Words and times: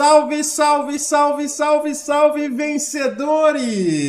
Salve, 0.00 0.42
salve, 0.42 0.98
salve, 0.98 1.46
salve, 1.46 1.94
salve, 1.94 2.48
vencedores! 2.48 4.00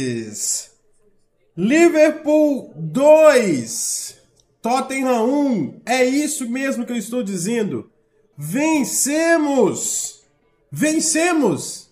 Liverpool 1.57 2.71
2, 2.77 4.15
Tottenham 4.61 5.25
1, 5.25 5.81
é 5.85 6.05
isso 6.05 6.49
mesmo 6.49 6.85
que 6.85 6.93
eu 6.93 6.97
estou 6.97 7.21
dizendo. 7.21 7.91
Vencemos! 8.37 10.21
Vencemos! 10.71 11.89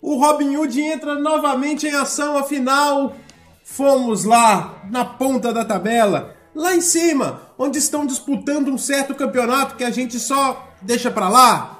O 0.00 0.16
Robin 0.16 0.56
Hood 0.56 0.80
entra 0.80 1.16
novamente 1.16 1.86
em 1.86 1.94
ação, 1.94 2.38
afinal, 2.38 3.14
fomos 3.62 4.24
lá 4.24 4.86
na 4.90 5.04
ponta 5.04 5.52
da 5.52 5.66
tabela, 5.66 6.34
lá 6.54 6.74
em 6.74 6.80
cima, 6.80 7.42
onde 7.58 7.76
estão 7.76 8.06
disputando 8.06 8.68
um 8.68 8.78
certo 8.78 9.14
campeonato 9.14 9.76
que 9.76 9.84
a 9.84 9.90
gente 9.90 10.18
só 10.18 10.72
deixa 10.80 11.10
pra 11.10 11.28
lá. 11.28 11.77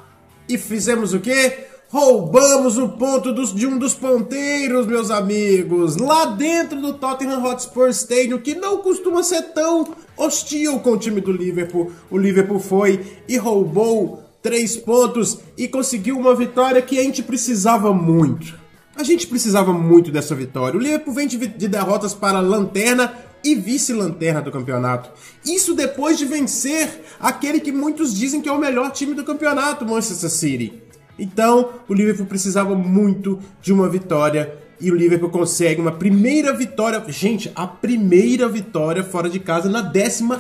E 0.48 0.56
fizemos 0.56 1.12
o 1.12 1.20
quê? 1.20 1.66
Roubamos 1.90 2.76
o 2.76 2.90
ponto 2.90 3.32
dos, 3.32 3.54
de 3.54 3.66
um 3.66 3.78
dos 3.78 3.94
ponteiros, 3.94 4.86
meus 4.86 5.10
amigos, 5.10 5.96
lá 5.96 6.26
dentro 6.26 6.80
do 6.80 6.92
Tottenham 6.92 7.42
Hotspur 7.42 7.88
Stadium, 7.88 8.38
que 8.38 8.54
não 8.54 8.78
costuma 8.78 9.22
ser 9.22 9.42
tão 9.54 9.94
hostil 10.16 10.80
com 10.80 10.92
o 10.92 10.98
time 10.98 11.20
do 11.20 11.32
Liverpool. 11.32 11.90
O 12.10 12.18
Liverpool 12.18 12.60
foi 12.60 13.20
e 13.26 13.38
roubou 13.38 14.22
três 14.42 14.76
pontos 14.76 15.38
e 15.56 15.66
conseguiu 15.66 16.18
uma 16.18 16.34
vitória 16.34 16.82
que 16.82 16.98
a 16.98 17.02
gente 17.02 17.22
precisava 17.22 17.92
muito. 17.92 18.58
A 18.94 19.02
gente 19.02 19.26
precisava 19.26 19.72
muito 19.72 20.10
dessa 20.10 20.34
vitória. 20.34 20.78
O 20.78 20.82
Liverpool 20.82 21.14
vem 21.14 21.26
de, 21.26 21.38
de 21.46 21.68
derrotas 21.68 22.12
para 22.12 22.38
a 22.38 22.42
lanterna 22.42 23.14
e 23.44 23.54
vice-lanterna 23.54 24.42
do 24.42 24.52
campeonato. 24.52 25.10
Isso 25.44 25.74
depois 25.74 26.18
de 26.18 26.24
vencer 26.24 27.02
aquele 27.20 27.60
que 27.60 27.72
muitos 27.72 28.14
dizem 28.14 28.40
que 28.40 28.48
é 28.48 28.52
o 28.52 28.58
melhor 28.58 28.90
time 28.90 29.14
do 29.14 29.24
campeonato, 29.24 29.84
Manchester 29.84 30.30
City. 30.30 30.82
Então, 31.18 31.70
o 31.88 31.94
Liverpool 31.94 32.26
precisava 32.26 32.74
muito 32.74 33.38
de 33.60 33.72
uma 33.72 33.88
vitória 33.88 34.56
e 34.80 34.92
o 34.92 34.94
Liverpool 34.94 35.30
consegue 35.30 35.80
uma 35.80 35.92
primeira 35.92 36.52
vitória. 36.52 37.02
Gente, 37.08 37.50
a 37.54 37.66
primeira 37.66 38.48
vitória 38.48 39.02
fora 39.02 39.28
de 39.28 39.40
casa 39.40 39.68
na 39.68 39.82
15 39.90 40.38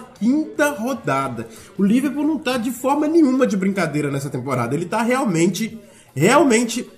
rodada. 0.78 1.48
O 1.76 1.82
Liverpool 1.82 2.26
não 2.26 2.38
tá 2.38 2.56
de 2.56 2.70
forma 2.70 3.08
nenhuma 3.08 3.46
de 3.46 3.56
brincadeira 3.56 4.10
nessa 4.10 4.30
temporada. 4.30 4.74
Ele 4.74 4.86
tá 4.86 5.02
realmente, 5.02 5.78
realmente 6.14 6.88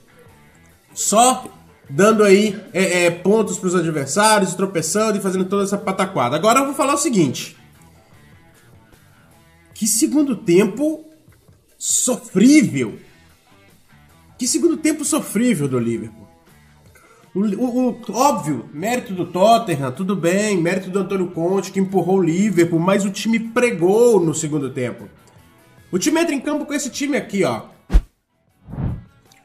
só 0.92 1.44
dando 1.90 2.22
aí 2.22 2.58
é, 2.72 3.04
é, 3.04 3.10
pontos 3.10 3.58
para 3.58 3.68
os 3.68 3.74
adversários, 3.74 4.54
tropeçando 4.54 5.18
e 5.18 5.20
fazendo 5.20 5.44
toda 5.44 5.64
essa 5.64 5.76
pataquada. 5.76 6.36
Agora 6.36 6.60
eu 6.60 6.66
vou 6.66 6.74
falar 6.74 6.94
o 6.94 6.98
seguinte: 6.98 7.56
que 9.74 9.86
segundo 9.86 10.36
tempo 10.36 11.04
sofrível! 11.78 12.98
Que 14.38 14.46
segundo 14.46 14.78
tempo 14.78 15.04
sofrível 15.04 15.68
do 15.68 15.78
Liverpool. 15.78 16.28
O, 17.34 17.40
o, 17.40 17.90
o, 17.90 18.12
óbvio, 18.12 18.68
mérito 18.72 19.12
do 19.12 19.26
Tottenham, 19.26 19.92
tudo 19.92 20.16
bem, 20.16 20.56
mérito 20.56 20.90
do 20.90 20.98
Antônio 20.98 21.30
Conte 21.30 21.70
que 21.70 21.78
empurrou 21.78 22.16
o 22.16 22.22
Liverpool, 22.22 22.80
mas 22.80 23.04
o 23.04 23.10
time 23.10 23.38
pregou 23.38 24.18
no 24.18 24.34
segundo 24.34 24.70
tempo. 24.70 25.08
O 25.92 25.98
time 25.98 26.20
entra 26.20 26.34
em 26.34 26.40
campo 26.40 26.64
com 26.64 26.72
esse 26.72 26.90
time 26.90 27.16
aqui, 27.16 27.44
ó. 27.44 27.62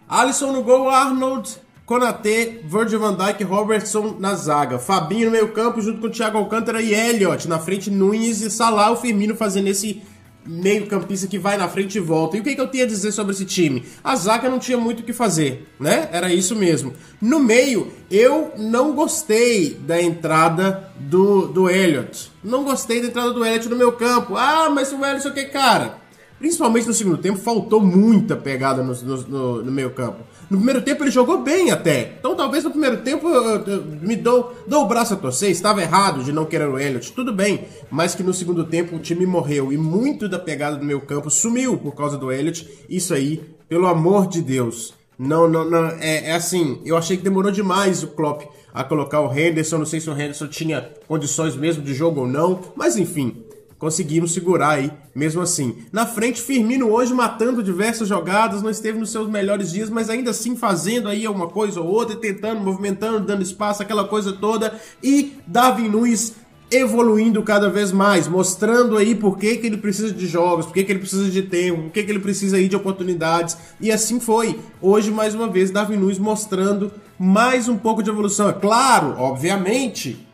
Alisson 0.08 0.52
no 0.52 0.64
gol, 0.64 0.90
Arnold, 0.90 1.58
Konate, 1.86 2.62
Virgil 2.66 3.00
van 3.00 3.16
Dijk, 3.16 3.44
Robertson 3.44 4.16
na 4.20 4.34
zaga. 4.34 4.80
Fabinho 4.80 5.26
no 5.26 5.32
meio 5.32 5.50
campo 5.50 5.80
junto 5.80 6.02
com 6.02 6.10
Thiago 6.10 6.40
Alcântara 6.40 6.82
e 6.82 6.94
Elliot. 6.94 7.48
Na 7.48 7.60
frente, 7.60 7.92
Nunes 7.92 8.42
e 8.42 8.50
Salah. 8.50 8.90
O 8.92 8.96
Firmino 8.96 9.36
fazendo 9.36 9.68
esse 9.68 10.02
meio 10.44 10.88
campista 10.88 11.28
que 11.28 11.38
vai 11.38 11.58
na 11.58 11.68
frente 11.68 12.00
e 12.00 12.02
volta. 12.02 12.38
E 12.38 12.40
o 12.40 12.44
que, 12.44 12.56
que 12.56 12.62
eu 12.62 12.72
tinha 12.72 12.86
a 12.86 12.88
dizer 12.88 13.12
sobre 13.12 13.34
esse 13.34 13.46
time? 13.46 13.84
A 14.04 14.16
zaga 14.16 14.50
não 14.50 14.58
tinha 14.58 14.80
muito 14.80 15.02
o 15.02 15.04
que 15.04 15.14
fazer, 15.14 15.68
né? 15.80 16.10
Era 16.12 16.34
isso 16.34 16.56
mesmo. 16.56 16.94
No 17.22 17.40
meio, 17.40 17.92
eu 18.10 18.52
não 18.58 18.96
gostei 18.96 19.76
da 19.76 20.02
entrada 20.02 20.92
do, 21.00 21.48
do 21.48 21.70
Elliot. 21.70 22.32
Não 22.44 22.64
gostei 22.64 23.00
da 23.00 23.08
entrada 23.08 23.32
do 23.32 23.46
Elliot 23.46 23.70
no 23.70 23.76
meu 23.76 23.92
campo. 23.92 24.36
Ah, 24.36 24.72
mas 24.72 24.92
o 24.92 25.06
Elliot, 25.06 25.28
o 25.28 25.34
que, 25.34 25.46
cara? 25.46 25.98
Principalmente 26.40 26.88
no 26.88 26.94
segundo 26.94 27.18
tempo, 27.18 27.38
faltou 27.38 27.80
muita 27.80 28.36
pegada 28.36 28.84
no, 28.84 28.94
no, 28.94 29.18
no, 29.22 29.64
no 29.64 29.72
meio 29.72 29.92
campo. 29.92 30.24
No 30.56 30.62
primeiro 30.62 30.82
tempo 30.82 31.04
ele 31.04 31.12
jogou 31.12 31.42
bem 31.42 31.70
até. 31.70 32.16
Então 32.18 32.34
talvez 32.34 32.64
no 32.64 32.72
primeiro 32.72 32.98
tempo 32.98 33.28
eu, 33.28 33.62
eu, 33.66 33.84
me 34.02 34.16
dou, 34.16 34.56
dou 34.66 34.86
o 34.86 34.88
braço 34.88 35.14
a 35.14 35.18
torcer. 35.18 35.52
Estava 35.52 35.82
errado 35.82 36.24
de 36.24 36.32
não 36.32 36.46
querer 36.46 36.70
o 36.70 36.80
Elliot, 36.80 37.12
tudo 37.12 37.34
bem. 37.34 37.66
Mas 37.92 38.16
que 38.16 38.24
no 38.24 38.34
segundo 38.34 38.64
tempo 38.64 38.96
o 38.96 39.00
time 39.00 39.26
morreu 39.26 39.74
e 39.74 39.78
muito 39.78 40.30
da 40.30 40.40
pegada 40.40 40.78
do 40.78 40.86
meu 40.86 41.02
campo 41.02 41.30
sumiu 41.30 41.78
por 41.78 41.94
causa 41.94 42.18
do 42.18 42.32
Elliot. 42.32 42.86
Isso 42.90 43.14
aí, 43.14 43.44
pelo 43.68 43.86
amor 43.86 44.28
de 44.28 44.42
Deus. 44.42 44.94
Não, 45.20 45.48
não, 45.48 45.70
não. 45.70 45.88
É, 46.00 46.30
é 46.30 46.32
assim, 46.34 46.82
eu 46.86 46.96
achei 46.96 47.18
que 47.18 47.24
demorou 47.24 47.52
demais 47.52 48.02
o 48.02 48.08
Klopp 48.08 48.44
a 48.74 48.82
colocar 48.82 49.20
o 49.20 49.38
Henderson. 49.38 49.80
Não 49.80 49.86
sei 49.86 50.00
se 50.00 50.10
o 50.10 50.14
Henderson 50.14 50.48
tinha 50.48 50.90
condições 51.06 51.56
mesmo 51.58 51.84
de 51.84 51.94
jogo 51.94 52.22
ou 52.22 52.28
não. 52.28 52.62
Mas 52.78 52.96
enfim, 52.96 53.45
conseguimos 53.78 54.34
segurar 54.34 54.72
aí, 54.72 54.92
mesmo 55.14 55.42
assim. 55.42 55.76
Na 55.92 56.06
frente, 56.06 56.42
Firmino 56.42 56.90
hoje 56.90 57.14
matando 57.14 57.62
diversas 57.62 58.08
jogadas, 58.08 58.62
não 58.62 58.70
esteve 58.70 58.98
nos 58.98 59.12
seus 59.12 59.30
melhores 59.30 59.72
dias, 59.72 59.90
mas 59.90 60.10
ainda 60.10 60.32
assim 60.32 60.56
fazendo 60.56 61.10
aí 61.10 61.26
alguma 61.26 61.48
coisa 61.48 61.82
ou 61.82 61.88
outra, 61.88 62.16
tentando, 62.16 62.62
movimentando, 62.62 63.20
dando 63.20 63.44
espaço, 63.44 63.82
aquela 63.82 64.08
coisa 64.08 64.34
toda. 64.34 64.80
E 65.04 65.34
Davi 65.46 65.90
Nunes 65.90 66.36
evoluindo 66.72 67.44
cada 67.44 67.70
vez 67.70 67.92
mais, 67.92 68.28
mostrando 68.28 68.98
aí 68.98 69.14
por 69.14 69.38
que, 69.38 69.58
que 69.58 69.68
ele 69.68 69.78
precisa 69.78 70.12
de 70.12 70.26
jogos, 70.26 70.66
por 70.66 70.74
que, 70.74 70.84
que 70.84 70.92
ele 70.92 71.00
precisa 71.00 71.30
de 71.30 71.44
tempo, 71.44 71.84
por 71.84 71.92
que, 71.92 72.04
que 72.04 72.12
ele 72.12 72.20
precisa 72.20 72.58
aí 72.58 72.68
de 72.68 72.76
oportunidades. 72.76 73.58
E 73.80 73.92
assim 73.92 74.20
foi. 74.20 74.60
Hoje, 74.82 75.12
mais 75.12 75.36
uma 75.36 75.48
vez, 75.48 75.70
Davi 75.70 75.96
Nunes 75.96 76.18
mostrando 76.18 76.92
mais 77.20 77.68
um 77.70 77.78
pouco 77.78 78.02
de 78.02 78.10
evolução. 78.10 78.50
É 78.50 78.54
claro, 78.54 79.16
obviamente, 79.18 80.25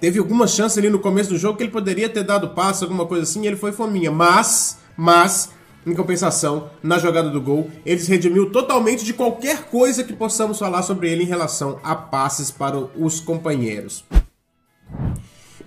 Teve 0.00 0.18
alguma 0.18 0.46
chance 0.46 0.78
ali 0.78 0.90
no 0.90 0.98
começo 0.98 1.30
do 1.30 1.38
jogo 1.38 1.56
que 1.56 1.64
ele 1.64 1.72
poderia 1.72 2.08
ter 2.08 2.22
dado 2.22 2.50
passo, 2.50 2.84
alguma 2.84 3.06
coisa 3.06 3.22
assim, 3.22 3.42
e 3.42 3.46
ele 3.46 3.56
foi 3.56 3.72
fominha. 3.72 4.10
Mas, 4.10 4.78
mas, 4.96 5.50
em 5.86 5.94
compensação, 5.94 6.70
na 6.82 6.98
jogada 6.98 7.30
do 7.30 7.40
gol, 7.40 7.70
ele 7.84 8.00
se 8.00 8.10
redimiu 8.10 8.50
totalmente 8.50 9.04
de 9.04 9.14
qualquer 9.14 9.64
coisa 9.64 10.04
que 10.04 10.12
possamos 10.12 10.58
falar 10.58 10.82
sobre 10.82 11.10
ele 11.10 11.22
em 11.22 11.26
relação 11.26 11.80
a 11.82 11.94
passes 11.94 12.50
para 12.50 12.78
os 12.78 13.20
companheiros. 13.20 14.04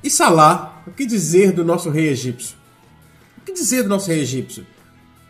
E 0.04 0.10
Salah, 0.10 0.84
o 0.86 0.92
que 0.92 1.06
dizer 1.06 1.52
do 1.52 1.66
nosso 1.66 1.90
rei 1.90 2.10
egípcio? 2.10 2.56
O 3.38 3.42
que 3.42 3.52
dizer 3.52 3.84
do 3.84 3.90
nosso 3.90 4.10
rei 4.10 4.20
egípcio? 4.20 4.66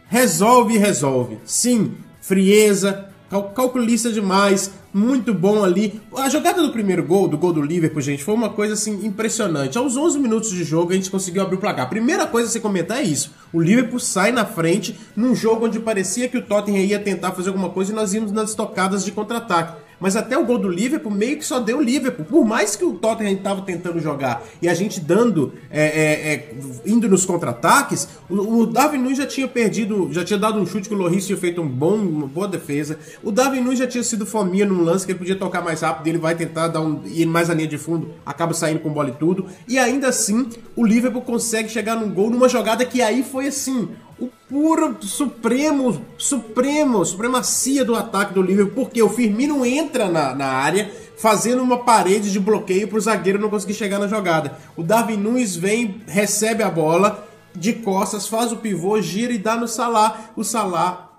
Resolve 0.07 0.75
e 0.75 0.78
resolve. 0.78 1.40
Sim, 1.45 1.95
frieza, 2.22 3.10
calculista 3.56 4.12
demais, 4.12 4.72
muito 4.94 5.34
bom 5.34 5.64
ali. 5.64 6.02
A 6.16 6.30
jogada 6.30 6.62
do 6.62 6.72
primeiro 6.72 7.04
gol, 7.04 7.28
do 7.28 7.38
gol 7.38 7.54
do 7.54 7.62
Liverpool, 7.62 8.02
gente, 8.02 8.24
foi 8.24 8.34
uma 8.34 8.50
coisa 8.50 8.74
assim 8.74 9.06
impressionante. 9.06 9.78
Aos 9.78 9.96
11 9.96 10.20
minutos 10.20 10.52
de 10.52 10.64
jogo, 10.64 10.92
a 10.92 10.96
gente 10.96 11.12
conseguiu 11.12 11.42
abrir 11.42 11.56
o 11.56 11.60
placar. 11.60 11.90
Primeira 11.90 12.26
coisa 12.26 12.48
a 12.48 12.52
se 12.52 12.60
comentar 12.60 13.00
é 13.00 13.04
isso. 13.04 13.32
O 13.54 13.62
Liverpool 13.62 14.00
sai 14.00 14.32
na 14.32 14.46
frente 14.46 14.96
num 15.16 15.36
jogo 15.36 15.66
onde 15.66 15.80
parecia 15.80 16.28
que 16.28 16.38
o 16.38 16.42
Tottenham 16.42 16.84
ia 16.84 17.00
tentar 17.00 17.32
fazer 17.32 17.50
alguma 17.50 17.70
coisa 17.70 17.92
e 17.92 17.96
nós 17.96 18.14
íamos 18.14 18.32
nas 18.32 18.54
tocadas 18.54 19.04
de 19.06 19.12
contra-ataque 19.12 19.89
mas 20.00 20.16
até 20.16 20.38
o 20.38 20.46
gol 20.46 20.57
do 20.57 20.69
Liverpool 20.69 21.12
meio 21.12 21.38
que 21.38 21.46
só 21.46 21.60
deu 21.60 21.80
o 21.80 21.81
Liverpool. 21.81 22.25
Por 22.25 22.46
mais 22.46 22.75
que 22.75 22.86
o 22.86 22.94
Tottenham 22.94 23.34
estava 23.34 23.62
tentando 23.62 24.00
jogar 24.00 24.44
e 24.62 24.69
a 24.69 24.74
gente 24.74 25.00
dando, 25.00 25.54
é, 25.69 25.81
é, 25.81 26.34
é, 26.34 26.56
indo 26.86 27.10
nos 27.10 27.25
contra-ataques, 27.25 28.07
o, 28.30 28.62
o 28.62 28.66
Darwin 28.66 29.00
Nunes 29.00 29.18
já 29.18 29.25
tinha 29.25 29.48
perdido, 29.48 30.10
já 30.12 30.24
tinha 30.24 30.40
dado 30.40 30.60
um 30.60 30.66
chute 30.66 30.88
que 30.88 30.96
o 30.96 30.98
Loris 30.98 31.25
tinha 31.25 31.38
feito 31.38 31.62
um 31.62 31.68
bom, 31.68 31.96
uma 31.96 32.28
boa 32.28 32.48
defesa. 32.48 32.98
O 33.24 33.31
Darwin 33.31 33.62
Nunes 33.62 33.80
já 33.80 33.88
tinha 33.88 34.04
sido 34.04 34.25
fominha 34.25 34.66
num 34.66 34.84
lance 34.84 35.06
que 35.06 35.12
ele 35.12 35.19
podia 35.19 35.36
tocar 35.36 35.62
mais 35.62 35.81
rápido, 35.81 36.07
ele 36.07 36.18
vai 36.18 36.36
tentar 36.36 36.68
dar 36.68 36.81
um, 36.81 37.02
ir 37.06 37.25
mais 37.25 37.50
na 37.50 37.54
linha 37.54 37.68
de 37.68 37.78
fundo, 37.78 38.13
acaba 38.25 38.54
saindo 38.54 38.80
com 38.80 38.90
bola 38.90 39.10
e 39.10 39.13
tudo. 39.13 39.48
E 39.68 39.78
ainda 39.78 40.07
assim, 40.10 40.50
o 40.75 40.86
Liverpool 40.86 41.22
consegue 41.22 41.69
chegar 41.69 41.95
num 41.95 42.10
gol 42.10 42.30
numa 42.30 42.48
jogada 42.48 42.86
que 42.86 43.02
aí 43.02 43.24
foi 43.24 43.48
assim, 43.48 43.90
o 44.19 44.30
puro 44.50 44.98
supremo, 45.01 46.06
supremo, 46.18 47.06
supremacia 47.06 47.86
do 47.86 47.95
ataque 47.95 48.33
do 48.33 48.42
Liverpool, 48.42 48.86
porque 48.86 49.01
o 49.01 49.10
Firmino 49.10 49.66
entra 49.66 50.10
na, 50.10 50.36
na 50.36 50.48
área 50.48 50.92
fazendo 51.18 51.62
uma 51.62 51.80
parede 51.80 52.31
de 52.31 52.39
bloqueio 52.39 52.88
para 52.88 52.98
o 52.98 53.01
zagueiro 53.01 53.39
não 53.39 53.50
conseguir 53.50 53.74
chegar 53.74 54.00
na 54.00 54.07
jogada. 54.07 54.57
O 54.75 54.83
Darwin 54.83 55.18
Nunes 55.18 55.56
vem, 55.56 56.01
recebe 56.07 56.63
a 56.63 56.69
bola 56.69 57.27
de 57.56 57.74
costas, 57.74 58.27
faz 58.27 58.51
o 58.51 58.57
pivô, 58.57 59.01
gira 59.01 59.33
e 59.33 59.38
dá 59.38 59.56
no 59.56 59.68
Salah. 59.68 60.31
O 60.36 60.44
Salah 60.44 61.10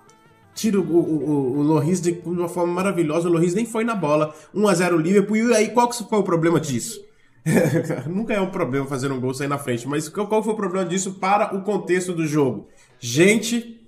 tira 0.53 0.79
o, 0.79 0.83
o, 0.83 1.59
o 1.59 1.61
Loris 1.61 2.01
de 2.01 2.21
uma 2.25 2.49
forma 2.49 2.73
maravilhosa. 2.73 3.29
O 3.29 3.31
Loris 3.31 3.53
nem 3.53 3.65
foi 3.65 3.83
na 3.83 3.95
bola. 3.95 4.33
1 4.53 4.67
a 4.67 4.73
0 4.73 4.97
Liverpool. 4.97 5.37
E 5.37 5.55
aí, 5.55 5.69
qual 5.69 5.87
que 5.87 6.03
foi 6.03 6.19
o 6.19 6.23
problema 6.23 6.59
disso? 6.59 6.99
Nunca 8.07 8.33
é 8.33 8.41
um 8.41 8.51
problema 8.51 8.85
fazer 8.85 9.11
um 9.11 9.19
gol 9.19 9.33
sair 9.33 9.47
na 9.47 9.57
frente, 9.57 9.87
mas 9.87 10.07
qual 10.07 10.43
foi 10.43 10.53
o 10.53 10.55
problema 10.55 10.87
disso 10.87 11.13
para 11.13 11.55
o 11.55 11.61
contexto 11.61 12.13
do 12.13 12.25
jogo? 12.25 12.67
Gente, 13.01 13.81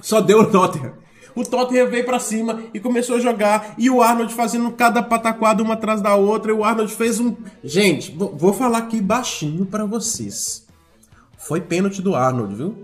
só 0.00 0.20
deu 0.20 0.40
o 0.40 0.46
Tottenham. 0.50 0.94
O 1.34 1.44
Tottenham 1.44 1.88
veio 1.88 2.04
para 2.04 2.20
cima 2.20 2.62
e 2.72 2.78
começou 2.78 3.16
a 3.16 3.20
jogar. 3.20 3.74
E 3.76 3.90
o 3.90 4.00
Arnold 4.00 4.32
fazendo 4.32 4.70
cada 4.70 5.02
pataquada 5.02 5.62
uma 5.62 5.74
atrás 5.74 6.00
da 6.00 6.14
outra. 6.14 6.52
E 6.52 6.54
o 6.54 6.64
Arnold 6.64 6.94
fez 6.94 7.18
um. 7.18 7.36
Gente, 7.62 8.12
vou 8.12 8.52
falar 8.52 8.78
aqui 8.78 9.00
baixinho 9.00 9.66
para 9.66 9.84
vocês. 9.84 10.66
Foi 11.36 11.60
pênalti 11.60 12.00
do 12.00 12.14
Arnold, 12.14 12.54
viu? 12.54 12.82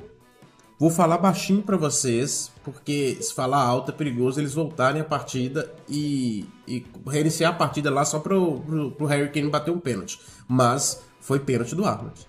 Vou 0.79 0.91
falar 0.91 1.19
baixinho 1.19 1.63
para 1.63 1.77
vocês, 1.77 2.51
porque 2.65 3.17
se 3.21 3.33
falar 3.33 3.63
alto 3.63 3.93
é 3.93 3.95
perigoso 3.95 4.41
eles 4.41 4.55
voltarem 4.55 5.01
a 5.01 5.05
partida 5.05 5.73
e, 5.89 6.45
e 6.67 6.85
reiniciar 7.07 7.53
a 7.53 7.57
partida 7.57 7.91
lá 7.91 8.05
só 8.05 8.19
pro, 8.19 8.61
pro, 8.61 8.91
pro 8.91 9.07
Harry 9.07 9.31
Kane 9.31 9.51
bater 9.51 9.71
um 9.71 9.79
pênalti. 9.79 10.19
Mas 10.49 11.01
foi 11.21 11.39
pênalti 11.39 11.77
do 11.77 11.85
Arnold. 11.85 12.27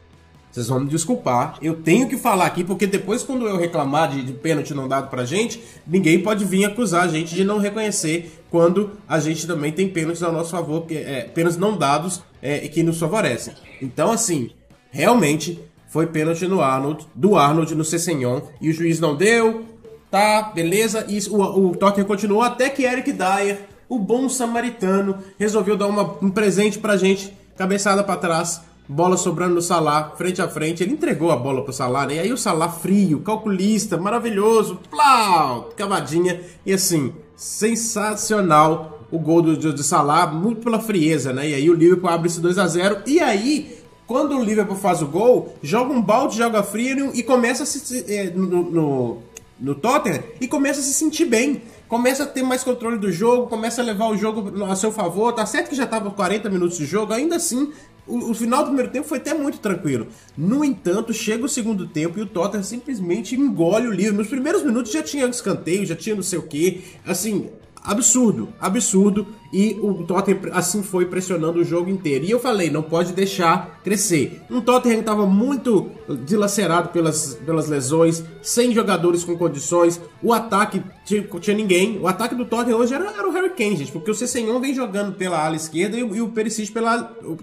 Vocês 0.55 0.69
vão 0.69 0.79
me 0.79 0.89
desculpar. 0.89 1.57
Eu 1.61 1.75
tenho 1.75 2.07
que 2.07 2.15
falar 2.15 2.45
aqui, 2.45 2.63
porque 2.63 2.87
depois, 2.87 3.21
quando 3.23 3.45
eu 3.45 3.57
reclamar 3.57 4.09
de, 4.09 4.23
de 4.23 4.31
pênalti 4.31 4.73
não 4.73 4.87
dado 4.87 5.09
pra 5.09 5.25
gente, 5.25 5.61
ninguém 5.85 6.23
pode 6.23 6.45
vir 6.45 6.63
acusar 6.63 7.03
a 7.03 7.07
gente 7.09 7.35
de 7.35 7.43
não 7.43 7.57
reconhecer 7.57 8.41
quando 8.49 8.91
a 9.05 9.19
gente 9.19 9.45
também 9.45 9.73
tem 9.73 9.89
pênaltis 9.89 10.23
ao 10.23 10.31
nosso 10.31 10.51
favor, 10.51 10.85
é, 10.89 11.23
pênaltis 11.23 11.59
não 11.59 11.77
dados 11.77 12.21
é, 12.41 12.59
que 12.69 12.83
nos 12.83 12.97
favorecem. 12.97 13.53
Então, 13.81 14.13
assim, 14.13 14.49
realmente 14.91 15.59
foi 15.89 16.07
pênalti 16.07 16.47
no 16.47 16.61
Arnold, 16.61 17.05
do 17.13 17.35
Arnold 17.35 17.75
no 17.75 17.83
Cessenhon, 17.83 18.39
e 18.61 18.69
o 18.69 18.73
juiz 18.73 18.97
não 18.97 19.13
deu, 19.13 19.65
tá, 20.09 20.53
beleza, 20.55 21.05
e 21.09 21.19
o, 21.29 21.71
o 21.71 21.75
Tottenham 21.75 22.07
continuou 22.07 22.41
até 22.41 22.69
que 22.69 22.83
Eric 22.83 23.11
Dyer, 23.11 23.59
o 23.89 23.99
bom 23.99 24.29
samaritano, 24.29 25.17
resolveu 25.37 25.75
dar 25.75 25.87
uma, 25.87 26.17
um 26.21 26.31
presente 26.31 26.79
pra 26.79 26.95
gente, 26.95 27.35
cabeçada 27.57 28.05
para 28.05 28.15
trás, 28.15 28.61
bola 28.87 29.17
sobrando 29.17 29.55
no 29.55 29.61
Salah, 29.61 30.13
frente 30.15 30.41
a 30.41 30.47
frente, 30.47 30.83
ele 30.83 30.93
entregou 30.93 31.31
a 31.31 31.35
bola 31.35 31.63
pro 31.63 31.73
Salah, 31.73 32.05
né? 32.05 32.15
E 32.15 32.19
aí 32.19 32.33
o 32.33 32.37
Salah 32.37 32.69
frio, 32.69 33.19
calculista, 33.21 33.97
maravilhoso, 33.97 34.79
plau, 34.89 35.69
cavadinha, 35.75 36.41
e 36.65 36.73
assim, 36.73 37.13
sensacional 37.35 39.07
o 39.11 39.19
gol 39.19 39.41
do, 39.41 39.57
do, 39.57 39.73
do 39.73 39.83
Salah, 39.83 40.27
muito 40.27 40.61
pela 40.61 40.79
frieza, 40.79 41.33
né? 41.33 41.49
E 41.49 41.53
aí 41.55 41.69
o 41.69 41.73
Liverpool 41.73 42.09
abre 42.09 42.27
esse 42.27 42.39
2 42.39 42.57
a 42.57 42.67
0 42.67 43.01
e 43.05 43.19
aí 43.19 43.85
quando 44.07 44.37
o 44.37 44.43
Liverpool 44.43 44.75
faz 44.75 45.01
o 45.01 45.07
gol, 45.07 45.55
joga 45.63 45.91
um 45.91 46.01
balde 46.01 46.35
de 46.35 46.43
água 46.43 46.61
fria 46.61 47.11
e 47.13 47.23
começa 47.23 47.63
a 47.63 47.65
se. 47.65 48.05
É, 48.07 48.29
no, 48.29 48.63
no, 48.63 49.17
no 49.59 49.73
Tottenham 49.73 50.21
e 50.39 50.47
começa 50.47 50.79
a 50.79 50.83
se 50.83 50.93
sentir 50.93 51.25
bem. 51.25 51.61
Começa 51.87 52.23
a 52.23 52.25
ter 52.25 52.43
mais 52.43 52.63
controle 52.63 52.97
do 52.97 53.11
jogo, 53.11 53.47
começa 53.47 53.81
a 53.81 53.85
levar 53.85 54.07
o 54.07 54.17
jogo 54.17 54.63
a 54.65 54.75
seu 54.75 54.91
favor. 54.91 55.33
Tá 55.33 55.45
certo 55.45 55.69
que 55.69 55.75
já 55.75 55.85
tava 55.85 56.11
40 56.11 56.49
minutos 56.49 56.77
de 56.77 56.85
jogo, 56.85 57.13
ainda 57.13 57.35
assim 57.35 57.71
o, 58.07 58.31
o, 58.31 58.33
final 58.33 58.61
do 58.61 58.67
primeiro 58.67 58.91
tempo 58.91 59.07
foi 59.07 59.17
até 59.17 59.33
muito 59.33 59.59
tranquilo. 59.59 60.07
No 60.37 60.63
entanto, 60.63 61.13
chega 61.13 61.45
o 61.45 61.49
segundo 61.49 61.87
tempo 61.87 62.19
e 62.19 62.21
o 62.21 62.27
Tottenham 62.27 62.63
simplesmente 62.63 63.35
engole 63.35 63.87
o 63.87 63.91
livro. 63.91 64.15
Nos 64.15 64.27
primeiros 64.27 64.63
minutos 64.63 64.91
já 64.91 65.01
tinha 65.01 65.25
escanteio, 65.25 65.85
já 65.85 65.95
tinha 65.95 66.15
não 66.15 66.23
sei 66.23 66.39
o 66.39 66.43
que. 66.43 66.83
Assim, 67.05 67.49
absurdo, 67.85 68.49
absurdo. 68.59 69.27
E 69.51 69.77
o 69.81 70.03
Tottenham 70.03 70.39
assim 70.51 70.83
foi 70.83 71.05
pressionando 71.05 71.59
o 71.59 71.63
jogo 71.63 71.89
inteiro. 71.89 72.25
E 72.25 72.31
eu 72.31 72.39
falei, 72.39 72.69
não 72.69 72.83
pode 72.83 73.13
deixar 73.13 73.79
crescer. 73.83 74.41
Um 74.49 74.59
Tottenham 74.61 74.99
estava 74.99 75.25
muito 75.25 75.89
dilacerado 76.25 76.89
pelas, 76.89 77.35
pelas 77.45 77.67
lesões, 77.69 78.23
sem 78.41 78.73
jogadores 78.73 79.23
com 79.23 79.37
condições. 79.37 79.99
O 80.21 80.33
ataque 80.33 80.83
tinha, 81.05 81.23
tinha 81.23 81.55
ninguém. 81.55 81.99
O 81.99 82.07
ataque 82.07 82.35
do 82.35 82.45
Tottenham 82.45 82.77
hoje 82.77 82.93
era, 82.93 83.09
era 83.09 83.27
o 83.27 83.31
Harry 83.31 83.51
Kane, 83.51 83.77
gente, 83.77 83.91
porque 83.91 84.11
o 84.11 84.15
Cessenhon 84.15 84.59
vem 84.59 84.73
jogando 84.75 85.13
pela 85.13 85.43
ala 85.43 85.55
esquerda 85.55 85.97
e, 85.97 86.01
e 86.01 86.21
o 86.21 86.29
Perisic 86.29 86.71
pela 86.71 87.11
o 87.23 87.37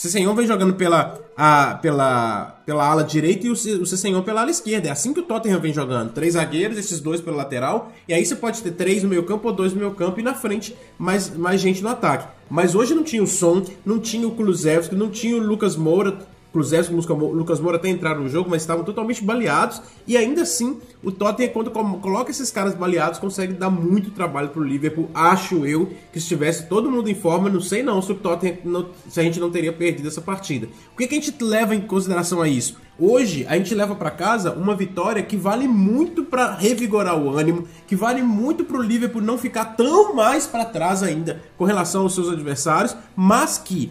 Cessenhon 0.00 0.34
vem 0.34 0.46
jogando 0.46 0.72
pela, 0.72 1.20
a, 1.36 1.74
pela, 1.74 2.58
pela 2.64 2.88
ala 2.88 3.04
direita 3.04 3.46
e 3.46 3.50
o, 3.50 3.52
o 3.52 3.84
Cessenhon 3.84 4.22
pela 4.22 4.40
ala 4.40 4.50
esquerda. 4.50 4.88
É 4.88 4.90
assim 4.90 5.12
que 5.12 5.20
o 5.20 5.22
Tottenham 5.22 5.60
vem 5.60 5.74
jogando. 5.74 6.10
Três 6.14 6.32
zagueiros, 6.32 6.78
esses 6.78 7.00
dois 7.00 7.20
pela 7.20 7.36
lateral. 7.36 7.92
E 8.08 8.14
aí 8.14 8.24
você 8.24 8.34
pode 8.34 8.62
ter 8.62 8.70
três 8.70 9.02
no 9.02 9.10
meio 9.10 9.24
campo 9.24 9.48
ou 9.48 9.54
dois 9.54 9.74
no 9.74 9.78
meio 9.78 9.90
campo 9.90 10.18
e 10.18 10.22
na 10.22 10.32
frente 10.32 10.74
mais, 10.98 11.36
mais 11.36 11.60
gente 11.60 11.82
no 11.82 11.90
ataque. 11.90 12.26
Mas 12.48 12.74
hoje 12.74 12.94
não 12.94 13.04
tinha 13.04 13.22
o 13.22 13.26
Son, 13.26 13.62
não 13.84 13.98
tinha 13.98 14.26
o 14.26 14.30
Kulusevski, 14.30 14.94
não 14.94 15.10
tinha 15.10 15.36
o 15.36 15.46
Lucas 15.46 15.76
Moura 15.76 16.16
Cruzeiro 16.52 16.86
e 16.90 16.94
o 16.94 17.32
Lucas 17.32 17.60
Moura 17.60 17.76
até 17.76 17.88
entraram 17.88 18.22
no 18.22 18.28
jogo, 18.28 18.50
mas 18.50 18.62
estavam 18.62 18.84
totalmente 18.84 19.22
baleados. 19.22 19.80
E 20.06 20.16
ainda 20.16 20.42
assim, 20.42 20.78
o 21.02 21.12
Tottenham, 21.12 21.52
quando 21.52 21.70
coloca 21.70 22.30
esses 22.30 22.50
caras 22.50 22.74
baleados, 22.74 23.18
consegue 23.18 23.52
dar 23.52 23.70
muito 23.70 24.10
trabalho 24.10 24.48
pro 24.48 24.62
Liverpool. 24.62 25.08
Acho 25.14 25.64
eu 25.66 25.92
que 26.12 26.20
se 26.20 26.26
tivesse 26.26 26.66
todo 26.66 26.90
mundo 26.90 27.08
em 27.08 27.14
forma, 27.14 27.48
não 27.48 27.60
sei 27.60 27.82
não 27.82 28.02
se 28.02 28.12
o 28.12 28.14
Tottenham 28.14 28.58
não, 28.64 28.86
se 29.08 29.20
a 29.20 29.22
gente 29.22 29.38
não 29.38 29.50
teria 29.50 29.72
perdido 29.72 30.08
essa 30.08 30.20
partida. 30.20 30.68
O 30.92 30.96
que, 30.96 31.06
que 31.06 31.14
a 31.14 31.20
gente 31.20 31.42
leva 31.42 31.74
em 31.74 31.80
consideração 31.80 32.42
a 32.42 32.48
isso? 32.48 32.76
Hoje 32.98 33.46
a 33.48 33.56
gente 33.56 33.74
leva 33.74 33.94
para 33.94 34.10
casa 34.10 34.52
uma 34.52 34.74
vitória 34.74 35.22
que 35.22 35.36
vale 35.36 35.66
muito 35.66 36.22
para 36.22 36.54
revigorar 36.54 37.16
o 37.16 37.30
ânimo, 37.30 37.66
que 37.86 37.96
vale 37.96 38.22
muito 38.22 38.62
para 38.62 38.76
o 38.76 38.82
Liverpool 38.82 39.22
não 39.22 39.38
ficar 39.38 39.64
tão 39.76 40.14
mais 40.14 40.46
para 40.46 40.66
trás 40.66 41.02
ainda 41.02 41.42
com 41.56 41.64
relação 41.64 42.02
aos 42.02 42.14
seus 42.14 42.28
adversários, 42.28 42.94
mas 43.16 43.56
que 43.56 43.90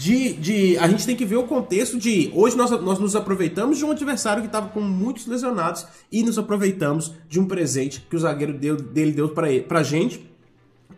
de, 0.00 0.32
de. 0.32 0.78
A 0.78 0.88
gente 0.88 1.04
tem 1.04 1.14
que 1.14 1.26
ver 1.26 1.36
o 1.36 1.42
contexto 1.42 1.98
de. 1.98 2.32
Hoje 2.34 2.56
nós, 2.56 2.70
nós 2.70 2.98
nos 2.98 3.14
aproveitamos 3.14 3.76
de 3.76 3.84
um 3.84 3.90
adversário 3.90 4.40
que 4.40 4.48
estava 4.48 4.68
com 4.68 4.80
muitos 4.80 5.26
lesionados 5.26 5.86
e 6.10 6.22
nos 6.22 6.38
aproveitamos 6.38 7.12
de 7.28 7.38
um 7.38 7.44
presente 7.44 8.06
que 8.08 8.16
o 8.16 8.18
zagueiro 8.18 8.54
deu, 8.54 8.76
dele 8.76 9.12
deu 9.12 9.28
para 9.28 9.82
gente 9.82 10.26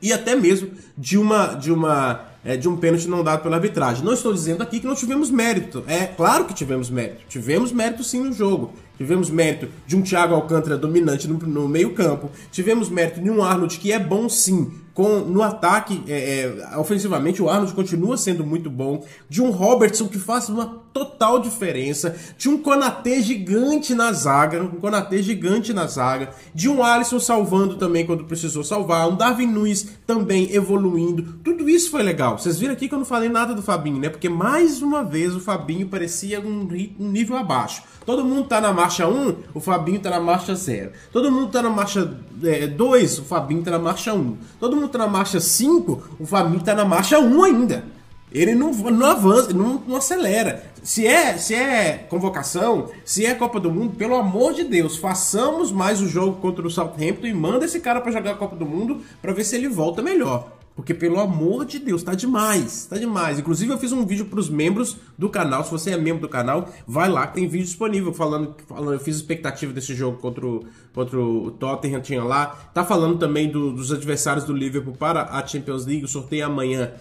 e 0.01 0.13
até 0.13 0.37
mesmo 0.37 0.71
de 0.97 1.19
uma. 1.19 1.55
De 1.55 1.73
uma 1.73 2.29
é, 2.45 2.57
de 2.57 2.69
um 2.69 2.77
pênalti 2.77 3.07
não 3.07 3.23
dado 3.23 3.43
pela 3.43 3.57
arbitragem. 3.57 4.05
Não 4.05 4.13
estou 4.13 4.33
dizendo 4.33 4.63
aqui 4.63 4.81
que 4.81 4.87
não 4.87 4.97
tivemos 4.97 5.31
mérito. 5.31 5.85
É 5.87 6.07
claro 6.07 6.45
que 6.45 6.55
tivemos 6.55 6.91
mérito. 6.91 7.23
Tivemos 7.29 7.71
mérito 7.71 8.03
sim 8.03 8.21
no 8.21 8.33
jogo. 8.33 8.73
Tivemos 9.03 9.31
mérito 9.31 9.69
de 9.85 9.97
um 9.97 10.03
Thiago 10.03 10.33
Alcântara 10.33 10.79
dominante 10.79 11.27
no, 11.27 11.37
no 11.37 11.69
meio-campo. 11.69 12.31
Tivemos 12.53 12.89
mérito 12.89 13.21
de 13.21 13.29
um 13.29 13.43
Arnold 13.43 13.77
que 13.77 13.91
é 13.91 13.99
bom 13.99 14.29
sim. 14.29 14.71
Com, 14.95 15.21
no 15.21 15.43
ataque, 15.43 16.05
é, 16.07 16.43
é, 16.73 16.79
ofensivamente, 16.79 17.43
o 17.43 17.49
Arnold 17.49 17.73
continua 17.73 18.17
sendo 18.19 18.45
muito 18.45 18.69
bom. 18.71 19.05
De 19.29 19.43
um 19.43 19.51
Robertson 19.51 20.07
que 20.07 20.19
faz 20.19 20.51
uma 20.51 20.83
total 20.93 21.41
diferença. 21.41 22.15
De 22.37 22.49
um 22.51 22.59
Konatê 22.59 23.23
gigante 23.23 23.95
na 23.95 24.13
zaga. 24.13 24.63
Um 24.63 24.69
Konatê 24.69 25.23
gigante 25.23 25.73
na 25.73 25.87
zaga. 25.87 26.29
De 26.55 26.69
um 26.69 26.83
Alisson 26.85 27.19
salvando 27.19 27.77
também 27.77 28.05
quando 28.05 28.25
precisou 28.25 28.63
salvar. 28.63 29.09
Um 29.09 29.17
Darwin 29.17 29.47
Nunes 29.47 29.89
também 30.07 30.55
evoluindo. 30.55 31.39
Tudo 31.43 31.71
isso 31.71 31.91
foi 31.91 32.03
legal. 32.03 32.39
Vocês 32.39 32.59
viram 32.59 32.75
aqui 32.75 32.87
que 32.87 32.95
eu 32.95 32.99
não 32.99 33.07
falei 33.07 33.31
nada 33.31 33.55
do 33.55 33.63
Fabinho, 33.63 33.99
né? 33.99 34.11
Porque 34.11 34.29
mais 34.29 34.83
uma 34.83 35.03
vez 35.03 35.35
o 35.35 35.41
Fabinho 35.41 35.89
parecia 35.89 36.39
um, 36.39 36.69
um 37.01 37.09
nível 37.09 37.39
abaixo. 37.39 37.83
Todo 38.05 38.25
mundo 38.25 38.45
tá 38.45 38.61
na 38.61 38.75
marcha 38.75 38.92
1, 39.01 39.35
o 39.55 39.61
Fabinho 39.61 40.01
tá 40.01 40.11
na 40.11 40.21
marcha 40.21 40.55
0. 40.55 40.93
Todo 41.13 41.31
mundo 41.31 41.51
tá 41.51 41.63
na 41.63 41.71
marcha 41.71 42.05
2, 42.05 43.19
é, 43.19 43.21
o 43.21 43.25
Fabinho 43.25 43.63
tá 43.63 43.71
na 43.71 43.79
marcha 43.79 44.13
1. 44.13 44.37
Todo 44.61 44.77
mundo 44.77 44.89
tá 44.89 44.99
na 44.99 45.09
marcha 45.09 45.41
5, 45.41 46.17
o 46.21 46.27
Fabinho 46.27 46.61
tá 46.63 46.75
na 46.75 46.85
marcha 46.85 47.19
1 47.19 47.45
ainda. 47.45 47.85
Ele 48.31 48.55
não, 48.55 48.73
não 48.73 49.07
avança, 49.07 49.53
não, 49.53 49.83
não 49.87 49.97
acelera. 49.97 50.65
Se 50.83 51.07
é, 51.07 51.37
se 51.37 51.55
é 51.55 52.07
convocação, 52.09 52.89
se 53.05 53.27
é 53.27 53.35
Copa 53.35 53.61
do 53.61 53.71
Mundo, 53.71 53.95
pelo 53.97 54.17
amor 54.17 54.55
de 54.55 54.65
Deus, 54.65 54.97
façamos 54.97 55.71
mais 55.71 56.01
o 56.01 56.09
jogo 56.09 56.41
contra 56.41 56.67
o 56.67 56.71
Southampton 56.71 57.27
e 57.27 57.35
manda 57.35 57.65
esse 57.65 57.79
cara 57.79 58.01
para 58.01 58.11
jogar 58.11 58.33
a 58.33 58.37
Copa 58.37 58.57
do 58.57 58.67
Mundo 58.67 59.01
para 59.21 59.33
ver 59.33 59.45
se 59.45 59.55
ele 59.55 59.69
volta 59.69 60.03
melhor. 60.03 60.62
Porque, 60.75 60.95
pelo 60.95 61.21
amor 61.21 61.67
de 61.67 61.79
Deus, 61.79 62.03
tá 62.03 62.15
demais, 62.15 62.87
tá 62.87 62.97
demais. 62.97 63.39
Inclusive, 63.39 63.73
eu 63.73 63.79
fiz 63.79 63.93
um 63.93 64.07
vídeo 64.07 64.25
para 64.25 64.41
os 64.41 64.49
membros 64.49 64.97
do 65.19 65.29
canal. 65.29 65.65
Se 65.65 65.71
você 65.71 65.91
é 65.91 65.99
membro 65.99 66.23
do 66.23 66.29
canal, 66.29 66.71
vai 66.87 67.11
lá 67.11 67.27
que 67.27 67.35
tem 67.35 67.47
vídeo 67.47 67.67
disponível 67.67 68.13
falando. 68.13 68.57
falando 68.67 68.95
eu 68.95 69.01
fiz 69.01 69.17
expectativa 69.17 69.73
desse 69.73 69.95
jogo 69.95 70.17
contra 70.19 70.47
o, 70.47 70.65
contra 70.95 71.21
o 71.21 71.51
Tottenham, 71.51 72.01
tinha 72.01 72.25
lá. 72.25 72.47
Tá 72.73 72.85
falando 72.85 73.19
também 73.19 73.51
do, 73.51 73.71
dos 73.71 73.93
adversários 73.93 74.45
do 74.45 74.55
Liverpool 74.55 74.95
para 74.95 75.25
a 75.25 75.47
Champions 75.47 75.85
League. 75.85 76.05
O 76.05 76.09
sorteio 76.09 76.47
amanhã. 76.47 76.93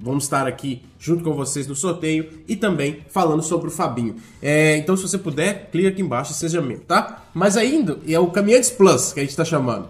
Vamos 0.00 0.24
estar 0.24 0.46
aqui 0.46 0.82
junto 0.96 1.24
com 1.24 1.34
vocês 1.34 1.66
no 1.66 1.74
sorteio 1.74 2.30
e 2.46 2.54
também 2.54 3.00
falando 3.08 3.42
sobre 3.42 3.66
o 3.66 3.70
Fabinho. 3.70 4.14
É, 4.40 4.76
então, 4.76 4.96
se 4.96 5.02
você 5.02 5.18
puder, 5.18 5.70
clica 5.72 5.88
aqui 5.88 6.00
embaixo 6.00 6.30
e 6.30 6.34
seja 6.36 6.62
membro, 6.62 6.84
tá? 6.84 7.24
Mas 7.34 7.56
ainda, 7.56 7.98
é 8.06 8.18
o 8.18 8.28
Caminhantes 8.28 8.70
Plus 8.70 9.12
que 9.12 9.18
a 9.18 9.22
gente 9.24 9.30
está 9.30 9.44
chamando. 9.44 9.88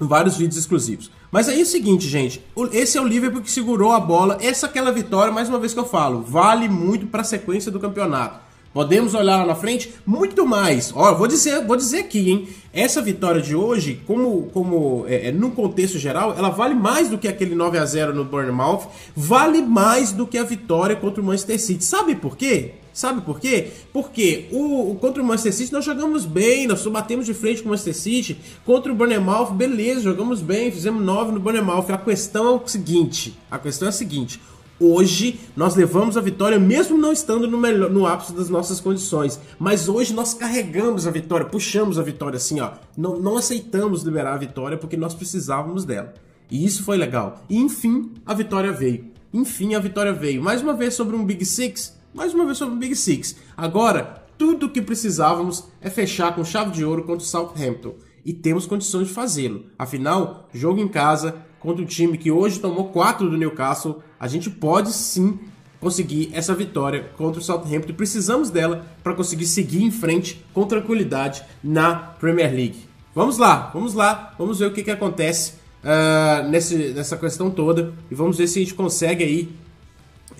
Vários 0.00 0.36
vídeos 0.36 0.56
exclusivos. 0.56 1.12
Mas 1.30 1.48
aí 1.48 1.60
é 1.60 1.62
o 1.62 1.66
seguinte, 1.66 2.08
gente. 2.08 2.44
Esse 2.72 2.98
é 2.98 3.00
o 3.00 3.06
Liverpool 3.06 3.42
que 3.42 3.50
segurou 3.50 3.92
a 3.92 4.00
bola. 4.00 4.38
Essa 4.40 4.66
é 4.66 4.68
aquela 4.68 4.90
vitória, 4.90 5.32
mais 5.32 5.48
uma 5.48 5.58
vez 5.58 5.72
que 5.72 5.78
eu 5.78 5.84
falo, 5.84 6.22
vale 6.22 6.68
muito 6.68 7.06
para 7.06 7.20
a 7.20 7.24
sequência 7.24 7.70
do 7.70 7.78
campeonato. 7.78 8.50
Podemos 8.72 9.14
olhar 9.14 9.36
lá 9.36 9.46
na 9.46 9.54
frente 9.56 9.92
muito 10.06 10.46
mais. 10.46 10.92
Ó, 10.94 11.12
vou 11.14 11.26
dizer, 11.26 11.64
vou 11.66 11.76
dizer 11.76 12.00
aqui, 12.00 12.30
hein? 12.30 12.48
Essa 12.72 13.02
vitória 13.02 13.40
de 13.40 13.54
hoje, 13.54 14.00
como, 14.06 14.44
como 14.52 15.04
é, 15.08 15.28
é 15.28 15.32
no 15.32 15.50
contexto 15.50 15.98
geral, 15.98 16.34
ela 16.38 16.50
vale 16.50 16.74
mais 16.74 17.08
do 17.08 17.18
que 17.18 17.26
aquele 17.26 17.56
9 17.56 17.78
a 17.78 17.84
0 17.84 18.14
no 18.14 18.24
Bournemouth, 18.24 18.86
vale 19.14 19.60
mais 19.60 20.12
do 20.12 20.24
que 20.24 20.38
a 20.38 20.44
vitória 20.44 20.94
contra 20.94 21.20
o 21.20 21.24
Manchester 21.24 21.60
City. 21.60 21.84
Sabe 21.84 22.14
por 22.14 22.36
quê? 22.36 22.74
Sabe 22.92 23.20
por 23.20 23.38
quê? 23.38 23.70
Porque 23.92 24.48
o, 24.50 24.90
o, 24.90 24.94
contra 24.96 25.22
o 25.22 25.26
Manchester 25.26 25.54
City 25.54 25.72
nós 25.72 25.84
jogamos 25.84 26.24
bem, 26.24 26.66
nós 26.66 26.84
batemos 26.86 27.26
de 27.26 27.34
frente 27.34 27.62
com 27.62 27.68
o 27.68 27.70
Manchester 27.70 27.94
City. 27.94 28.38
Contra 28.64 28.92
o 28.92 28.94
Bournemouth, 28.94 29.52
beleza, 29.52 30.02
jogamos 30.02 30.40
bem, 30.40 30.70
fizemos 30.70 31.02
9 31.02 31.32
no 31.32 31.40
Bournemouth. 31.40 31.90
A 31.90 31.98
questão 31.98 32.46
é 32.46 32.50
o 32.50 32.66
seguinte, 32.66 33.38
a 33.50 33.58
questão 33.58 33.86
é 33.86 33.90
a 33.90 33.92
seguinte. 33.92 34.40
Hoje 34.82 35.38
nós 35.54 35.76
levamos 35.76 36.16
a 36.16 36.22
vitória, 36.22 36.58
mesmo 36.58 36.96
não 36.96 37.12
estando 37.12 37.46
no, 37.46 37.58
melhor, 37.58 37.90
no 37.90 38.06
ápice 38.06 38.32
das 38.32 38.48
nossas 38.48 38.80
condições. 38.80 39.38
Mas 39.58 39.90
hoje 39.90 40.14
nós 40.14 40.32
carregamos 40.32 41.06
a 41.06 41.10
vitória, 41.10 41.44
puxamos 41.44 41.98
a 41.98 42.02
vitória 42.02 42.38
assim, 42.38 42.60
ó. 42.60 42.70
Não, 42.96 43.20
não 43.20 43.36
aceitamos 43.36 44.02
liberar 44.02 44.32
a 44.32 44.38
vitória 44.38 44.78
porque 44.78 44.96
nós 44.96 45.12
precisávamos 45.12 45.84
dela. 45.84 46.14
E 46.50 46.64
isso 46.64 46.82
foi 46.82 46.96
legal. 46.96 47.44
E 47.48 47.58
enfim, 47.58 48.10
a 48.24 48.32
vitória 48.32 48.72
veio. 48.72 49.04
Enfim, 49.34 49.74
a 49.74 49.78
vitória 49.78 50.14
veio. 50.14 50.42
Mais 50.42 50.62
uma 50.62 50.72
vez 50.72 50.94
sobre 50.94 51.14
um 51.14 51.26
Big 51.26 51.44
Six 51.44 51.99
mais 52.12 52.34
uma 52.34 52.44
vez 52.44 52.58
sobre 52.58 52.74
o 52.74 52.78
Big 52.78 52.94
Six. 52.96 53.36
Agora, 53.56 54.24
tudo 54.36 54.66
o 54.66 54.70
que 54.70 54.82
precisávamos 54.82 55.64
é 55.80 55.88
fechar 55.88 56.34
com 56.34 56.44
chave 56.44 56.70
de 56.70 56.84
ouro 56.84 57.02
contra 57.02 57.24
o 57.24 57.28
Southampton. 57.28 57.94
E 58.24 58.32
temos 58.32 58.66
condições 58.66 59.08
de 59.08 59.14
fazê-lo. 59.14 59.66
Afinal, 59.78 60.48
jogo 60.52 60.80
em 60.80 60.88
casa 60.88 61.36
contra 61.58 61.82
um 61.82 61.86
time 61.86 62.18
que 62.18 62.30
hoje 62.30 62.58
tomou 62.58 62.88
4 62.88 63.28
do 63.28 63.36
Newcastle, 63.36 64.02
a 64.18 64.26
gente 64.26 64.50
pode 64.50 64.92
sim 64.92 65.38
conseguir 65.78 66.30
essa 66.32 66.54
vitória 66.54 67.10
contra 67.16 67.40
o 67.40 67.44
Southampton. 67.44 67.94
Precisamos 67.94 68.50
dela 68.50 68.86
para 69.02 69.14
conseguir 69.14 69.46
seguir 69.46 69.82
em 69.82 69.90
frente 69.90 70.44
com 70.52 70.66
tranquilidade 70.66 71.42
na 71.62 71.94
Premier 71.94 72.52
League. 72.52 72.84
Vamos 73.14 73.38
lá, 73.38 73.70
vamos 73.72 73.94
lá, 73.94 74.34
vamos 74.38 74.58
ver 74.58 74.66
o 74.66 74.72
que, 74.72 74.82
que 74.82 74.90
acontece 74.90 75.54
uh, 75.82 76.48
nesse, 76.48 76.92
nessa 76.92 77.16
questão 77.16 77.50
toda 77.50 77.92
e 78.10 78.14
vamos 78.14 78.36
ver 78.36 78.46
se 78.46 78.58
a 78.58 78.62
gente 78.62 78.74
consegue 78.74 79.24
aí 79.24 79.48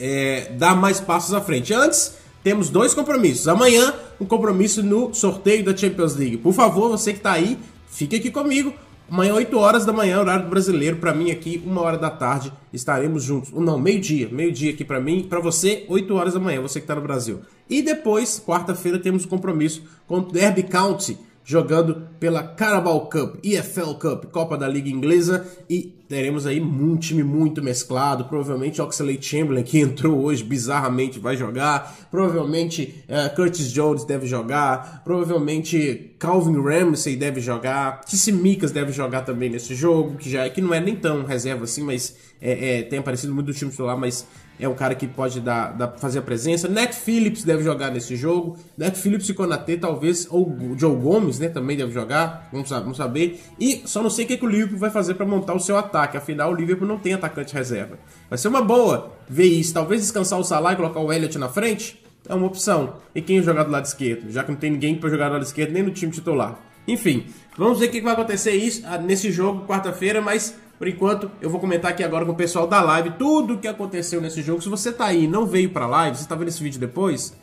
é, 0.01 0.51
dar 0.59 0.75
mais 0.75 0.99
passos 0.99 1.35
à 1.35 1.41
frente. 1.41 1.75
Antes, 1.75 2.17
temos 2.43 2.71
dois 2.71 2.95
compromissos. 2.95 3.47
Amanhã, 3.47 3.95
um 4.19 4.25
compromisso 4.25 4.83
no 4.83 5.13
sorteio 5.13 5.63
da 5.63 5.77
Champions 5.77 6.17
League. 6.17 6.39
Por 6.39 6.55
favor, 6.55 6.89
você 6.89 7.13
que 7.13 7.19
está 7.19 7.33
aí, 7.33 7.59
fique 7.89 8.17
aqui 8.17 8.31
comigo. 8.31 8.73
Amanhã, 9.11 9.35
8 9.35 9.59
horas 9.59 9.85
da 9.85 9.93
manhã, 9.93 10.21
horário 10.21 10.49
brasileiro. 10.49 10.97
Para 10.97 11.13
mim 11.13 11.31
aqui, 11.33 11.61
1 11.67 11.77
hora 11.79 11.99
da 11.99 12.09
tarde, 12.09 12.53
estaremos 12.73 13.25
juntos. 13.25 13.51
Não, 13.53 13.77
meio-dia. 13.79 14.29
Meio-dia 14.31 14.71
aqui 14.71 14.85
para 14.85 15.01
mim. 15.01 15.27
Para 15.29 15.41
você, 15.41 15.85
8 15.89 16.15
horas 16.15 16.35
da 16.35 16.41
manhã, 16.41 16.63
você 16.63 16.79
que 16.79 16.85
está 16.85 16.95
no 16.95 17.01
Brasil. 17.01 17.41
E 17.69 17.83
depois, 17.83 18.43
quarta-feira, 18.45 19.01
temos 19.01 19.27
um 19.27 19.29
compromisso 19.29 19.83
com 20.07 20.19
o 20.19 20.23
Derby 20.23 20.63
County 20.63 21.19
jogando 21.51 22.07
pela 22.21 22.45
Carabao 22.45 23.09
Cup, 23.09 23.45
EFL 23.45 23.95
Cup, 23.95 24.27
Copa 24.27 24.57
da 24.57 24.69
Liga 24.69 24.89
Inglesa. 24.89 25.45
E 25.69 25.93
teremos 26.09 26.47
aí 26.47 26.61
um 26.61 26.97
time 26.97 27.25
muito 27.25 27.61
mesclado, 27.61 28.27
provavelmente 28.27 28.81
Oxley 28.81 29.21
Chamberlain 29.21 29.65
que 29.65 29.79
entrou 29.83 30.23
hoje 30.23 30.45
bizarramente 30.45 31.19
vai 31.19 31.37
jogar, 31.37 32.09
provavelmente 32.09 33.03
uh, 33.09 33.35
Curtis 33.35 33.73
Jones 33.73 34.05
deve 34.05 34.29
jogar, 34.29 35.03
provavelmente 35.05 36.15
Calvin 36.21 36.61
Ramsey 36.61 37.17
deve 37.17 37.41
jogar, 37.41 38.01
Micas 38.33 38.71
deve 38.71 38.93
jogar 38.93 39.23
também 39.23 39.51
nesse 39.51 39.75
jogo, 39.75 40.17
que 40.19 40.31
já 40.31 40.49
que 40.49 40.61
não 40.61 40.73
é 40.73 40.81
nem 40.81 40.95
tão 40.95 41.25
reserva 41.25 41.65
assim, 41.65 41.83
mas 41.83 42.17
é, 42.41 42.79
é, 42.79 42.83
tem 42.83 43.01
aparecido 43.01 43.35
muito 43.35 43.49
no 43.49 43.55
time 43.55 43.73
titular, 43.73 43.99
mas 43.99 44.25
é 44.61 44.69
um 44.69 44.75
cara 44.75 44.95
que 44.95 45.07
pode 45.07 45.41
dar, 45.41 45.73
dar, 45.73 45.89
fazer 45.97 46.19
a 46.19 46.23
presença. 46.23 46.69
Net 46.69 46.95
Phillips 46.95 47.43
deve 47.43 47.63
jogar 47.63 47.91
nesse 47.91 48.15
jogo. 48.15 48.59
Net 48.77 48.99
Phillips 48.99 49.29
e 49.29 49.35
Konaté, 49.35 49.77
talvez, 49.77 50.27
ou 50.31 50.47
o 50.49 50.79
Joe 50.79 50.95
Gomes, 50.95 51.39
né, 51.39 51.49
também 51.49 51.77
deve 51.77 51.93
jogar. 51.93 52.49
Vamos, 52.53 52.69
vamos 52.69 52.97
saber. 52.99 53.41
E 53.59 53.83
só 53.87 54.03
não 54.03 54.11
sei 54.11 54.27
o 54.27 54.29
que, 54.29 54.37
que 54.37 54.45
o 54.45 54.49
Liverpool 54.49 54.79
vai 54.79 54.91
fazer 54.91 55.15
para 55.15 55.25
montar 55.25 55.55
o 55.55 55.61
seu 55.61 55.77
ataque. 55.77 56.17
Afinal, 56.17 56.53
o 56.53 56.55
Liverpool 56.55 56.87
não 56.87 56.99
tem 56.99 57.15
atacante 57.15 57.55
reserva. 57.55 57.99
Vai 58.29 58.39
ser 58.39 58.49
uma 58.49 58.63
boa 58.63 59.13
ver 59.29 59.47
isso. 59.47 59.73
Talvez 59.73 60.03
descansar 60.03 60.39
o 60.39 60.45
Salah 60.45 60.75
e 60.75 60.77
colocar 60.77 61.01
o 61.01 61.13
Elliott 61.13 61.39
na 61.39 61.49
frente. 61.49 62.01
É 62.29 62.35
uma 62.35 62.47
opção. 62.47 62.95
E 63.15 63.23
quem 63.23 63.43
jogar 63.43 63.65
do 63.65 63.71
lado 63.71 63.87
esquerdo? 63.87 64.31
Já 64.31 64.45
que 64.45 64.51
não 64.51 64.59
tem 64.59 64.71
ninguém 64.71 64.95
para 64.95 65.09
jogar 65.09 65.29
do 65.29 65.33
lado 65.35 65.45
esquerdo, 65.45 65.73
nem 65.73 65.83
no 65.83 65.91
time 65.91 66.13
titular. 66.13 66.59
Enfim, 66.87 67.27
vamos 67.57 67.79
ver 67.79 67.87
o 67.87 67.91
que 67.91 68.01
vai 68.01 68.13
acontecer 68.13 68.53
isso 68.53 68.83
ah, 68.85 68.99
nesse 68.99 69.31
jogo 69.31 69.67
quarta-feira, 69.67 70.21
mas 70.21 70.55
por 70.81 70.89
enquanto, 70.89 71.31
eu 71.43 71.51
vou 71.51 71.61
comentar 71.61 71.91
aqui 71.91 72.03
agora 72.03 72.25
com 72.25 72.33
o 72.33 72.35
pessoal 72.35 72.67
da 72.67 72.81
live 72.81 73.11
tudo 73.19 73.53
o 73.53 73.59
que 73.59 73.69
aconteceu 73.69 74.19
nesse 74.19 74.41
jogo. 74.41 74.63
Se 74.63 74.69
você 74.71 74.91
tá 74.91 75.05
aí 75.05 75.25
e 75.25 75.29
não 75.29 75.45
veio 75.45 75.69
pra 75.69 75.87
live, 75.87 76.17
você 76.17 76.27
tá 76.27 76.35
vendo 76.35 76.49
esse 76.49 76.63
vídeo 76.63 76.81
depois, 76.81 77.37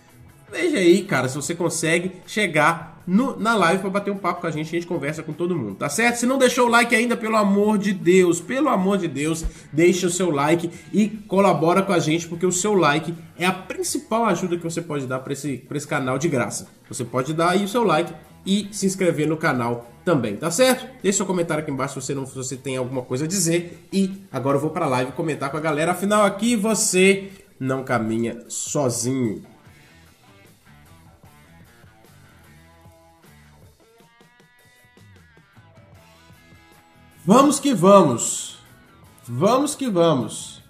veja 0.52 0.80
aí, 0.80 1.04
cara, 1.04 1.30
se 1.30 1.36
você 1.36 1.54
consegue 1.54 2.14
chegar 2.26 3.04
no, 3.06 3.40
na 3.40 3.56
live 3.56 3.82
para 3.82 3.92
bater 3.92 4.10
um 4.10 4.18
papo 4.18 4.42
com 4.42 4.48
a 4.48 4.50
gente, 4.50 4.70
a 4.70 4.72
gente 4.72 4.88
conversa 4.88 5.22
com 5.22 5.34
todo 5.34 5.56
mundo, 5.56 5.76
tá 5.76 5.88
certo? 5.88 6.16
Se 6.16 6.26
não 6.26 6.40
deixou 6.40 6.66
o 6.66 6.68
like 6.68 6.96
ainda, 6.96 7.16
pelo 7.16 7.36
amor 7.36 7.78
de 7.78 7.94
Deus, 7.94 8.42
pelo 8.42 8.70
amor 8.70 8.98
de 8.98 9.08
Deus, 9.08 9.46
deixa 9.72 10.08
o 10.08 10.10
seu 10.10 10.32
like 10.32 10.72
e 10.92 11.08
colabora 11.08 11.84
com 11.84 11.94
a 11.94 12.00
gente, 12.00 12.28
porque 12.28 12.46
o 12.46 12.52
seu 12.52 12.74
like 12.74 13.14
é 13.38 13.46
a 13.46 13.54
principal 13.54 14.26
ajuda 14.26 14.58
que 14.58 14.64
você 14.64 14.82
pode 14.82 15.06
dar 15.06 15.20
para 15.20 15.34
esse, 15.34 15.64
esse 15.72 15.88
canal 15.88 16.18
de 16.18 16.28
graça. 16.28 16.70
Você 16.90 17.06
pode 17.06 17.36
dar 17.36 17.52
aí 17.52 17.66
o 17.66 17.68
seu 17.68 17.84
like 17.84 18.12
e 18.48 18.70
se 18.72 18.86
inscrever 18.86 19.28
no 19.28 19.36
canal 19.36 19.92
também, 20.06 20.38
tá 20.38 20.50
certo? 20.50 20.88
Deixe 21.04 21.18
seu 21.18 21.26
comentário 21.26 21.62
aqui 21.62 21.70
embaixo 21.70 22.00
se 22.00 22.08
você, 22.08 22.16
não, 22.16 22.26
se 22.26 22.34
você 22.34 22.56
tem 22.56 22.78
alguma 22.78 23.02
coisa 23.02 23.26
a 23.26 23.28
dizer. 23.28 23.86
E 23.92 24.24
agora 24.32 24.56
eu 24.56 24.62
vou 24.62 24.70
pra 24.70 24.88
live 24.88 25.12
comentar 25.12 25.52
com 25.52 25.58
a 25.58 25.60
galera. 25.60 25.92
Afinal, 25.92 26.24
aqui 26.24 26.56
você 26.56 27.30
não 27.60 27.84
caminha 27.84 28.46
sozinho. 28.48 29.44
Vamos 37.26 37.60
que 37.60 37.74
vamos. 37.74 38.60
Vamos 39.28 39.76
que 39.76 39.90
vamos. 39.90 40.64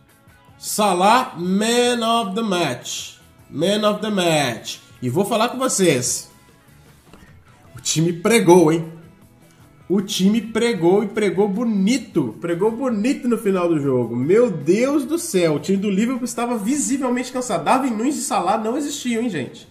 Salah, 0.58 1.36
man 1.38 2.04
of 2.04 2.34
the 2.34 2.42
match. 2.42 3.20
Man 3.48 3.88
of 3.88 4.02
the 4.02 4.10
match. 4.10 4.80
E 5.00 5.12
vou 5.12 5.24
falar 5.24 5.50
com 5.50 5.60
vocês. 5.60 6.32
Time 7.88 8.12
pregou, 8.12 8.70
hein? 8.70 8.98
o 9.90 10.02
time 10.02 10.42
pregou 10.42 11.06
e 11.06 11.08
pregou 11.08 11.48
bonito. 11.48 12.36
Pregou 12.42 12.70
bonito 12.70 13.28
no 13.28 13.38
final 13.38 13.70
do 13.70 13.80
jogo. 13.80 14.14
Meu 14.14 14.52
Deus 14.52 15.06
do 15.06 15.18
céu, 15.18 15.56
o 15.56 15.60
time 15.60 15.78
do 15.78 15.90
Liverpool 15.90 16.26
estava 16.26 16.58
visivelmente 16.58 17.32
cansado. 17.32 17.64
Darwin 17.64 17.92
Nunes 17.92 18.18
e 18.18 18.24
Salah 18.24 18.58
não 18.58 18.76
existiam, 18.76 19.24
hein, 19.24 19.30
gente? 19.30 19.70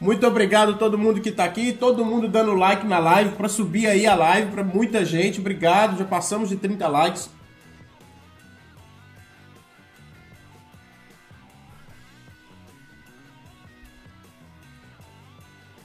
Muito 0.00 0.24
obrigado 0.26 0.72
a 0.72 0.76
todo 0.76 0.96
mundo 0.96 1.20
que 1.20 1.30
está 1.30 1.44
aqui, 1.44 1.72
todo 1.72 2.04
mundo 2.04 2.28
dando 2.28 2.54
like 2.54 2.86
na 2.86 3.00
live 3.00 3.32
para 3.32 3.48
subir 3.48 3.88
aí 3.88 4.06
a 4.06 4.14
live 4.14 4.52
para 4.52 4.62
muita 4.62 5.04
gente. 5.04 5.40
Obrigado, 5.40 5.98
já 5.98 6.04
passamos 6.04 6.50
de 6.50 6.56
30 6.56 6.86
likes. 6.86 7.30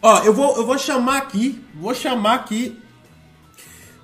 Ó, 0.02 0.24
eu 0.24 0.34
vou, 0.34 0.56
eu 0.56 0.66
vou 0.66 0.78
chamar 0.78 1.18
aqui, 1.18 1.64
vou 1.76 1.94
chamar 1.94 2.36
aqui 2.36 2.80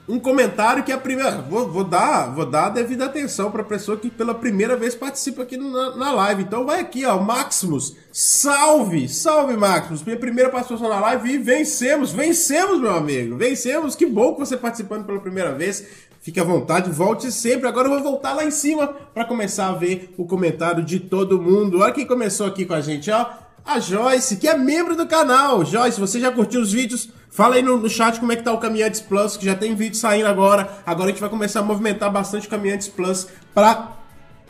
um 0.07 0.19
comentário 0.19 0.83
que 0.83 0.91
é 0.91 0.95
a 0.95 0.99
primeira. 0.99 1.41
Vou, 1.41 1.71
vou, 1.71 1.83
dar, 1.83 2.33
vou 2.33 2.45
dar 2.45 2.67
a 2.67 2.69
devida 2.69 3.05
atenção 3.05 3.49
para 3.49 3.61
a 3.61 3.65
pessoa 3.65 3.97
que 3.97 4.09
pela 4.09 4.35
primeira 4.35 4.75
vez 4.75 4.93
participa 4.93 5.43
aqui 5.43 5.57
na, 5.57 5.95
na, 5.95 6.11
live. 6.11 6.43
Então 6.43 6.65
vai 6.65 6.79
aqui, 6.79 7.05
ó, 7.05 7.19
Maximus. 7.19 7.95
Salve! 8.11 9.07
Salve, 9.09 9.57
Maximus! 9.57 10.03
Minha 10.03 10.19
primeira 10.19 10.49
participação 10.49 10.89
na 10.89 10.99
live 10.99 11.31
e 11.31 11.37
vencemos! 11.37 12.11
Vencemos, 12.11 12.79
meu 12.79 12.93
amigo! 12.93 13.35
Vencemos! 13.35 13.95
Que 13.95 14.05
bom 14.05 14.33
que 14.33 14.39
você 14.39 14.57
participando 14.57 15.05
pela 15.05 15.19
primeira 15.19 15.53
vez. 15.53 15.85
Fique 16.21 16.39
à 16.39 16.43
vontade, 16.43 16.89
volte 16.89 17.31
sempre. 17.31 17.67
Agora 17.67 17.87
eu 17.87 17.93
vou 17.93 18.03
voltar 18.03 18.33
lá 18.33 18.43
em 18.43 18.51
cima 18.51 18.87
para 18.87 19.25
começar 19.25 19.69
a 19.69 19.73
ver 19.73 20.13
o 20.17 20.25
comentário 20.25 20.83
de 20.83 20.99
todo 20.99 21.41
mundo. 21.41 21.79
Olha 21.79 21.93
quem 21.93 22.05
começou 22.05 22.45
aqui 22.47 22.65
com 22.65 22.73
a 22.73 22.81
gente, 22.81 23.09
ó. 23.11 23.44
A 23.65 23.79
Joyce, 23.79 24.37
que 24.37 24.47
é 24.47 24.55
membro 24.55 24.95
do 24.95 25.07
canal. 25.07 25.65
Joyce, 25.65 25.99
você 25.99 26.19
já 26.19 26.31
curtiu 26.31 26.61
os 26.61 26.71
vídeos? 26.71 27.09
Fala 27.31 27.55
aí 27.55 27.63
no, 27.63 27.77
no, 27.77 27.89
chat 27.89 28.19
como 28.19 28.31
é 28.31 28.35
que 28.35 28.43
tá 28.43 28.53
o 28.53 28.59
Caminhantes 28.59 29.01
Plus, 29.01 29.35
que 29.35 29.43
já 29.43 29.55
tem 29.55 29.73
vídeo 29.73 29.97
saindo 29.97 30.27
agora. 30.27 30.69
Agora 30.85 31.09
a 31.09 31.11
gente 31.11 31.19
vai 31.19 31.29
começar 31.29 31.61
a 31.61 31.63
movimentar 31.63 32.11
bastante 32.11 32.45
o 32.45 32.49
Caminhantes 32.49 32.87
Plus 32.87 33.27
para 33.53 33.91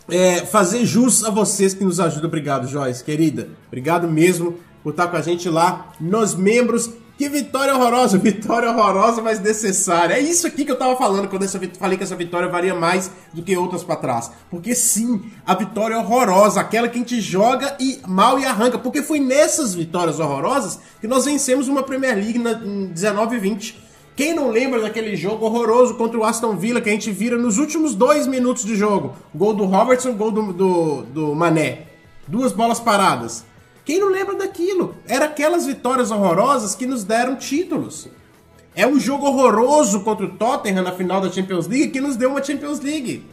é, 0.09 0.45
fazer 0.45 0.85
jus 0.85 1.23
a 1.23 1.29
vocês 1.29 1.73
que 1.73 1.83
nos 1.83 1.99
ajudam. 1.99 2.27
Obrigado, 2.27 2.67
Joyce, 2.67 3.03
querida. 3.03 3.47
Obrigado 3.67 4.05
mesmo 4.07 4.59
por 4.83 4.89
estar 4.89 5.07
com 5.07 5.15
a 5.15 5.21
gente 5.21 5.49
lá 5.49 5.93
nos 5.99 6.35
membros 6.35 6.91
que 7.17 7.29
vitória 7.29 7.75
horrorosa, 7.75 8.17
vitória 8.19 8.69
horrorosa, 8.69 9.21
mas 9.21 9.39
necessária. 9.39 10.15
É 10.15 10.19
isso 10.19 10.45
aqui 10.45 10.65
que 10.65 10.71
eu 10.71 10.77
tava 10.77 10.95
falando 10.95 11.27
quando 11.27 11.43
eu 11.43 11.49
falei 11.79 11.97
que 11.97 12.03
essa 12.03 12.15
vitória 12.15 12.49
varia 12.49 12.75
mais 12.75 13.11
do 13.33 13.41
que 13.41 13.55
outras 13.55 13.83
para 13.83 13.95
trás. 13.95 14.31
Porque 14.49 14.75
sim, 14.75 15.23
a 15.45 15.55
vitória 15.55 15.97
horrorosa, 15.97 16.59
aquela 16.59 16.87
que 16.87 16.97
a 16.97 16.99
gente 16.99 17.21
joga 17.21 17.75
e 17.79 17.99
mal 18.07 18.39
e 18.39 18.45
arranca. 18.45 18.77
Porque 18.77 19.01
foi 19.01 19.19
nessas 19.19 19.73
vitórias 19.73 20.19
horrorosas 20.19 20.79
que 20.99 21.07
nós 21.07 21.25
vencemos 21.25 21.67
uma 21.67 21.83
Premier 21.83 22.15
League 22.15 22.39
na, 22.39 22.51
em 22.51 22.87
19 22.87 23.35
e 23.35 23.39
20. 23.39 23.85
Quem 24.15 24.33
não 24.33 24.49
lembra 24.49 24.81
daquele 24.81 25.15
jogo 25.17 25.45
horroroso 25.45 25.95
contra 25.95 26.17
o 26.17 26.23
Aston 26.23 26.55
Villa 26.55 26.79
que 26.79 26.89
a 26.89 26.93
gente 26.93 27.11
vira 27.11 27.37
nos 27.37 27.57
últimos 27.57 27.93
dois 27.93 28.25
minutos 28.25 28.63
de 28.63 28.73
jogo? 28.73 29.13
Gol 29.33 29.53
do 29.53 29.65
Robertson, 29.65 30.13
gol 30.13 30.31
do, 30.31 30.53
do, 30.53 31.01
do 31.03 31.35
Mané. 31.35 31.87
Duas 32.25 32.53
bolas 32.53 32.79
paradas. 32.79 33.43
Quem 33.85 33.99
não 33.99 34.09
lembra 34.09 34.35
daquilo? 34.35 34.95
Era 35.07 35.25
aquelas 35.25 35.67
vitórias 35.67 36.09
horrorosas 36.09 36.73
que 36.73 36.87
nos 36.87 37.03
deram 37.03 37.35
títulos. 37.35 38.09
É 38.75 38.85
um 38.85 38.99
jogo 38.99 39.27
horroroso 39.27 40.01
contra 40.01 40.25
o 40.25 40.35
Tottenham 40.35 40.83
na 40.83 40.91
final 40.91 41.21
da 41.21 41.31
Champions 41.31 41.67
League 41.67 41.89
que 41.89 42.01
nos 42.01 42.17
deu 42.17 42.31
uma 42.31 42.43
Champions 42.43 42.79
League. 42.79 43.23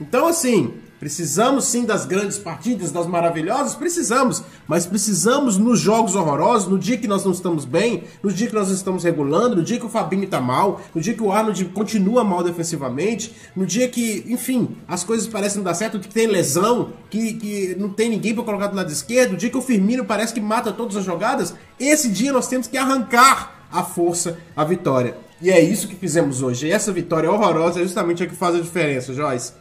Então, 0.00 0.26
assim, 0.26 0.72
Precisamos 0.98 1.66
sim 1.66 1.84
das 1.84 2.04
grandes 2.04 2.38
partidas, 2.38 2.90
das 2.90 3.06
maravilhosas? 3.06 3.76
Precisamos, 3.76 4.42
mas 4.66 4.84
precisamos 4.84 5.56
nos 5.56 5.78
jogos 5.78 6.16
horrorosos, 6.16 6.68
no 6.68 6.76
dia 6.76 6.98
que 6.98 7.06
nós 7.06 7.24
não 7.24 7.30
estamos 7.30 7.64
bem, 7.64 8.02
no 8.20 8.32
dia 8.32 8.48
que 8.48 8.54
nós 8.54 8.68
estamos 8.68 9.04
regulando, 9.04 9.54
no 9.54 9.62
dia 9.62 9.78
que 9.78 9.86
o 9.86 9.88
Fabinho 9.88 10.24
está 10.24 10.40
mal, 10.40 10.80
no 10.92 11.00
dia 11.00 11.14
que 11.14 11.22
o 11.22 11.30
Arnold 11.30 11.64
continua 11.66 12.24
mal 12.24 12.42
defensivamente, 12.42 13.32
no 13.54 13.64
dia 13.64 13.88
que, 13.88 14.24
enfim, 14.26 14.76
as 14.88 15.04
coisas 15.04 15.28
parecem 15.28 15.58
não 15.58 15.64
dar 15.64 15.74
certo, 15.74 16.00
que 16.00 16.08
tem 16.08 16.26
lesão, 16.26 16.92
que, 17.08 17.34
que 17.34 17.76
não 17.78 17.90
tem 17.90 18.10
ninguém 18.10 18.34
para 18.34 18.42
colocar 18.42 18.66
do 18.66 18.74
lado 18.74 18.90
esquerdo, 18.90 19.32
no 19.32 19.36
dia 19.36 19.50
que 19.50 19.56
o 19.56 19.62
Firmino 19.62 20.04
parece 20.04 20.34
que 20.34 20.40
mata 20.40 20.72
todas 20.72 20.96
as 20.96 21.04
jogadas, 21.04 21.54
esse 21.78 22.08
dia 22.08 22.32
nós 22.32 22.48
temos 22.48 22.66
que 22.66 22.76
arrancar 22.76 23.66
a 23.70 23.84
força, 23.84 24.36
a 24.56 24.64
vitória. 24.64 25.16
E 25.40 25.48
é 25.48 25.60
isso 25.60 25.86
que 25.86 25.94
fizemos 25.94 26.42
hoje. 26.42 26.66
E 26.66 26.72
essa 26.72 26.90
vitória 26.90 27.30
horrorosa 27.30 27.78
é 27.78 27.84
justamente 27.84 28.24
a 28.24 28.26
que 28.26 28.34
faz 28.34 28.56
a 28.56 28.60
diferença, 28.60 29.14
Joyce. 29.14 29.52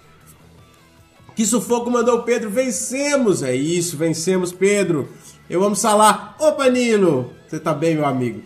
Que 1.38 1.46
sufoco 1.46 1.92
mandou 1.92 2.18
o 2.18 2.24
Pedro. 2.24 2.50
Vencemos! 2.50 3.44
É 3.44 3.56
isso, 3.56 3.96
vencemos, 3.96 4.52
Pedro. 4.52 5.08
Eu 5.48 5.64
amo 5.64 5.76
Salah. 5.76 6.36
Opa, 6.40 6.68
Nilo! 6.68 7.32
Você 7.48 7.60
tá 7.60 7.76
bem, 7.76 7.94
meu 7.94 8.08
amigo? 8.08 8.42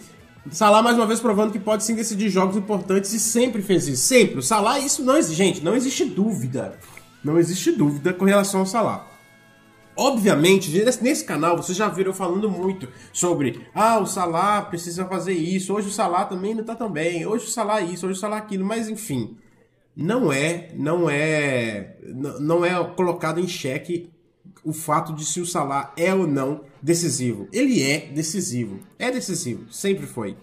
Salah 0.52 0.82
mais 0.82 0.98
uma 0.98 1.06
vez 1.06 1.22
provando 1.22 1.54
que 1.54 1.60
pode 1.60 1.86
sim 1.86 1.96
decidir 1.96 2.30
jogos 2.30 2.58
importantes 2.58 3.14
e 3.14 3.20
sempre 3.22 3.62
fez 3.62 3.88
isso. 3.88 4.04
Sempre. 4.04 4.40
O 4.40 4.44
Salah, 4.44 4.78
isso 4.78 5.06
não 5.06 5.16
existe. 5.16 5.38
Gente, 5.38 5.64
não 5.64 5.74
existe 5.74 6.04
dúvida. 6.04 6.78
Não 7.24 7.40
existe 7.40 7.72
dúvida 7.72 8.12
com 8.12 8.26
relação 8.26 8.60
ao 8.60 8.66
Salah. 8.66 9.08
Obviamente, 9.96 10.70
nesse 11.02 11.24
canal 11.24 11.56
vocês 11.56 11.78
já 11.78 11.88
viram 11.88 12.12
falando 12.12 12.50
muito 12.50 12.90
sobre 13.14 13.68
ah, 13.74 14.00
o 14.00 14.06
Salah 14.06 14.64
precisa 14.64 15.06
fazer 15.06 15.34
isso, 15.34 15.74
hoje 15.74 15.88
o 15.88 15.92
Salah 15.92 16.26
também 16.26 16.56
não 16.56 16.64
tá 16.64 16.76
tão 16.76 16.90
bem, 16.90 17.26
hoje 17.26 17.46
o 17.46 17.50
Salah 17.50 17.82
isso, 17.82 18.06
hoje 18.06 18.18
o 18.18 18.20
Salah 18.20 18.38
aquilo, 18.38 18.66
mas 18.66 18.90
enfim, 18.90 19.38
não 19.96 20.32
é, 20.32 20.70
não 20.74 21.10
é, 21.10 21.98
não 22.40 22.66
é 22.66 22.84
colocado 22.96 23.40
em 23.40 23.48
xeque 23.48 24.10
o 24.64 24.74
fato 24.74 25.14
de 25.14 25.26
se 25.26 25.42
o 25.42 25.46
Salah 25.46 25.94
é 25.98 26.14
ou 26.14 26.28
não 26.28 26.62
decisivo. 26.82 27.48
Ele 27.52 27.84
é 27.84 28.00
decisivo, 28.00 28.80
é 28.98 29.12
decisivo, 29.12 29.72
sempre 29.72 30.06
foi. 30.06 30.38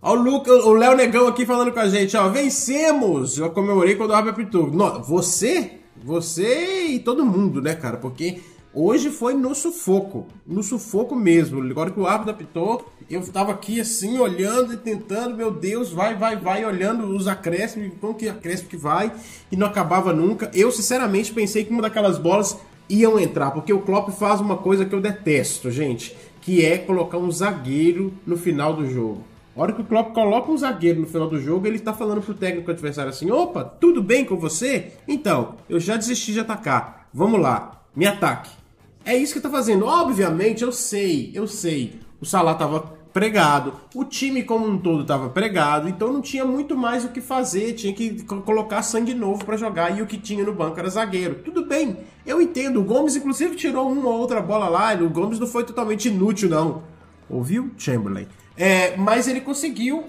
Ó, 0.00 0.16
o 0.16 0.72
Léo 0.72 0.96
Negão 0.96 1.28
aqui 1.28 1.46
falando 1.46 1.72
com 1.72 1.78
a 1.78 1.88
gente, 1.88 2.16
ó, 2.16 2.28
vencemos! 2.28 3.38
Eu 3.38 3.50
comemorei 3.50 3.94
quando 3.94 4.10
o 4.10 4.14
árbitro 4.14 4.42
apitou. 4.42 4.70
Você 5.02 5.82
você 5.96 6.86
e 6.86 6.98
todo 6.98 7.24
mundo, 7.24 7.60
né, 7.60 7.74
cara? 7.74 7.96
Porque 7.96 8.40
hoje 8.74 9.10
foi 9.10 9.34
no 9.34 9.54
sufoco. 9.54 10.26
No 10.46 10.62
sufoco 10.62 11.14
mesmo. 11.14 11.62
Agora 11.62 11.90
que 11.90 12.00
o 12.00 12.06
árbitro 12.06 12.32
apitou, 12.32 12.86
eu 13.08 13.22
tava 13.30 13.52
aqui 13.52 13.80
assim, 13.80 14.18
olhando 14.18 14.72
e 14.72 14.76
tentando, 14.76 15.36
meu 15.36 15.50
Deus, 15.50 15.90
vai, 15.90 16.16
vai, 16.16 16.36
vai, 16.36 16.64
olhando 16.64 17.06
os 17.06 17.28
acréscimos, 17.28 17.92
como 18.00 18.14
que 18.14 18.28
acréscimo 18.28 18.68
que 18.68 18.76
vai, 18.76 19.12
e 19.50 19.56
não 19.56 19.66
acabava 19.66 20.12
nunca. 20.12 20.50
Eu, 20.54 20.72
sinceramente, 20.72 21.32
pensei 21.32 21.64
que 21.64 21.70
uma 21.70 21.82
daquelas 21.82 22.18
bolas 22.18 22.56
iam 22.88 23.18
entrar, 23.18 23.50
porque 23.50 23.72
o 23.72 23.80
Klopp 23.80 24.10
faz 24.10 24.40
uma 24.40 24.56
coisa 24.56 24.84
que 24.84 24.94
eu 24.94 25.00
detesto, 25.00 25.70
gente, 25.70 26.16
que 26.40 26.64
é 26.64 26.78
colocar 26.78 27.18
um 27.18 27.30
zagueiro 27.30 28.12
no 28.26 28.36
final 28.36 28.74
do 28.74 28.88
jogo. 28.88 29.24
A 29.54 29.60
hora 29.60 29.72
que 29.72 29.82
o 29.82 29.84
Klopp 29.84 30.14
coloca 30.14 30.50
um 30.50 30.56
zagueiro 30.56 31.00
no 31.00 31.06
final 31.06 31.28
do 31.28 31.38
jogo, 31.38 31.66
ele 31.66 31.76
está 31.76 31.92
falando 31.92 32.22
pro 32.22 32.32
técnico 32.32 32.70
adversário 32.70 33.10
assim: 33.10 33.30
opa, 33.30 33.62
tudo 33.62 34.02
bem 34.02 34.24
com 34.24 34.36
você? 34.36 34.92
Então, 35.06 35.56
eu 35.68 35.78
já 35.78 35.96
desisti 35.96 36.32
de 36.32 36.40
atacar. 36.40 37.06
Vamos 37.12 37.38
lá, 37.38 37.82
me 37.94 38.06
ataque. 38.06 38.61
É 39.04 39.16
isso 39.16 39.32
que 39.32 39.38
está 39.38 39.50
fazendo. 39.50 39.84
Obviamente, 39.84 40.62
eu 40.62 40.72
sei, 40.72 41.30
eu 41.34 41.46
sei. 41.46 42.00
O 42.20 42.26
Salah 42.26 42.52
estava 42.52 43.02
pregado, 43.12 43.74
o 43.94 44.04
time 44.04 44.42
como 44.42 44.66
um 44.66 44.78
todo 44.78 45.02
estava 45.02 45.28
pregado, 45.28 45.88
então 45.88 46.12
não 46.12 46.22
tinha 46.22 46.44
muito 46.44 46.76
mais 46.76 47.04
o 47.04 47.08
que 47.08 47.20
fazer, 47.20 47.74
tinha 47.74 47.92
que 47.92 48.22
colocar 48.22 48.82
sangue 48.82 49.12
novo 49.12 49.44
para 49.44 49.56
jogar 49.56 49.96
e 49.96 50.00
o 50.00 50.06
que 50.06 50.16
tinha 50.16 50.42
no 50.42 50.54
banco 50.54 50.78
era 50.78 50.88
zagueiro. 50.88 51.36
Tudo 51.44 51.66
bem, 51.66 51.98
eu 52.24 52.40
entendo. 52.40 52.80
O 52.80 52.84
Gomes, 52.84 53.14
inclusive, 53.14 53.54
tirou 53.54 53.90
uma 53.90 54.08
ou 54.08 54.18
outra 54.18 54.40
bola 54.40 54.68
lá, 54.68 54.94
o 54.94 55.10
Gomes 55.10 55.38
não 55.38 55.46
foi 55.46 55.64
totalmente 55.64 56.08
inútil, 56.08 56.48
não. 56.48 56.82
Ouviu, 57.28 57.70
Chamberlain? 57.76 58.26
É, 58.56 58.96
mas 58.96 59.28
ele 59.28 59.40
conseguiu 59.40 60.04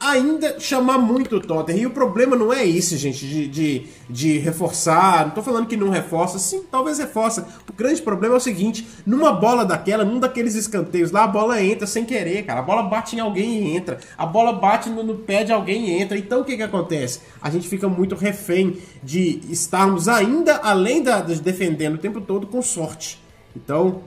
ainda 0.00 0.58
chamar 0.58 0.96
muito 0.96 1.36
o 1.36 1.40
Tottenham. 1.40 1.82
E 1.82 1.86
o 1.86 1.90
problema 1.90 2.34
não 2.34 2.50
é 2.50 2.66
esse, 2.66 2.96
gente, 2.96 3.26
de, 3.26 3.46
de, 3.46 3.86
de, 4.08 4.38
reforçar. 4.38 5.26
Não 5.26 5.34
tô 5.34 5.42
falando 5.42 5.66
que 5.66 5.76
não 5.76 5.90
reforça. 5.90 6.38
Sim, 6.38 6.64
talvez 6.70 6.98
reforça. 6.98 7.46
O 7.68 7.72
grande 7.72 8.00
problema 8.00 8.34
é 8.34 8.38
o 8.38 8.40
seguinte: 8.40 8.86
numa 9.04 9.32
bola 9.32 9.64
daquela, 9.64 10.02
num 10.02 10.18
daqueles 10.18 10.54
escanteios 10.54 11.10
lá, 11.10 11.24
a 11.24 11.28
bola 11.28 11.62
entra 11.62 11.86
sem 11.86 12.06
querer, 12.06 12.44
cara. 12.46 12.60
A 12.60 12.62
bola 12.62 12.84
bate 12.84 13.14
em 13.14 13.20
alguém 13.20 13.62
e 13.62 13.76
entra. 13.76 13.98
A 14.16 14.24
bola 14.24 14.54
bate 14.54 14.88
no, 14.88 15.02
no 15.02 15.16
pé 15.16 15.44
de 15.44 15.52
alguém 15.52 15.90
e 15.90 16.00
entra. 16.00 16.16
Então 16.16 16.40
o 16.40 16.44
que 16.44 16.56
que 16.56 16.62
acontece? 16.62 17.20
A 17.42 17.50
gente 17.50 17.68
fica 17.68 17.88
muito 17.88 18.14
refém 18.14 18.78
de 19.02 19.40
estarmos 19.50 20.08
ainda, 20.08 20.56
além 20.56 21.02
da, 21.02 21.20
de 21.20 21.40
defendendo 21.40 21.96
o 21.96 21.98
tempo 21.98 22.20
todo, 22.20 22.46
com 22.46 22.62
sorte. 22.62 23.20
Então, 23.54 24.02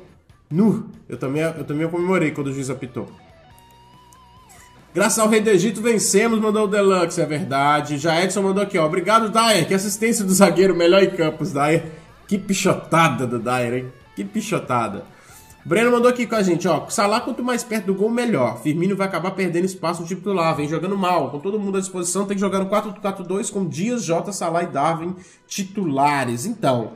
nu, 0.49 0.89
eu 1.08 1.17
também, 1.17 1.43
eu 1.43 1.63
também 1.63 1.88
comemorei 1.88 2.32
quando 2.32 2.47
o 2.47 2.53
juiz 2.53 2.69
apitou. 2.69 3.08
Graças 4.93 5.17
ao 5.17 5.27
rei 5.27 5.41
do 5.41 5.49
Egito 5.49 5.82
vencemos, 5.82 6.39
mandou 6.39 6.65
o 6.65 6.67
Deluxe, 6.67 7.19
é 7.19 7.25
verdade. 7.25 7.97
Já 7.97 8.23
Edson 8.23 8.43
mandou 8.43 8.62
aqui, 8.62 8.77
ó. 8.77 8.86
Obrigado, 8.86 9.29
Dyer. 9.29 9.67
Que 9.67 9.73
assistência 9.73 10.23
do 10.23 10.32
zagueiro, 10.32 10.75
melhor 10.75 11.01
em 11.01 11.10
campos, 11.10 11.51
Dyer. 11.51 11.86
Que 12.27 12.38
pichotada 12.38 13.25
do 13.25 13.39
Dyer, 13.39 13.73
hein? 13.73 13.93
Que 14.15 14.23
pichotada. 14.23 15.03
Breno 15.65 15.91
mandou 15.91 16.10
aqui 16.10 16.27
com 16.27 16.36
a 16.36 16.43
gente, 16.43 16.67
ó. 16.67 16.88
Salah, 16.89 17.21
quanto 17.21 17.43
mais 17.43 17.63
perto 17.63 17.86
do 17.86 17.95
gol, 17.95 18.10
melhor. 18.10 18.62
Firmino 18.62 18.95
vai 18.95 19.08
acabar 19.08 19.32
perdendo 19.32 19.65
espaço 19.65 20.01
no 20.01 20.08
titular, 20.08 20.56
vem 20.56 20.67
jogando 20.67 20.95
mal. 20.95 21.32
Com 21.32 21.39
todo 21.39 21.60
mundo 21.60 21.77
à 21.77 21.82
disposição, 21.82 22.25
tem 22.25 22.36
que 22.36 22.41
jogar 22.41 22.60
no 22.60 22.69
4-4-2 22.69 23.51
com 23.51 23.67
Dias, 23.67 24.03
Jota, 24.03 24.32
Salah 24.32 24.62
e 24.62 24.67
Darwin 24.67 25.15
titulares. 25.47 26.45
Então, 26.45 26.91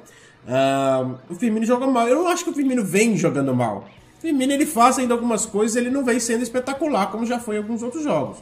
uh, 0.45 1.15
o 1.29 1.33
Firmino 1.33 1.65
joga 1.65 1.87
mal. 1.87 2.07
Eu 2.07 2.17
não 2.17 2.27
acho 2.27 2.43
que 2.43 2.51
o 2.51 2.53
Firmino 2.53 2.83
vem 2.83 3.17
jogando 3.17 3.55
mal. 3.55 3.87
Firmino 4.19 4.53
ele 4.53 4.65
faz 4.65 4.97
ainda 4.97 5.13
algumas 5.13 5.45
coisas, 5.45 5.75
ele 5.75 5.89
não 5.89 6.03
vem 6.03 6.19
sendo 6.19 6.43
espetacular 6.43 7.11
como 7.11 7.25
já 7.25 7.39
foi 7.39 7.55
em 7.55 7.59
alguns 7.59 7.83
outros 7.83 8.03
jogos. 8.03 8.37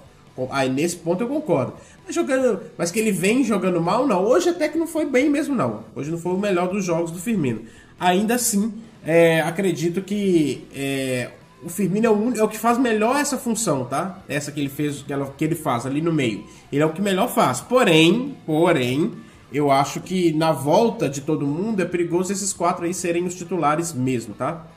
Aí 0.52 0.70
nesse 0.70 0.98
ponto 0.98 1.24
eu 1.24 1.28
concordo. 1.28 1.74
Mas, 2.06 2.14
jogando, 2.14 2.62
mas 2.78 2.92
que 2.92 3.00
ele 3.00 3.12
vem 3.12 3.44
jogando 3.44 3.80
mal, 3.82 4.06
não. 4.06 4.24
Hoje 4.24 4.50
até 4.50 4.68
que 4.68 4.78
não 4.78 4.88
foi 4.88 5.06
bem 5.06 5.30
mesmo, 5.30 5.56
não. 5.56 5.84
Hoje 5.96 6.12
não 6.12 6.18
foi 6.18 6.34
o 6.34 6.38
melhor 6.38 6.68
dos 6.68 6.84
jogos 6.84 7.12
do 7.12 7.20
Firmino. 7.20 7.62
Ainda 8.00 8.36
assim, 8.36 8.74
é, 9.06 9.42
acredito 9.42 10.02
que 10.02 10.68
é, 10.76 11.32
o 11.64 11.70
Firmino 11.70 12.06
é 12.06 12.10
o, 12.10 12.36
é 12.36 12.44
o, 12.44 12.48
que 12.48 12.58
faz 12.58 12.78
melhor 12.78 13.16
essa 13.16 13.38
função, 13.38 13.86
tá? 13.86 14.22
Essa 14.28 14.52
que 14.52 14.60
ele 14.60 14.70
fez, 14.70 15.02
que, 15.02 15.14
ela, 15.14 15.34
que 15.38 15.44
ele 15.46 15.56
faz 15.56 15.86
ali 15.86 16.02
no 16.02 16.12
meio. 16.12 16.46
Ele 16.72 16.84
é 16.84 16.86
o 16.86 16.92
que 16.92 17.02
melhor 17.02 17.30
faz. 17.30 17.62
Porém, 17.62 18.36
porém, 18.46 19.14
eu 19.52 19.72
acho 19.72 20.02
que 20.02 20.34
na 20.34 20.52
volta 20.52 21.08
de 21.08 21.22
todo 21.22 21.48
mundo 21.48 21.82
é 21.82 21.86
perigoso 21.86 22.32
esses 22.32 22.52
quatro 22.52 22.86
aí 22.86 22.94
serem 22.94 23.26
os 23.26 23.36
titulares 23.36 23.94
mesmo, 23.94 24.34
tá? 24.34 24.68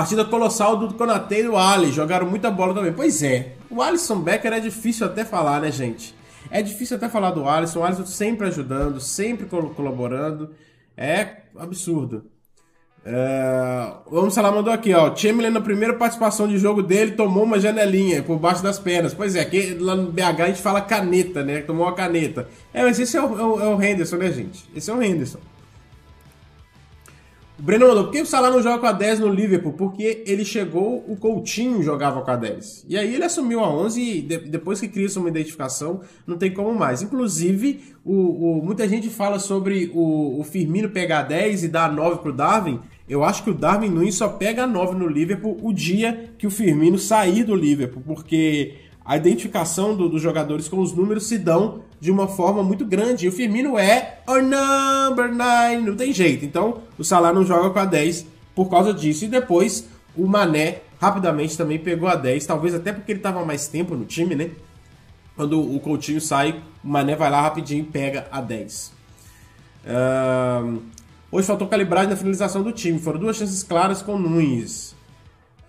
Partida 0.00 0.24
colossal 0.24 0.78
do 0.78 0.94
Konate 0.94 1.34
e 1.34 1.42
do 1.42 1.58
Ali. 1.58 1.92
Jogaram 1.92 2.26
muita 2.26 2.50
bola 2.50 2.72
também. 2.72 2.90
Pois 2.90 3.22
é. 3.22 3.52
O 3.68 3.82
Alisson 3.82 4.18
Becker 4.18 4.50
é 4.50 4.58
difícil 4.58 5.04
até 5.04 5.26
falar, 5.26 5.60
né, 5.60 5.70
gente? 5.70 6.14
É 6.50 6.62
difícil 6.62 6.96
até 6.96 7.06
falar 7.06 7.32
do 7.32 7.46
Alisson. 7.46 7.80
O 7.80 7.84
Alisson 7.84 8.06
sempre 8.06 8.46
ajudando, 8.46 8.98
sempre 8.98 9.44
colaborando. 9.44 10.52
É 10.96 11.42
absurdo. 11.54 12.24
É... 13.04 13.92
Vamos 14.10 14.34
lá, 14.34 14.50
mandou 14.50 14.72
aqui, 14.72 14.94
ó. 14.94 15.14
Chamberlain, 15.14 15.52
na 15.52 15.60
primeira 15.60 15.92
participação 15.92 16.48
de 16.48 16.56
jogo 16.56 16.82
dele, 16.82 17.10
tomou 17.10 17.44
uma 17.44 17.60
janelinha 17.60 18.22
por 18.22 18.38
baixo 18.38 18.62
das 18.62 18.78
pernas. 18.78 19.12
Pois 19.12 19.36
é, 19.36 19.40
aqui 19.40 19.74
lá 19.74 19.94
no 19.94 20.10
BH 20.10 20.40
a 20.40 20.46
gente 20.46 20.62
fala 20.62 20.80
caneta, 20.80 21.44
né? 21.44 21.60
Tomou 21.60 21.84
uma 21.84 21.94
caneta. 21.94 22.48
É, 22.72 22.82
mas 22.82 22.98
esse 22.98 23.18
é 23.18 23.20
o, 23.20 23.38
é 23.38 23.44
o, 23.44 23.60
é 23.60 23.76
o 23.76 23.82
Henderson, 23.82 24.16
né, 24.16 24.32
gente? 24.32 24.64
Esse 24.74 24.90
é 24.90 24.94
o 24.94 25.02
Henderson. 25.02 25.40
O 27.60 27.62
Breno 27.62 27.86
mandou, 27.86 28.04
por 28.04 28.12
que 28.12 28.22
o 28.22 28.26
Salah 28.26 28.50
não 28.50 28.62
joga 28.62 28.78
com 28.78 28.86
a 28.86 28.92
10 28.92 29.20
no 29.20 29.28
Liverpool? 29.28 29.74
Porque 29.74 30.24
ele 30.26 30.46
chegou, 30.46 31.04
o 31.06 31.14
Coutinho 31.14 31.82
jogava 31.82 32.22
com 32.22 32.30
a 32.30 32.36
10. 32.36 32.86
E 32.88 32.96
aí 32.96 33.14
ele 33.14 33.22
assumiu 33.22 33.60
a 33.60 33.68
11 33.68 34.00
e 34.00 34.22
de, 34.22 34.38
depois 34.38 34.80
que 34.80 34.88
cria 34.88 35.06
uma 35.16 35.28
identificação, 35.28 36.00
não 36.26 36.38
tem 36.38 36.54
como 36.54 36.74
mais. 36.74 37.02
Inclusive, 37.02 37.84
o, 38.02 38.14
o, 38.14 38.64
muita 38.64 38.88
gente 38.88 39.10
fala 39.10 39.38
sobre 39.38 39.90
o, 39.92 40.40
o 40.40 40.42
Firmino 40.42 40.88
pegar 40.88 41.18
a 41.18 41.24
10 41.24 41.64
e 41.64 41.68
dar 41.68 41.90
a 41.90 41.92
9 41.92 42.22
pro 42.22 42.32
Darwin. 42.32 42.80
Eu 43.06 43.22
acho 43.22 43.44
que 43.44 43.50
o 43.50 43.54
Darwin 43.54 43.90
Nunes 43.90 44.14
só 44.14 44.28
pega 44.30 44.64
a 44.64 44.66
9 44.66 44.96
no 44.96 45.06
Liverpool 45.06 45.58
o 45.62 45.70
dia 45.70 46.30
que 46.38 46.46
o 46.46 46.50
Firmino 46.50 46.96
sair 46.96 47.44
do 47.44 47.54
Liverpool, 47.54 48.02
porque 48.06 48.72
a 49.04 49.16
identificação 49.16 49.96
do, 49.96 50.08
dos 50.08 50.22
jogadores 50.22 50.68
com 50.68 50.78
os 50.78 50.92
números 50.92 51.26
se 51.26 51.38
dão 51.38 51.82
de 51.98 52.10
uma 52.10 52.28
forma 52.28 52.62
muito 52.62 52.84
grande. 52.84 53.26
E 53.26 53.28
o 53.28 53.32
Firmino 53.32 53.78
é 53.78 54.20
o 54.26 54.36
number 54.40 55.34
9, 55.34 55.76
não 55.78 55.96
tem 55.96 56.12
jeito. 56.12 56.44
Então 56.44 56.82
o 56.98 57.04
Salah 57.04 57.32
não 57.32 57.44
joga 57.44 57.70
com 57.70 57.78
a 57.78 57.84
10 57.84 58.26
por 58.54 58.68
causa 58.68 58.92
disso. 58.92 59.24
E 59.24 59.28
depois 59.28 59.88
o 60.16 60.26
Mané 60.26 60.82
rapidamente 61.00 61.56
também 61.56 61.78
pegou 61.78 62.08
a 62.08 62.14
10, 62.14 62.44
talvez 62.46 62.74
até 62.74 62.92
porque 62.92 63.12
ele 63.12 63.20
estava 63.20 63.44
mais 63.44 63.66
tempo 63.68 63.94
no 63.94 64.04
time, 64.04 64.34
né? 64.34 64.50
Quando 65.34 65.58
o 65.58 65.80
Coutinho 65.80 66.20
sai, 66.20 66.60
o 66.84 66.88
Mané 66.88 67.16
vai 67.16 67.30
lá 67.30 67.40
rapidinho 67.40 67.80
e 67.80 67.86
pega 67.86 68.28
a 68.30 68.40
10. 68.42 68.92
Uh, 69.82 70.82
hoje 71.32 71.46
faltou 71.46 71.66
calibragem 71.66 72.10
na 72.10 72.16
finalização 72.16 72.62
do 72.62 72.72
time. 72.72 72.98
Foram 72.98 73.18
duas 73.18 73.36
chances 73.36 73.62
claras 73.62 74.02
com 74.02 74.18
Nunes. 74.18 74.94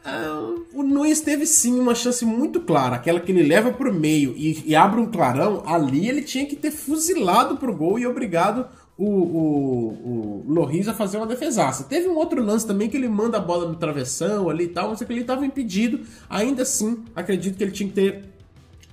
Uh, 0.03 0.65
o 0.73 0.81
Nunes 0.81 1.21
teve 1.21 1.45
sim 1.45 1.79
uma 1.79 1.93
chance 1.93 2.25
muito 2.25 2.59
clara, 2.61 2.95
aquela 2.95 3.19
que 3.19 3.31
ele 3.31 3.43
leva 3.43 3.71
pro 3.71 3.93
meio 3.93 4.33
e, 4.35 4.63
e, 4.65 4.75
abre 4.75 4.99
um 4.99 5.05
clarão. 5.05 5.61
Ali 5.65 6.09
ele 6.09 6.23
tinha 6.23 6.45
que 6.45 6.55
ter 6.55 6.71
fuzilado 6.71 7.57
pro 7.57 7.75
gol 7.75 7.99
e 7.99 8.07
obrigado 8.07 8.67
o, 8.97 9.05
o, 9.05 10.43
o 10.47 10.53
Loris 10.53 10.87
a 10.87 10.93
fazer 10.93 11.17
uma 11.17 11.27
defesaça. 11.27 11.83
Teve 11.83 12.07
um 12.07 12.15
outro 12.15 12.43
lance 12.43 12.65
também 12.65 12.89
que 12.89 12.97
ele 12.97 13.07
manda 13.07 13.37
a 13.37 13.41
bola 13.41 13.67
no 13.67 13.75
travessão 13.75 14.49
ali 14.49 14.65
e 14.65 14.69
tal, 14.69 14.89
mas 14.89 15.03
que 15.03 15.13
ele 15.13 15.21
estava 15.21 15.45
impedido. 15.45 16.01
Ainda 16.27 16.63
assim, 16.63 17.03
acredito 17.15 17.57
que 17.57 17.63
ele 17.63 17.71
tinha 17.71 17.87
que 17.87 17.95
ter. 17.95 18.25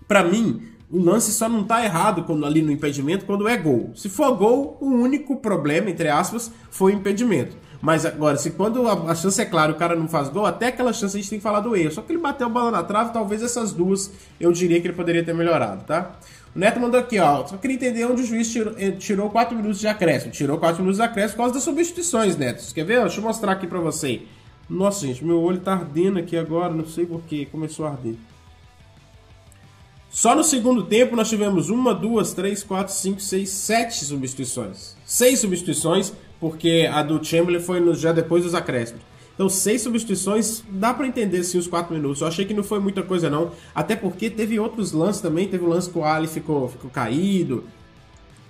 Para 0.06 0.22
mim, 0.24 0.62
o 0.90 0.98
lance 0.98 1.32
só 1.32 1.48
não 1.48 1.64
tá 1.64 1.84
errado 1.84 2.24
quando, 2.24 2.46
ali 2.46 2.62
no 2.62 2.72
impedimento 2.72 3.26
quando 3.26 3.46
é 3.48 3.56
gol. 3.56 3.92
Se 3.94 4.08
for 4.08 4.34
gol, 4.36 4.78
o 4.80 4.86
único 4.86 5.36
problema, 5.36 5.90
entre 5.90 6.08
aspas, 6.08 6.50
foi 6.70 6.92
o 6.92 6.96
impedimento. 6.96 7.56
Mas 7.80 8.04
agora, 8.04 8.36
se 8.36 8.50
quando 8.50 8.88
a, 8.88 9.10
a 9.10 9.14
chance 9.14 9.40
é 9.40 9.44
clara 9.44 9.70
o 9.70 9.76
cara 9.76 9.94
não 9.94 10.08
faz 10.08 10.28
gol, 10.28 10.44
até 10.44 10.66
aquela 10.66 10.92
chance 10.92 11.16
a 11.16 11.20
gente 11.20 11.30
tem 11.30 11.38
que 11.38 11.42
falar 11.42 11.60
do 11.60 11.76
erro. 11.76 11.92
Só 11.92 12.02
que 12.02 12.12
ele 12.12 12.20
bateu 12.20 12.46
a 12.46 12.50
bola 12.50 12.70
na 12.70 12.82
trave, 12.82 13.12
talvez 13.12 13.42
essas 13.42 13.72
duas 13.72 14.10
eu 14.40 14.50
diria 14.52 14.80
que 14.80 14.88
ele 14.88 14.96
poderia 14.96 15.22
ter 15.22 15.32
melhorado, 15.32 15.84
tá? 15.84 16.12
O 16.54 16.58
Neto 16.58 16.80
mandou 16.80 16.98
aqui, 16.98 17.18
ó. 17.18 17.46
Só 17.46 17.56
queria 17.56 17.76
entender 17.76 18.04
onde 18.04 18.22
o 18.22 18.26
juiz 18.26 18.50
tirou, 18.50 18.74
eh, 18.76 18.90
tirou 18.92 19.30
4 19.30 19.56
minutos 19.56 19.78
de 19.78 19.86
acréscimo. 19.86 20.32
Tirou 20.32 20.58
4 20.58 20.78
minutos 20.80 20.96
de 20.96 21.02
acréscimo 21.02 21.36
por 21.36 21.42
causa 21.42 21.54
das 21.54 21.62
substituições, 21.62 22.36
Neto. 22.36 22.74
Quer 22.74 22.84
ver? 22.84 23.00
Deixa 23.02 23.20
eu 23.20 23.24
mostrar 23.24 23.52
aqui 23.52 23.66
pra 23.66 23.78
você. 23.78 24.22
Nossa, 24.68 25.06
gente, 25.06 25.24
meu 25.24 25.40
olho 25.40 25.60
tá 25.60 25.74
ardendo 25.74 26.18
aqui 26.18 26.36
agora. 26.36 26.74
Não 26.74 26.86
sei 26.86 27.06
porquê. 27.06 27.46
Começou 27.50 27.86
a 27.86 27.90
arder. 27.90 28.14
Só 30.10 30.34
no 30.34 30.42
segundo 30.42 30.84
tempo 30.84 31.14
nós 31.14 31.28
tivemos 31.28 31.68
uma, 31.68 31.94
duas, 31.94 32.32
três, 32.32 32.64
quatro, 32.64 32.92
cinco, 32.92 33.20
seis, 33.20 33.50
sete 33.50 34.04
substituições. 34.04 34.96
Seis 35.04 35.38
substituições, 35.38 36.12
porque 36.40 36.88
a 36.90 37.02
do 37.02 37.22
Chamberlain 37.22 37.60
foi 37.60 37.80
no, 37.80 37.94
já 37.94 38.12
depois 38.12 38.44
dos 38.44 38.54
acréscimos. 38.54 39.02
Então, 39.34 39.48
seis 39.48 39.82
substituições, 39.82 40.64
dá 40.68 40.92
para 40.92 41.06
entender 41.06 41.44
sim 41.44 41.58
os 41.58 41.68
quatro 41.68 41.94
minutos. 41.94 42.20
Eu 42.20 42.26
achei 42.26 42.44
que 42.44 42.52
não 42.52 42.64
foi 42.64 42.80
muita 42.80 43.04
coisa, 43.04 43.30
não. 43.30 43.52
Até 43.72 43.94
porque 43.94 44.28
teve 44.28 44.58
outros 44.58 44.90
lances 44.90 45.20
também. 45.22 45.46
Teve 45.46 45.64
o 45.64 45.68
lance 45.68 45.88
que 45.88 45.96
o 45.96 46.04
Ali 46.04 46.26
ficou, 46.26 46.68
ficou 46.68 46.90
caído, 46.90 47.64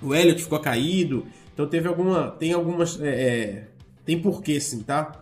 o 0.00 0.14
Elliot 0.14 0.42
ficou 0.42 0.58
caído. 0.58 1.26
Então, 1.52 1.66
teve 1.66 1.86
alguma. 1.86 2.30
Tem 2.30 2.54
algumas. 2.54 2.98
É, 3.02 3.08
é, 3.08 3.68
tem 4.06 4.18
porquê, 4.18 4.58
sim, 4.58 4.80
tá? 4.80 5.12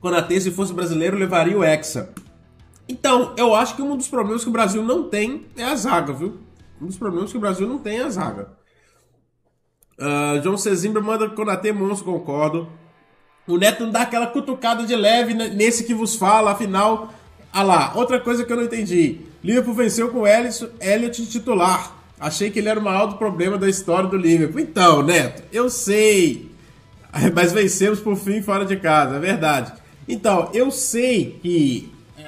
Konatê, 0.00 0.40
se 0.40 0.50
fosse 0.50 0.72
brasileiro, 0.72 1.16
levaria 1.16 1.56
o 1.56 1.62
Hexa. 1.62 2.12
Então, 2.88 3.34
eu 3.36 3.54
acho 3.54 3.76
que 3.76 3.82
um 3.82 3.96
dos 3.96 4.08
problemas 4.08 4.42
que 4.42 4.50
o 4.50 4.52
Brasil 4.52 4.82
não 4.82 5.08
tem 5.08 5.46
é 5.56 5.64
a 5.64 5.76
zaga, 5.76 6.12
viu? 6.12 6.43
Um 6.80 6.86
dos 6.86 6.96
problemas 6.96 7.30
que 7.30 7.36
o 7.36 7.40
Brasil 7.40 7.68
não 7.68 7.78
tem 7.78 7.98
é 7.98 8.02
a 8.02 8.10
zaga. 8.10 8.48
Uh, 9.98 10.42
João 10.42 10.56
Cezimbra 10.56 11.00
manda 11.00 11.28
Konatê 11.30 11.72
monstro, 11.72 12.12
concordo. 12.12 12.68
O 13.46 13.56
Neto 13.56 13.84
não 13.84 13.92
dá 13.92 14.02
aquela 14.02 14.26
cutucada 14.26 14.84
de 14.84 14.96
leve 14.96 15.34
nesse 15.34 15.84
que 15.84 15.94
vos 15.94 16.16
fala, 16.16 16.52
afinal. 16.52 17.12
Ah 17.52 17.62
lá, 17.62 17.92
outra 17.94 18.18
coisa 18.18 18.44
que 18.44 18.52
eu 18.52 18.56
não 18.56 18.64
entendi. 18.64 19.20
Liverpool 19.42 19.74
venceu 19.74 20.08
com 20.08 20.20
o 20.20 20.26
Elliot 20.26 21.26
titular. 21.26 21.94
Achei 22.18 22.50
que 22.50 22.58
ele 22.58 22.68
era 22.68 22.80
o 22.80 22.82
maior 22.82 23.06
do 23.06 23.16
problema 23.16 23.58
da 23.58 23.68
história 23.68 24.08
do 24.08 24.16
Liverpool. 24.16 24.60
Então, 24.60 25.02
Neto, 25.02 25.42
eu 25.52 25.68
sei. 25.68 26.50
Mas 27.34 27.52
vencemos 27.52 28.00
por 28.00 28.16
fim 28.16 28.40
fora 28.40 28.64
de 28.64 28.76
casa, 28.76 29.16
é 29.16 29.20
verdade. 29.20 29.72
Então, 30.08 30.50
eu 30.54 30.70
sei 30.70 31.38
que. 31.42 31.92
É, 32.16 32.24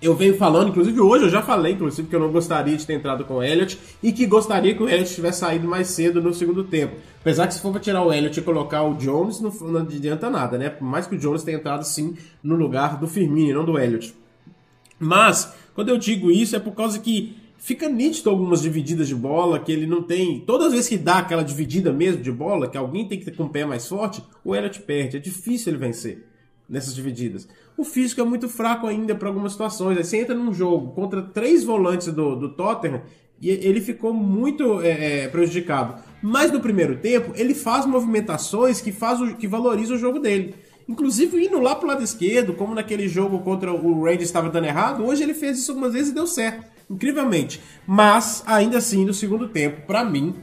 eu 0.00 0.14
venho 0.14 0.36
falando, 0.36 0.68
inclusive 0.68 1.00
hoje 1.00 1.24
eu 1.24 1.30
já 1.30 1.42
falei, 1.42 1.72
inclusive, 1.72 2.06
que 2.08 2.14
eu 2.14 2.20
não 2.20 2.30
gostaria 2.30 2.76
de 2.76 2.86
ter 2.86 2.94
entrado 2.94 3.24
com 3.24 3.34
o 3.34 3.42
Elliot 3.42 3.78
e 4.02 4.12
que 4.12 4.26
gostaria 4.26 4.74
que 4.74 4.82
o 4.82 4.88
Elliot 4.88 5.14
tivesse 5.14 5.40
saído 5.40 5.66
mais 5.66 5.88
cedo 5.88 6.20
no 6.20 6.34
segundo 6.34 6.64
tempo. 6.64 6.96
Apesar 7.20 7.46
que 7.46 7.54
se 7.54 7.60
for 7.60 7.72
para 7.72 7.80
tirar 7.80 8.02
o 8.02 8.12
Elliot 8.12 8.38
e 8.38 8.42
colocar 8.42 8.82
o 8.82 8.94
Jones, 8.94 9.40
não, 9.40 9.50
não 9.50 9.80
adianta 9.80 10.28
nada, 10.28 10.58
né? 10.58 10.68
Por 10.68 10.84
mais 10.84 11.06
que 11.06 11.16
o 11.16 11.18
Jones 11.18 11.42
tenha 11.42 11.56
entrado 11.56 11.84
sim 11.84 12.14
no 12.42 12.56
lugar 12.56 12.98
do 12.98 13.06
Firmino, 13.06 13.58
não 13.58 13.64
do 13.64 13.78
Elliot. 13.78 14.14
Mas, 14.98 15.52
quando 15.74 15.88
eu 15.88 15.98
digo 15.98 16.30
isso, 16.30 16.54
é 16.54 16.58
por 16.58 16.74
causa 16.74 16.98
que 16.98 17.36
fica 17.58 17.88
nítido 17.88 18.30
algumas 18.30 18.62
divididas 18.62 19.08
de 19.08 19.14
bola 19.14 19.58
que 19.58 19.72
ele 19.72 19.86
não 19.86 20.02
tem. 20.02 20.40
Todas 20.40 20.68
as 20.68 20.72
vezes 20.74 20.88
que 20.88 20.98
dá 20.98 21.18
aquela 21.18 21.42
dividida 21.42 21.92
mesmo 21.92 22.22
de 22.22 22.30
bola, 22.30 22.68
que 22.68 22.76
alguém 22.76 23.08
tem 23.08 23.18
que 23.18 23.24
ter 23.24 23.34
com 23.34 23.44
o 23.44 23.48
pé 23.48 23.64
mais 23.64 23.88
forte, 23.88 24.22
o 24.44 24.54
Elliot 24.54 24.80
perde. 24.82 25.16
É 25.16 25.20
difícil 25.20 25.72
ele 25.72 25.78
vencer 25.78 26.26
nessas 26.68 26.94
divididas. 26.94 27.48
O 27.76 27.84
físico 27.84 28.20
é 28.20 28.24
muito 28.24 28.48
fraco 28.48 28.86
ainda 28.86 29.14
para 29.14 29.28
algumas 29.28 29.52
situações. 29.52 29.98
Aí 29.98 30.04
você 30.04 30.18
entra 30.18 30.34
num 30.34 30.52
jogo 30.52 30.92
contra 30.92 31.22
três 31.22 31.62
volantes 31.64 32.08
do, 32.08 32.36
do 32.36 32.54
Tottenham 32.54 33.02
e 33.40 33.50
ele 33.50 33.80
ficou 33.80 34.14
muito 34.14 34.80
é, 34.80 35.24
é, 35.24 35.28
prejudicado. 35.28 36.02
Mas 36.22 36.50
no 36.50 36.60
primeiro 36.60 36.96
tempo, 36.96 37.32
ele 37.34 37.54
faz 37.54 37.84
movimentações 37.84 38.80
que, 38.80 38.92
faz 38.92 39.20
o, 39.20 39.34
que 39.36 39.46
valorizam 39.46 39.96
o 39.96 39.98
jogo 39.98 40.18
dele. 40.18 40.54
Inclusive 40.88 41.44
indo 41.44 41.58
lá 41.60 41.74
pro 41.74 41.88
lado 41.88 42.02
esquerdo, 42.02 42.54
como 42.54 42.74
naquele 42.74 43.08
jogo 43.08 43.40
contra 43.40 43.72
o 43.72 44.04
Rangers 44.04 44.22
estava 44.22 44.48
dando 44.48 44.66
errado, 44.66 45.04
hoje 45.04 45.22
ele 45.22 45.34
fez 45.34 45.58
isso 45.58 45.72
algumas 45.72 45.92
vezes 45.92 46.10
e 46.10 46.14
deu 46.14 46.26
certo 46.26 46.76
incrivelmente. 46.88 47.60
Mas, 47.86 48.42
ainda 48.46 48.78
assim, 48.78 49.04
no 49.04 49.12
segundo 49.12 49.48
tempo, 49.48 49.86
para 49.86 50.04
mim, 50.04 50.34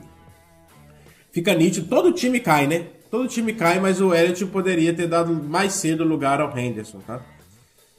fica 1.31 1.53
nítido. 1.53 1.87
Todo 1.87 2.11
time 2.11 2.39
cai, 2.39 2.67
né? 2.67 2.87
Todo 3.13 3.27
time 3.27 3.53
cai, 3.53 3.79
mas 3.79 4.01
o 4.01 4.11
Elliot 4.11 4.43
poderia 4.47 4.91
ter 4.91 5.05
dado 5.05 5.31
mais 5.31 5.73
cedo 5.73 6.03
lugar 6.03 6.41
ao 6.41 6.57
Henderson, 6.57 6.97
tá? 7.05 7.17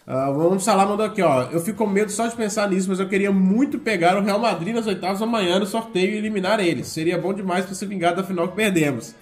Uh, 0.04 0.34
vamos 0.34 0.64
falar, 0.64 0.86
mandou 0.86 1.06
aqui, 1.06 1.22
ó. 1.22 1.42
Eu 1.52 1.60
fico 1.60 1.78
com 1.78 1.86
medo 1.86 2.10
só 2.10 2.26
de 2.26 2.34
pensar 2.34 2.68
nisso, 2.68 2.88
mas 2.88 2.98
eu 2.98 3.08
queria 3.08 3.30
muito 3.30 3.78
pegar 3.78 4.18
o 4.18 4.22
Real 4.22 4.40
Madrid 4.40 4.74
nas 4.74 4.88
oitavas 4.88 5.22
amanhã 5.22 5.60
no 5.60 5.66
sorteio 5.66 6.14
e 6.14 6.16
eliminar 6.16 6.58
eles. 6.58 6.88
Seria 6.88 7.16
bom 7.16 7.32
demais 7.32 7.64
para 7.64 7.76
se 7.76 7.86
vingar 7.86 8.16
da 8.16 8.24
final 8.24 8.48
que 8.48 8.56
perdemos. 8.56 9.14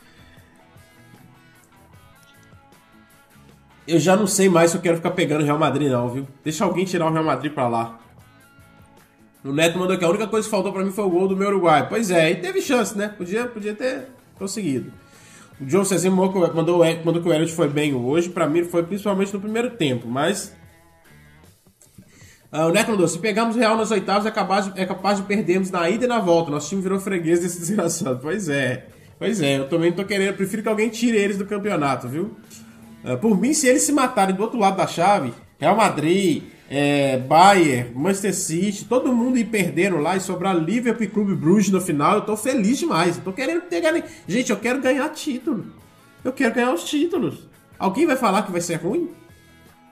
Eu 3.87 3.98
já 4.00 4.16
não 4.16 4.26
sei 4.26 4.48
mais 4.48 4.70
se 4.70 4.78
eu 4.78 4.81
quero 4.81 4.96
ficar 4.96 5.11
pegando 5.11 5.42
o 5.42 5.44
Real 5.44 5.59
Madrid, 5.59 5.90
não, 5.90 6.09
viu? 6.09 6.26
Deixa 6.42 6.64
alguém 6.64 6.87
tirar 6.87 7.09
o 7.09 7.12
Real 7.12 7.24
Madrid 7.24 7.52
pra 7.52 7.68
lá. 7.68 8.00
O 9.44 9.52
Neto 9.52 9.78
mandou 9.78 9.94
aqui, 9.94 10.07
a 10.07 10.09
única 10.09 10.26
coisa 10.26 10.46
que 10.46 10.50
faltou 10.50 10.72
para 10.72 10.87
mim 10.87 10.90
foi 10.90 11.05
o 11.05 11.11
gol 11.11 11.28
do 11.28 11.37
meu 11.37 11.48
Uruguai. 11.48 11.87
Pois 11.87 12.11
é, 12.11 12.31
e 12.31 12.37
teve 12.37 12.62
chance, 12.62 12.96
né? 12.96 13.09
Podia, 13.09 13.46
podia 13.46 13.74
ter 13.74 14.07
conseguido. 14.38 15.02
O 15.62 15.66
John 15.66 15.85
Cezinho 15.85 16.14
mandou, 16.16 16.85
mandou 17.05 17.22
que 17.22 17.29
o 17.29 17.33
Elliot 17.33 17.53
foi 17.53 17.68
bem 17.68 17.94
hoje. 17.94 18.29
Para 18.29 18.48
mim 18.48 18.64
foi 18.64 18.83
principalmente 18.83 19.33
no 19.33 19.40
primeiro 19.40 19.70
tempo, 19.70 20.09
mas... 20.09 20.55
Uh, 22.53 22.66
o 22.66 22.70
Neto 22.70 22.90
mandou, 22.90 23.09
se 23.09 23.18
pegarmos 23.18 23.57
o 23.57 23.59
Real 23.59 23.77
nas 23.77 23.90
oitavas 23.90 24.27
é 24.27 24.31
capaz, 24.31 24.66
de, 24.66 24.79
é 24.79 24.85
capaz 24.85 25.18
de 25.18 25.25
perdermos 25.25 25.70
na 25.70 25.88
ida 25.88 26.05
e 26.05 26.09
na 26.09 26.18
volta. 26.18 26.51
Nosso 26.51 26.68
time 26.68 26.83
virou 26.83 26.98
freguês 27.01 27.40
desse 27.40 27.61
desgraçado. 27.61 28.18
Pois 28.20 28.48
é. 28.48 28.87
Pois 29.18 29.40
é, 29.40 29.59
eu 29.59 29.68
também 29.68 29.92
tô 29.92 30.05
querendo, 30.05 30.35
prefiro 30.35 30.62
que 30.62 30.68
alguém 30.68 30.88
tire 30.88 31.16
eles 31.16 31.38
do 31.38 31.46
campeonato, 31.46 32.09
viu? 32.09 32.37
Uh, 33.05 33.16
por 33.18 33.40
mim, 33.40 33.55
se 33.55 33.68
eles 33.68 33.83
se 33.83 33.92
matarem 33.92 34.35
do 34.35 34.42
outro 34.42 34.59
lado 34.59 34.77
da 34.77 34.87
chave, 34.87 35.33
Real 35.61 35.77
Madrid, 35.77 36.42
é, 36.74 37.18
Bayern, 37.18 37.92
Manchester 37.94 38.35
City, 38.35 38.87
todo 38.87 39.12
mundo 39.12 39.37
ir 39.37 39.44
perdendo 39.44 39.98
lá 39.98 40.16
e 40.16 40.20
sobrar 40.20 40.56
Liverpool 40.56 41.04
e 41.04 41.06
Clube 41.06 41.35
Bruges 41.35 41.68
no 41.68 41.82
final, 41.82 42.14
eu 42.14 42.20
tô 42.22 42.35
feliz 42.35 42.78
demais. 42.78 43.18
Eu 43.18 43.24
tô 43.24 43.30
querendo 43.30 43.61
pegar. 43.64 43.92
Gente, 44.26 44.50
eu 44.50 44.56
quero 44.56 44.80
ganhar 44.80 45.06
título. 45.11 45.66
Eu 46.24 46.32
quero 46.32 46.54
ganhar 46.54 46.72
os 46.72 46.85
títulos. 46.85 47.46
Alguém 47.78 48.06
vai 48.06 48.16
falar 48.16 48.44
que 48.44 48.50
vai 48.50 48.62
ser 48.62 48.76
ruim? 48.76 49.11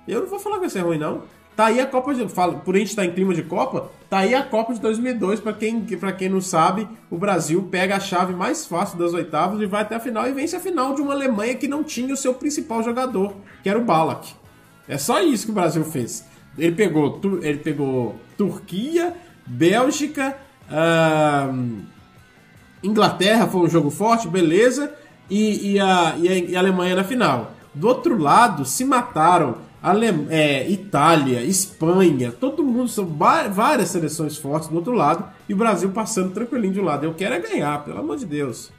Eu 0.08 0.22
não 0.22 0.26
vou 0.26 0.38
falar 0.38 0.54
que 0.54 0.62
vai 0.62 0.70
ser 0.70 0.80
ruim, 0.80 0.96
não. 0.96 1.24
Tá 1.54 1.66
aí 1.66 1.80
a 1.80 1.86
Copa 1.86 2.14
de. 2.14 2.26
Fala, 2.30 2.54
por 2.54 2.74
a 2.74 2.78
gente 2.78 2.88
estar 2.88 3.02
tá 3.02 3.08
em 3.08 3.12
clima 3.12 3.34
de 3.34 3.42
Copa, 3.42 3.90
tá 4.08 4.20
aí 4.20 4.34
a 4.34 4.42
Copa 4.42 4.72
de 4.72 4.80
2002. 4.80 5.38
Para 5.40 5.52
quem, 5.52 5.82
pra 5.82 6.12
quem 6.12 6.30
não 6.30 6.40
sabe, 6.40 6.88
o 7.10 7.18
Brasil 7.18 7.62
pega 7.70 7.96
a 7.96 8.00
chave 8.00 8.32
mais 8.32 8.64
fácil 8.64 8.96
das 8.96 9.12
oitavas 9.12 9.60
e 9.60 9.66
vai 9.66 9.82
até 9.82 9.96
a 9.96 10.00
final 10.00 10.26
e 10.26 10.32
vence 10.32 10.56
a 10.56 10.60
final 10.60 10.94
de 10.94 11.02
uma 11.02 11.12
Alemanha 11.12 11.54
que 11.56 11.68
não 11.68 11.84
tinha 11.84 12.14
o 12.14 12.16
seu 12.16 12.32
principal 12.32 12.82
jogador, 12.82 13.34
que 13.62 13.68
era 13.68 13.78
o 13.78 13.84
Balak. 13.84 14.32
É 14.88 14.96
só 14.96 15.20
isso 15.20 15.44
que 15.44 15.52
o 15.52 15.54
Brasil 15.54 15.84
fez. 15.84 16.29
Ele 16.58 16.74
pegou, 16.74 17.20
ele 17.42 17.58
pegou 17.58 18.16
Turquia, 18.36 19.14
Bélgica, 19.46 20.36
Inglaterra 22.82 23.46
foi 23.46 23.62
um 23.62 23.68
jogo 23.68 23.90
forte, 23.90 24.28
beleza, 24.28 24.92
e, 25.28 25.72
e, 25.72 25.80
a, 25.80 26.16
e, 26.18 26.28
a, 26.28 26.34
e, 26.34 26.56
a, 26.56 26.58
Alemanha 26.58 26.96
na 26.96 27.04
final. 27.04 27.52
Do 27.74 27.86
outro 27.86 28.18
lado, 28.18 28.64
se 28.64 28.84
mataram 28.84 29.58
é, 30.28 30.68
Itália, 30.68 31.42
Espanha, 31.42 32.32
todo 32.32 32.64
mundo, 32.64 32.88
são 32.88 33.06
várias 33.06 33.88
seleções 33.88 34.36
fortes 34.36 34.68
do 34.68 34.76
outro 34.76 34.92
lado, 34.92 35.24
e 35.48 35.54
o 35.54 35.56
Brasil 35.56 35.90
passando 35.90 36.32
tranquilinho 36.32 36.74
de 36.74 36.80
um 36.80 36.84
lado. 36.84 37.04
Eu 37.04 37.14
quero 37.14 37.34
é 37.34 37.38
ganhar, 37.38 37.84
pelo 37.84 38.00
amor 38.00 38.16
de 38.16 38.26
Deus. 38.26 38.70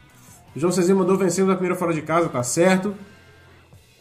O 0.56 0.60
João 0.60 0.72
Cezinho 0.72 0.98
mandou 0.98 1.18
vencendo 1.18 1.52
a 1.52 1.56
primeira 1.56 1.78
fora 1.78 1.94
de 1.94 2.02
casa, 2.02 2.28
tá 2.28 2.44
certo. 2.44 2.94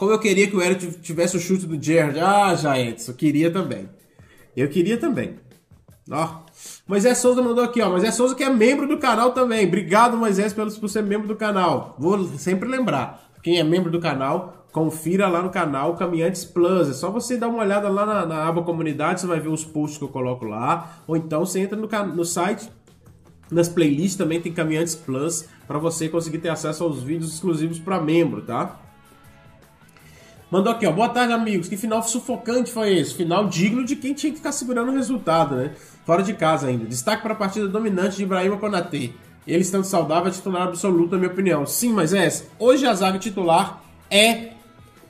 Como 0.00 0.12
eu 0.12 0.18
queria 0.18 0.46
que 0.46 0.56
o 0.56 0.62
Eric 0.62 0.92
tivesse 1.02 1.36
o 1.36 1.38
chute 1.38 1.66
do 1.66 1.80
Gerard. 1.80 2.18
Ah, 2.18 2.54
já 2.54 2.80
Edson, 2.80 3.12
queria 3.12 3.50
também. 3.50 3.86
Eu 4.56 4.66
queria 4.66 4.96
também. 4.96 5.34
Ó. 6.10 6.36
Moisés 6.88 7.18
Souza 7.18 7.42
mandou 7.42 7.62
aqui, 7.62 7.82
ó. 7.82 7.90
Moisés 7.90 8.14
Souza 8.14 8.34
que 8.34 8.42
é 8.42 8.48
membro 8.48 8.88
do 8.88 8.96
canal 8.96 9.32
também. 9.32 9.66
Obrigado, 9.66 10.16
Moisés, 10.16 10.54
por 10.54 10.88
ser 10.88 11.02
membro 11.02 11.28
do 11.28 11.36
canal. 11.36 11.96
Vou 11.98 12.24
sempre 12.38 12.66
lembrar. 12.66 13.30
Quem 13.42 13.58
é 13.58 13.62
membro 13.62 13.90
do 13.90 14.00
canal, 14.00 14.66
confira 14.72 15.28
lá 15.28 15.42
no 15.42 15.50
canal 15.50 15.94
Caminhantes 15.96 16.46
Plus. 16.46 16.88
É 16.88 16.94
só 16.94 17.10
você 17.10 17.36
dar 17.36 17.48
uma 17.48 17.62
olhada 17.62 17.90
lá 17.90 18.06
na, 18.06 18.24
na 18.24 18.48
aba 18.48 18.62
comunidade, 18.62 19.20
você 19.20 19.26
vai 19.26 19.38
ver 19.38 19.50
os 19.50 19.66
posts 19.66 19.98
que 19.98 20.04
eu 20.04 20.08
coloco 20.08 20.46
lá. 20.46 21.02
Ou 21.06 21.14
então 21.14 21.44
você 21.44 21.60
entra 21.60 21.76
no, 21.76 21.86
no 22.16 22.24
site, 22.24 22.70
nas 23.50 23.68
playlists 23.68 24.16
também 24.16 24.40
tem 24.40 24.50
Caminhantes 24.50 24.94
Plus, 24.94 25.44
para 25.68 25.78
você 25.78 26.08
conseguir 26.08 26.38
ter 26.38 26.48
acesso 26.48 26.84
aos 26.84 27.02
vídeos 27.02 27.34
exclusivos 27.34 27.78
para 27.78 28.00
membro, 28.00 28.40
tá? 28.40 28.80
Mandou 30.50 30.72
aqui, 30.72 30.84
ó. 30.84 30.90
Boa 30.90 31.08
tarde, 31.08 31.32
amigos. 31.32 31.68
Que 31.68 31.76
final 31.76 32.02
sufocante 32.02 32.72
foi 32.72 32.98
esse? 32.98 33.14
Final 33.14 33.46
digno 33.46 33.84
de 33.84 33.94
quem 33.94 34.12
tinha 34.12 34.32
que 34.32 34.38
ficar 34.38 34.50
segurando 34.50 34.90
o 34.90 34.94
resultado, 34.94 35.54
né? 35.54 35.74
Fora 36.04 36.24
de 36.24 36.34
casa 36.34 36.66
ainda. 36.66 36.84
Destaque 36.86 37.22
para 37.22 37.34
a 37.34 37.36
partida 37.36 37.68
dominante 37.68 38.16
de 38.16 38.24
Ibrahima 38.24 38.56
Konatê. 38.56 39.12
Ele 39.46 39.62
estando 39.62 39.84
saudável 39.84 40.28
é 40.28 40.34
titular 40.34 40.66
absoluto, 40.66 41.12
na 41.12 41.18
minha 41.18 41.30
opinião. 41.30 41.64
Sim, 41.64 41.92
mas 41.92 42.12
é 42.12 42.26
essa. 42.26 42.46
Hoje 42.58 42.84
a 42.84 42.92
zaga 42.94 43.18
titular 43.18 43.80
é 44.10 44.50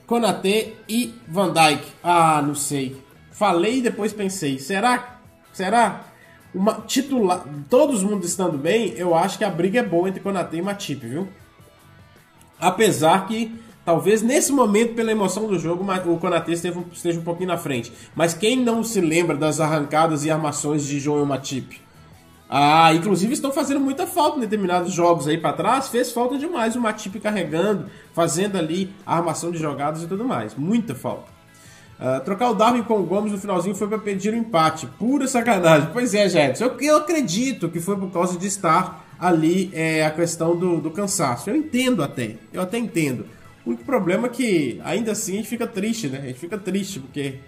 Konatê 0.05 0.73
e 0.87 1.15
Van 1.27 1.51
Dijk. 1.51 1.85
Ah, 2.03 2.43
não 2.45 2.53
sei. 2.53 3.01
Falei 3.31 3.79
e 3.79 3.81
depois 3.81 4.13
pensei. 4.13 4.59
Será? 4.59 5.21
Será? 5.51 6.05
Uma 6.53 6.83
titular. 6.85 7.43
Todos 7.67 8.03
mundo 8.03 8.25
estando 8.25 8.59
bem, 8.59 8.93
eu 8.95 9.15
acho 9.15 9.39
que 9.39 9.43
a 9.43 9.49
briga 9.49 9.79
é 9.79 9.83
boa 9.83 10.07
entre 10.07 10.21
Konatê 10.21 10.57
e 10.57 10.61
Matip, 10.61 11.03
viu? 11.07 11.27
Apesar 12.59 13.25
que 13.25 13.59
Talvez 13.83 14.21
nesse 14.21 14.51
momento, 14.51 14.93
pela 14.93 15.11
emoção 15.11 15.47
do 15.47 15.57
jogo, 15.57 15.83
o 16.05 16.17
Konaté 16.17 16.51
esteja, 16.51 17.19
um 17.19 17.23
pouquinho 17.23 17.47
na 17.47 17.57
frente. 17.57 17.91
Mas 18.15 18.33
quem 18.33 18.55
não 18.55 18.83
se 18.83 19.01
lembra 19.01 19.35
das 19.35 19.59
arrancadas 19.59 20.23
e 20.23 20.29
armações 20.29 20.85
de 20.85 20.99
Joel 20.99 21.25
Matip? 21.25 21.81
Ah, 22.47 22.93
inclusive 22.93 23.33
estão 23.33 23.51
fazendo 23.51 23.79
muita 23.79 24.05
falta 24.05 24.37
em 24.37 24.41
determinados 24.41 24.91
jogos 24.93 25.27
aí 25.27 25.37
para 25.37 25.53
trás. 25.53 25.87
Fez 25.87 26.11
falta 26.11 26.37
demais 26.37 26.75
o 26.75 26.81
Matip 26.81 27.19
carregando, 27.19 27.85
fazendo 28.13 28.57
ali 28.57 28.93
a 29.05 29.15
armação 29.15 29.51
de 29.51 29.57
jogadas 29.57 30.03
e 30.03 30.07
tudo 30.07 30.25
mais. 30.25 30.53
Muita 30.53 30.93
falta. 30.93 31.31
Uh, 31.97 32.19
trocar 32.25 32.49
o 32.49 32.53
Darwin 32.53 32.83
com 32.83 32.99
o 32.99 33.03
Gomes 33.03 33.31
no 33.31 33.37
finalzinho 33.37 33.73
foi 33.73 33.87
para 33.87 33.99
pedir 33.99 34.33
o 34.33 34.35
um 34.35 34.39
empate. 34.39 34.85
Pura 34.85 35.27
sacanagem. 35.27 35.89
Pois 35.93 36.13
é, 36.13 36.27
Jetson. 36.27 36.65
Eu, 36.65 36.79
eu 36.81 36.97
acredito 36.97 37.69
que 37.69 37.79
foi 37.79 37.95
por 37.95 38.11
causa 38.11 38.37
de 38.37 38.47
estar 38.47 39.05
ali 39.17 39.71
é, 39.71 40.05
a 40.05 40.11
questão 40.11 40.55
do, 40.55 40.81
do 40.81 40.91
cansaço. 40.91 41.49
Eu 41.49 41.55
entendo 41.55 42.03
até. 42.03 42.35
Eu 42.51 42.61
até 42.61 42.77
entendo. 42.77 43.25
O 43.65 43.69
único 43.69 43.83
problema 43.83 44.27
é 44.27 44.29
que 44.29 44.81
ainda 44.83 45.11
assim 45.11 45.33
a 45.33 45.35
gente 45.37 45.49
fica 45.49 45.67
triste, 45.67 46.07
né? 46.07 46.19
A 46.19 46.25
gente 46.27 46.39
fica 46.39 46.57
triste 46.57 46.99
porque 46.99 47.39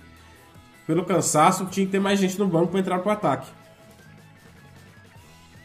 pelo 0.86 1.06
cansaço 1.06 1.66
tinha 1.66 1.86
que 1.86 1.92
ter 1.92 2.00
mais 2.00 2.20
gente 2.20 2.38
no 2.38 2.48
banco 2.48 2.68
para 2.68 2.80
entrar 2.80 3.00
pro 3.00 3.12
ataque. 3.12 3.50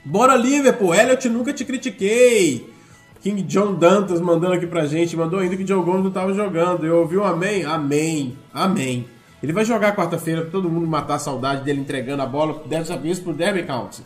Bora 0.04 0.36
Liverpool, 0.36 0.94
Elliot 0.94 1.28
nunca 1.28 1.52
te 1.52 1.64
critiquei. 1.64 2.72
King 3.20 3.42
John 3.42 3.74
Dantas 3.74 4.20
mandando 4.20 4.54
aqui 4.54 4.66
pra 4.66 4.86
gente, 4.86 5.16
mandou 5.16 5.40
ainda 5.40 5.56
que 5.56 5.66
Joe 5.66 5.84
Gomes 5.84 6.04
não 6.04 6.10
tava 6.10 6.32
jogando. 6.32 6.86
Eu 6.86 7.00
ouvi 7.00 7.18
um 7.18 7.24
amém? 7.24 7.64
Amém. 7.64 8.38
Amém. 8.54 9.06
Ele 9.42 9.52
vai 9.52 9.64
jogar 9.64 9.94
quarta-feira 9.94 10.42
pra 10.42 10.50
todo 10.50 10.70
mundo 10.70 10.86
matar 10.86 11.16
a 11.16 11.18
saudade 11.18 11.64
dele 11.64 11.80
entregando 11.80 12.22
a 12.22 12.26
bola, 12.26 12.62
dessa 12.66 12.96
vez 12.96 13.18
pro 13.18 13.32
Derby 13.32 13.64
County. 13.64 14.02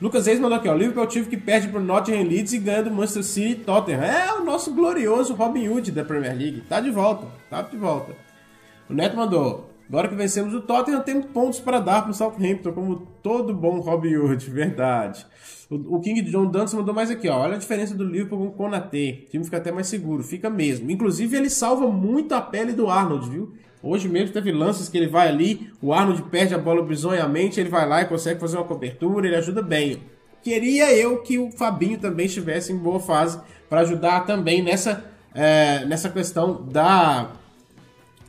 Lucas 0.00 0.26
Reis 0.26 0.38
mandou 0.38 0.58
aqui, 0.58 0.68
ó. 0.68 0.74
Liverpool 0.74 1.02
é 1.02 1.06
o 1.06 1.08
time 1.08 1.24
que 1.24 1.38
perde 1.38 1.68
pro 1.68 1.80
Nottingham 1.80 2.22
Leeds 2.22 2.52
e 2.52 2.58
ganha 2.58 2.82
do 2.82 2.90
Manchester 2.90 3.24
City 3.24 3.50
e 3.52 3.54
Tottenham. 3.54 4.02
É 4.02 4.32
o 4.34 4.44
nosso 4.44 4.74
glorioso 4.74 5.34
Robin 5.34 5.68
Hood 5.68 5.90
da 5.90 6.04
Premier 6.04 6.36
League. 6.36 6.62
Tá 6.68 6.80
de 6.80 6.90
volta. 6.90 7.26
Tá 7.48 7.62
de 7.62 7.76
volta. 7.78 8.12
O 8.90 8.92
Neto 8.92 9.16
mandou. 9.16 9.70
Agora 9.88 10.08
que 10.08 10.14
vencemos 10.14 10.52
o 10.52 10.60
Tottenham, 10.60 11.00
temos 11.00 11.26
pontos 11.26 11.60
para 11.60 11.78
dar 11.78 12.02
pro 12.02 12.12
Southampton, 12.12 12.72
como 12.72 13.06
todo 13.22 13.54
bom 13.54 13.78
Robin 13.78 14.16
Hood, 14.16 14.44
verdade. 14.50 15.24
O, 15.70 15.98
King 16.00 16.22
John 16.22 16.46
Dantas 16.46 16.74
mandou 16.74 16.94
mais 16.94 17.10
aqui, 17.10 17.28
ó. 17.28 17.38
Olha 17.38 17.54
a 17.54 17.58
diferença 17.58 17.94
do 17.94 18.04
Liverpool 18.04 18.38
com 18.38 18.46
o 18.46 18.52
Konaté. 18.52 19.22
O 19.26 19.30
time 19.30 19.44
fica 19.44 19.56
até 19.56 19.72
mais 19.72 19.86
seguro, 19.86 20.22
fica 20.22 20.50
mesmo. 20.50 20.90
Inclusive, 20.90 21.36
ele 21.36 21.50
salva 21.50 21.88
muito 21.88 22.34
a 22.34 22.40
pele 22.40 22.72
do 22.72 22.88
Arnold, 22.88 23.30
viu? 23.30 23.52
Hoje 23.86 24.08
mesmo 24.08 24.32
teve 24.32 24.50
lances 24.50 24.88
que 24.88 24.98
ele 24.98 25.06
vai 25.06 25.28
ali, 25.28 25.70
o 25.80 25.92
Arnold 25.92 26.22
perde 26.24 26.52
a 26.54 26.58
bola 26.58 26.82
bizonhamente, 26.82 27.60
ele 27.60 27.68
vai 27.68 27.88
lá 27.88 28.02
e 28.02 28.06
consegue 28.06 28.40
fazer 28.40 28.56
uma 28.56 28.64
cobertura, 28.64 29.28
ele 29.28 29.36
ajuda 29.36 29.62
bem. 29.62 30.02
Queria 30.42 30.92
eu 30.92 31.22
que 31.22 31.38
o 31.38 31.52
Fabinho 31.52 31.96
também 31.96 32.26
estivesse 32.26 32.72
em 32.72 32.76
boa 32.76 32.98
fase 32.98 33.40
para 33.68 33.82
ajudar 33.82 34.26
também 34.26 34.60
nessa, 34.60 35.04
é, 35.32 35.84
nessa 35.84 36.08
questão 36.08 36.64
da. 36.64 37.30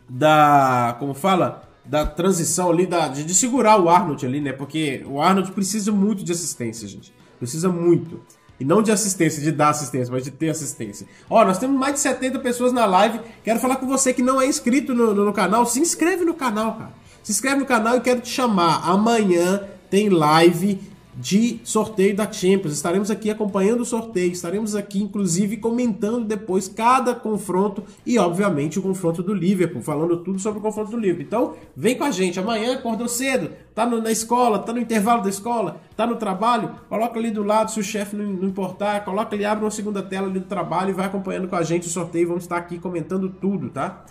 da. 0.08 0.96
como 1.00 1.16
fala? 1.16 1.64
Da 1.84 2.06
transição 2.06 2.70
ali, 2.70 2.86
da, 2.86 3.08
de, 3.08 3.24
de 3.24 3.34
segurar 3.34 3.82
o 3.82 3.90
Arnold 3.90 4.26
ali, 4.26 4.40
né? 4.40 4.52
Porque 4.52 5.04
o 5.08 5.20
Arnold 5.20 5.52
precisa 5.54 5.92
muito 5.92 6.24
de 6.24 6.32
assistência, 6.32 6.88
gente. 6.88 7.12
Precisa 7.40 7.68
muito. 7.70 8.22
E 8.60 8.66
não 8.66 8.82
de 8.82 8.92
assistência, 8.92 9.42
de 9.42 9.52
dar 9.52 9.70
assistência, 9.70 10.12
mas 10.12 10.24
de 10.24 10.32
ter 10.32 10.50
assistência. 10.50 11.08
Ó, 11.30 11.46
nós 11.46 11.60
temos 11.60 11.80
mais 11.80 11.94
de 11.94 12.00
70 12.00 12.40
pessoas 12.40 12.74
na 12.74 12.86
live. 12.86 13.20
Quero 13.44 13.60
falar 13.60 13.76
com 13.76 13.86
você 13.86 14.14
que 14.14 14.22
não 14.22 14.42
é 14.42 14.48
inscrito 14.48 14.96
no, 14.96 15.14
no, 15.14 15.26
no 15.26 15.34
canal. 15.34 15.66
Se 15.66 15.80
inscreve 15.80 16.26
no 16.26 16.34
canal, 16.34 16.74
cara. 16.74 16.92
Se 17.22 17.32
inscreve 17.32 17.60
no 17.60 17.66
canal 17.66 17.98
e 17.98 18.02
quero 18.02 18.22
te 18.22 18.30
chamar. 18.30 18.90
Amanhã 18.90 19.62
tem 19.90 20.10
live 20.10 20.80
de 21.18 21.60
sorteio 21.64 22.16
da 22.16 22.32
Champions. 22.32 22.74
Estaremos 22.74 23.10
aqui 23.10 23.32
acompanhando 23.32 23.82
o 23.82 23.86
sorteio, 23.86 24.32
estaremos 24.32 24.76
aqui 24.76 25.02
inclusive 25.02 25.58
comentando 25.58 26.24
depois 26.24 26.68
cada 26.68 27.16
confronto 27.16 27.84
e 28.06 28.20
obviamente 28.20 28.78
o 28.78 28.82
confronto 28.84 29.24
do 29.24 29.34
Liverpool, 29.34 29.82
falando 29.82 30.18
tudo 30.18 30.40
sobre 30.40 30.60
o 30.60 30.62
confronto 30.62 30.92
do 30.92 30.98
Liverpool. 30.98 31.26
Então, 31.26 31.54
vem 31.76 31.98
com 31.98 32.04
a 32.04 32.12
gente. 32.12 32.40
Amanhã 32.40 32.76
acordou 32.76 33.08
cedo, 33.08 33.50
tá 33.74 33.86
no, 33.86 34.00
na 34.00 34.12
escola, 34.12 34.60
tá 34.60 34.72
no 34.72 34.80
intervalo 34.80 35.24
da 35.24 35.30
escola, 35.30 35.82
tá 35.96 36.06
no 36.06 36.18
trabalho, 36.18 36.72
coloca 36.88 37.18
ali 37.18 37.32
do 37.32 37.42
lado 37.42 37.72
se 37.72 37.80
o 37.80 37.84
chefe 37.84 38.16
não, 38.16 38.26
não, 38.26 38.48
importar, 38.48 39.04
coloca 39.04 39.36
ali, 39.36 39.44
abre 39.44 39.64
uma 39.64 39.72
segunda 39.72 40.04
tela 40.04 40.28
ali 40.28 40.40
do 40.40 40.46
trabalho 40.46 40.92
e 40.92 40.94
vai 40.94 41.08
acompanhando 41.08 41.48
com 41.48 41.56
a 41.56 41.64
gente 41.64 41.88
o 41.88 41.90
sorteio. 41.90 42.28
Vamos 42.28 42.44
estar 42.44 42.58
aqui 42.58 42.78
comentando 42.78 43.28
tudo, 43.30 43.70
tá? 43.70 44.06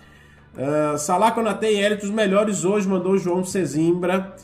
Uh, 0.57 0.99
Salah, 0.99 1.31
Konate 1.31 1.67
e 1.67 1.79
Elito, 1.79 2.07
os 2.07 2.11
melhores 2.11 2.65
hoje, 2.65 2.89
mandou 2.89 3.13
o 3.13 3.19
João 3.19 3.45
Cezimbra. 3.45 4.35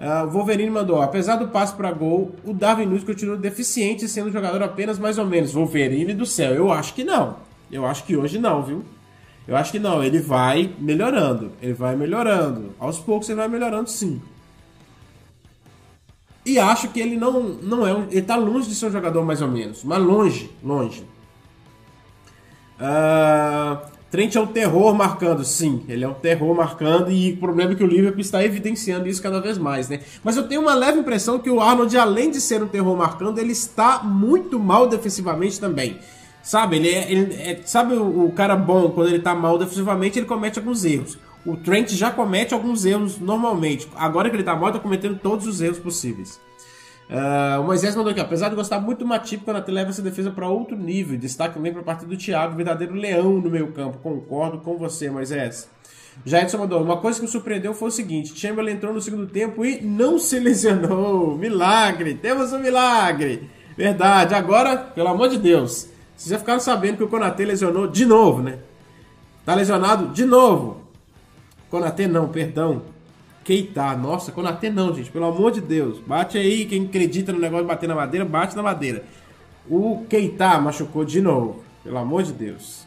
Uh, 0.00 0.26
Wolverine 0.30 0.70
mandou, 0.70 1.02
apesar 1.02 1.36
do 1.36 1.48
passe 1.48 1.74
para 1.74 1.92
gol, 1.92 2.34
o 2.42 2.54
Darwin 2.54 2.86
Nunes 2.86 3.04
continua 3.04 3.36
deficiente, 3.36 4.08
sendo 4.08 4.32
jogador 4.32 4.62
apenas 4.62 4.98
mais 4.98 5.18
ou 5.18 5.26
menos. 5.26 5.52
Wolverine 5.52 6.14
do 6.14 6.24
céu, 6.24 6.54
eu 6.54 6.72
acho 6.72 6.94
que 6.94 7.04
não. 7.04 7.36
Eu 7.70 7.84
acho 7.84 8.04
que 8.04 8.16
hoje 8.16 8.38
não, 8.38 8.62
viu? 8.62 8.82
Eu 9.46 9.56
acho 9.56 9.70
que 9.70 9.78
não, 9.78 10.02
ele 10.02 10.18
vai 10.18 10.74
melhorando. 10.78 11.52
Ele 11.60 11.74
vai 11.74 11.96
melhorando. 11.96 12.74
Aos 12.78 12.98
poucos 12.98 13.28
ele 13.28 13.36
vai 13.36 13.48
melhorando 13.48 13.90
sim. 13.90 14.22
E 16.46 16.58
acho 16.58 16.88
que 16.88 16.98
ele 16.98 17.16
não, 17.16 17.42
não 17.42 17.86
é 17.86 17.92
um, 17.92 18.04
Ele 18.04 18.22
tá 18.22 18.36
longe 18.36 18.68
de 18.68 18.74
ser 18.74 18.86
um 18.86 18.90
jogador 18.90 19.22
mais 19.24 19.42
ou 19.42 19.48
menos. 19.48 19.84
Mas 19.84 20.02
longe, 20.02 20.50
longe. 20.64 21.04
Uh, 22.80 23.86
Trent 24.10 24.34
é 24.34 24.40
um 24.40 24.46
terror 24.46 24.92
marcando, 24.92 25.44
sim, 25.44 25.84
ele 25.88 26.04
é 26.04 26.08
um 26.08 26.14
terror 26.14 26.52
marcando 26.52 27.12
e 27.12 27.32
o 27.32 27.36
problema 27.36 27.72
é 27.72 27.74
que 27.76 27.84
o 27.84 27.86
Liverpool 27.86 28.20
está 28.20 28.44
evidenciando 28.44 29.06
isso 29.06 29.22
cada 29.22 29.40
vez 29.40 29.56
mais, 29.56 29.88
né? 29.88 30.00
Mas 30.24 30.36
eu 30.36 30.48
tenho 30.48 30.62
uma 30.62 30.74
leve 30.74 30.98
impressão 30.98 31.38
que 31.38 31.48
o 31.48 31.60
Arnold, 31.60 31.96
além 31.96 32.28
de 32.28 32.40
ser 32.40 32.60
um 32.60 32.66
terror 32.66 32.96
marcando, 32.96 33.38
ele 33.38 33.52
está 33.52 34.02
muito 34.02 34.58
mal 34.58 34.88
defensivamente 34.88 35.60
também. 35.60 36.00
Sabe, 36.42 36.76
ele 36.76 36.88
é, 36.88 37.12
ele 37.12 37.34
é, 37.34 37.60
sabe 37.64 37.94
o, 37.94 38.26
o, 38.26 38.32
cara 38.32 38.56
bom 38.56 38.90
quando 38.90 39.08
ele 39.08 39.18
está 39.18 39.34
mal 39.34 39.56
defensivamente, 39.56 40.18
ele 40.18 40.26
comete 40.26 40.58
alguns 40.58 40.84
erros. 40.84 41.16
O 41.46 41.56
Trent 41.56 41.90
já 41.90 42.10
comete 42.10 42.52
alguns 42.52 42.84
erros 42.84 43.18
normalmente. 43.18 43.88
Agora 43.94 44.28
que 44.28 44.34
ele 44.34 44.42
está 44.42 44.56
mal, 44.56 44.70
está 44.70 44.80
cometendo 44.80 45.20
todos 45.22 45.46
os 45.46 45.60
erros 45.60 45.78
possíveis. 45.78 46.40
Uh, 47.10 47.60
o 47.60 47.64
Moisés 47.64 47.96
mandou 47.96 48.12
aqui, 48.12 48.20
apesar 48.20 48.50
de 48.50 48.54
gostar 48.54 48.78
muito 48.78 49.00
do 49.00 49.06
Matip, 49.06 49.42
quando 49.44 49.56
até 49.56 49.72
leva 49.72 49.90
essa 49.90 50.00
defesa 50.00 50.30
para 50.30 50.48
outro 50.48 50.76
nível. 50.76 51.18
Destaque 51.18 51.54
também 51.54 51.72
para 51.72 51.80
a 51.80 51.84
partida 51.84 52.08
do 52.08 52.16
Thiago, 52.16 52.54
verdadeiro 52.54 52.94
leão 52.94 53.40
no 53.40 53.50
meio 53.50 53.72
campo. 53.72 53.98
Concordo 53.98 54.58
com 54.58 54.78
você, 54.78 55.10
Moisés. 55.10 55.68
Já 56.24 56.40
Edson 56.40 56.58
mandou, 56.58 56.80
uma 56.80 56.98
coisa 56.98 57.18
que 57.18 57.24
me 57.24 57.30
surpreendeu 57.30 57.74
foi 57.74 57.88
o 57.88 57.92
seguinte: 57.92 58.38
Chamberlain 58.38 58.74
entrou 58.74 58.94
no 58.94 59.00
segundo 59.00 59.26
tempo 59.26 59.64
e 59.64 59.80
não 59.80 60.20
se 60.20 60.38
lesionou. 60.38 61.36
Milagre! 61.36 62.14
Temos 62.14 62.52
um 62.52 62.60
milagre! 62.60 63.50
Verdade. 63.76 64.34
Agora, 64.34 64.76
pelo 64.76 65.08
amor 65.08 65.28
de 65.30 65.38
Deus, 65.38 65.88
vocês 66.16 66.30
já 66.30 66.38
ficaram 66.38 66.60
sabendo 66.60 66.98
que 66.98 67.02
o 67.02 67.08
Konatê 67.08 67.44
lesionou 67.44 67.88
de 67.88 68.06
novo, 68.06 68.40
né? 68.40 68.58
Tá 69.44 69.54
lesionado 69.54 70.08
de 70.08 70.24
novo. 70.24 70.82
Konatê 71.70 72.06
não, 72.06 72.28
perdão. 72.28 72.82
Keita. 73.50 73.96
Nossa, 73.96 74.30
Konaté 74.30 74.70
não, 74.70 74.94
gente. 74.94 75.10
Pelo 75.10 75.24
amor 75.24 75.50
de 75.50 75.60
Deus. 75.60 75.98
Bate 75.98 76.38
aí. 76.38 76.66
Quem 76.66 76.84
acredita 76.84 77.32
no 77.32 77.40
negócio 77.40 77.64
de 77.64 77.68
bater 77.68 77.88
na 77.88 77.96
madeira, 77.96 78.24
bate 78.24 78.54
na 78.54 78.62
madeira. 78.62 79.02
O 79.68 80.04
Keita 80.08 80.60
machucou 80.60 81.04
de 81.04 81.20
novo. 81.20 81.64
Pelo 81.82 81.98
amor 81.98 82.22
de 82.22 82.32
Deus. 82.32 82.86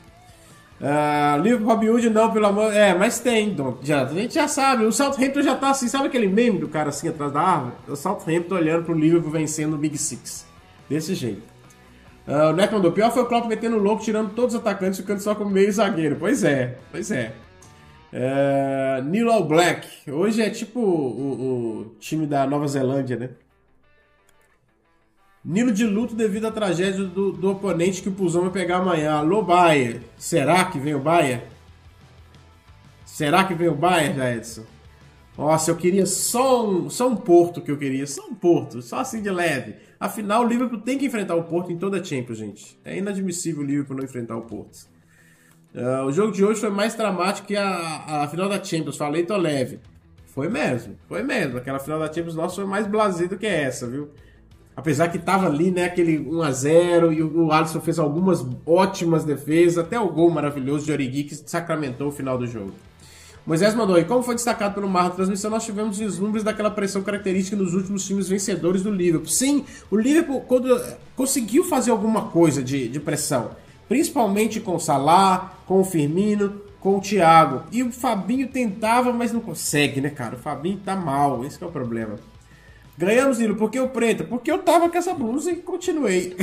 Uh, 0.79 1.41
livro 1.41 1.65
Robin 1.65 1.89
Hood 1.89 2.09
não, 2.09 2.31
pelo 2.31 2.45
amor... 2.45 2.73
É, 2.73 2.93
mas 2.93 3.19
tem, 3.19 3.55
já, 3.81 4.03
a 4.03 4.07
gente 4.07 4.35
já 4.35 4.47
sabe. 4.47 4.85
O 4.85 4.91
Southampton 4.93 5.41
já 5.41 5.53
tá 5.55 5.71
assim. 5.71 5.89
Sabe 5.89 6.07
aquele 6.07 6.27
meme 6.27 6.59
do 6.59 6.69
cara 6.69 6.89
assim 6.89 7.09
atrás 7.09 7.33
da 7.33 7.41
árvore? 7.41 7.73
O 7.89 7.95
Southampton 7.97 8.55
olhando 8.55 8.85
pro 8.85 8.93
Liverpool 8.93 9.31
vencendo 9.31 9.73
o 9.73 9.77
Big 9.77 9.97
Six. 9.97 10.45
Desse 10.89 11.13
jeito. 11.13 11.43
Uh, 12.25 12.51
o 12.51 12.53
Neto 12.53 12.73
mandou. 12.73 12.93
Pior 12.93 13.11
foi 13.11 13.23
o 13.23 13.25
Klopp 13.25 13.47
metendo 13.47 13.77
louco, 13.77 14.01
tirando 14.01 14.33
todos 14.33 14.55
os 14.55 14.61
atacantes, 14.61 14.97
ficando 14.97 15.19
só 15.19 15.35
com 15.35 15.43
meio 15.43 15.71
zagueiro. 15.73 16.15
Pois 16.17 16.41
é, 16.41 16.77
pois 16.89 17.11
é. 17.11 17.33
É, 18.15 19.01
Neil 19.01 19.31
All 19.31 19.43
Black. 19.43 19.87
Hoje 20.09 20.43
é 20.43 20.49
tipo 20.51 20.79
o, 20.79 21.81
o, 21.81 21.95
time 21.99 22.27
da 22.27 22.45
Nova 22.45 22.67
Zelândia, 22.67 23.17
né? 23.17 23.29
Nilo 25.43 25.71
de 25.71 25.83
luto 25.83 26.13
devido 26.13 26.45
à 26.45 26.51
tragédia 26.51 27.03
do, 27.05 27.31
do 27.31 27.49
oponente 27.49 28.03
que 28.03 28.09
o 28.09 28.11
Puzão 28.11 28.43
vai 28.43 28.51
pegar 28.51 28.77
amanhã. 28.77 29.13
Alô, 29.13 29.41
Baia. 29.41 29.99
Será 30.15 30.63
que 30.65 30.77
vem 30.77 30.93
o 30.93 30.99
Baia? 30.99 31.43
Será 33.03 33.43
que 33.45 33.55
vem 33.55 33.67
o 33.67 33.75
Baia, 33.75 34.13
já, 34.13 34.31
Edson? 34.31 34.63
Nossa, 35.35 35.71
eu 35.71 35.75
queria 35.75 36.05
só 36.05 36.69
um, 36.69 36.91
só 36.91 37.09
um 37.09 37.15
Porto 37.15 37.61
que 37.61 37.71
eu 37.71 37.77
queria. 37.77 38.05
Só 38.05 38.27
um 38.27 38.35
Porto, 38.35 38.79
só 38.83 38.99
assim 38.99 39.23
de 39.23 39.31
leve. 39.31 39.75
Afinal, 39.99 40.43
o 40.43 40.47
Liverpool 40.47 40.79
tem 40.79 40.99
que 40.99 41.07
enfrentar 41.07 41.35
o 41.35 41.45
Porto 41.45 41.71
em 41.71 41.79
toda 41.79 41.99
a 41.99 42.03
Champions, 42.03 42.37
gente. 42.37 42.79
É 42.85 42.95
inadmissível 42.95 43.63
o 43.63 43.65
Liverpool 43.65 43.97
não 43.97 44.03
enfrentar 44.03 44.37
o 44.37 44.43
Porto. 44.43 44.92
Uh, 45.75 46.05
o 46.05 46.11
jogo 46.11 46.31
de 46.31 46.45
hoje 46.45 46.59
foi 46.59 46.69
mais 46.69 46.93
dramático 46.93 47.47
que 47.47 47.55
a, 47.55 48.23
a 48.23 48.27
final 48.27 48.47
da 48.47 48.63
Champions. 48.63 48.95
Falei, 48.95 49.23
tô 49.23 49.35
leve. 49.35 49.79
Foi 50.27 50.47
mesmo, 50.47 50.95
foi 51.07 51.23
mesmo. 51.23 51.57
Aquela 51.57 51.79
final 51.79 51.99
da 51.99 52.07
Champions 52.07 52.35
nossa 52.35 52.55
foi 52.55 52.65
mais 52.65 52.87
blasé 52.87 53.27
do 53.27 53.37
que 53.37 53.45
essa, 53.45 53.87
viu? 53.87 54.09
Apesar 54.75 55.09
que 55.09 55.19
tava 55.19 55.45
ali, 55.45 55.69
né, 55.69 55.85
aquele 55.85 56.17
1x0 56.17 57.13
e 57.13 57.21
o 57.21 57.51
Alisson 57.51 57.79
fez 57.79 57.99
algumas 57.99 58.43
ótimas 58.65 59.23
defesas, 59.23 59.77
até 59.77 59.99
o 59.99 60.09
gol 60.09 60.31
maravilhoso 60.31 60.85
de 60.85 60.91
Origui 60.91 61.25
que 61.25 61.35
sacramentou 61.35 62.07
o 62.07 62.11
final 62.11 62.37
do 62.37 62.47
jogo. 62.47 62.73
Moisés 63.45 63.75
mandou 63.75 63.95
aí, 63.95 64.05
como 64.05 64.23
foi 64.23 64.33
destacado 64.33 64.73
pelo 64.73 64.89
Mar 64.89 65.09
da 65.09 65.15
transmissão, 65.15 65.51
nós 65.51 65.65
tivemos 65.65 65.99
vislumbres 65.99 66.43
daquela 66.43 66.71
pressão 66.71 67.03
característica 67.03 67.55
nos 67.55 67.75
últimos 67.75 68.05
times 68.05 68.27
vencedores 68.27 68.81
do 68.81 68.89
Liverpool. 68.89 69.29
Sim, 69.29 69.65
o 69.91 69.97
Liverpool 69.97 70.41
quando, 70.41 70.81
conseguiu 71.15 71.63
fazer 71.65 71.91
alguma 71.91 72.29
coisa 72.29 72.63
de, 72.63 72.87
de 72.87 72.99
pressão 72.99 73.51
Principalmente 73.93 74.59
com 74.59 74.75
o 74.75 74.79
Salah, 74.79 75.55
com 75.67 75.79
o 75.79 75.85
Firmino, 75.85 76.63
com 76.79 76.97
o 76.97 76.99
Thiago. 76.99 77.61
E 77.71 77.83
o 77.83 77.91
Fabinho 77.91 78.47
tentava, 78.47 79.13
mas 79.13 79.31
não 79.31 79.39
consegue, 79.39 80.01
né, 80.01 80.09
cara? 80.09 80.35
O 80.35 80.39
Fabinho 80.39 80.79
tá 80.79 80.95
mal, 80.95 81.45
esse 81.45 81.63
é 81.63 81.67
o 81.67 81.71
problema. 81.71 82.15
Ganhamos, 82.97 83.37
Nilo, 83.37 83.55
por 83.55 83.69
que 83.69 83.79
o 83.79 83.89
preto? 83.89 84.23
Porque 84.23 84.51
eu 84.51 84.63
tava 84.63 84.89
com 84.89 84.97
essa 84.97 85.13
blusa 85.13 85.51
e 85.51 85.57
continuei. 85.57 86.35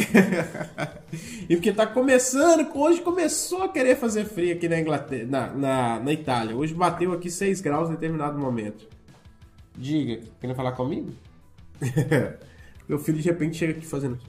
e 1.50 1.56
porque 1.56 1.72
tá 1.72 1.88
começando, 1.88 2.70
hoje 2.72 3.00
começou 3.00 3.64
a 3.64 3.68
querer 3.68 3.96
fazer 3.96 4.26
frio 4.26 4.54
aqui 4.54 4.68
na 4.68 4.78
Inglaterra, 4.78 5.26
na, 5.28 5.46
na, 5.48 5.98
na 5.98 6.12
Itália. 6.12 6.54
Hoje 6.54 6.72
bateu 6.72 7.12
aqui 7.12 7.28
6 7.28 7.60
graus 7.60 7.88
em 7.88 7.94
determinado 7.94 8.38
momento. 8.38 8.86
Diga, 9.76 10.22
querendo 10.40 10.54
falar 10.54 10.70
comigo? 10.70 11.10
Meu 12.88 13.00
filho 13.00 13.18
de 13.18 13.28
repente 13.28 13.56
chega 13.56 13.72
aqui 13.72 13.84
fazendo. 13.84 14.20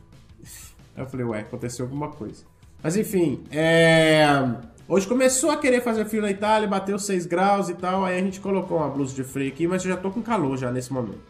Aí 0.95 1.03
eu 1.03 1.05
falei, 1.05 1.25
ué, 1.27 1.41
aconteceu 1.41 1.85
alguma 1.85 2.09
coisa. 2.09 2.49
Mas 2.83 2.97
enfim, 2.97 3.43
é... 3.51 4.25
hoje 4.87 5.07
começou 5.07 5.51
a 5.51 5.57
querer 5.57 5.81
fazer 5.81 6.05
frio 6.05 6.21
na 6.21 6.31
Itália, 6.31 6.67
bateu 6.67 6.97
6 6.97 7.25
graus 7.25 7.69
e 7.69 7.73
tal. 7.73 8.05
Aí 8.05 8.17
a 8.17 8.21
gente 8.21 8.39
colocou 8.39 8.77
uma 8.77 8.89
blusa 8.89 9.15
de 9.15 9.23
frio 9.23 9.47
aqui, 9.47 9.67
mas 9.67 9.83
eu 9.83 9.91
já 9.91 9.97
tô 9.97 10.09
com 10.11 10.21
calor 10.21 10.57
já 10.57 10.71
nesse 10.71 10.91
momento. 10.91 11.21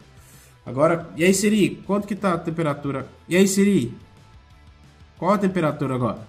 Agora, 0.64 1.08
e 1.16 1.24
aí, 1.24 1.34
Siri? 1.34 1.82
Quanto 1.86 2.06
que 2.06 2.14
tá 2.14 2.34
a 2.34 2.38
temperatura? 2.38 3.06
E 3.28 3.36
aí, 3.36 3.48
Siri? 3.48 3.96
Qual 5.18 5.32
a 5.32 5.38
temperatura 5.38 5.94
agora? 5.94 6.26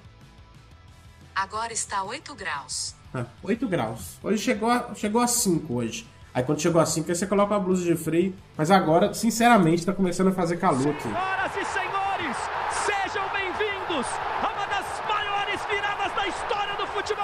Agora 1.36 1.74
está 1.74 2.04
8 2.04 2.36
graus. 2.36 2.96
Ah, 3.14 3.26
8 3.44 3.68
graus. 3.68 4.18
Hoje 4.24 4.38
chegou 4.44 4.70
a, 4.70 4.94
chegou 4.96 5.22
a 5.22 5.28
5 5.28 5.74
hoje. 5.74 6.08
Aí 6.34 6.44
quando 6.44 6.60
chegou 6.62 6.82
a 6.82 6.86
5, 6.86 7.10
aí 7.10 7.16
você 7.16 7.28
coloca 7.28 7.54
uma 7.54 7.60
blusa 7.60 7.84
de 7.84 7.96
frio. 7.96 8.34
Mas 8.58 8.72
agora, 8.72 9.14
sinceramente, 9.14 9.86
tá 9.86 9.94
começando 9.94 10.30
a 10.30 10.32
fazer 10.32 10.58
calor 10.58 10.90
aqui. 10.90 11.04
Senhoras 11.04 11.52
e 11.52 11.66
senhores, 11.66 12.38
sejam 12.86 13.30
bem-vindos 13.30 14.08
a 14.42 14.52
uma 14.52 14.66
das 14.66 14.86
maiores 15.08 15.62
viradas 15.66 16.12
da 16.16 16.28
história 16.28 16.76
do 16.76 16.88
futebol. 16.88 17.24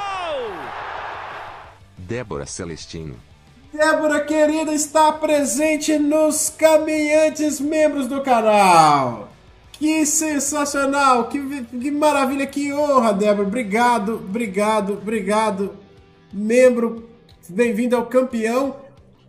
Débora 2.09 2.47
Celestino. 2.47 3.15
Débora 3.71 4.21
querida 4.21 4.73
está 4.73 5.11
presente 5.11 5.99
nos 5.99 6.49
caminhantes 6.49 7.59
membros 7.59 8.07
do 8.07 8.21
canal. 8.23 9.29
Que 9.73 10.07
sensacional, 10.07 11.29
que, 11.29 11.39
que 11.65 11.91
maravilha, 11.91 12.47
que 12.47 12.73
honra, 12.73 13.13
Débora. 13.13 13.47
Obrigado, 13.47 14.15
obrigado, 14.15 14.93
obrigado. 14.93 15.75
Membro, 16.33 17.07
bem-vindo 17.47 17.95
ao 17.95 18.07
campeão 18.07 18.77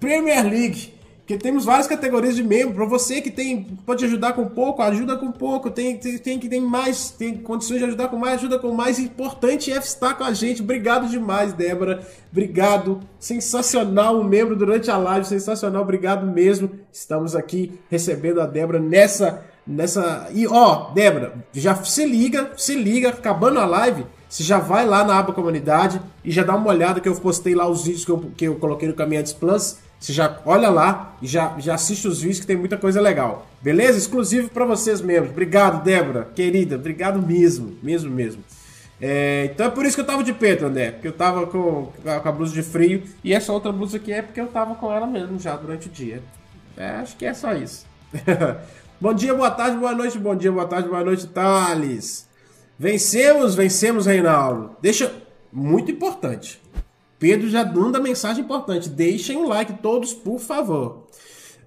Premier 0.01 0.43
League. 0.43 0.95
Porque 1.31 1.45
temos 1.45 1.65
várias 1.65 1.87
categorias 1.87 2.35
de 2.35 2.43
membro. 2.43 2.75
Para 2.75 2.87
você 2.87 3.21
que 3.21 3.31
tem 3.31 3.63
pode 3.87 4.05
ajudar 4.05 4.33
com 4.33 4.47
pouco, 4.47 4.83
ajuda 4.83 5.17
com 5.17 5.31
pouco. 5.31 5.71
Tem, 5.71 5.97
tem, 5.97 6.19
tem 6.19 6.39
que 6.41 6.49
tem 6.49 6.61
mais, 6.61 7.11
tem 7.11 7.37
condições 7.37 7.79
de 7.79 7.85
ajudar 7.85 8.09
com 8.09 8.17
mais, 8.17 8.35
ajuda 8.41 8.59
com 8.59 8.73
mais. 8.73 8.99
Importante 8.99 9.71
é 9.71 9.77
estar 9.77 10.15
com 10.15 10.25
a 10.25 10.33
gente. 10.33 10.61
Obrigado 10.61 11.09
demais, 11.09 11.53
Débora. 11.53 12.05
Obrigado. 12.33 12.99
Sensacional 13.21 14.19
o 14.19 14.25
membro 14.25 14.57
durante 14.57 14.91
a 14.91 14.97
live, 14.97 15.25
sensacional. 15.25 15.83
Obrigado 15.83 16.27
mesmo. 16.27 16.69
Estamos 16.93 17.37
aqui 17.37 17.79
recebendo 17.89 18.41
a 18.41 18.47
Débora 18.47 18.81
nessa 18.81 19.45
nessa 19.65 20.29
e 20.35 20.49
ó, 20.49 20.91
Débora, 20.93 21.35
já 21.53 21.77
se 21.77 22.05
liga, 22.05 22.51
se 22.57 22.75
liga, 22.75 23.11
acabando 23.11 23.61
a 23.61 23.67
live, 23.67 24.05
você 24.29 24.43
já 24.43 24.59
vai 24.59 24.85
lá 24.85 25.05
na 25.05 25.17
aba 25.17 25.33
comunidade 25.33 26.01
e 26.25 26.33
já 26.33 26.43
dá 26.43 26.57
uma 26.57 26.71
olhada 26.71 26.99
que 26.99 27.09
eu 27.09 27.15
postei 27.15 27.55
lá 27.55 27.69
os 27.69 27.85
vídeos 27.85 28.05
que 28.05 28.11
eu, 28.11 28.19
que 28.37 28.45
eu 28.47 28.57
coloquei 28.57 28.89
no 28.89 28.95
Caminhantes 28.95 29.33
Plus 29.33 29.79
você 30.01 30.15
já 30.15 30.41
olha 30.47 30.71
lá 30.71 31.15
e 31.21 31.27
já, 31.27 31.55
já 31.59 31.75
assiste 31.75 32.09
os 32.09 32.23
vídeos 32.23 32.41
que 32.41 32.47
tem 32.47 32.57
muita 32.57 32.79
coisa 32.79 33.03
legal. 33.03 33.47
Beleza? 33.61 33.99
Exclusivo 33.99 34.49
para 34.49 34.65
vocês 34.65 35.03
mesmos. 35.03 35.31
Obrigado, 35.31 35.85
Débora, 35.85 36.27
querida. 36.35 36.77
Obrigado 36.77 37.21
mesmo, 37.21 37.77
mesmo, 37.83 38.11
mesmo. 38.11 38.43
É, 38.99 39.51
então 39.53 39.67
é 39.67 39.71
por 39.71 39.85
isso 39.85 39.95
que 39.95 40.01
eu 40.01 40.07
tava 40.07 40.25
de 40.25 40.33
peito, 40.33 40.65
André. 40.65 40.93
Porque 40.93 41.09
eu 41.09 41.13
tava 41.13 41.47
com, 41.47 41.93
com 42.03 42.29
a 42.29 42.33
blusa 42.33 42.55
de 42.55 42.63
frio. 42.63 43.03
E 43.23 43.35
essa 43.35 43.53
outra 43.53 43.71
blusa 43.71 43.99
aqui 43.99 44.11
é 44.11 44.23
porque 44.23 44.41
eu 44.41 44.47
tava 44.47 44.75
com 44.75 44.91
ela 44.91 45.07
mesmo 45.07 45.39
já 45.39 45.55
durante 45.55 45.89
o 45.89 45.91
dia. 45.91 46.23
É, 46.79 46.93
acho 46.93 47.15
que 47.17 47.27
é 47.27 47.35
só 47.35 47.53
isso. 47.53 47.85
bom 48.99 49.13
dia, 49.13 49.35
boa 49.35 49.51
tarde, 49.51 49.77
boa 49.77 49.95
noite. 49.95 50.19
Bom 50.19 50.35
dia, 50.35 50.51
boa 50.51 50.67
tarde, 50.67 50.89
boa 50.89 51.05
noite, 51.05 51.27
Thales. 51.27 52.27
Vencemos, 52.79 53.55
vencemos, 53.55 54.07
Reinaldo. 54.07 54.71
Deixa. 54.81 55.13
Muito 55.53 55.91
importante. 55.91 56.59
Pedro 57.21 57.51
já 57.51 57.63
manda 57.65 58.01
mensagem 58.01 58.43
importante. 58.43 58.89
Deixem 58.89 59.37
o 59.37 59.47
like 59.47 59.75
todos, 59.75 60.15
por 60.15 60.41
favor. 60.41 61.07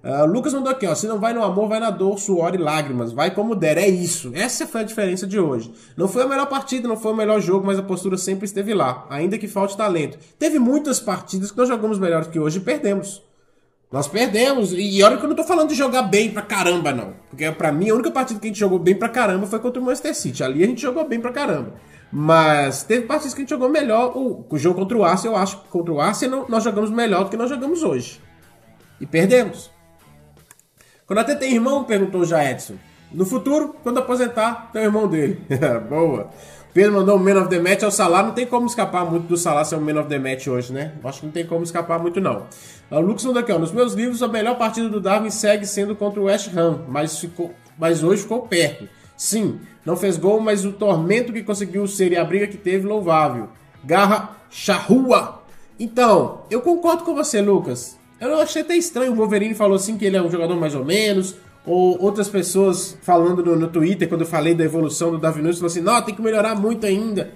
Uh, 0.02 0.26
Lucas 0.26 0.52
mandou 0.52 0.70
aqui, 0.70 0.84
ó. 0.84 0.94
Se 0.94 1.06
não 1.06 1.18
vai 1.18 1.32
no 1.32 1.42
amor, 1.42 1.68
vai 1.68 1.78
na 1.78 1.90
dor, 1.90 2.18
suor 2.18 2.54
e 2.54 2.58
lágrimas. 2.58 3.12
Vai 3.12 3.30
como 3.30 3.54
der. 3.54 3.78
É 3.78 3.88
isso. 3.88 4.32
Essa 4.34 4.66
foi 4.66 4.80
a 4.80 4.84
diferença 4.84 5.26
de 5.26 5.38
hoje. 5.38 5.72
Não 5.96 6.08
foi 6.08 6.24
a 6.24 6.26
melhor 6.26 6.46
partida, 6.46 6.88
não 6.88 6.96
foi 6.96 7.12
o 7.12 7.16
melhor 7.16 7.40
jogo, 7.40 7.64
mas 7.64 7.78
a 7.78 7.82
postura 7.82 8.18
sempre 8.18 8.44
esteve 8.44 8.74
lá. 8.74 9.06
Ainda 9.08 9.38
que 9.38 9.46
falte 9.46 9.76
talento. 9.76 10.18
Teve 10.38 10.58
muitas 10.58 10.98
partidas 10.98 11.52
que 11.52 11.56
nós 11.56 11.68
jogamos 11.68 12.00
melhor 12.00 12.26
que 12.26 12.38
hoje 12.38 12.58
e 12.58 12.60
perdemos. 12.60 13.22
Nós 13.92 14.08
perdemos. 14.08 14.72
E 14.72 15.02
olha 15.04 15.16
que 15.16 15.24
eu 15.24 15.28
não 15.28 15.36
tô 15.36 15.44
falando 15.44 15.68
de 15.68 15.76
jogar 15.76 16.02
bem 16.02 16.32
pra 16.32 16.42
caramba, 16.42 16.92
não. 16.92 17.14
Porque 17.30 17.48
pra 17.52 17.70
mim, 17.70 17.88
a 17.90 17.94
única 17.94 18.10
partida 18.10 18.40
que 18.40 18.46
a 18.46 18.50
gente 18.50 18.58
jogou 18.58 18.78
bem 18.80 18.96
pra 18.96 19.08
caramba 19.08 19.46
foi 19.46 19.60
contra 19.60 19.80
o 19.80 19.84
Manchester 19.84 20.16
City. 20.16 20.42
Ali 20.42 20.64
a 20.64 20.66
gente 20.66 20.82
jogou 20.82 21.08
bem 21.08 21.20
pra 21.20 21.30
caramba. 21.30 21.74
Mas 22.16 22.84
teve 22.84 23.06
partidas 23.06 23.34
que 23.34 23.40
a 23.40 23.42
gente 23.42 23.50
jogou 23.50 23.68
melhor. 23.68 24.16
O, 24.16 24.46
o 24.48 24.56
jogo 24.56 24.78
contra 24.78 24.96
o 24.96 25.02
Arsenal, 25.02 25.34
eu 25.36 25.42
acho 25.42 25.60
que 25.62 25.68
contra 25.68 25.92
o 25.92 26.00
Arsenal 26.00 26.46
nós 26.48 26.62
jogamos 26.62 26.88
melhor 26.88 27.24
do 27.24 27.30
que 27.30 27.36
nós 27.36 27.50
jogamos 27.50 27.82
hoje. 27.82 28.20
E 29.00 29.06
perdemos. 29.06 29.68
Quando 31.08 31.18
até 31.18 31.34
tem 31.34 31.52
irmão, 31.52 31.82
perguntou 31.82 32.24
já 32.24 32.48
Edson. 32.48 32.74
No 33.12 33.26
futuro, 33.26 33.74
quando 33.82 33.98
aposentar, 33.98 34.70
tem 34.72 34.82
o 34.82 34.84
irmão 34.84 35.08
dele. 35.08 35.42
Boa. 35.90 36.30
Pedro 36.72 36.92
mandou 36.92 37.16
o 37.16 37.18
Man 37.18 37.40
of 37.40 37.48
the 37.48 37.58
Match 37.58 37.82
ao 37.82 37.90
Salah. 37.90 38.22
Não 38.22 38.30
tem 38.30 38.46
como 38.46 38.66
escapar 38.66 39.04
muito 39.04 39.26
do 39.26 39.36
Salah 39.36 39.64
ser 39.64 39.74
o 39.74 39.80
Man 39.80 40.00
of 40.00 40.08
the 40.08 40.18
Match 40.18 40.46
hoje, 40.46 40.72
né? 40.72 40.92
Acho 41.02 41.18
que 41.18 41.26
não 41.26 41.32
tem 41.32 41.44
como 41.44 41.64
escapar 41.64 41.98
muito, 41.98 42.20
não. 42.20 42.46
O 42.92 43.00
Lucas 43.00 43.24
mandou 43.24 43.42
aqui, 43.42 43.50
ó. 43.50 43.58
Nos 43.58 43.72
meus 43.72 43.92
livros, 43.92 44.22
a 44.22 44.28
melhor 44.28 44.56
partida 44.56 44.88
do 44.88 45.00
Darwin 45.00 45.30
segue 45.30 45.66
sendo 45.66 45.96
contra 45.96 46.20
o 46.20 46.24
West 46.24 46.56
Ham, 46.56 46.84
mas, 46.86 47.18
ficou, 47.18 47.52
mas 47.76 48.04
hoje 48.04 48.22
ficou 48.22 48.42
perto. 48.42 48.88
Sim, 49.16 49.60
não 49.84 49.96
fez 49.96 50.16
gol, 50.16 50.40
mas 50.40 50.64
o 50.64 50.72
tormento 50.72 51.32
que 51.32 51.42
conseguiu 51.42 51.86
ser 51.86 52.12
e 52.12 52.16
a 52.16 52.24
briga 52.24 52.46
que 52.46 52.56
teve, 52.56 52.86
louvável. 52.86 53.48
Garra 53.84 54.36
charrua. 54.50 55.42
Então, 55.78 56.42
eu 56.50 56.60
concordo 56.60 57.04
com 57.04 57.14
você, 57.14 57.40
Lucas. 57.40 57.98
Eu 58.20 58.38
achei 58.38 58.62
até 58.62 58.76
estranho. 58.76 59.12
O 59.12 59.16
Wolverine 59.16 59.54
falou 59.54 59.76
assim 59.76 59.98
que 59.98 60.04
ele 60.04 60.16
é 60.16 60.22
um 60.22 60.30
jogador 60.30 60.56
mais 60.56 60.74
ou 60.74 60.84
menos. 60.84 61.36
Ou 61.66 62.00
outras 62.02 62.28
pessoas 62.28 62.96
falando 63.02 63.42
no, 63.42 63.56
no 63.56 63.68
Twitter, 63.68 64.08
quando 64.08 64.20
eu 64.20 64.26
falei 64.26 64.54
da 64.54 64.64
evolução 64.64 65.10
do 65.10 65.18
Davi 65.18 65.40
Nunes, 65.40 65.56
falou 65.56 65.70
assim: 65.70 65.80
não, 65.80 66.00
tem 66.02 66.14
que 66.14 66.22
melhorar 66.22 66.54
muito 66.54 66.86
ainda. 66.86 67.32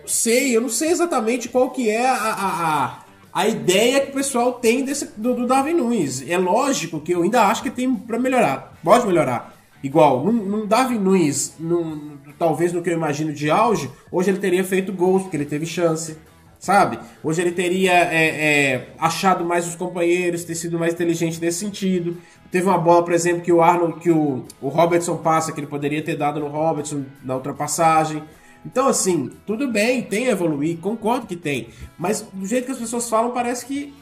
Não 0.00 0.08
sei, 0.08 0.56
eu 0.56 0.60
não 0.60 0.68
sei 0.68 0.90
exatamente 0.90 1.48
qual 1.48 1.70
que 1.70 1.88
é 1.88 2.06
a, 2.06 2.14
a, 2.14 2.74
a, 2.74 2.98
a 3.32 3.48
ideia 3.48 4.00
que 4.00 4.10
o 4.10 4.14
pessoal 4.14 4.54
tem 4.54 4.84
desse, 4.84 5.12
do, 5.16 5.34
do 5.34 5.46
Nunes. 5.46 6.28
É 6.28 6.36
lógico 6.36 7.00
que 7.00 7.12
eu 7.12 7.22
ainda 7.22 7.42
acho 7.42 7.62
que 7.62 7.70
tem 7.70 7.94
para 7.94 8.18
melhorar. 8.18 8.74
Pode 8.82 9.06
melhorar. 9.06 9.57
Igual, 9.82 10.24
num 10.24 10.66
Darwin 10.66 10.98
Nunes, 10.98 11.54
num, 11.58 12.16
talvez 12.38 12.72
no 12.72 12.82
que 12.82 12.90
eu 12.90 12.94
imagino 12.94 13.32
de 13.32 13.48
auge, 13.50 13.88
hoje 14.10 14.30
ele 14.30 14.38
teria 14.38 14.64
feito 14.64 14.92
gols, 14.92 15.22
porque 15.22 15.36
ele 15.36 15.44
teve 15.44 15.66
chance, 15.66 16.16
sabe? 16.58 16.98
Hoje 17.22 17.42
ele 17.42 17.52
teria 17.52 17.92
é, 17.92 18.26
é, 18.26 18.88
achado 18.98 19.44
mais 19.44 19.68
os 19.68 19.76
companheiros, 19.76 20.44
ter 20.44 20.56
sido 20.56 20.78
mais 20.78 20.94
inteligente 20.94 21.40
nesse 21.40 21.60
sentido. 21.60 22.16
Teve 22.50 22.66
uma 22.66 22.78
bola, 22.78 23.04
por 23.04 23.12
exemplo, 23.12 23.42
que 23.42 23.52
o 23.52 23.62
Arnold, 23.62 24.00
que 24.00 24.10
o, 24.10 24.44
o 24.60 24.68
Robertson 24.68 25.16
passa, 25.18 25.52
que 25.52 25.60
ele 25.60 25.66
poderia 25.66 26.02
ter 26.02 26.16
dado 26.16 26.40
no 26.40 26.48
Robertson 26.48 27.04
na 27.22 27.36
ultrapassagem. 27.36 28.22
Então, 28.66 28.88
assim, 28.88 29.30
tudo 29.46 29.68
bem, 29.70 30.02
tem 30.02 30.26
a 30.26 30.32
evoluir, 30.32 30.78
concordo 30.78 31.26
que 31.26 31.36
tem. 31.36 31.68
Mas 31.96 32.22
do 32.32 32.44
jeito 32.46 32.66
que 32.66 32.72
as 32.72 32.78
pessoas 32.78 33.08
falam, 33.08 33.30
parece 33.30 33.64
que 33.64 33.94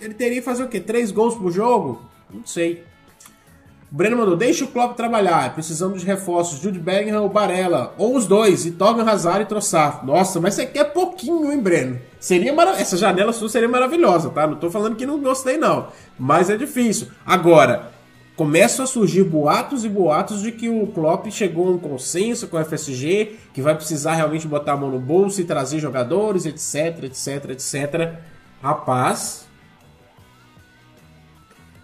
ele 0.00 0.14
teria 0.14 0.38
que 0.38 0.44
fazer 0.44 0.64
o 0.64 0.68
quê? 0.68 0.80
Três 0.80 1.12
gols 1.12 1.36
por 1.36 1.52
jogo? 1.52 2.02
Não 2.28 2.44
sei. 2.44 2.84
Breno 3.94 4.16
mandou, 4.16 4.34
deixa 4.34 4.64
o 4.64 4.68
Klopp 4.68 4.96
trabalhar, 4.96 5.52
precisamos 5.52 6.00
de 6.00 6.06
reforços, 6.06 6.58
Jude 6.58 6.78
Bellingham 6.78 7.20
ou 7.20 7.28
Barella, 7.28 7.92
ou 7.98 8.16
os 8.16 8.26
dois, 8.26 8.64
e 8.64 8.70
Torgan 8.70 9.04
Hazard 9.04 9.42
e 9.42 9.44
Trossard. 9.44 10.06
Nossa, 10.06 10.40
mas 10.40 10.54
você 10.54 10.64
quer 10.64 10.94
pouquinho, 10.94 11.52
hein, 11.52 11.60
Breno? 11.60 12.00
Seria 12.18 12.54
marav 12.54 12.80
Essa 12.80 12.96
janela 12.96 13.34
sua 13.34 13.50
seria 13.50 13.68
maravilhosa, 13.68 14.30
tá? 14.30 14.46
Não 14.46 14.56
tô 14.56 14.70
falando 14.70 14.96
que 14.96 15.04
não 15.04 15.20
gostei, 15.20 15.58
não. 15.58 15.88
Mas 16.18 16.48
é 16.48 16.56
difícil. 16.56 17.08
Agora, 17.26 17.92
começam 18.34 18.82
a 18.82 18.88
surgir 18.88 19.24
boatos 19.24 19.84
e 19.84 19.90
boatos 19.90 20.40
de 20.40 20.52
que 20.52 20.70
o 20.70 20.86
Klopp 20.86 21.26
chegou 21.30 21.68
a 21.68 21.72
um 21.72 21.78
consenso 21.78 22.48
com 22.48 22.56
o 22.56 22.64
FSG, 22.64 23.36
que 23.52 23.60
vai 23.60 23.74
precisar 23.74 24.14
realmente 24.14 24.48
botar 24.48 24.72
a 24.72 24.76
mão 24.78 24.90
no 24.90 24.98
bolso 24.98 25.38
e 25.38 25.44
trazer 25.44 25.78
jogadores, 25.80 26.46
etc, 26.46 27.04
etc, 27.04 27.50
etc. 27.50 28.14
Rapaz, 28.62 29.46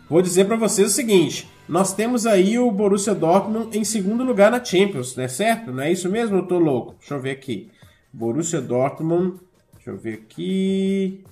vou 0.09 0.23
dizer 0.23 0.47
para 0.47 0.57
vocês 0.57 0.91
o 0.91 0.95
seguinte, 0.95 1.47
nós 1.69 1.93
temos 1.95 2.27
aí 2.27 2.59
o 2.59 2.71
Borussia 2.71 3.15
Dortmund 3.15 3.77
em 3.77 3.85
segundo 3.85 4.25
lugar 4.25 4.51
na 4.51 4.65
Champions, 4.65 5.15
não 5.17 5.25
é 5.25 5.29
certo? 5.29 5.71
Não 5.73 5.83
é 5.83 5.93
isso 5.93 6.09
mesmo? 6.11 6.37
Eu 6.39 6.47
tô 6.47 6.59
louco. 6.59 6.95
Deixa 6.99 7.15
eu 7.15 7.21
ver 7.21 7.31
aqui. 7.33 7.71
Borussia 8.13 8.61
Dortmund. 8.61 9.39
Deixa 9.75 9.91
eu 9.91 9.97
ver 9.99 10.15
aqui. 10.15 11.23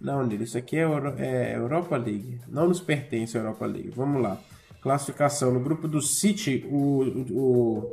Não, 0.00 0.26
Nilo, 0.26 0.42
isso 0.44 0.56
aqui 0.56 0.76
é, 0.76 0.84
Euro, 0.84 1.14
é, 1.18 1.54
Europa 1.56 1.96
League. 1.96 2.40
Não 2.48 2.66
nos 2.68 2.80
pertence 2.80 3.36
a 3.36 3.40
Europa 3.40 3.66
League. 3.66 3.92
Vamos 3.94 4.22
lá. 4.22 4.38
Classificação. 4.80 5.52
No 5.52 5.60
grupo 5.60 5.86
do 5.86 6.00
City, 6.00 6.66
o, 6.70 7.02
o, 7.30 7.92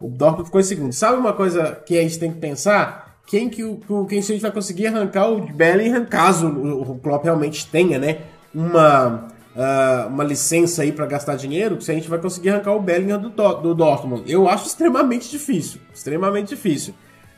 O 0.00 0.08
Dortmund 0.08 0.46
ficou 0.46 0.60
em 0.60 0.64
segundo. 0.64 0.92
Sabe 0.92 1.18
uma 1.18 1.32
coisa 1.32 1.76
que 1.86 1.96
a 1.96 2.02
gente 2.02 2.18
tem 2.18 2.32
que 2.32 2.38
pensar? 2.40 3.20
Quem 3.26 3.48
que 3.48 3.62
o, 3.62 3.78
o- 3.88 4.06
quem 4.06 4.18
a 4.18 4.22
gente 4.22 4.40
vai 4.40 4.50
conseguir 4.50 4.88
arrancar 4.88 5.30
o 5.30 5.40
Bellingham, 5.52 6.04
caso 6.04 6.48
o, 6.48 6.90
o 6.92 6.98
Klopp 6.98 7.22
realmente 7.22 7.64
tenha, 7.68 7.96
né? 7.96 8.22
Uma, 8.52 9.28
ah, 9.62 10.06
uma 10.08 10.24
licença 10.24 10.80
aí 10.80 10.90
para 10.90 11.04
gastar 11.04 11.36
dinheiro, 11.36 11.78
se 11.82 11.90
a 11.90 11.94
gente 11.94 12.08
vai 12.08 12.18
conseguir 12.18 12.48
arrancar 12.48 12.72
o 12.72 12.80
Bellingham 12.80 13.20
do, 13.20 13.28
do 13.28 13.74
Dortmund. 13.74 14.22
Eu 14.26 14.48
acho 14.48 14.66
extremamente 14.66 15.30
difícil. 15.30 15.82
Extremamente 15.92 16.48
difícil. 16.48 16.94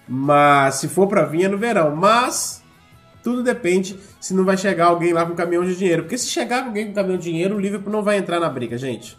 Mas 0.07 0.77
se 0.77 0.87
for 0.87 1.09
para 1.09 1.25
vir 1.25 1.47
é 1.47 1.49
no 1.49 1.59
verão. 1.59 1.97
Mas 1.97 2.63
tudo 3.25 3.43
depende 3.43 3.99
se 4.21 4.35
não 4.35 4.45
vai 4.45 4.57
chegar 4.57 4.87
alguém 4.87 5.13
lá 5.13 5.27
com 5.27 5.35
caminhão 5.35 5.65
de 5.65 5.75
dinheiro. 5.77 6.05
Porque 6.05 6.17
se 6.17 6.29
chegar 6.29 6.65
alguém 6.65 6.87
com 6.87 6.93
caminhão 6.93 7.19
de 7.19 7.25
dinheiro, 7.25 7.57
o 7.57 7.61
Liverpool 7.61 7.93
não 7.93 8.05
vai 8.05 8.19
entrar 8.19 8.39
na 8.39 8.49
briga, 8.49 8.79
gente. 8.79 9.19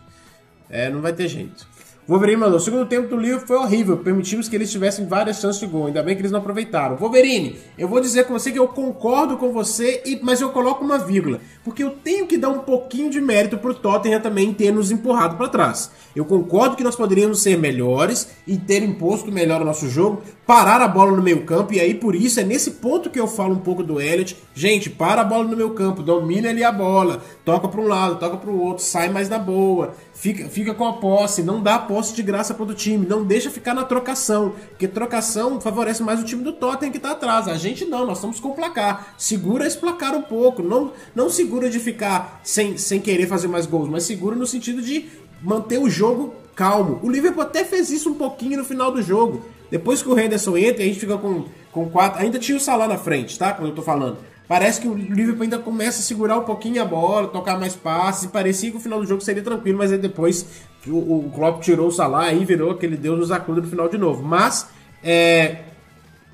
É, 0.70 0.90
não 0.90 1.02
vai 1.02 1.12
ter 1.12 1.28
jeito. 1.28 1.68
Wolverine 2.08 2.38
mandou. 2.42 2.58
O 2.58 2.60
segundo 2.60 2.86
tempo 2.86 3.08
do 3.08 3.16
Liverpool 3.18 3.48
foi 3.48 3.58
horrível. 3.58 3.98
Permitimos 3.98 4.50
que 4.50 4.56
eles 4.56 4.70
tivessem 4.72 5.06
várias 5.06 5.40
chances 5.40 5.60
de 5.60 5.68
gol. 5.68 5.88
Ainda 5.88 6.04
bem 6.04 6.16
que 6.16 6.22
eles 6.22 6.32
não 6.32 6.40
aproveitaram. 6.40 6.98
Wolverine, 6.98 7.56
eu 7.78 7.88
vou 7.88 8.02
dizer 8.02 8.26
com 8.26 8.34
você 8.34 8.52
que 8.52 8.60
eu 8.60 8.68
concordo 8.68 9.38
com 9.38 9.52
você, 9.54 10.02
e- 10.06 10.20
mas 10.22 10.42
eu 10.42 10.50
coloco 10.50 10.84
uma 10.84 10.98
vírgula. 10.98 11.40
Porque 11.64 11.84
eu 11.84 11.92
tenho 11.92 12.28
que 12.28 12.38
dar 12.38 12.50
um 12.50 12.60
pouquinho 12.60 13.10
de 13.10 13.22
mérito 13.22 13.58
pro 13.58 13.74
Tottenham 13.74 14.20
também 14.20 14.54
ter 14.54 14.72
nos 14.72 14.92
empurrado 14.92 15.38
para 15.38 15.48
trás. 15.48 15.92
Eu 16.16 16.26
concordo 16.26 16.76
que 16.76 16.84
nós 16.84 16.96
poderíamos 16.96 17.42
ser 17.42 17.58
melhores 17.58 18.28
e 18.46 18.58
ter 18.58 18.84
imposto 18.84 19.32
melhor 19.32 19.62
o 19.62 19.66
nosso 19.66 19.90
jogo, 19.90 20.22
parar 20.46 20.82
a 20.82 20.88
bola 20.88 21.12
no 21.16 21.24
meio 21.24 21.46
campo, 21.46 21.74
e 21.74 21.80
aí 21.80 21.94
por 21.94 22.16
isso 22.16 22.40
é 22.40 22.44
nesse 22.44 22.72
ponto 22.72 23.10
que 23.10 23.20
eu 23.20 23.28
falo 23.28 23.54
um 23.54 23.60
pouco 23.60 23.82
do 23.82 24.02
Elliot. 24.02 24.36
Gente, 24.54 24.90
para 24.90 25.22
a 25.22 25.24
bola 25.24 25.46
no 25.46 25.56
meio 25.56 25.70
campo, 25.72 26.04
domina 26.04 26.50
ali 26.50 26.64
a 26.64 26.72
bola, 26.72 27.22
toca 27.46 27.68
para 27.70 27.80
um 27.82 27.88
lado, 27.88 28.20
toca 28.20 28.36
para 28.38 28.50
o 28.52 28.60
outro, 28.62 28.84
sai 28.84 29.10
mais 29.10 29.30
na 29.30 29.40
boa, 29.40 29.94
fica, 30.24 30.48
fica 30.48 30.74
com 30.74 30.88
a 30.88 30.94
posse, 30.94 31.44
não 31.44 31.62
dá 31.62 31.78
posse 31.78 32.16
de 32.16 32.24
graça 32.24 32.54
para 32.54 32.64
o 32.64 32.74
time, 32.74 33.06
não 33.06 33.26
deixa 33.26 33.50
ficar 33.50 33.74
na 33.74 33.84
trocação, 33.84 34.54
porque 34.70 34.88
trocação 34.88 35.60
favorece 35.60 36.02
mais 36.02 36.22
o 36.22 36.24
time 36.24 36.42
do 36.42 36.54
Tottenham 36.54 36.94
que 36.94 37.00
tá 37.00 37.12
atrás. 37.12 37.50
A 37.50 37.56
gente 37.56 37.84
não, 37.84 38.06
nós 38.06 38.20
estamos 38.20 38.40
com 38.40 38.48
o 38.48 38.56
placar. 38.56 39.16
Segura 39.18 39.68
esse 39.68 39.78
placar 39.78 40.16
um 40.16 40.22
pouco, 40.22 40.64
não, 40.64 40.94
não 41.14 41.30
segura 41.30 41.70
de 41.70 41.78
ficar 41.78 42.40
sem, 42.42 42.78
sem 42.78 43.02
querer 43.02 43.28
fazer 43.28 43.50
mais 43.50 43.66
gols, 43.66 43.90
mas 43.90 44.06
segura 44.06 44.34
no 44.34 44.48
sentido 44.48 44.82
de 44.82 45.08
manter 45.42 45.78
o 45.78 45.90
jogo 45.90 46.34
calmo. 46.56 47.02
O 47.04 47.10
Liverpool 47.10 47.44
até 47.44 47.66
fez 47.66 47.90
isso 47.90 48.10
um 48.10 48.14
pouquinho 48.14 48.58
no 48.58 48.64
final 48.64 48.94
do 48.94 49.02
jogo. 49.02 49.44
Depois 49.70 50.02
que 50.02 50.08
o 50.08 50.18
Henderson 50.18 50.56
entra, 50.56 50.84
a 50.84 50.88
gente 50.88 51.02
fica 51.02 51.18
com, 51.18 51.46
com 51.70 51.90
quatro. 51.90 52.22
Ainda 52.22 52.40
tinha 52.40 52.58
o 52.58 52.62
Salah 52.62 52.88
na 52.88 52.98
frente, 52.98 53.38
tá? 53.38 53.52
Quando 53.52 53.72
eu 53.72 53.76
tô 53.76 53.82
falando. 53.82 54.20
Parece 54.48 54.82
que 54.82 54.88
o 54.88 54.94
Liverpool 54.94 55.44
ainda 55.44 55.58
começa 55.58 56.00
a 56.00 56.04
segurar 56.04 56.38
um 56.38 56.44
pouquinho 56.44 56.82
a 56.82 56.86
bola, 56.86 57.28
tocar 57.28 57.58
mais 57.58 57.76
passes. 57.76 58.26
E 58.26 58.28
parecia 58.28 58.72
que 58.72 58.78
o 58.78 58.80
final 58.80 59.00
do 59.00 59.06
jogo 59.06 59.22
seria 59.22 59.42
tranquilo, 59.42 59.78
mas 59.78 59.92
aí 59.92 59.98
depois 59.98 60.46
o, 60.86 61.28
o 61.28 61.32
Klopp 61.34 61.62
tirou 61.62 61.88
o 61.88 61.92
Salah 61.92 62.34
e 62.34 62.44
virou 62.44 62.72
aquele 62.72 62.98
Deus 62.98 63.18
nos 63.18 63.32
acuda 63.32 63.62
no 63.62 63.68
final 63.68 63.88
de 63.88 63.98
novo. 63.98 64.22
Mas, 64.22 64.68
é. 65.04 65.64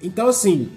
Então, 0.02 0.28
assim, 0.28 0.72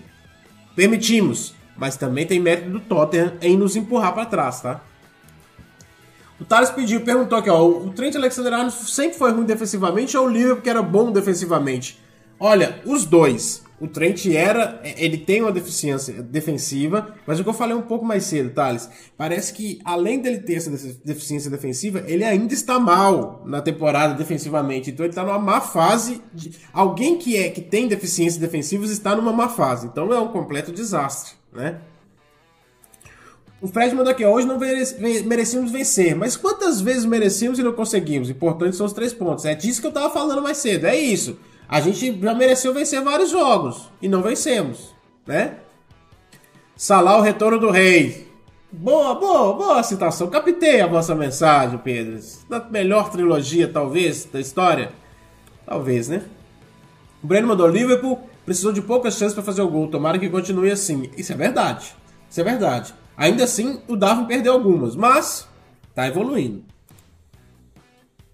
permitimos. 0.76 1.54
Mas 1.76 1.96
também 1.96 2.26
tem 2.26 2.38
mérito 2.38 2.70
do 2.70 2.80
Tottenham 2.80 3.32
em 3.40 3.56
nos 3.56 3.76
empurrar 3.76 4.12
para 4.12 4.26
trás, 4.26 4.60
tá? 4.60 4.82
O 6.38 6.44
Thales 6.44 6.70
pediu, 6.70 7.00
perguntou 7.02 7.38
aqui, 7.38 7.48
ó, 7.48 7.64
o 7.64 7.90
Trent 7.90 8.16
Alexander-Arnold 8.16 8.72
sempre 8.72 9.16
foi 9.16 9.30
ruim 9.30 9.44
defensivamente 9.44 10.16
ou 10.16 10.26
o 10.26 10.28
Liverpool 10.28 10.62
que 10.62 10.68
era 10.68 10.82
bom 10.82 11.12
defensivamente? 11.12 12.00
Olha, 12.38 12.80
os 12.84 13.04
dois. 13.04 13.61
O 13.82 13.88
Trent 13.88 14.26
era, 14.26 14.80
ele 14.96 15.18
tem 15.18 15.42
uma 15.42 15.50
deficiência 15.50 16.22
defensiva, 16.22 17.16
mas 17.26 17.40
o 17.40 17.42
que 17.42 17.48
eu 17.48 17.52
falei 17.52 17.74
um 17.74 17.82
pouco 17.82 18.04
mais 18.04 18.22
cedo, 18.22 18.50
Thales, 18.50 18.88
parece 19.16 19.52
que 19.52 19.80
além 19.84 20.20
dele 20.20 20.38
ter 20.38 20.54
essa 20.54 20.70
deficiência 21.04 21.50
defensiva, 21.50 22.04
ele 22.06 22.22
ainda 22.22 22.54
está 22.54 22.78
mal 22.78 23.42
na 23.44 23.60
temporada 23.60 24.14
defensivamente. 24.14 24.92
Então 24.92 25.04
ele 25.04 25.10
está 25.10 25.24
numa 25.24 25.40
má 25.40 25.60
fase. 25.60 26.22
De... 26.32 26.52
Alguém 26.72 27.18
que 27.18 27.36
é 27.36 27.50
que 27.50 27.60
tem 27.60 27.88
deficiências 27.88 28.40
defensivas 28.40 28.88
está 28.88 29.16
numa 29.16 29.32
má 29.32 29.48
fase. 29.48 29.88
Então 29.88 30.12
é 30.12 30.20
um 30.20 30.28
completo 30.28 30.70
desastre, 30.70 31.32
né? 31.52 31.80
O 33.60 33.66
Fred 33.66 33.96
mandou 33.96 34.12
aqui, 34.12 34.24
hoje 34.24 34.46
não 34.46 34.60
merecíamos 34.60 35.72
vencer, 35.72 36.14
mas 36.14 36.36
quantas 36.36 36.80
vezes 36.80 37.04
merecíamos 37.04 37.58
e 37.58 37.64
não 37.64 37.72
conseguimos? 37.72 38.30
Importante 38.30 38.76
são 38.76 38.86
os 38.86 38.92
três 38.92 39.12
pontos. 39.12 39.44
É 39.44 39.56
disso 39.56 39.80
que 39.80 39.86
eu 39.88 39.92
tava 39.92 40.12
falando 40.12 40.40
mais 40.40 40.58
cedo, 40.58 40.86
é 40.86 40.96
isso. 40.96 41.36
A 41.72 41.80
gente 41.80 42.20
já 42.20 42.34
mereceu 42.34 42.74
vencer 42.74 43.02
vários 43.02 43.30
jogos 43.30 43.88
e 44.02 44.06
não 44.06 44.20
vencemos, 44.20 44.94
né? 45.26 45.56
Salah, 46.76 47.16
o 47.16 47.22
retorno 47.22 47.58
do 47.58 47.70
rei. 47.70 48.28
Boa, 48.70 49.14
boa, 49.14 49.54
boa 49.54 49.82
citação. 49.82 50.28
Captei 50.28 50.82
a 50.82 50.86
vossa 50.86 51.14
mensagem, 51.14 51.78
Pedro. 51.78 52.20
Da 52.46 52.60
melhor 52.60 53.10
trilogia, 53.10 53.66
talvez, 53.66 54.26
da 54.26 54.38
história. 54.38 54.92
Talvez, 55.64 56.10
né? 56.10 56.22
O 57.24 57.26
Breno 57.26 57.48
mandou 57.48 57.68
Liverpool, 57.68 58.20
precisou 58.44 58.70
de 58.70 58.82
poucas 58.82 59.16
chances 59.16 59.32
para 59.32 59.42
fazer 59.42 59.62
o 59.62 59.68
gol. 59.68 59.88
Tomara 59.88 60.18
que 60.18 60.28
continue 60.28 60.70
assim. 60.70 61.10
Isso 61.16 61.32
é 61.32 61.36
verdade. 61.36 61.96
Isso 62.28 62.38
é 62.38 62.44
verdade. 62.44 62.92
Ainda 63.16 63.44
assim, 63.44 63.80
o 63.88 63.96
Darwin 63.96 64.26
perdeu 64.26 64.52
algumas, 64.52 64.94
mas 64.94 65.48
tá 65.94 66.06
evoluindo. 66.06 66.64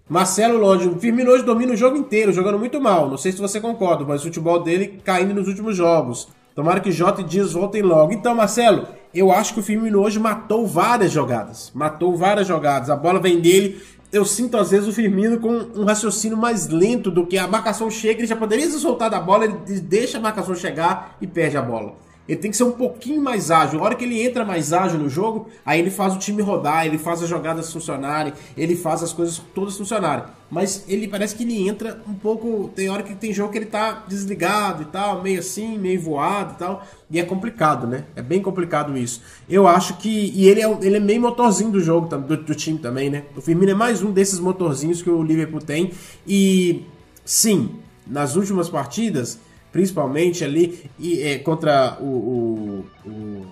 Marcelo 0.09 0.57
Lodge, 0.57 0.89
o 0.89 0.99
Firmino 0.99 1.31
hoje 1.31 1.45
domina 1.45 1.75
o 1.75 1.77
jogo 1.77 1.95
inteiro, 1.95 2.33
jogando 2.33 2.59
muito 2.59 2.81
mal. 2.81 3.11
Não 3.11 3.19
sei 3.19 3.31
se 3.31 3.39
você 3.39 3.61
concorda, 3.61 4.07
mas 4.07 4.23
o 4.23 4.25
futebol 4.25 4.63
dele 4.63 5.03
caindo 5.05 5.35
nos 5.35 5.47
últimos 5.47 5.77
jogos. 5.77 6.29
Tomara 6.55 6.81
que 6.81 6.91
Jota 6.91 7.21
e 7.21 7.25
Dias 7.25 7.53
voltem 7.53 7.83
logo. 7.83 8.11
Então, 8.11 8.35
Marcelo, 8.35 8.89
eu 9.13 9.31
acho 9.31 9.53
que 9.53 9.61
o 9.61 9.63
Firmino 9.63 10.01
hoje 10.01 10.19
matou 10.19 10.67
várias 10.67 11.13
jogadas. 11.13 11.71
Matou 11.75 12.17
várias 12.17 12.49
jogadas. 12.49 12.89
A 12.89 12.97
bola 12.97 13.21
vem 13.21 13.39
dele. 13.39 13.83
Eu 14.11 14.25
sinto 14.25 14.57
às 14.57 14.71
vezes 14.71 14.89
o 14.89 14.93
Firmino 14.93 15.41
com 15.41 15.51
um 15.77 15.85
raciocínio 15.85 16.39
mais 16.39 16.69
lento 16.69 17.11
do 17.11 17.27
que 17.27 17.37
a 17.37 17.47
marcação 17.47 17.91
chega. 17.91 18.21
Ele 18.21 18.27
já 18.27 18.35
poderia 18.35 18.67
soltar 18.71 19.11
da 19.11 19.21
bola, 19.21 19.45
ele 19.45 19.81
deixa 19.81 20.17
a 20.17 20.21
marcação 20.23 20.55
chegar 20.55 21.19
e 21.21 21.27
perde 21.27 21.59
a 21.59 21.63
bola. 21.63 21.93
Ele 22.29 22.39
tem 22.39 22.51
que 22.51 22.57
ser 22.57 22.65
um 22.65 22.73
pouquinho 22.73 23.23
mais 23.23 23.51
ágil. 23.51 23.81
A 23.81 23.85
hora 23.85 23.95
que 23.95 24.05
ele 24.05 24.23
entra 24.23 24.45
mais 24.45 24.73
ágil 24.73 24.99
no 24.99 25.09
jogo, 25.09 25.49
aí 25.65 25.81
ele 25.81 25.91
faz 25.91 26.15
o 26.15 26.19
time 26.19 26.43
rodar, 26.43 26.85
ele 26.85 26.99
faz 26.99 27.23
as 27.23 27.29
jogadas 27.29 27.73
funcionarem, 27.73 28.35
ele 28.55 28.77
faz 28.77 29.03
as 29.03 29.15
coisas 29.15 29.41
todas 29.55 29.79
funcionarem. 29.79 30.25
Mas 30.51 30.85
ele 30.89 31.09
parece 31.09 31.35
que 31.35 31.45
ele 31.45 31.67
entra 31.67 32.03
um 32.07 32.15
pouco. 32.15 32.71
Tem 32.75 32.89
hora 32.89 33.03
que 33.03 33.15
tem 33.15 33.33
jogo 33.33 33.53
que 33.53 33.59
ele 33.59 33.67
tá 33.67 34.05
desligado 34.07 34.83
e 34.83 34.87
tal, 34.87 35.23
meio 35.23 35.41
assim, 35.41 35.79
meio 35.79 36.01
voado 36.01 36.55
e 36.55 36.59
tal. 36.59 36.87
E 37.11 37.19
é 37.19 37.23
complicado, 37.23 37.87
né? 37.87 38.05
É 38.15 38.23
bem 38.23 38.43
complicado 38.43 38.97
isso. 38.97 39.23
Eu 39.49 39.67
acho 39.67 39.97
que. 39.97 40.33
E 40.35 40.49
ele 40.49 40.63
é, 40.63 40.79
ele 40.83 40.97
é 40.97 41.01
meio 41.01 41.21
motorzinho 41.21 41.71
do 41.71 41.81
jogo, 41.81 42.15
do, 42.17 42.37
do 42.37 42.55
time 42.55 42.79
também, 42.79 43.09
né? 43.09 43.25
O 43.37 43.41
Firmino 43.41 43.73
é 43.73 43.75
mais 43.75 44.03
um 44.03 44.11
desses 44.11 44.39
motorzinhos 44.39 45.03
que 45.03 45.11
o 45.11 45.23
Liverpool 45.23 45.61
tem. 45.61 45.93
E 46.27 46.85
sim, 47.25 47.77
nas 48.07 48.37
últimas 48.37 48.69
partidas 48.71 49.39
principalmente 49.73 50.45
ali 50.45 50.91
e, 50.99 51.23
é, 51.23 51.39
contra 51.39 51.99
o, 52.01 52.05
o, 52.05 52.87
o, 53.07 53.47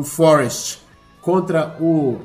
o 0.00 0.02
Forest, 0.02 0.80
contra 1.20 1.76
o 1.80 2.20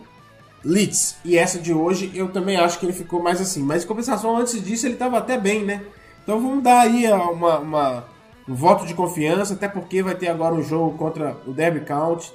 Leeds. 0.64 1.18
E 1.26 1.38
essa 1.38 1.60
de 1.60 1.74
hoje 1.74 2.12
eu 2.14 2.30
também 2.30 2.58
acho 2.58 2.80
que 2.80 2.86
ele 2.86 2.94
ficou 2.94 3.22
mais 3.22 3.42
assim. 3.42 3.64
Mas 3.64 3.84
em 3.84 3.88
compensação, 3.88 4.38
antes 4.38 4.64
disso, 4.64 4.86
ele 4.86 4.94
estava 4.94 5.18
até 5.18 5.38
bem, 5.38 5.64
né? 5.64 5.82
Então 6.24 6.40
vamos 6.40 6.64
dar 6.64 6.82
aí 6.82 7.12
uma, 7.12 7.60
uma, 7.60 8.06
um 8.48 8.54
voto 8.54 8.86
de 8.86 8.94
confiança, 8.94 9.54
até 9.54 9.68
porque 9.68 10.04
vai 10.04 10.16
ter 10.16 10.28
agora 10.28 10.54
um 10.54 10.62
jogo 10.62 10.98
contra 10.98 11.36
o 11.48 11.52
Derby 11.52 11.82
County, 11.82 12.32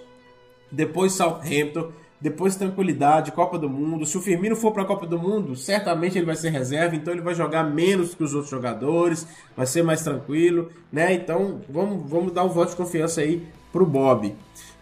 depois 0.70 1.12
Southampton 1.12 1.92
depois 2.20 2.56
tranquilidade, 2.56 3.32
Copa 3.32 3.58
do 3.58 3.68
Mundo. 3.68 4.06
Se 4.06 4.16
o 4.16 4.20
Firmino 4.20 4.56
for 4.56 4.72
para 4.72 4.82
a 4.82 4.86
Copa 4.86 5.06
do 5.06 5.18
Mundo, 5.18 5.54
certamente 5.54 6.16
ele 6.16 6.26
vai 6.26 6.36
ser 6.36 6.50
reserva, 6.50 6.96
então 6.96 7.12
ele 7.12 7.22
vai 7.22 7.34
jogar 7.34 7.64
menos 7.64 8.14
que 8.14 8.24
os 8.24 8.32
outros 8.32 8.50
jogadores, 8.50 9.26
vai 9.56 9.66
ser 9.66 9.82
mais 9.82 10.02
tranquilo, 10.02 10.70
né? 10.90 11.12
Então 11.12 11.60
vamos, 11.68 12.08
vamos 12.08 12.32
dar 12.32 12.44
um 12.44 12.48
voto 12.48 12.70
de 12.70 12.76
confiança 12.76 13.20
aí 13.20 13.46
pro 13.72 13.84
Bob. 13.84 14.34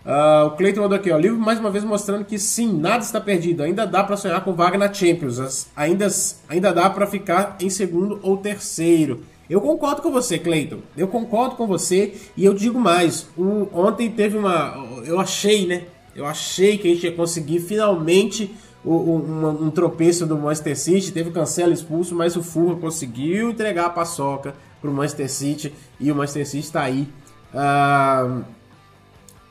Uh, 0.05 0.49
o 0.49 0.51
Cleiton 0.51 0.83
mandou 0.83 0.99
aqui, 0.99 1.11
ó, 1.11 1.17
livro 1.17 1.39
mais 1.39 1.59
uma 1.59 1.71
vez 1.71 1.83
mostrando 1.83 2.27
que 2.27 2.39
sim, 2.39 2.71
nada 2.79 3.03
está 3.03 3.19
perdido, 3.19 3.63
ainda 3.63 3.87
dá 3.87 4.05
para 4.05 4.19
sonhar 4.19 4.45
com 4.45 4.53
vaga 4.53 4.77
na 4.77 4.93
Champions, 4.93 5.67
ainda, 5.75 6.07
ainda 6.47 6.75
dá 6.75 6.91
para 6.91 7.07
ficar 7.07 7.57
em 7.59 7.71
segundo 7.71 8.21
ou 8.23 8.37
terceiro. 8.37 9.23
Eu 9.49 9.61
concordo 9.61 10.01
com 10.01 10.11
você, 10.11 10.39
Cleiton. 10.39 10.79
Eu 10.97 11.07
concordo 11.07 11.57
com 11.57 11.67
você 11.67 12.15
e 12.37 12.45
eu 12.45 12.55
digo 12.55 12.81
mais. 12.81 13.27
Ontem 13.73 14.11
teve 14.11 14.39
uma. 14.39 14.75
Eu 15.05 15.21
achei, 15.21 15.67
né? 15.67 15.85
Eu 16.15 16.27
achei 16.27 16.79
que 16.79 16.89
a 16.89 16.95
gente 16.95 17.05
ia 17.05 17.13
conseguir 17.13 17.61
finalmente 17.61 18.55
um, 18.85 18.95
um, 18.95 19.65
um 19.67 19.71
tropeço 19.71 20.27
do 20.27 20.37
Manchester 20.37 20.79
City. 20.79 21.13
Teve 21.13 21.31
Cancelo 21.31 21.73
expulso, 21.73 22.15
mas 22.15 22.37
o 22.37 22.43
Fulham 22.43 22.79
conseguiu 22.79 23.51
entregar 23.51 23.87
a 23.87 23.91
paçoca 23.91 24.55
para 24.81 24.91
o 24.91 24.93
Manchester 24.93 25.31
City 25.31 25.75
e 25.99 26.13
o 26.13 26.15
Manchester 26.15 26.47
City 26.47 26.67
está 26.67 26.83
aí 26.83 27.09
uh, 27.55 28.45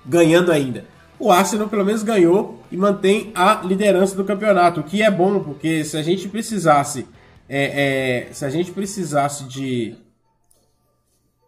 ganhando 0.05 0.51
ainda. 0.51 0.85
O 1.19 1.31
Arsenal 1.31 1.67
pelo 1.67 1.85
menos 1.85 2.03
ganhou 2.03 2.59
e 2.71 2.77
mantém 2.77 3.31
a 3.33 3.61
liderança 3.63 4.15
do 4.15 4.23
campeonato, 4.25 4.81
o 4.81 4.83
que 4.83 5.01
é 5.01 5.09
bom 5.09 5.39
porque 5.39 5.83
se 5.85 5.95
a 5.95 6.01
gente 6.01 6.27
precisasse, 6.27 7.07
é, 7.47 8.27
é, 8.27 8.33
se 8.33 8.43
a 8.45 8.49
gente 8.49 8.71
precisasse 8.71 9.45
de 9.45 9.95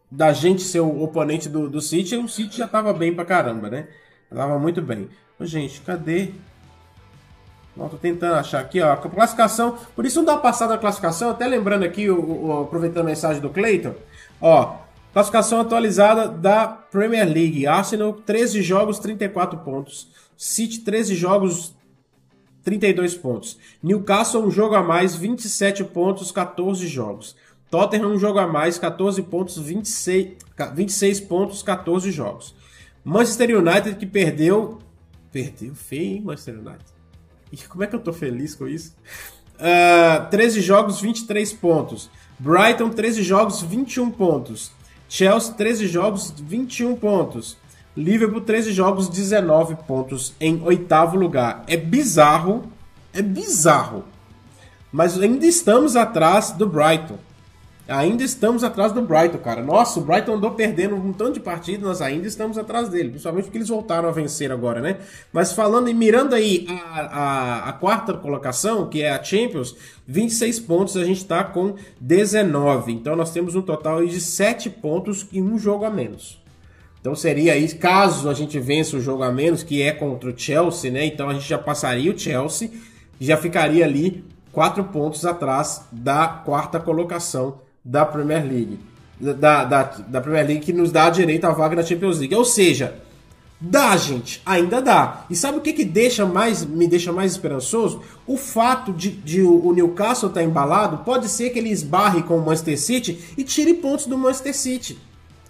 da 0.10 0.32
gente 0.32 0.62
ser 0.62 0.80
o 0.80 1.04
oponente 1.04 1.50
do, 1.50 1.70
do 1.70 1.82
City, 1.82 2.16
o 2.16 2.28
City 2.28 2.58
já 2.58 2.66
estava 2.66 2.94
bem 2.94 3.14
pra 3.14 3.26
caramba, 3.26 3.70
né? 3.70 3.88
Tava 4.36 4.60
muito 4.60 4.82
bem. 4.82 5.08
Ô, 5.40 5.46
gente, 5.46 5.80
cadê? 5.82 6.32
Não, 7.76 7.90
tô 7.90 7.98
tentando 7.98 8.36
achar 8.36 8.60
aqui, 8.62 8.82
ó. 8.82 8.94
A 8.94 8.98
classificação. 8.98 9.78
Por 9.96 10.06
isso 10.06 10.20
não 10.20 10.26
dá 10.26 10.38
passada 10.38 10.74
na 10.74 10.80
classificação, 10.80 11.30
até 11.30 11.46
lembrando 11.48 11.84
aqui, 11.84 12.10
o, 12.10 12.46
o- 12.48 12.62
aproveitando 12.64 13.04
a 13.04 13.10
mensagem 13.10 13.42
do 13.42 13.50
Cleiton. 13.50 13.96
Ó, 14.42 14.78
classificação 15.14 15.60
atualizada 15.62 16.28
da 16.28 16.68
Premier 16.68 17.26
League. 17.28 17.68
Arsenal, 17.68 18.14
13 18.14 18.62
jogos, 18.62 19.00
34 19.00 19.60
pontos. 19.60 20.08
City, 20.38 20.80
13 20.80 21.16
jogos, 21.16 21.74
32 22.64 23.16
pontos. 23.16 23.58
Newcastle, 23.84 24.46
um 24.46 24.52
jogo 24.52 24.76
a 24.76 24.84
mais, 24.84 25.16
27 25.16 25.84
pontos, 25.86 26.32
14 26.32 26.88
jogos. 26.88 27.36
Tottenham, 27.70 28.12
um 28.14 28.20
jogo 28.20 28.40
a 28.40 28.48
mais, 28.48 28.78
14 28.78 29.22
pontos, 29.24 29.58
26, 29.58 30.38
ca- 30.56 30.68
26 30.68 31.20
pontos, 31.22 31.62
14 31.64 32.12
jogos. 32.12 32.56
Manchester 33.06 33.56
United, 33.56 33.96
que 33.98 34.06
perdeu. 34.08 34.80
Perdeu 35.32 35.76
feio, 35.76 36.16
hein, 36.16 36.22
Manchester 36.26 36.56
United? 36.56 36.86
E 37.52 37.58
como 37.58 37.84
é 37.84 37.88
que 37.88 37.96
eu 37.96 38.00
tô 38.00 38.12
feliz 38.12 38.56
com 38.56 38.68
isso? 38.68 38.96
Ah, 39.58 40.28
13 40.30 40.60
jogos, 40.60 41.00
23 41.00 41.54
pontos. 41.54 42.10
Brighton, 42.38 42.90
13 42.90 43.24
jogos, 43.24 43.62
21 43.62 44.12
pontos. 44.12 44.70
Chelsea, 45.08 45.54
13 45.54 45.88
jogos, 45.88 46.34
21 46.38 46.98
pontos. 46.98 47.56
Liverpool, 47.96 48.42
13 48.42 48.74
jogos, 48.74 49.08
19 49.08 49.76
pontos 49.88 50.34
em 50.42 50.62
oitavo 50.62 51.16
lugar. 51.16 51.64
É 51.68 51.78
bizarro, 51.78 52.64
é 53.14 53.22
bizarro. 53.22 54.04
Mas 54.92 55.18
ainda 55.18 55.46
estamos 55.46 55.96
atrás 55.96 56.52
do 56.52 56.68
Brighton. 56.68 57.18
Ainda 57.88 58.24
estamos 58.24 58.64
atrás 58.64 58.92
do 58.92 59.02
Brighton, 59.04 59.38
cara. 59.38 59.62
Nossa, 59.62 60.00
o 60.00 60.04
Brighton 60.04 60.34
andou 60.34 60.52
perdendo 60.52 60.96
um 60.96 61.14
tanto 61.14 61.34
de 61.34 61.40
partidas, 61.40 61.84
nós 61.84 62.02
ainda 62.02 62.28
estamos 62.28 62.58
atrás 62.58 62.90
dele. 62.90 63.10
Principalmente 63.10 63.46
porque 63.46 63.60
eles 63.60 63.70
voltaram 63.70 64.10
a 64.10 64.12
vencer 64.12 64.52
agora, 64.52 64.82
né? 64.82 64.98
Mas 65.32 65.54
falando 65.54 65.88
e 65.88 65.94
mirando 65.94 66.34
aí 66.34 66.66
a, 66.68 67.00
a, 67.00 67.70
a 67.70 67.74
quarta 67.74 68.16
colocação, 68.16 68.90
que 68.90 69.04
é 69.04 69.12
a 69.12 69.24
Champions, 69.24 69.76
26 70.08 70.62
pontos, 70.62 70.98
a 70.98 71.04
gente 71.04 71.24
tá 71.26 71.44
com 71.44 71.76
19. 72.02 72.92
Então 72.92 73.16
nós 73.16 73.32
temos 73.32 73.54
um 73.54 73.62
total 73.62 74.04
de 74.04 74.20
7 74.20 74.68
pontos 74.72 75.28
e 75.32 75.40
um 75.40 75.60
jogo 75.60 75.86
a 75.86 75.90
menos. 75.92 76.42
Então 77.00 77.14
seria 77.14 77.54
aí, 77.54 77.72
caso 77.72 78.28
a 78.28 78.34
gente 78.34 78.60
vença 78.60 78.98
o 78.98 79.02
jogo 79.02 79.22
a 79.22 79.32
menos, 79.32 79.62
que 79.62 79.84
é 79.84 79.92
contra 79.92 80.32
o 80.32 80.36
Chelsea, 80.36 80.90
né? 80.90 81.06
Então 81.06 81.30
a 81.30 81.34
gente 81.36 81.48
já 81.48 81.60
passaria 81.60 82.12
o 82.12 82.18
Chelsea 82.18 82.72
e 83.22 83.26
já 83.26 83.38
ficaria 83.38 83.86
ali 83.86 84.26
quatro 84.52 84.84
pontos 84.86 85.24
atrás 85.24 85.86
da 85.92 86.28
quarta 86.28 86.80
colocação 86.80 87.64
da 87.86 88.04
Premier 88.04 88.44
League. 88.44 88.80
Da, 89.20 89.64
da, 89.64 89.84
da 89.84 90.20
Premier 90.20 90.46
League 90.46 90.66
que 90.66 90.74
nos 90.74 90.92
dá 90.92 91.10
direito 91.10 91.46
à 91.46 91.52
vaga 91.52 91.76
na 91.76 91.84
Champions 91.84 92.18
League. 92.18 92.36
Ou 92.36 92.44
seja, 92.44 92.96
dá, 93.62 93.96
gente, 93.96 94.42
ainda 94.46 94.82
dá. 94.82 95.26
E 95.30 95.36
sabe 95.36 95.60
o 95.60 95.62
que, 95.62 95.72
que 95.72 95.86
deixa 95.86 96.26
mais, 96.26 96.66
me 96.66 96.88
deixa 96.88 97.14
mais 97.14 97.34
esperançoso? 97.34 98.02
O 98.26 98.36
fato 98.36 98.92
de, 98.92 99.12
de 99.12 99.42
o 99.42 99.72
Newcastle 99.72 100.30
estar 100.30 100.44
embalado, 100.44 100.98
pode 101.06 101.30
ser 101.30 101.52
que 101.52 101.60
ele 101.60 101.70
esbarre 101.70 102.24
com 102.24 102.38
o 102.38 102.46
Manchester 102.46 102.80
City 102.80 103.20
e 103.38 103.44
tire 103.44 103.76
pontos 103.76 104.08
do 104.08 104.18
Manchester 104.18 104.56
City. 104.56 104.98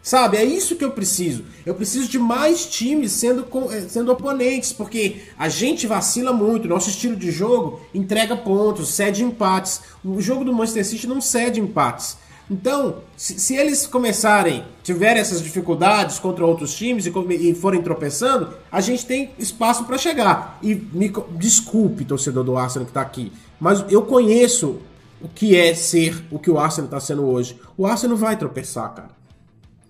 Sabe, 0.06 0.38
é 0.38 0.46
isso 0.46 0.76
que 0.76 0.86
eu 0.86 0.92
preciso. 0.92 1.44
Eu 1.66 1.74
preciso 1.74 2.08
de 2.08 2.20
mais 2.20 2.68
times 2.68 3.12
sendo, 3.12 3.48
eh, 3.72 3.86
sendo 3.90 4.12
oponentes, 4.12 4.72
porque 4.72 5.24
a 5.36 5.50
gente 5.50 5.88
vacila 5.88 6.32
muito. 6.32 6.68
Nosso 6.68 6.92
estilo 6.92 7.16
de 7.16 7.32
jogo 7.32 7.82
entrega 7.92 8.38
pontos, 8.38 8.94
cede 8.94 9.24
empates. 9.24 9.82
O 10.04 10.22
jogo 10.22 10.46
do 10.46 10.54
Manchester 10.54 10.86
City 10.86 11.08
não 11.08 11.20
cede 11.20 11.60
empates. 11.60 12.18
Então, 12.50 13.02
se, 13.18 13.40
se 13.40 13.56
eles 13.56 13.88
começarem, 13.88 14.64
tiverem 14.84 15.20
essas 15.20 15.42
dificuldades 15.42 16.20
contra 16.20 16.46
outros 16.46 16.76
times 16.76 17.06
e, 17.06 17.12
e 17.32 17.56
forem 17.56 17.82
tropeçando, 17.82 18.54
a 18.72 18.80
gente 18.82 19.06
tem 19.06 19.32
espaço 19.40 19.84
para 19.86 19.98
chegar. 19.98 20.60
E 20.62 20.76
me 20.76 21.12
desculpe, 21.32 22.06
torcedor 22.06 22.44
do 22.44 22.58
Arsenal 22.58 22.86
que 22.86 22.94
tá 22.94 23.02
aqui, 23.02 23.32
mas 23.60 23.84
eu 23.90 24.04
conheço 24.04 24.80
o 25.22 25.28
que 25.28 25.56
é 25.56 25.74
ser 25.74 26.24
o 26.30 26.38
que 26.38 26.52
o 26.52 26.60
Arsenal 26.60 26.90
tá 26.90 27.00
sendo 27.00 27.26
hoje. 27.26 27.60
O 27.76 27.88
Arsenal 27.88 28.16
vai 28.16 28.38
tropeçar, 28.38 28.94
cara. 28.94 29.10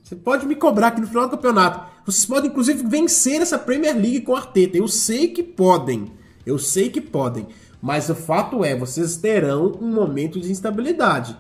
Você 0.01 0.15
pode 0.15 0.45
me 0.45 0.55
cobrar 0.55 0.87
aqui 0.87 1.01
no 1.01 1.07
final 1.07 1.25
do 1.25 1.31
campeonato. 1.31 1.95
Vocês 2.05 2.25
podem, 2.25 2.51
inclusive, 2.51 2.87
vencer 2.87 3.41
essa 3.41 3.57
Premier 3.57 3.95
League 3.95 4.21
com 4.21 4.35
Arteta. 4.35 4.77
Eu 4.77 4.87
sei 4.87 5.29
que 5.29 5.41
podem. 5.41 6.11
Eu 6.45 6.59
sei 6.59 6.89
que 6.89 7.01
podem. 7.01 7.47
Mas 7.81 8.07
o 8.09 8.15
fato 8.15 8.63
é, 8.63 8.75
vocês 8.75 9.17
terão 9.17 9.77
um 9.81 9.91
momento 9.91 10.39
de 10.39 10.51
instabilidade. 10.51 11.35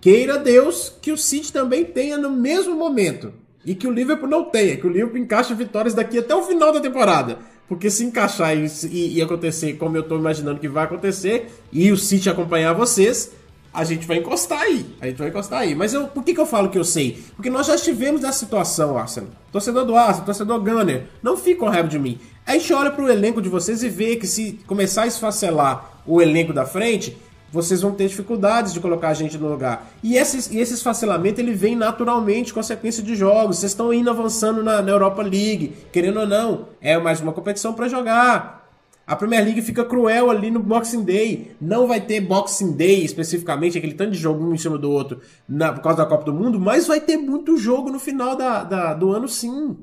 Queira 0.00 0.38
Deus 0.38 0.92
que 1.00 1.12
o 1.12 1.16
City 1.18 1.52
também 1.52 1.84
tenha 1.84 2.16
no 2.16 2.30
mesmo 2.30 2.74
momento. 2.74 3.32
E 3.64 3.74
que 3.74 3.86
o 3.86 3.90
Liverpool 3.90 4.28
não 4.28 4.44
tenha. 4.44 4.76
Que 4.76 4.86
o 4.86 4.90
Liverpool 4.90 5.18
encaixe 5.18 5.52
vitórias 5.54 5.92
daqui 5.92 6.18
até 6.18 6.34
o 6.34 6.42
final 6.42 6.72
da 6.72 6.80
temporada. 6.80 7.38
Porque 7.68 7.90
se 7.90 8.04
encaixar 8.04 8.56
e, 8.56 8.66
e- 8.90 9.22
acontecer 9.22 9.74
como 9.74 9.96
eu 9.96 10.00
estou 10.00 10.18
imaginando 10.18 10.58
que 10.58 10.68
vai 10.68 10.84
acontecer, 10.84 11.46
e 11.70 11.92
o 11.92 11.96
City 11.96 12.28
acompanhar 12.28 12.72
vocês, 12.72 13.30
a 13.72 13.84
gente 13.84 14.06
vai 14.06 14.16
encostar 14.16 14.62
aí. 14.62 14.86
A 15.00 15.06
gente 15.06 15.18
vai 15.18 15.28
encostar 15.28 15.60
aí. 15.60 15.74
Mas 15.74 15.92
eu, 15.92 16.08
por 16.08 16.24
que, 16.24 16.34
que 16.34 16.40
eu 16.40 16.46
falo 16.46 16.70
que 16.70 16.78
eu 16.78 16.84
sei? 16.84 17.22
Porque 17.36 17.50
nós 17.50 17.66
já 17.66 17.74
estivemos 17.76 18.22
nessa 18.22 18.38
situação, 18.40 18.96
Arsenal. 18.98 19.30
Torcedor 19.52 19.84
do 19.84 19.94
Arsenal, 19.94 20.24
torcedor 20.24 20.60
Gunner, 20.60 21.04
não 21.22 21.36
fique 21.36 21.60
com 21.60 21.66
raiva 21.68 21.86
de 21.88 21.98
mim. 21.98 22.18
A 22.46 22.54
gente 22.54 22.72
olha 22.72 22.90
pro 22.90 23.08
elenco 23.08 23.40
de 23.40 23.48
vocês 23.48 23.82
e 23.82 23.88
vê 23.88 24.16
que 24.16 24.26
se 24.26 24.58
começar 24.66 25.02
a 25.02 25.06
esfacelar 25.06 26.00
o 26.06 26.20
elenco 26.20 26.52
da 26.52 26.64
frente, 26.64 27.16
vocês 27.52 27.80
vão 27.82 27.92
ter 27.92 28.06
dificuldades 28.08 28.72
de 28.72 28.80
colocar 28.80 29.08
a 29.08 29.14
gente 29.14 29.36
no 29.36 29.48
lugar. 29.48 29.90
E 30.02 30.16
esses, 30.16 30.50
e 30.50 30.58
esse 30.58 30.74
esfacelamento 30.74 31.40
ele 31.40 31.52
vem 31.52 31.74
naturalmente 31.74 32.52
com 32.54 32.60
a 32.60 32.62
sequência 32.62 33.02
de 33.02 33.14
jogos. 33.14 33.58
Vocês 33.58 33.72
estão 33.72 33.92
indo 33.92 34.08
avançando 34.08 34.62
na, 34.62 34.80
na 34.80 34.90
Europa 34.92 35.22
League, 35.22 35.74
querendo 35.92 36.20
ou 36.20 36.26
não. 36.26 36.68
É 36.80 36.96
mais 36.98 37.20
uma 37.20 37.32
competição 37.32 37.72
para 37.72 37.88
jogar. 37.88 38.60
A 39.06 39.16
Premier 39.16 39.42
League 39.44 39.62
fica 39.62 39.84
cruel 39.84 40.30
ali 40.30 40.52
no 40.52 40.60
Boxing 40.60 41.02
Day. 41.02 41.50
Não 41.60 41.88
vai 41.88 42.00
ter 42.00 42.20
Boxing 42.20 42.72
Day 42.76 43.04
especificamente, 43.04 43.76
aquele 43.76 43.94
tanto 43.94 44.12
de 44.12 44.18
jogo 44.18 44.44
um 44.44 44.54
em 44.54 44.58
cima 44.58 44.78
do 44.78 44.88
outro 44.88 45.20
na- 45.48 45.72
por 45.72 45.82
causa 45.82 45.98
da 45.98 46.06
Copa 46.06 46.24
do 46.26 46.32
Mundo, 46.32 46.60
mas 46.60 46.86
vai 46.86 47.00
ter 47.00 47.16
muito 47.16 47.56
jogo 47.56 47.90
no 47.90 47.98
final 47.98 48.36
da, 48.36 48.62
da- 48.62 48.94
do 48.94 49.10
ano 49.10 49.26
sim. 49.26 49.76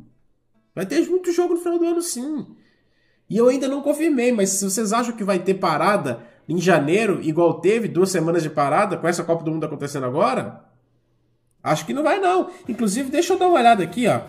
Vai 0.73 0.85
ter 0.85 1.05
muito 1.09 1.31
jogo 1.33 1.55
no 1.55 1.59
final 1.59 1.77
do 1.77 1.85
ano 1.85 2.01
sim. 2.01 2.45
E 3.29 3.35
eu 3.35 3.49
ainda 3.49 3.67
não 3.67 3.81
confirmei, 3.81 4.31
mas 4.31 4.51
se 4.51 4.63
vocês 4.63 4.93
acham 4.93 5.11
que 5.13 5.23
vai 5.25 5.39
ter 5.39 5.55
parada 5.55 6.19
em 6.47 6.59
janeiro, 6.59 7.19
igual 7.21 7.55
teve, 7.55 7.87
duas 7.87 8.09
semanas 8.09 8.41
de 8.41 8.49
parada, 8.49 8.97
com 8.97 9.07
essa 9.07 9.23
Copa 9.23 9.43
do 9.43 9.51
Mundo 9.51 9.65
acontecendo 9.65 10.05
agora, 10.05 10.61
acho 11.61 11.85
que 11.85 11.93
não 11.93 12.03
vai 12.03 12.19
não. 12.19 12.49
Inclusive, 12.67 13.09
deixa 13.09 13.33
eu 13.33 13.39
dar 13.39 13.47
uma 13.47 13.59
olhada 13.59 13.83
aqui, 13.83 14.07
ó. 14.07 14.21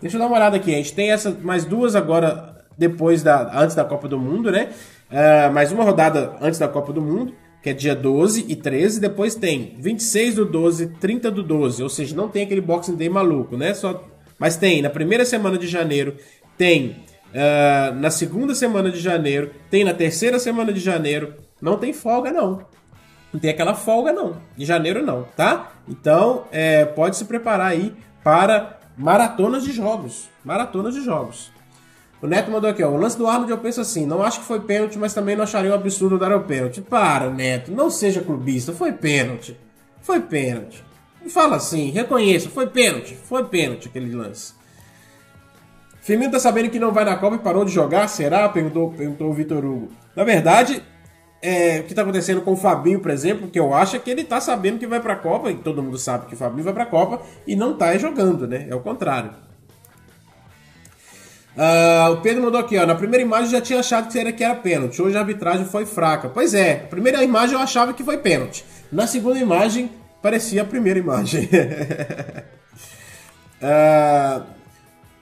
Deixa 0.00 0.16
eu 0.16 0.20
dar 0.20 0.26
uma 0.26 0.36
olhada 0.36 0.56
aqui. 0.56 0.72
A 0.74 0.76
gente 0.76 0.92
tem 0.92 1.10
essa 1.10 1.30
mais 1.30 1.64
duas 1.64 1.96
agora 1.96 2.54
depois 2.76 3.22
da 3.22 3.58
antes 3.58 3.74
da 3.74 3.84
Copa 3.84 4.08
do 4.08 4.18
Mundo, 4.18 4.50
né? 4.50 4.70
Ah, 5.10 5.50
mais 5.50 5.72
uma 5.72 5.84
rodada 5.84 6.36
antes 6.40 6.58
da 6.58 6.68
Copa 6.68 6.92
do 6.92 7.00
Mundo, 7.00 7.34
que 7.62 7.70
é 7.70 7.72
dia 7.72 7.94
12 7.94 8.46
e 8.48 8.56
13, 8.56 9.00
depois 9.00 9.34
tem 9.34 9.76
26 9.78 10.34
do 10.34 10.44
12, 10.44 10.88
30 11.00 11.30
do 11.30 11.42
12, 11.42 11.82
ou 11.82 11.88
seja, 11.88 12.14
não 12.14 12.28
tem 12.28 12.44
aquele 12.44 12.60
Boxing 12.60 12.96
Day 12.96 13.08
maluco, 13.08 13.56
né? 13.56 13.72
Só 13.74 14.04
mas 14.38 14.56
tem 14.56 14.82
na 14.82 14.90
primeira 14.90 15.24
semana 15.24 15.56
de 15.56 15.66
janeiro, 15.66 16.16
tem 16.58 16.96
ah, 17.34 17.92
na 17.94 18.10
segunda 18.10 18.54
semana 18.54 18.90
de 18.90 18.98
janeiro, 18.98 19.52
tem 19.70 19.84
na 19.84 19.94
terceira 19.94 20.38
semana 20.38 20.72
de 20.72 20.80
janeiro, 20.80 21.34
não 21.64 21.78
tem 21.78 21.92
folga 21.92 22.30
não. 22.30 22.60
Não 23.32 23.40
tem 23.40 23.50
aquela 23.50 23.74
folga, 23.74 24.12
não. 24.12 24.36
Em 24.56 24.64
janeiro, 24.64 25.04
não, 25.04 25.24
tá? 25.36 25.72
Então, 25.88 26.44
é, 26.52 26.84
pode 26.84 27.16
se 27.16 27.24
preparar 27.24 27.66
aí 27.66 27.92
para 28.22 28.78
maratonas 28.96 29.64
de 29.64 29.72
jogos. 29.72 30.28
Maratonas 30.44 30.94
de 30.94 31.00
jogos. 31.00 31.50
O 32.22 32.28
Neto 32.28 32.48
mandou 32.50 32.70
aqui, 32.70 32.80
ó. 32.84 32.90
O 32.90 32.96
lance 32.96 33.18
do 33.18 33.26
Arnold 33.26 33.50
eu 33.50 33.58
penso 33.58 33.80
assim: 33.80 34.06
não 34.06 34.22
acho 34.22 34.38
que 34.38 34.46
foi 34.46 34.60
pênalti, 34.60 34.96
mas 34.98 35.12
também 35.12 35.34
não 35.34 35.42
acharia 35.42 35.72
um 35.72 35.74
absurdo 35.74 36.16
dar 36.16 36.30
o 36.36 36.44
pênalti. 36.44 36.80
Para, 36.80 37.28
Neto. 37.28 37.72
Não 37.72 37.90
seja 37.90 38.20
clubista. 38.20 38.72
Foi 38.72 38.92
pênalti. 38.92 39.58
Foi 40.00 40.20
pênalti. 40.20 40.84
Fala 41.28 41.56
assim, 41.56 41.90
reconheça. 41.90 42.48
Foi 42.48 42.68
pênalti. 42.68 43.16
Foi 43.16 43.42
pênalti 43.44 43.88
aquele 43.88 44.14
lance. 44.14 44.54
Firmino 46.00 46.30
tá 46.30 46.38
sabendo 46.38 46.70
que 46.70 46.78
não 46.78 46.92
vai 46.92 47.04
na 47.04 47.16
Copa 47.16 47.34
e 47.34 47.38
parou 47.40 47.64
de 47.64 47.72
jogar? 47.72 48.06
Será? 48.06 48.48
Perguntou, 48.48 48.92
perguntou 48.92 49.30
o 49.30 49.34
Vitor 49.34 49.64
Hugo. 49.64 49.90
Na 50.14 50.22
verdade, 50.22 50.82
é, 51.44 51.80
o 51.80 51.84
que 51.84 51.94
tá 51.94 52.00
acontecendo 52.00 52.40
com 52.40 52.52
o 52.52 52.56
Fabinho, 52.56 53.00
por 53.00 53.10
exemplo, 53.10 53.48
que 53.48 53.58
eu 53.60 53.74
acho 53.74 54.00
que 54.00 54.10
ele 54.10 54.24
tá 54.24 54.40
sabendo 54.40 54.78
que 54.78 54.86
vai 54.86 55.00
pra 55.00 55.14
Copa, 55.14 55.50
e 55.50 55.54
todo 55.54 55.82
mundo 55.82 55.98
sabe 55.98 56.26
que 56.26 56.34
o 56.34 56.38
Fabinho 56.38 56.64
vai 56.64 56.72
pra 56.72 56.86
Copa, 56.86 57.20
e 57.46 57.54
não 57.54 57.76
tá 57.76 57.96
jogando, 57.98 58.48
né? 58.48 58.66
É 58.70 58.74
o 58.74 58.80
contrário. 58.80 59.30
Ah, 61.56 62.08
o 62.10 62.22
Pedro 62.22 62.42
mandou 62.42 62.60
aqui, 62.60 62.78
ó. 62.78 62.86
Na 62.86 62.94
primeira 62.94 63.22
imagem 63.22 63.46
eu 63.46 63.50
já 63.52 63.60
tinha 63.60 63.80
achado 63.80 64.10
que 64.10 64.18
era, 64.18 64.32
que 64.32 64.42
era 64.42 64.54
pênalti. 64.54 65.00
Hoje 65.00 65.16
a 65.16 65.20
arbitragem 65.20 65.66
foi 65.66 65.86
fraca. 65.86 66.28
Pois 66.28 66.54
é, 66.54 66.82
a 66.84 66.88
primeira 66.88 67.22
imagem 67.22 67.54
eu 67.54 67.60
achava 67.60 67.92
que 67.92 68.02
foi 68.02 68.18
pênalti. 68.18 68.64
Na 68.90 69.06
segunda 69.06 69.38
imagem, 69.38 69.90
parecia 70.22 70.62
a 70.62 70.64
primeira 70.64 70.98
imagem. 70.98 71.48
Ah, 73.66 74.42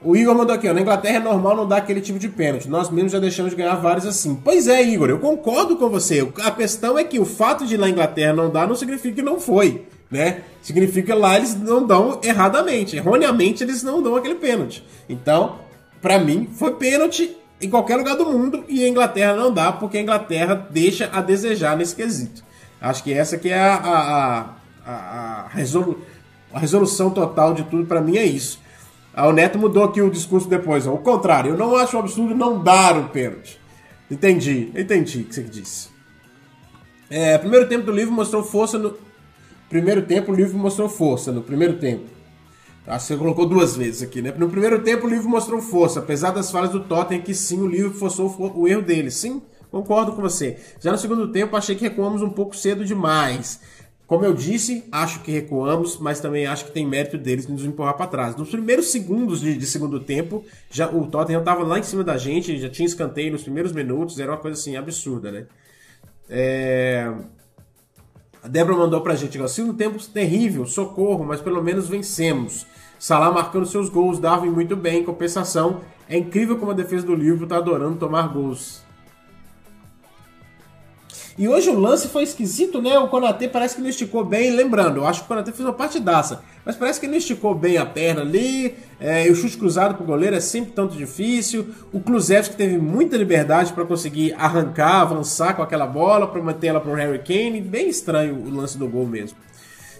o 0.04 0.16
Igor 0.16 0.34
mandou 0.34 0.54
aqui, 0.54 0.68
ó. 0.68 0.74
Na 0.74 0.80
Inglaterra 0.80 1.16
é 1.16 1.20
normal 1.20 1.56
não 1.56 1.66
dar 1.66 1.78
aquele 1.78 2.00
tipo 2.00 2.18
de 2.18 2.28
pênalti. 2.28 2.68
Nós 2.68 2.90
mesmos 2.90 3.12
já 3.12 3.18
deixamos 3.18 3.50
de 3.50 3.56
ganhar 3.56 3.74
vários 3.76 4.06
assim. 4.06 4.34
Pois 4.34 4.68
é, 4.68 4.82
Igor, 4.82 5.08
eu 5.08 5.18
concordo 5.18 5.76
com 5.76 5.88
você. 5.88 6.26
A 6.42 6.50
questão 6.50 6.98
é 6.98 7.04
que 7.04 7.18
o 7.18 7.24
fato 7.24 7.66
de 7.66 7.76
lá 7.76 7.86
na 7.86 7.92
Inglaterra 7.92 8.32
não 8.32 8.50
dar 8.50 8.66
não 8.66 8.74
significa 8.74 9.16
que 9.16 9.22
não 9.22 9.40
foi. 9.40 9.86
Né? 10.10 10.42
Significa 10.60 11.12
que 11.12 11.18
lá 11.18 11.36
eles 11.36 11.58
não 11.58 11.86
dão 11.86 12.20
erradamente. 12.22 12.96
Erroneamente 12.96 13.62
eles 13.62 13.82
não 13.82 14.02
dão 14.02 14.16
aquele 14.16 14.34
pênalti. 14.34 14.84
Então, 15.08 15.56
pra 16.00 16.18
mim, 16.18 16.48
foi 16.52 16.74
pênalti 16.74 17.36
em 17.60 17.70
qualquer 17.70 17.96
lugar 17.96 18.16
do 18.16 18.26
mundo 18.26 18.64
e 18.68 18.84
a 18.84 18.88
Inglaterra 18.88 19.34
não 19.34 19.52
dá, 19.52 19.72
porque 19.72 19.98
a 19.98 20.00
Inglaterra 20.00 20.66
deixa 20.70 21.08
a 21.12 21.20
desejar 21.20 21.76
nesse 21.76 21.94
quesito. 21.94 22.42
Acho 22.80 23.04
que 23.04 23.12
essa 23.12 23.38
que 23.38 23.48
é 23.48 23.58
a, 23.58 23.74
a, 23.74 24.40
a, 24.84 24.92
a, 24.92 25.48
resolu 25.48 26.02
a 26.52 26.58
resolução 26.58 27.10
total 27.10 27.54
de 27.54 27.62
tudo 27.62 27.86
para 27.86 28.00
mim 28.00 28.16
é 28.16 28.24
isso. 28.24 28.60
Ah, 29.14 29.28
o 29.28 29.32
Neto 29.32 29.58
mudou 29.58 29.84
aqui 29.84 30.00
o 30.00 30.10
discurso 30.10 30.48
depois. 30.48 30.86
Ó. 30.86 30.94
O 30.94 30.98
contrário, 30.98 31.52
eu 31.52 31.56
não 31.56 31.76
acho 31.76 31.96
um 31.96 32.00
absurdo 32.00 32.34
não 32.34 32.62
dar 32.62 32.96
o 32.96 33.08
pênalti. 33.08 33.60
Entendi, 34.10 34.70
entendi 34.74 35.20
o 35.20 35.24
que 35.24 35.34
você 35.34 35.42
disse. 35.42 35.88
É, 37.10 37.36
primeiro 37.36 37.68
tempo 37.68 37.84
do 37.84 37.92
livro 37.92 38.12
mostrou 38.12 38.42
força 38.42 38.78
no. 38.78 38.96
Primeiro 39.68 40.02
tempo 40.02 40.32
o 40.32 40.34
livro 40.34 40.58
mostrou 40.58 40.88
força 40.88 41.30
no 41.30 41.42
primeiro 41.42 41.78
tempo. 41.78 42.04
Acho 42.86 43.06
que 43.06 43.12
você 43.12 43.18
colocou 43.18 43.46
duas 43.46 43.76
vezes 43.76 44.02
aqui, 44.02 44.20
né? 44.20 44.34
No 44.36 44.48
primeiro 44.48 44.82
tempo 44.82 45.06
o 45.06 45.10
livro 45.10 45.28
mostrou 45.28 45.60
força, 45.60 46.00
apesar 46.00 46.32
das 46.32 46.50
falhas 46.50 46.70
do 46.70 46.80
Tottenham, 46.80 47.22
que 47.22 47.34
sim, 47.34 47.60
o 47.60 47.66
livro 47.66 47.92
forçou 47.92 48.34
o 48.56 48.66
erro 48.66 48.82
dele. 48.82 49.10
Sim, 49.10 49.40
concordo 49.70 50.12
com 50.12 50.20
você. 50.20 50.58
Já 50.80 50.90
no 50.90 50.98
segundo 50.98 51.30
tempo 51.30 51.56
achei 51.56 51.76
que 51.76 51.82
recuamos 51.82 52.22
um 52.22 52.30
pouco 52.30 52.56
cedo 52.56 52.84
demais. 52.84 53.60
Como 54.12 54.26
eu 54.26 54.34
disse, 54.34 54.84
acho 54.92 55.22
que 55.22 55.32
recuamos, 55.32 55.96
mas 55.98 56.20
também 56.20 56.46
acho 56.46 56.66
que 56.66 56.70
tem 56.70 56.86
mérito 56.86 57.16
deles 57.16 57.48
nos 57.48 57.64
empurrar 57.64 57.96
para 57.96 58.06
trás. 58.06 58.36
Nos 58.36 58.50
primeiros 58.50 58.92
segundos 58.92 59.40
de, 59.40 59.56
de, 59.56 59.66
segundo 59.66 59.98
tempo, 59.98 60.44
já 60.70 60.86
o 60.86 61.06
Tottenham 61.06 61.40
estava 61.40 61.64
lá 61.64 61.78
em 61.78 61.82
cima 61.82 62.04
da 62.04 62.18
gente, 62.18 62.58
já 62.58 62.68
tinha 62.68 62.84
escanteio 62.84 63.32
nos 63.32 63.42
primeiros 63.42 63.72
minutos, 63.72 64.20
era 64.20 64.30
uma 64.30 64.36
coisa 64.36 64.60
assim 64.60 64.76
absurda, 64.76 65.32
né? 65.32 65.46
É... 66.28 67.10
A 68.42 68.48
Débora 68.48 68.76
mandou 68.76 69.00
pra 69.00 69.14
gente, 69.14 69.38
segundo 69.48 69.78
tempo 69.78 69.98
terrível, 70.08 70.66
socorro, 70.66 71.24
mas 71.24 71.40
pelo 71.40 71.64
menos 71.64 71.88
vencemos. 71.88 72.66
Salah 72.98 73.32
marcando 73.32 73.64
seus 73.64 73.88
gols, 73.88 74.18
Darwin 74.18 74.50
muito 74.50 74.76
bem, 74.76 75.00
em 75.00 75.04
compensação. 75.04 75.80
É 76.06 76.18
incrível 76.18 76.58
como 76.58 76.72
a 76.72 76.74
defesa 76.74 77.06
do 77.06 77.14
livro 77.14 77.46
tá 77.46 77.56
adorando 77.56 77.96
tomar 77.96 78.28
gols. 78.28 78.84
E 81.38 81.48
hoje 81.48 81.70
o 81.70 81.78
lance 81.78 82.08
foi 82.08 82.24
esquisito, 82.24 82.82
né? 82.82 82.98
O 82.98 83.08
Konatê 83.08 83.48
parece 83.48 83.76
que 83.76 83.80
não 83.80 83.88
esticou 83.88 84.22
bem. 84.22 84.54
Lembrando, 84.54 84.98
eu 84.98 85.06
acho 85.06 85.20
que 85.20 85.24
o 85.24 85.28
Konatê 85.28 85.50
fez 85.50 85.64
uma 85.66 85.72
partidaça. 85.72 86.42
Mas 86.64 86.76
parece 86.76 87.00
que 87.00 87.06
não 87.06 87.16
esticou 87.16 87.54
bem 87.54 87.78
a 87.78 87.86
perna 87.86 88.20
ali. 88.20 88.74
É, 89.00 89.26
e 89.26 89.30
o 89.30 89.34
chute 89.34 89.56
cruzado 89.56 89.94
pro 89.94 90.04
goleiro 90.04 90.36
é 90.36 90.40
sempre 90.40 90.72
tanto 90.72 90.94
difícil. 90.94 91.66
O 91.90 92.00
Kluzevski 92.00 92.54
teve 92.54 92.76
muita 92.76 93.16
liberdade 93.16 93.72
para 93.72 93.84
conseguir 93.86 94.34
arrancar, 94.34 95.00
avançar 95.00 95.54
com 95.54 95.62
aquela 95.62 95.86
bola, 95.86 96.26
para 96.26 96.42
manter 96.42 96.66
ela 96.66 96.80
pro 96.80 96.92
Harry 96.92 97.18
Kane. 97.20 97.62
Bem 97.62 97.88
estranho 97.88 98.34
o 98.34 98.54
lance 98.54 98.76
do 98.76 98.86
gol 98.86 99.06
mesmo. 99.06 99.38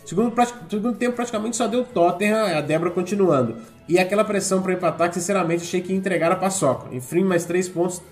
Segundo, 0.05 0.35
segundo 0.68 0.97
tempo 0.97 1.16
praticamente 1.16 1.57
só 1.57 1.66
deu 1.66 1.85
Tottenham, 1.85 2.59
a 2.59 2.61
Débora 2.61 2.91
continuando. 2.91 3.57
E 3.89 3.99
aquela 3.99 4.24
pressão 4.24 4.61
para 4.61 4.74
empatar 4.74 5.09
que 5.09 5.14
sinceramente 5.14 5.62
achei 5.62 5.80
que 5.80 5.93
ia 5.93 5.99
entregar 5.99 6.30
a 6.30 6.37
paçoca. 6.37 6.95
Enfim, 6.95 7.24
mais 7.24 7.47
três 7.47 7.68
pontos 7.68 8.03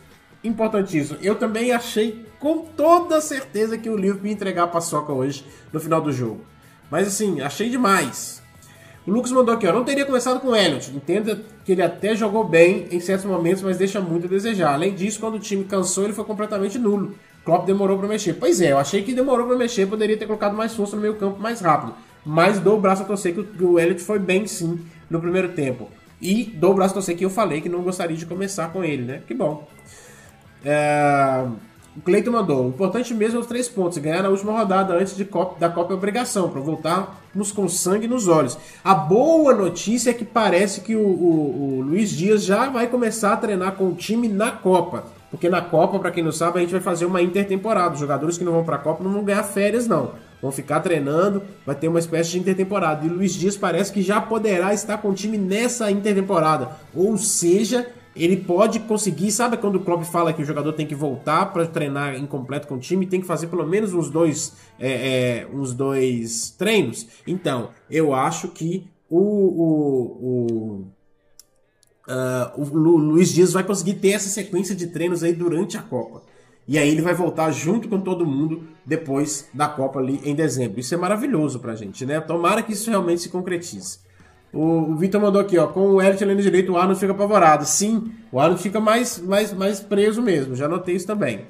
importantíssimo. 0.42 1.18
Eu 1.22 1.34
também 1.34 1.72
achei 1.72 2.24
com 2.38 2.64
toda 2.76 3.20
certeza 3.20 3.76
que 3.76 3.90
o 3.90 3.96
Liverpool 3.96 4.26
ia 4.26 4.32
entregar 4.32 4.64
a 4.64 4.68
paçoca 4.68 5.12
hoje 5.12 5.44
no 5.72 5.78
final 5.78 6.00
do 6.00 6.12
jogo. 6.12 6.40
Mas 6.90 7.06
assim, 7.06 7.40
achei 7.40 7.68
demais. 7.68 8.40
O 9.06 9.10
Lucas 9.10 9.32
mandou 9.32 9.54
aqui, 9.54 9.66
ó, 9.66 9.72
não 9.72 9.84
teria 9.84 10.04
começado 10.04 10.40
com 10.40 10.48
o 10.48 10.56
Elliot. 10.56 10.90
Entenda 10.94 11.42
que 11.64 11.72
ele 11.72 11.82
até 11.82 12.14
jogou 12.14 12.44
bem 12.44 12.86
em 12.90 13.00
certos 13.00 13.24
momentos, 13.24 13.62
mas 13.62 13.78
deixa 13.78 14.00
muito 14.00 14.26
a 14.26 14.30
desejar. 14.30 14.74
Além 14.74 14.94
disso, 14.94 15.20
quando 15.20 15.34
o 15.34 15.40
time 15.40 15.64
cansou, 15.64 16.04
ele 16.04 16.12
foi 16.12 16.24
completamente 16.24 16.78
nulo. 16.78 17.14
Klopp 17.44 17.66
demorou 17.66 17.98
para 17.98 18.08
mexer. 18.08 18.34
Pois 18.34 18.60
é, 18.60 18.72
eu 18.72 18.78
achei 18.78 19.02
que 19.02 19.14
demorou 19.14 19.46
para 19.46 19.56
mexer, 19.56 19.86
poderia 19.86 20.16
ter 20.16 20.26
colocado 20.26 20.54
mais 20.54 20.74
força 20.74 20.96
no 20.96 21.02
meio 21.02 21.16
campo 21.16 21.40
mais 21.40 21.60
rápido. 21.60 21.94
Mas 22.24 22.58
dou 22.58 22.76
o 22.76 22.80
braço 22.80 23.02
a 23.02 23.06
torcer 23.06 23.34
que 23.34 23.64
o 23.64 23.78
Elliot 23.78 24.02
foi 24.02 24.18
bem 24.18 24.46
sim 24.46 24.80
no 25.08 25.20
primeiro 25.20 25.50
tempo. 25.50 25.88
E 26.20 26.44
dou 26.44 26.72
o 26.72 26.74
braço 26.74 26.92
a 26.92 26.94
torcer 26.94 27.16
que 27.16 27.24
eu 27.24 27.30
falei 27.30 27.62
que 27.62 27.68
não 27.68 27.82
gostaria 27.82 28.16
de 28.16 28.26
começar 28.26 28.70
com 28.70 28.84
ele, 28.84 29.04
né? 29.04 29.22
Que 29.26 29.32
bom. 29.32 29.66
É... 30.64 31.46
O 31.96 32.00
Cleiton 32.00 32.30
mandou: 32.30 32.66
o 32.66 32.68
importante 32.68 33.12
mesmo 33.12 33.38
é 33.38 33.40
os 33.40 33.46
três 33.46 33.68
pontos, 33.68 33.98
ganhar 33.98 34.22
na 34.22 34.28
última 34.28 34.52
rodada 34.52 34.94
antes 34.94 35.16
de 35.16 35.24
da 35.58 35.68
Copa 35.68 35.92
é 35.92 35.96
obrigação, 35.96 36.48
para 36.48 36.60
voltarmos 36.60 37.52
com 37.52 37.68
sangue 37.68 38.06
nos 38.06 38.28
olhos. 38.28 38.56
A 38.84 38.94
boa 38.94 39.54
notícia 39.54 40.10
é 40.10 40.14
que 40.14 40.24
parece 40.24 40.82
que 40.82 40.94
o, 40.94 41.00
o, 41.00 41.78
o, 41.78 41.80
Luiz 41.82 42.10
Dias 42.10 42.44
já 42.44 42.68
vai 42.68 42.86
começar 42.86 43.32
a 43.32 43.36
treinar 43.36 43.72
com 43.72 43.88
o 43.88 43.94
time 43.94 44.28
na 44.28 44.52
Copa. 44.52 45.04
Porque 45.30 45.48
na 45.48 45.60
Copa, 45.60 45.98
para 45.98 46.10
quem 46.10 46.24
não 46.24 46.32
sabe, 46.32 46.58
a 46.58 46.60
gente 46.60 46.72
vai 46.72 46.80
fazer 46.80 47.04
uma 47.04 47.22
intertemporada. 47.22 47.94
Os 47.94 48.00
jogadores 48.00 48.36
que 48.36 48.44
não 48.44 48.52
vão 48.52 48.64
para 48.64 48.76
a 48.76 48.80
Copa 48.80 49.04
não 49.04 49.12
vão 49.12 49.24
ganhar 49.24 49.44
férias, 49.44 49.86
não. 49.86 50.12
Vão 50.42 50.50
ficar 50.50 50.80
treinando, 50.80 51.42
vai 51.66 51.74
ter 51.74 51.86
uma 51.86 51.98
espécie 51.98 52.30
de 52.30 52.38
intertemporada. 52.38 53.06
E 53.06 53.10
o 53.10 53.14
Luiz 53.14 53.32
Dias 53.34 53.56
parece 53.56 53.92
que 53.92 54.02
já 54.02 54.20
poderá 54.20 54.72
estar 54.72 54.98
com 54.98 55.10
o 55.10 55.14
time 55.14 55.36
nessa 55.36 55.90
intertemporada. 55.90 56.70
Ou 56.94 57.16
seja, 57.16 57.86
ele 58.14 58.36
pode 58.36 58.80
conseguir, 58.80 59.30
sabe 59.30 59.56
quando 59.56 59.76
o 59.76 59.84
Klopp 59.84 60.02
fala 60.04 60.32
que 60.32 60.42
o 60.42 60.44
jogador 60.44 60.72
tem 60.72 60.86
que 60.86 60.94
voltar 60.94 61.46
para 61.52 61.66
treinar 61.66 62.16
incompleto 62.16 62.66
com 62.66 62.74
o 62.74 62.78
time, 62.78 63.06
tem 63.06 63.20
que 63.20 63.26
fazer 63.26 63.46
pelo 63.46 63.66
menos 63.66 63.94
uns 63.94 64.10
dois, 64.10 64.56
é, 64.78 64.90
é, 65.42 65.48
uns 65.52 65.72
dois 65.72 66.50
treinos? 66.58 67.06
Então, 67.26 67.70
eu 67.88 68.12
acho 68.12 68.48
que 68.48 68.88
o, 69.08 69.18
o, 69.18 70.02
o, 70.22 70.86
uh, 72.08 72.60
o 72.60 72.96
Luiz 72.96 73.32
Dias 73.32 73.52
vai 73.52 73.62
conseguir 73.62 73.94
ter 73.94 74.10
essa 74.10 74.28
sequência 74.28 74.74
de 74.74 74.88
treinos 74.88 75.22
aí 75.22 75.32
durante 75.32 75.76
a 75.76 75.82
Copa. 75.82 76.22
E 76.66 76.78
aí 76.78 76.88
ele 76.88 77.02
vai 77.02 77.14
voltar 77.14 77.50
junto 77.50 77.88
com 77.88 78.00
todo 78.00 78.26
mundo 78.26 78.62
depois 78.84 79.48
da 79.52 79.68
Copa 79.68 79.98
ali 79.98 80.20
em 80.24 80.34
dezembro. 80.34 80.78
Isso 80.78 80.94
é 80.94 80.96
maravilhoso 80.96 81.58
pra 81.58 81.74
gente, 81.74 82.06
né? 82.06 82.20
Tomara 82.20 82.62
que 82.62 82.72
isso 82.72 82.90
realmente 82.90 83.22
se 83.22 83.28
concretize. 83.28 83.98
O, 84.52 84.92
o 84.92 84.96
Vitor 84.96 85.20
mandou 85.20 85.40
aqui, 85.40 85.56
ó. 85.58 85.66
Com 85.66 85.92
o 85.92 86.02
Elliot 86.02 86.22
além 86.22 86.36
direito, 86.36 86.72
o 86.72 86.76
Arnold 86.76 86.98
fica 86.98 87.12
apavorado. 87.12 87.64
Sim, 87.64 88.12
o 88.32 88.40
Arnold 88.40 88.62
fica 88.62 88.80
mais, 88.80 89.18
mais, 89.18 89.52
mais 89.52 89.80
preso 89.80 90.20
mesmo. 90.20 90.54
Já 90.54 90.68
notei 90.68 90.96
isso 90.96 91.06
também. 91.06 91.46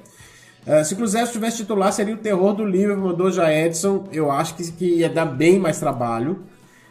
Uh, 0.67 0.85
se 0.85 0.93
o 0.93 0.97
Cruzeiro 0.97 1.31
tivesse 1.31 1.59
titular, 1.59 1.93
seria 1.93 2.15
o 2.15 2.19
terror 2.19 2.53
do 2.53 2.65
Liverpool. 2.65 3.09
Mandou 3.09 3.31
já 3.31 3.53
Edson. 3.53 4.05
Eu 4.13 4.31
acho 4.31 4.55
que, 4.55 4.71
que 4.73 4.85
ia 4.97 5.09
dar 5.09 5.25
bem 5.25 5.59
mais 5.59 5.79
trabalho. 5.79 6.41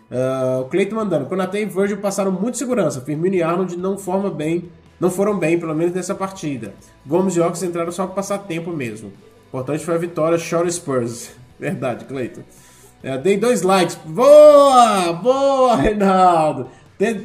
Uh, 0.09 0.61
o 0.61 0.65
Cleiton 0.65 0.95
mandando. 0.95 1.27
Konate 1.27 1.57
e 1.57 1.65
Virgil 1.65 1.97
passaram 1.97 2.31
muito 2.31 2.57
segurança. 2.57 3.01
Firmino 3.01 3.35
e 3.35 3.43
Arnold 3.43 3.77
não 3.77 3.97
formam 3.97 4.31
bem. 4.31 4.69
Não 4.99 5.09
foram 5.09 5.37
bem, 5.37 5.57
pelo 5.59 5.73
menos 5.75 5.93
nessa 5.93 6.15
partida. 6.15 6.73
Gomes 7.05 7.35
e 7.35 7.39
Ox 7.39 7.61
entraram 7.63 7.91
só 7.91 8.05
para 8.05 8.15
passar 8.15 8.39
tempo 8.39 8.71
mesmo. 8.71 9.09
O 9.45 9.47
importante 9.49 9.85
foi 9.85 9.95
a 9.95 9.99
vitória. 9.99 10.37
Short 10.37 10.71
Spurs. 10.73 11.31
Verdade, 11.59 12.05
Cleiton. 12.05 12.41
É, 13.01 13.17
dei 13.17 13.37
dois 13.37 13.61
likes. 13.61 13.95
Boa! 14.05 15.13
Boa, 15.13 15.75
Reinaldo! 15.75 16.67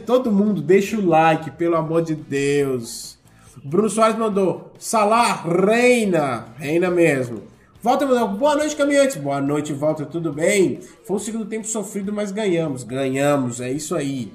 Todo 0.06 0.30
mundo 0.30 0.62
deixa 0.62 0.96
o 0.96 1.04
like, 1.04 1.50
pelo 1.50 1.76
amor 1.76 2.02
de 2.02 2.14
Deus. 2.14 3.18
Bruno 3.64 3.90
Soares 3.90 4.16
mandou. 4.16 4.72
Salah, 4.78 5.42
reina. 5.42 6.46
Reina 6.56 6.90
mesmo. 6.90 7.42
Volta, 7.82 8.06
mandou. 8.06 8.28
Boa 8.28 8.54
noite, 8.54 8.76
caminhantes. 8.76 9.16
Boa 9.16 9.40
noite, 9.40 9.72
volta, 9.72 10.06
tudo 10.06 10.32
bem? 10.32 10.78
Foi 11.04 11.16
um 11.16 11.20
segundo 11.20 11.46
tempo 11.46 11.66
sofrido, 11.66 12.12
mas 12.12 12.30
ganhamos. 12.30 12.84
Ganhamos, 12.84 13.60
é 13.60 13.72
isso 13.72 13.96
aí. 13.96 14.32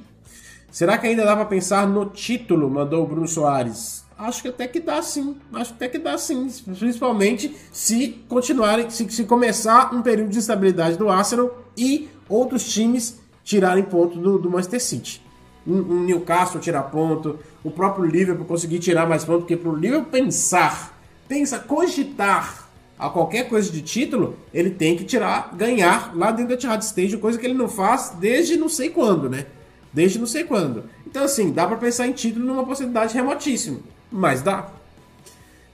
Será 0.69 0.97
que 0.97 1.07
ainda 1.07 1.23
dá 1.23 1.35
para 1.35 1.45
pensar 1.45 1.87
no 1.87 2.05
título? 2.07 2.69
Mandou 2.69 3.03
o 3.03 3.07
Bruno 3.07 3.27
Soares 3.27 3.98
acho 4.19 4.41
que 4.41 4.49
até 4.49 4.67
que 4.67 4.79
dá 4.79 5.01
sim. 5.01 5.37
Acho 5.53 5.73
que 5.73 5.85
até 5.85 5.87
que 5.87 5.97
dá 5.97 6.17
sim. 6.17 6.47
Principalmente 6.77 7.55
se 7.71 8.21
continuarem, 8.27 8.89
se, 8.89 9.09
se 9.09 9.23
começar 9.23 9.93
um 9.95 10.01
período 10.01 10.29
de 10.29 10.37
instabilidade 10.37 10.97
do 10.97 11.09
Arsenal 11.09 11.63
e 11.77 12.09
outros 12.27 12.71
times 12.71 13.19
tirarem 13.43 13.83
ponto 13.83 14.19
do, 14.19 14.37
do 14.37 14.49
Manchester 14.49 14.81
City. 14.81 15.21
Um, 15.65 15.77
um, 15.77 16.03
Newcastle 16.03 16.59
tirar 16.59 16.83
ponto, 16.83 17.39
o 17.63 17.71
próprio 17.71 18.05
Liverpool 18.05 18.45
conseguir 18.45 18.79
tirar 18.79 19.07
mais 19.07 19.23
ponto, 19.23 19.39
porque 19.39 19.57
para 19.57 19.69
o 19.69 19.75
Liverpool 19.75 20.11
pensar, 20.11 20.97
pensa, 21.27 21.59
cogitar 21.59 22.69
a 22.97 23.09
qualquer 23.09 23.47
coisa 23.47 23.71
de 23.71 23.81
título, 23.81 24.35
ele 24.53 24.69
tem 24.69 24.95
que 24.95 25.05
tirar, 25.05 25.55
ganhar 25.55 26.15
lá 26.15 26.31
dentro 26.31 26.49
da 26.49 26.53
Etihad 26.55 26.81
Stage, 26.83 27.17
coisa 27.17 27.39
que 27.39 27.45
ele 27.45 27.53
não 27.53 27.69
faz 27.69 28.13
desde 28.19 28.57
não 28.57 28.67
sei 28.67 28.89
quando, 28.89 29.29
né? 29.29 29.45
Desde 29.93 30.19
não 30.19 30.25
sei 30.25 30.43
quando. 30.43 30.83
Então, 31.07 31.23
assim, 31.23 31.51
dá 31.51 31.65
para 31.65 31.77
pensar 31.77 32.07
em 32.07 32.11
título 32.11 32.45
numa 32.45 32.65
possibilidade 32.65 33.13
remotíssima. 33.13 33.79
Mas 34.11 34.41
dá. 34.41 34.67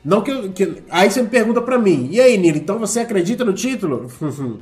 Não 0.04 0.22
que, 0.22 0.50
que 0.50 0.84
Aí 0.90 1.10
você 1.10 1.22
me 1.22 1.30
pergunta 1.30 1.62
para 1.62 1.80
mim, 1.80 2.10
e 2.12 2.22
aí, 2.22 2.38
Nilo, 2.38 2.58
então 2.58 2.78
você 2.78 3.00
acredita 3.00 3.44
no 3.44 3.54
título? 3.54 4.12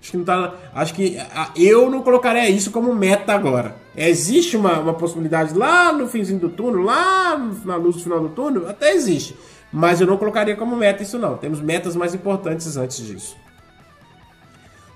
acho 0.00 0.10
que 0.10 0.16
não 0.16 0.24
tá. 0.24 0.54
Acho 0.74 0.94
que 0.94 1.16
eu 1.56 1.90
não 1.90 2.02
colocaria 2.02 2.48
isso 2.50 2.70
como 2.70 2.94
meta 2.94 3.32
agora. 3.32 3.76
Existe 3.96 4.56
uma, 4.56 4.80
uma 4.80 4.94
possibilidade 4.94 5.54
lá 5.54 5.92
no 5.92 6.08
finzinho 6.08 6.40
do 6.40 6.48
túnel, 6.48 6.82
lá 6.82 7.38
na 7.64 7.76
luz 7.76 7.96
do 7.96 8.02
final 8.02 8.20
do 8.20 8.30
túnel, 8.30 8.68
até 8.68 8.92
existe. 8.92 9.36
Mas 9.72 10.00
eu 10.00 10.06
não 10.06 10.16
colocaria 10.16 10.56
como 10.56 10.74
meta 10.74 11.02
isso 11.02 11.18
não. 11.18 11.36
Temos 11.36 11.60
metas 11.60 11.94
mais 11.94 12.14
importantes 12.14 12.76
antes 12.76 13.06
disso. 13.06 13.36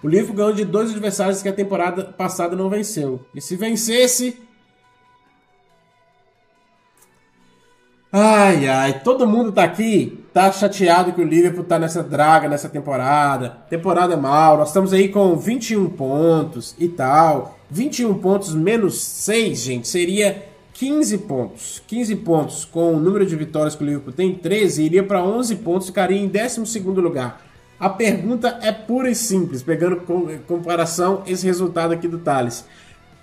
O 0.03 0.09
Liverpool 0.09 0.37
ganhou 0.37 0.53
de 0.53 0.65
dois 0.65 0.91
adversários 0.91 1.41
que 1.41 1.49
a 1.49 1.53
temporada 1.53 2.05
passada 2.05 2.55
não 2.55 2.69
venceu. 2.69 3.25
E 3.35 3.41
se 3.41 3.57
vencesse, 3.57 4.39
Ai, 8.17 8.69
ai, 8.69 9.01
todo 9.01 9.27
mundo 9.27 9.51
tá 9.51 9.65
aqui, 9.65 10.25
tá 10.33 10.53
chateado 10.53 11.13
que 11.13 11.21
o 11.21 11.25
Liverpool 11.25 11.65
tá 11.65 11.81
nessa 11.81 12.01
draga 12.01 12.49
nessa 12.49 12.69
temporada. 12.69 13.59
Temporada 13.69 14.17
mal, 14.17 14.57
nós 14.57 14.69
estamos 14.69 14.93
aí 14.93 15.09
com 15.09 15.37
21 15.37 15.91
pontos 15.91 16.77
e 16.79 16.87
tal. 16.87 17.59
21 17.69 18.15
pontos 18.15 18.55
menos 18.55 19.03
6, 19.03 19.59
gente, 19.59 19.89
seria 19.89 20.45
15 20.75 21.19
pontos. 21.19 21.83
15 21.89 22.15
pontos 22.15 22.65
com 22.65 22.95
o 22.95 23.01
número 23.01 23.27
de 23.27 23.35
vitórias 23.35 23.75
que 23.75 23.83
o 23.83 23.87
Liverpool 23.87 24.13
tem, 24.13 24.33
13, 24.33 24.85
iria 24.85 25.03
para 25.03 25.21
11 25.21 25.57
pontos, 25.57 25.89
ficaria 25.89 26.21
em 26.21 26.29
12 26.29 26.79
lugar. 26.79 27.45
A 27.81 27.91
pergunta 27.91 28.61
é 28.63 28.71
pura 28.71 29.11
e 29.11 29.15
simples, 29.17 29.61
pegando 29.61 29.97
com 29.97 30.29
comparação 30.47 31.25
esse 31.27 31.45
resultado 31.45 31.93
aqui 31.93 32.07
do 32.07 32.21
Thales. 32.21 32.65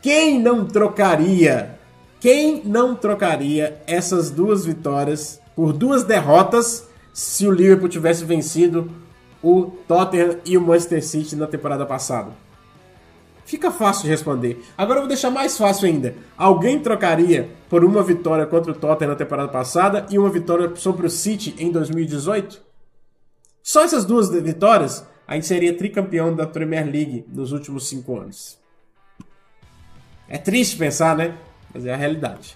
Quem 0.02 0.38
não 0.38 0.66
trocaria, 0.66 1.80
quem 2.22 2.62
não 2.64 2.96
trocaria 2.96 3.82
essas 3.88 4.30
duas 4.30 4.64
vitórias 4.64 5.42
por 5.56 5.74
duas 5.74 6.04
derrotas 6.04 6.88
se 7.12 7.48
o 7.48 7.52
Liverpool 7.52 7.90
tivesse 7.90 8.24
vencido 8.24 8.92
o 9.42 9.72
Tottenham 9.88 10.38
e 10.46 10.56
o 10.56 10.62
Manchester 10.62 11.04
City 11.04 11.36
na 11.36 11.48
temporada 11.48 11.84
passada? 11.84 12.30
Fica 13.44 13.72
fácil 13.72 14.04
de 14.04 14.10
responder. 14.10 14.64
Agora 14.78 15.00
eu 15.00 15.02
vou 15.02 15.08
deixar 15.08 15.32
mais 15.32 15.58
fácil 15.58 15.88
ainda. 15.88 16.14
Alguém 16.38 16.80
trocaria 16.80 17.50
por 17.68 17.84
uma 17.84 18.04
vitória 18.04 18.46
contra 18.46 18.72
o 18.72 18.76
Tottenham 18.76 19.10
na 19.10 19.18
temporada 19.18 19.50
passada 19.50 20.06
e 20.12 20.20
uma 20.20 20.30
vitória 20.30 20.76
sobre 20.76 21.08
o 21.08 21.10
City 21.10 21.56
em 21.58 21.72
2018? 21.72 22.62
Só 23.64 23.84
essas 23.84 24.06
duas 24.06 24.30
vitórias, 24.30 25.04
a 25.28 25.34
gente 25.34 25.48
seria 25.48 25.76
tricampeão 25.76 26.36
da 26.36 26.46
Premier 26.46 26.86
League 26.86 27.26
nos 27.28 27.52
últimos 27.52 27.90
cinco 27.90 28.20
anos. 28.20 28.60
É 30.30 30.38
triste 30.38 30.78
pensar, 30.78 31.18
né? 31.18 31.36
Mas 31.74 31.86
é 31.86 31.94
a 31.94 31.98
realidade. 31.98 32.56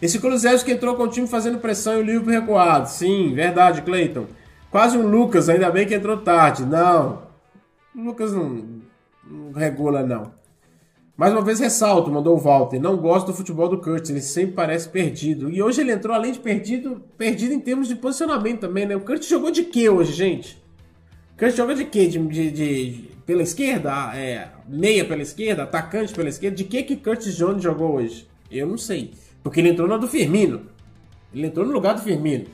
Esse 0.00 0.18
Kulusevski 0.18 0.72
entrou 0.72 0.96
com 0.96 1.04
o 1.04 1.08
time 1.08 1.26
fazendo 1.26 1.58
pressão 1.58 1.94
e 1.94 2.02
o 2.02 2.02
Liverpool 2.02 2.32
recuado. 2.32 2.88
Sim, 2.88 3.32
verdade, 3.34 3.82
Clayton. 3.82 4.26
Quase 4.70 4.98
um 4.98 5.06
Lucas, 5.06 5.48
ainda 5.48 5.70
bem 5.70 5.86
que 5.86 5.94
entrou 5.94 6.16
tarde. 6.18 6.64
Não, 6.64 7.22
o 7.94 8.02
Lucas 8.02 8.32
não, 8.32 8.82
não 9.24 9.52
regula, 9.52 10.02
não. 10.02 10.32
Mais 11.16 11.32
uma 11.32 11.42
vez 11.42 11.60
ressalto, 11.60 12.10
mandou 12.10 12.36
o 12.36 12.40
Walter. 12.40 12.80
Não 12.80 12.96
gosto 12.96 13.28
do 13.28 13.34
futebol 13.34 13.68
do 13.68 13.78
Curtis, 13.78 14.10
ele 14.10 14.20
sempre 14.20 14.52
parece 14.52 14.88
perdido. 14.88 15.48
E 15.48 15.62
hoje 15.62 15.80
ele 15.80 15.92
entrou, 15.92 16.12
além 16.12 16.32
de 16.32 16.40
perdido, 16.40 17.00
perdido 17.16 17.54
em 17.54 17.60
termos 17.60 17.86
de 17.86 17.94
posicionamento 17.94 18.60
também, 18.60 18.84
né? 18.84 18.96
O 18.96 19.00
Curtis 19.00 19.28
jogou 19.28 19.52
de 19.52 19.62
quê 19.62 19.88
hoje, 19.88 20.12
gente? 20.12 20.60
O 21.34 21.38
Curtis 21.38 21.56
jogou 21.56 21.74
de 21.74 21.84
quê? 21.84 22.08
De, 22.08 22.18
de, 22.18 22.50
de 22.50 23.08
pela 23.24 23.42
esquerda? 23.42 24.12
É, 24.16 24.48
meia 24.68 25.04
pela 25.04 25.22
esquerda? 25.22 25.62
Atacante 25.62 26.12
pela 26.12 26.28
esquerda? 26.28 26.56
De 26.56 26.64
que 26.64 26.82
que 26.82 26.96
Curtis 26.96 27.36
Jones 27.36 27.62
jogou 27.62 27.94
hoje? 27.94 28.28
Eu 28.54 28.68
não 28.68 28.78
sei. 28.78 29.12
Porque 29.42 29.60
ele 29.60 29.70
entrou 29.70 29.88
na 29.88 29.96
do 29.96 30.08
Firmino. 30.08 30.62
Ele 31.34 31.46
entrou 31.46 31.66
no 31.66 31.72
lugar 31.72 31.94
do 31.94 32.02
Firmino. 32.02 32.46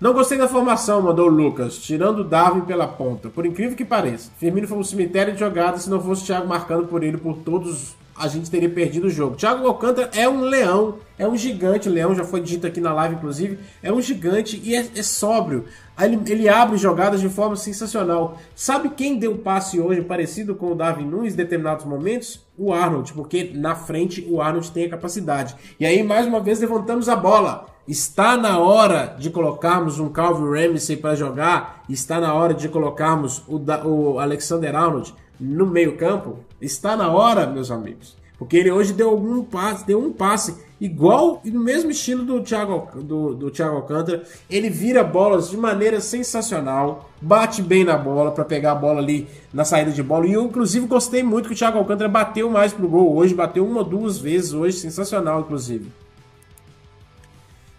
Não 0.00 0.12
gostei 0.12 0.36
da 0.36 0.46
formação, 0.46 1.00
mandou 1.00 1.26
o 1.26 1.30
Lucas, 1.30 1.78
tirando 1.78 2.18
o 2.18 2.24
Darwin 2.24 2.62
pela 2.62 2.86
ponta. 2.86 3.30
Por 3.30 3.46
incrível 3.46 3.76
que 3.76 3.84
pareça, 3.84 4.30
Firmino 4.38 4.68
foi 4.68 4.76
um 4.76 4.84
cemitério 4.84 5.32
de 5.32 5.38
jogadas 5.38 5.84
se 5.84 5.90
não 5.90 6.02
fosse 6.02 6.22
o 6.22 6.26
Thiago 6.26 6.46
marcando 6.46 6.86
por 6.86 7.02
ele 7.02 7.16
por 7.16 7.38
todos, 7.38 7.96
a 8.14 8.28
gente 8.28 8.50
teria 8.50 8.68
perdido 8.68 9.06
o 9.06 9.10
jogo. 9.10 9.36
Thiago 9.36 9.66
Alcântara 9.66 10.10
é 10.14 10.28
um 10.28 10.42
leão, 10.42 10.98
é 11.18 11.26
um 11.26 11.34
gigante, 11.34 11.88
o 11.88 11.92
leão 11.92 12.14
já 12.14 12.24
foi 12.24 12.42
dito 12.42 12.66
aqui 12.66 12.78
na 12.78 12.92
live 12.92 13.14
inclusive, 13.14 13.58
é 13.82 13.90
um 13.90 14.00
gigante 14.00 14.60
e 14.62 14.74
é, 14.74 14.86
é 14.94 15.02
sóbrio. 15.02 15.64
Ele, 15.98 16.20
ele, 16.30 16.46
abre 16.46 16.76
jogadas 16.76 17.22
de 17.22 17.30
forma 17.30 17.56
sensacional. 17.56 18.38
Sabe 18.54 18.90
quem 18.90 19.18
deu 19.18 19.38
passe 19.38 19.80
hoje 19.80 20.02
parecido 20.02 20.54
com 20.54 20.72
o 20.72 20.74
Darwin 20.74 21.06
Nunes 21.06 21.32
em 21.32 21.36
determinados 21.36 21.86
momentos? 21.86 22.45
O 22.58 22.72
Arnold, 22.72 23.12
porque 23.12 23.52
na 23.54 23.74
frente 23.74 24.26
o 24.30 24.40
Arnold 24.40 24.70
tem 24.70 24.86
a 24.86 24.90
capacidade. 24.90 25.54
E 25.78 25.84
aí 25.84 26.02
mais 26.02 26.26
uma 26.26 26.40
vez 26.40 26.60
levantamos 26.60 27.08
a 27.08 27.16
bola. 27.16 27.66
Está 27.86 28.36
na 28.36 28.58
hora 28.58 29.14
de 29.18 29.30
colocarmos 29.30 30.00
um 30.00 30.08
Calvin 30.08 30.50
Ramsey 30.50 30.96
para 30.96 31.14
jogar? 31.14 31.84
Está 31.88 32.20
na 32.20 32.34
hora 32.34 32.52
de 32.52 32.68
colocarmos 32.68 33.44
o, 33.46 33.60
o 33.86 34.18
Alexander 34.18 34.74
Arnold 34.74 35.14
no 35.38 35.66
meio-campo? 35.66 36.40
Está 36.60 36.96
na 36.96 37.10
hora, 37.10 37.46
meus 37.46 37.70
amigos. 37.70 38.16
Porque 38.38 38.56
ele 38.56 38.70
hoje 38.70 38.92
deu 38.92 39.10
algum 39.10 39.42
passe, 39.42 39.86
deu 39.86 40.00
um 40.02 40.12
passe 40.12 40.65
igual 40.80 41.40
e 41.44 41.50
no 41.50 41.60
mesmo 41.60 41.90
estilo 41.90 42.24
do 42.24 42.42
Thiago, 42.42 43.02
do, 43.02 43.34
do 43.34 43.50
Thiago 43.50 43.76
Alcântara. 43.76 44.22
Ele 44.48 44.68
vira 44.68 45.02
bolas 45.02 45.50
de 45.50 45.56
maneira 45.56 46.00
sensacional, 46.00 47.10
bate 47.20 47.62
bem 47.62 47.84
na 47.84 47.96
bola 47.96 48.30
para 48.30 48.44
pegar 48.44 48.72
a 48.72 48.74
bola 48.74 49.00
ali 49.00 49.26
na 49.52 49.64
saída 49.64 49.90
de 49.90 50.02
bola. 50.02 50.26
E 50.26 50.32
eu, 50.32 50.44
inclusive, 50.44 50.86
gostei 50.86 51.22
muito 51.22 51.48
que 51.48 51.54
o 51.54 51.56
Thiago 51.56 51.78
Alcântara 51.78 52.08
bateu 52.08 52.50
mais 52.50 52.72
pro 52.72 52.88
gol 52.88 53.14
hoje, 53.14 53.34
bateu 53.34 53.66
uma 53.66 53.78
ou 53.78 53.84
duas 53.84 54.18
vezes 54.18 54.52
hoje, 54.52 54.76
sensacional, 54.76 55.40
inclusive. 55.40 55.90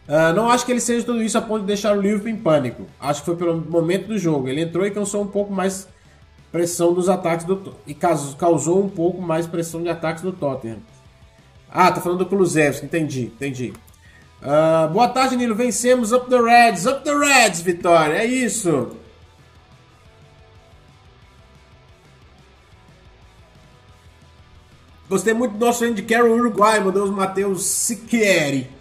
Uh, 0.07 0.33
não 0.33 0.49
acho 0.49 0.65
que 0.65 0.71
ele 0.71 0.79
seja 0.79 1.05
tudo 1.05 1.21
isso 1.21 1.37
a 1.37 1.41
ponto 1.41 1.61
de 1.61 1.67
deixar 1.67 1.95
o 1.95 1.99
Liverpool 1.99 2.29
em 2.29 2.37
pânico. 2.37 2.83
Acho 2.99 3.19
que 3.19 3.25
foi 3.25 3.35
pelo 3.35 3.59
momento 3.59 4.07
do 4.07 4.17
jogo. 4.17 4.47
Ele 4.47 4.61
entrou 4.61 4.85
e 4.85 4.91
causou 4.91 5.21
um 5.21 5.27
pouco 5.27 5.51
mais 5.51 5.87
pressão 6.49 6.93
dos 6.93 7.09
ataques 7.09 7.45
do 7.45 7.75
e 7.85 7.93
causou 7.93 8.81
um 8.81 8.87
pouco 8.87 9.21
mais 9.21 9.45
pressão 9.45 9.83
de 9.83 9.89
ataques 9.89 10.23
do 10.23 10.31
Tottenham. 10.31 10.77
Ah, 11.69 11.91
tá 11.91 12.01
falando 12.01 12.19
do 12.19 12.25
Kulusevski, 12.25 12.85
entendi, 12.85 13.23
entendi. 13.23 13.73
Uh, 14.41 14.91
boa 14.91 15.07
tarde, 15.07 15.35
Nilo. 15.35 15.55
Vencemos 15.55 16.11
Up 16.11 16.29
the 16.29 16.39
Reds, 16.39 16.85
Up 16.85 17.03
the 17.03 17.13
Reds, 17.13 17.61
Vitória. 17.61 18.17
É 18.17 18.25
isso. 18.25 18.95
Gostei 25.09 25.33
muito 25.33 25.53
do 25.53 25.65
nosso 25.65 25.93
de 25.93 26.01
Carol 26.01 26.37
Uruguai, 26.37 26.79
mandou 26.79 27.03
os 27.03 27.09
Matheus 27.09 27.65
Siqueri 27.65 28.77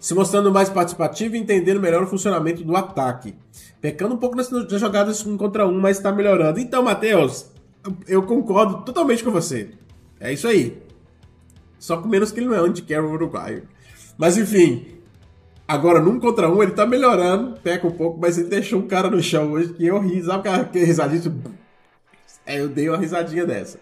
se 0.00 0.14
mostrando 0.14 0.52
mais 0.52 0.68
participativo 0.68 1.34
e 1.34 1.38
entendendo 1.38 1.80
melhor 1.80 2.02
o 2.02 2.06
funcionamento 2.06 2.62
do 2.62 2.76
ataque. 2.76 3.34
Pecando 3.80 4.14
um 4.14 4.18
pouco 4.18 4.36
nas, 4.36 4.48
jogadas 4.48 5.24
um 5.26 5.36
contra 5.36 5.66
um, 5.66 5.80
mas 5.80 5.96
está 5.96 6.12
melhorando. 6.12 6.58
Então, 6.60 6.82
Matheus, 6.82 7.46
eu 8.06 8.22
concordo 8.22 8.82
totalmente 8.82 9.24
com 9.24 9.30
você. 9.30 9.70
É 10.20 10.32
isso 10.32 10.46
aí. 10.46 10.80
Só 11.78 11.96
com 11.98 12.08
menos 12.08 12.32
que 12.32 12.40
ele 12.40 12.46
não 12.46 12.54
é 12.54 12.58
anti-carry 12.58 13.06
uruguaio. 13.06 13.62
Mas 14.16 14.36
enfim, 14.36 14.86
agora 15.66 16.00
num 16.00 16.18
contra 16.18 16.50
um 16.50 16.62
ele 16.62 16.72
tá 16.72 16.84
melhorando, 16.84 17.58
peca 17.60 17.86
um 17.86 17.92
pouco, 17.92 18.18
mas 18.20 18.36
ele 18.36 18.48
deixou 18.48 18.80
um 18.80 18.88
cara 18.88 19.08
no 19.08 19.22
chão 19.22 19.52
hoje 19.52 19.72
que 19.72 19.86
eu 19.86 19.98
ri, 20.00 20.22
sabe 20.22 20.48
aquela 20.48 20.68
risadinha? 20.72 21.34
É, 22.44 22.60
eu 22.60 22.68
dei 22.68 22.88
uma 22.88 22.98
risadinha 22.98 23.46
dessa. 23.46 23.78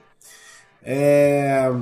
É... 0.83 1.73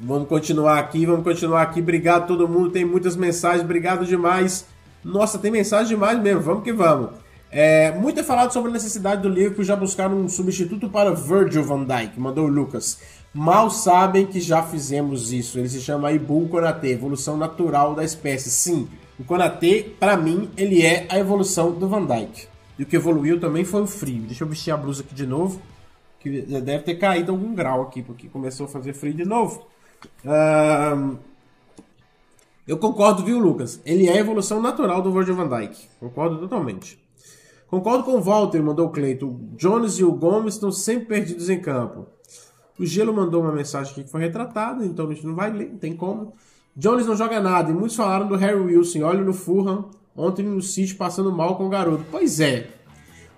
Vamos 0.00 0.28
continuar 0.28 0.78
aqui, 0.78 1.04
vamos 1.04 1.24
continuar 1.24 1.62
aqui. 1.62 1.80
Obrigado 1.80 2.28
todo 2.28 2.46
mundo, 2.46 2.70
tem 2.70 2.84
muitas 2.84 3.16
mensagens, 3.16 3.64
obrigado 3.64 4.04
demais. 4.04 4.64
Nossa, 5.04 5.38
tem 5.38 5.50
mensagem 5.50 5.88
demais 5.88 6.20
mesmo, 6.20 6.40
vamos 6.42 6.62
que 6.62 6.72
vamos. 6.72 7.10
É, 7.50 7.92
muito 7.92 8.20
é 8.20 8.22
falado 8.22 8.52
sobre 8.52 8.70
a 8.70 8.74
necessidade 8.74 9.22
do 9.22 9.28
Liverpool 9.28 9.64
já 9.64 9.74
buscar 9.74 10.10
um 10.10 10.28
substituto 10.28 10.88
para 10.90 11.14
Virgil 11.14 11.64
van 11.64 11.84
Dijk, 11.84 12.20
mandou 12.20 12.44
o 12.44 12.48
Lucas. 12.48 13.00
Mal 13.38 13.70
sabem 13.70 14.26
que 14.26 14.40
já 14.40 14.62
fizemos 14.62 15.32
isso. 15.32 15.58
Ele 15.58 15.68
se 15.68 15.80
chama 15.80 16.12
Ibu 16.12 16.48
Konate, 16.48 16.88
evolução 16.88 17.36
natural 17.36 17.94
da 17.94 18.04
espécie. 18.04 18.50
Sim, 18.50 18.88
o 19.18 19.24
Konate, 19.24 19.94
para 19.98 20.16
mim, 20.16 20.50
ele 20.56 20.84
é 20.84 21.06
a 21.08 21.18
evolução 21.18 21.72
do 21.72 21.88
Van 21.88 22.04
Dijk. 22.04 22.48
E 22.78 22.82
o 22.82 22.86
que 22.86 22.96
evoluiu 22.96 23.40
também 23.40 23.64
foi 23.64 23.82
o 23.82 23.86
frio. 23.86 24.22
Deixa 24.22 24.44
eu 24.44 24.48
vestir 24.48 24.70
a 24.72 24.76
blusa 24.76 25.02
aqui 25.02 25.14
de 25.14 25.26
novo, 25.26 25.60
que 26.20 26.42
deve 26.42 26.82
ter 26.84 26.96
caído 26.96 27.32
algum 27.32 27.54
grau 27.54 27.82
aqui, 27.82 28.02
porque 28.02 28.28
começou 28.28 28.66
a 28.66 28.68
fazer 28.68 28.92
frio 28.92 29.14
de 29.14 29.24
novo 29.24 29.66
eu 32.66 32.76
concordo, 32.76 33.24
viu, 33.24 33.38
Lucas? 33.38 33.80
Ele 33.84 34.06
é 34.06 34.12
a 34.12 34.18
evolução 34.18 34.60
natural 34.60 35.00
do 35.00 35.12
Virgil 35.12 35.34
van 35.34 35.48
Dijk. 35.48 35.88
Concordo 35.98 36.38
totalmente. 36.38 36.98
Concordo 37.68 38.04
com 38.04 38.16
o 38.16 38.20
Walter, 38.20 38.62
mandou 38.62 38.86
o 38.86 38.90
Cleiton. 38.90 39.26
O 39.26 39.56
Jones 39.56 39.94
e 39.94 40.04
o 40.04 40.12
Gomes 40.12 40.54
estão 40.54 40.70
sempre 40.70 41.06
perdidos 41.06 41.48
em 41.48 41.60
campo. 41.60 42.06
O 42.78 42.86
Gelo 42.86 43.12
mandou 43.12 43.42
uma 43.42 43.52
mensagem 43.52 43.92
aqui 43.92 44.04
que 44.04 44.10
foi 44.10 44.20
retratada, 44.20 44.84
então 44.84 45.08
a 45.08 45.12
gente 45.12 45.26
não 45.26 45.34
vai 45.34 45.52
ler, 45.52 45.70
não 45.70 45.78
tem 45.78 45.96
como. 45.96 46.34
Jones 46.76 47.06
não 47.06 47.16
joga 47.16 47.40
nada, 47.40 47.70
e 47.70 47.74
muitos 47.74 47.96
falaram 47.96 48.28
do 48.28 48.36
Harry 48.36 48.60
Wilson. 48.60 49.02
Olha 49.02 49.22
no 49.22 49.32
Fulham, 49.32 49.90
ontem 50.16 50.44
no 50.44 50.62
City 50.62 50.94
passando 50.94 51.32
mal 51.32 51.56
com 51.56 51.66
o 51.66 51.68
garoto. 51.68 52.04
Pois 52.10 52.38
é, 52.38 52.70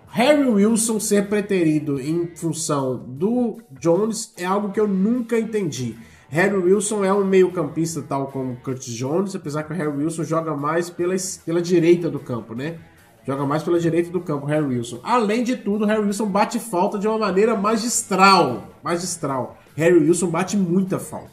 Harry 0.08 0.44
Wilson 0.44 1.00
ser 1.00 1.28
preterido 1.28 2.00
em 2.00 2.26
função 2.34 2.98
do 2.98 3.58
Jones 3.70 4.34
é 4.36 4.44
algo 4.44 4.72
que 4.72 4.80
eu 4.80 4.88
nunca 4.88 5.38
entendi. 5.38 5.96
Harry 6.28 6.56
Wilson 6.56 7.04
é 7.04 7.12
um 7.12 7.24
meio-campista, 7.24 8.02
tal 8.02 8.28
como 8.28 8.56
Curtis 8.56 8.94
Jones, 8.94 9.34
apesar 9.34 9.64
que 9.64 9.72
o 9.72 9.76
Harry 9.76 9.90
Wilson 9.90 10.22
joga 10.22 10.56
mais 10.56 10.90
pela, 10.90 11.14
pela 11.44 11.62
direita 11.62 12.10
do 12.10 12.20
campo, 12.20 12.54
né? 12.54 12.78
Joga 13.24 13.44
mais 13.44 13.62
pela 13.62 13.78
direita 13.78 14.10
do 14.10 14.20
campo, 14.20 14.46
Harry 14.46 14.64
Wilson. 14.64 15.00
Além 15.02 15.44
de 15.44 15.56
tudo, 15.56 15.84
Harry 15.84 16.02
Wilson 16.02 16.26
bate 16.26 16.58
falta 16.58 16.98
de 16.98 17.06
uma 17.06 17.18
maneira 17.18 17.56
magistral. 17.56 18.64
Magistral. 18.82 19.58
Harry 19.76 19.98
Wilson 19.98 20.28
bate 20.28 20.56
muita 20.56 20.98
falta. 20.98 21.30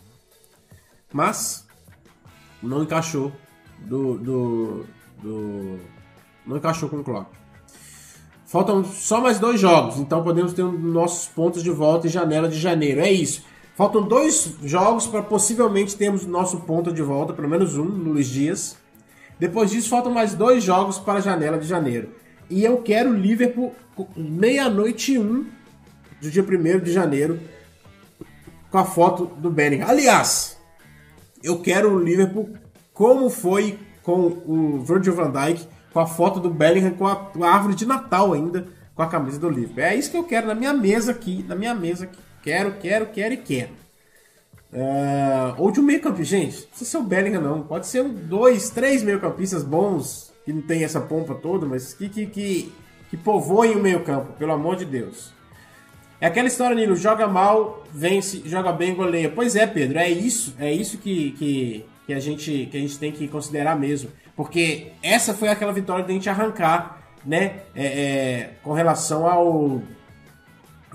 Mas 1.11 1.65
não 2.61 2.83
encaixou 2.83 3.31
do, 3.79 4.17
do, 4.17 4.85
do 5.21 5.79
não 6.45 6.57
encaixou 6.57 6.89
com 6.89 6.97
o 6.97 7.03
Klopp. 7.03 7.27
Faltam 8.45 8.83
só 8.85 9.19
mais 9.19 9.39
dois 9.39 9.59
jogos, 9.59 9.99
então 9.99 10.23
podemos 10.23 10.53
ter 10.53 10.63
nossos 10.63 11.27
pontos 11.27 11.61
de 11.61 11.69
volta 11.69 12.07
em 12.07 12.09
janela 12.09 12.47
de 12.47 12.57
janeiro. 12.57 13.01
É 13.01 13.11
isso. 13.11 13.43
Faltam 13.75 14.01
dois 14.01 14.55
jogos 14.63 15.05
para 15.05 15.21
possivelmente 15.21 15.95
termos 15.95 16.25
nosso 16.25 16.61
ponto 16.61 16.91
de 16.91 17.01
volta, 17.01 17.33
pelo 17.33 17.49
menos 17.49 17.77
um, 17.77 17.83
no 17.83 18.13
Luiz 18.13 18.27
Dias. 18.27 18.77
Depois 19.39 19.71
disso, 19.71 19.89
faltam 19.89 20.11
mais 20.11 20.33
dois 20.33 20.63
jogos 20.63 20.97
para 20.97 21.19
a 21.19 21.21
janela 21.21 21.57
de 21.57 21.67
janeiro. 21.67 22.09
E 22.49 22.63
eu 22.63 22.81
quero 22.81 23.13
Liverpool 23.13 23.75
meia-noite 24.15 25.13
e 25.13 25.19
um 25.19 25.45
do 26.21 26.31
dia 26.31 26.43
1 26.43 26.79
de 26.79 26.91
janeiro 26.91 27.39
com 28.71 28.77
a 28.77 28.85
foto 28.85 29.25
do 29.37 29.49
Bellingham. 29.49 29.87
Aliás, 29.87 30.57
eu 31.43 31.59
quero 31.59 31.93
o 31.93 31.99
Liverpool 31.99 32.49
como 32.93 33.29
foi 33.29 33.77
com 34.01 34.41
o 34.45 34.83
Virgil 34.83 35.13
van 35.13 35.31
Dijk, 35.31 35.67
com 35.93 35.99
a 35.99 36.07
foto 36.07 36.39
do 36.39 36.49
Bellingham 36.49 36.91
com 36.91 37.05
a, 37.05 37.31
a 37.41 37.49
árvore 37.49 37.75
de 37.75 37.85
Natal 37.85 38.33
ainda, 38.33 38.67
com 38.95 39.01
a 39.01 39.07
camisa 39.07 39.39
do 39.39 39.49
Liverpool. 39.49 39.83
É 39.83 39.95
isso 39.95 40.11
que 40.11 40.17
eu 40.17 40.23
quero 40.23 40.47
na 40.47 40.55
minha 40.55 40.73
mesa 40.73 41.11
aqui, 41.11 41.43
na 41.47 41.55
minha 41.55 41.75
mesa 41.75 42.05
aqui. 42.05 42.17
Quero, 42.41 42.73
quero, 42.79 43.07
quero 43.07 43.33
e 43.33 43.37
quero. 43.37 43.69
Uh, 44.71 45.55
ou 45.57 45.71
de 45.71 45.79
um 45.79 45.83
meio 45.83 46.01
campo, 46.01 46.23
gente. 46.23 46.61
Não 46.61 46.67
precisa 46.67 46.91
ser 46.91 46.97
o 46.97 47.03
Bellingham, 47.03 47.41
não. 47.41 47.61
Pode 47.61 47.87
ser 47.87 48.01
um, 48.01 48.13
dois, 48.13 48.69
três 48.69 49.01
meio 49.03 49.19
campistas 49.19 49.63
bons, 49.63 50.33
que 50.43 50.51
não 50.51 50.61
tem 50.61 50.83
essa 50.83 50.99
pompa 50.99 51.33
toda, 51.35 51.65
mas 51.65 51.93
que, 51.93 52.09
que, 52.09 52.25
que, 52.27 52.73
que 53.09 53.17
povoem 53.17 53.75
o 53.75 53.81
meio 53.81 54.03
campo, 54.03 54.33
pelo 54.33 54.51
amor 54.51 54.75
de 54.75 54.85
Deus. 54.85 55.33
É 56.19 56.25
aquela 56.25 56.47
história, 56.47 56.75
Nilo, 56.75 56.95
joga 56.95 57.27
mal, 57.27 57.83
vence, 57.91 58.41
joga 58.45 58.71
bem, 58.71 58.95
goleia. 58.95 59.31
Pois 59.33 59.55
é, 59.55 59.67
Pedro, 59.67 59.99
é 59.99 60.09
isso, 60.09 60.55
é 60.57 60.73
isso 60.73 60.97
que, 60.97 61.31
que, 61.31 61.85
que, 62.07 62.13
a, 62.13 62.19
gente, 62.19 62.67
que 62.71 62.77
a 62.77 62.79
gente 62.79 62.97
tem 62.97 63.11
que 63.11 63.27
considerar 63.27 63.77
mesmo. 63.77 64.09
Porque 64.35 64.91
essa 65.03 65.33
foi 65.33 65.49
aquela 65.49 65.71
vitória 65.71 66.03
de 66.03 66.11
a 66.11 66.13
gente 66.13 66.29
arrancar, 66.29 67.01
né? 67.23 67.61
É, 67.75 67.85
é, 67.85 68.49
com 68.63 68.73
relação 68.73 69.27
ao. 69.27 69.81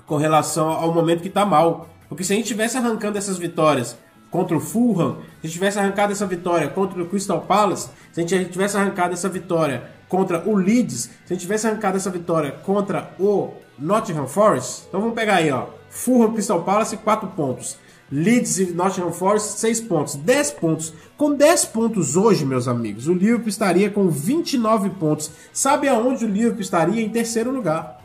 Com 0.05 0.17
relação 0.17 0.69
ao 0.69 0.93
momento 0.93 1.21
que 1.21 1.29
tá 1.29 1.45
mal. 1.45 1.87
Porque 2.13 2.23
se 2.23 2.31
a 2.31 2.35
gente 2.35 2.45
tivesse 2.45 2.77
arrancando 2.77 3.17
essas 3.17 3.39
vitórias 3.39 3.97
contra 4.29 4.55
o 4.55 4.59
Fulham, 4.59 5.17
se 5.17 5.23
a 5.43 5.47
gente 5.47 5.53
tivesse 5.53 5.79
arrancado 5.79 6.11
essa 6.11 6.27
vitória 6.27 6.67
contra 6.67 7.01
o 7.01 7.07
Crystal 7.07 7.41
Palace, 7.41 7.89
se 8.11 8.21
a 8.21 8.23
gente 8.23 8.51
tivesse 8.51 8.77
arrancado 8.77 9.13
essa 9.13 9.27
vitória 9.27 9.89
contra 10.07 10.47
o 10.47 10.55
Leeds, 10.55 11.09
se 11.25 11.31
a 11.31 11.33
gente 11.33 11.41
tivesse 11.41 11.65
arrancado 11.65 11.97
essa 11.97 12.11
vitória 12.11 12.51
contra 12.51 13.15
o 13.19 13.53
Nottingham 13.79 14.27
Forest. 14.27 14.83
Então 14.87 15.01
vamos 15.01 15.15
pegar 15.15 15.37
aí, 15.37 15.49
ó. 15.51 15.65
Fulham, 15.89 16.33
Crystal 16.33 16.61
Palace, 16.61 16.97
4 16.97 17.29
pontos. 17.29 17.77
Leeds 18.11 18.59
e 18.59 18.65
Nottingham 18.73 19.11
Forest, 19.11 19.59
6 19.59 19.81
pontos. 19.81 20.13
10 20.13 20.51
pontos. 20.51 20.93
Com 21.17 21.33
10 21.33 21.65
pontos 21.65 22.15
hoje, 22.15 22.45
meus 22.45 22.67
amigos, 22.67 23.07
o 23.07 23.13
Liverpool 23.13 23.49
estaria 23.49 23.89
com 23.89 24.07
29 24.07 24.91
pontos. 24.91 25.31
Sabe 25.51 25.87
aonde 25.87 26.25
o 26.25 26.29
Liverpool 26.29 26.61
estaria? 26.61 27.01
Em 27.01 27.09
terceiro 27.09 27.49
lugar. 27.49 28.02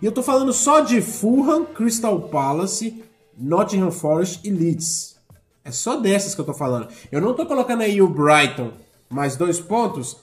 E 0.00 0.04
eu 0.04 0.12
tô 0.12 0.22
falando 0.22 0.52
só 0.52 0.80
de 0.80 1.00
Fulham, 1.00 1.64
Crystal 1.64 2.20
Palace, 2.28 3.02
Nottingham 3.36 3.90
Forest 3.90 4.46
e 4.46 4.50
Leeds. 4.50 5.16
É 5.64 5.70
só 5.70 5.96
dessas 5.96 6.34
que 6.34 6.40
eu 6.40 6.44
tô 6.44 6.54
falando. 6.54 6.88
Eu 7.10 7.20
não 7.20 7.34
tô 7.34 7.46
colocando 7.46 7.82
aí 7.82 8.00
o 8.00 8.08
Brighton 8.08 8.72
mais 9.08 9.36
dois 9.36 9.58
pontos, 9.58 10.18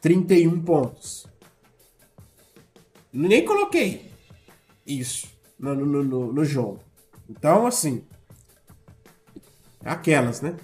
31 0.00 0.62
pontos. 0.62 1.26
Nem 3.12 3.44
coloquei 3.44 4.10
isso 4.86 5.28
no, 5.58 5.74
no, 5.74 6.02
no, 6.02 6.32
no 6.32 6.44
jogo. 6.44 6.80
Então, 7.28 7.66
assim. 7.66 8.04
Aquelas, 9.84 10.40
né? 10.40 10.56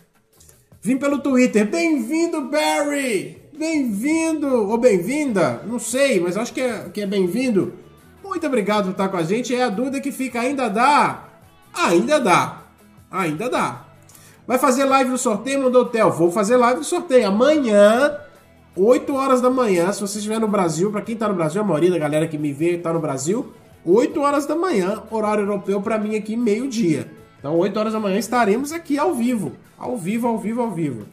Vim 0.81 0.97
pelo 0.97 1.19
Twitter. 1.19 1.69
Bem-vindo, 1.69 2.49
Barry! 2.49 3.43
Bem-vindo! 3.57 4.69
Ou 4.69 4.79
bem-vinda? 4.79 5.63
Não 5.65 5.79
sei, 5.79 6.21
mas 6.21 6.37
acho 6.37 6.53
que 6.53 6.61
é, 6.61 6.89
que 6.91 7.01
é 7.01 7.07
bem-vindo. 7.07 7.86
Muito 8.27 8.47
obrigado 8.47 8.85
por 8.85 8.91
estar 8.93 9.09
com 9.09 9.17
a 9.17 9.23
gente. 9.23 9.55
É 9.55 9.65
a 9.65 9.69
dúvida 9.69 10.01
que 10.01 10.13
fica. 10.13 10.41
Ainda 10.41 10.69
dá? 10.69 11.25
Ainda 11.73 12.19
dá. 12.21 12.63
Ainda 13.11 13.49
dá. 13.49 13.85
Vai 14.47 14.59
fazer 14.59 14.85
live 14.85 15.11
no 15.11 15.19
sorteio, 15.19 15.63
mandou 15.63 15.83
o 15.83 15.87
Theo. 15.87 16.11
Vou 16.11 16.31
fazer 16.31 16.57
live 16.57 16.79
no 16.79 16.85
sorteio. 16.85 17.27
Amanhã, 17.27 18.17
8 18.77 19.15
horas 19.15 19.41
da 19.41 19.51
manhã, 19.51 19.91
se 19.93 20.01
você 20.01 20.19
estiver 20.19 20.39
no 20.39 20.47
Brasil, 20.47 20.91
para 20.93 21.01
quem 21.01 21.15
está 21.15 21.27
no 21.27 21.35
Brasil, 21.35 21.61
a 21.61 21.65
maioria 21.65 21.91
da 21.91 21.99
galera 21.99 22.29
que 22.29 22.39
me 22.39 22.53
vê 22.53 22.77
está 22.77 22.93
no 22.93 23.01
Brasil, 23.01 23.53
8 23.85 24.21
horas 24.21 24.47
da 24.47 24.55
manhã, 24.55 25.03
horário 25.11 25.43
europeu 25.43 25.81
para 25.81 25.99
mim 25.99 26.15
aqui, 26.15 26.37
meio-dia. 26.37 27.11
Então, 27.39 27.57
8 27.57 27.79
horas 27.79 27.93
da 27.93 28.01
manhã 28.01 28.19
estaremos 28.19 28.73
aqui 28.73 28.99
ao 28.99 29.15
vivo. 29.15 29.53
Ao 29.79 29.97
vivo, 29.97 30.29
ao 30.29 30.39
vivo, 30.39 30.63
ao 30.63 30.71
vivo. 30.71 31.07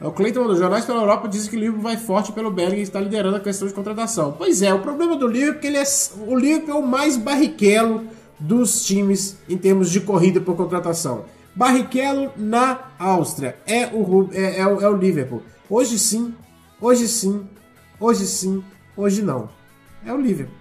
O 0.00 0.10
Cleiton 0.12 0.46
dos 0.46 0.58
jornais 0.58 0.84
pela 0.84 1.00
Europa 1.00 1.28
diz 1.28 1.46
que 1.46 1.56
o 1.56 1.58
Liverpool 1.58 1.82
vai 1.82 1.96
forte 1.96 2.32
pelo 2.32 2.50
Bellingham 2.50 2.78
e 2.78 2.82
está 2.82 2.98
liderando 3.00 3.36
a 3.36 3.40
questão 3.40 3.68
de 3.68 3.74
contratação. 3.74 4.34
Pois 4.36 4.62
é, 4.62 4.72
o 4.72 4.80
problema 4.80 5.16
do 5.16 5.26
Liverpool 5.26 5.58
é 5.58 5.60
que 5.60 5.66
ele 5.66 5.76
é 5.76 5.84
o 6.26 6.38
Liverpool 6.38 6.74
é 6.74 6.78
o 6.78 6.86
mais 6.86 7.16
barriquelo 7.16 8.04
dos 8.38 8.84
times 8.84 9.36
em 9.48 9.58
termos 9.58 9.90
de 9.90 10.00
corrida 10.00 10.40
por 10.40 10.56
contratação. 10.56 11.24
Barrichello 11.54 12.32
na 12.36 12.78
Áustria 12.98 13.56
é 13.66 13.86
o, 13.88 14.30
é, 14.32 14.60
é, 14.60 14.60
é 14.60 14.88
o 14.88 14.96
Liverpool. 14.96 15.42
Hoje 15.68 15.98
sim, 15.98 16.34
Hoje 16.80 17.06
sim, 17.08 17.46
hoje 18.00 18.24
sim, 18.24 18.64
hoje 18.96 19.20
não. 19.20 19.50
É 20.02 20.14
o 20.14 20.16
Liverpool. 20.16 20.56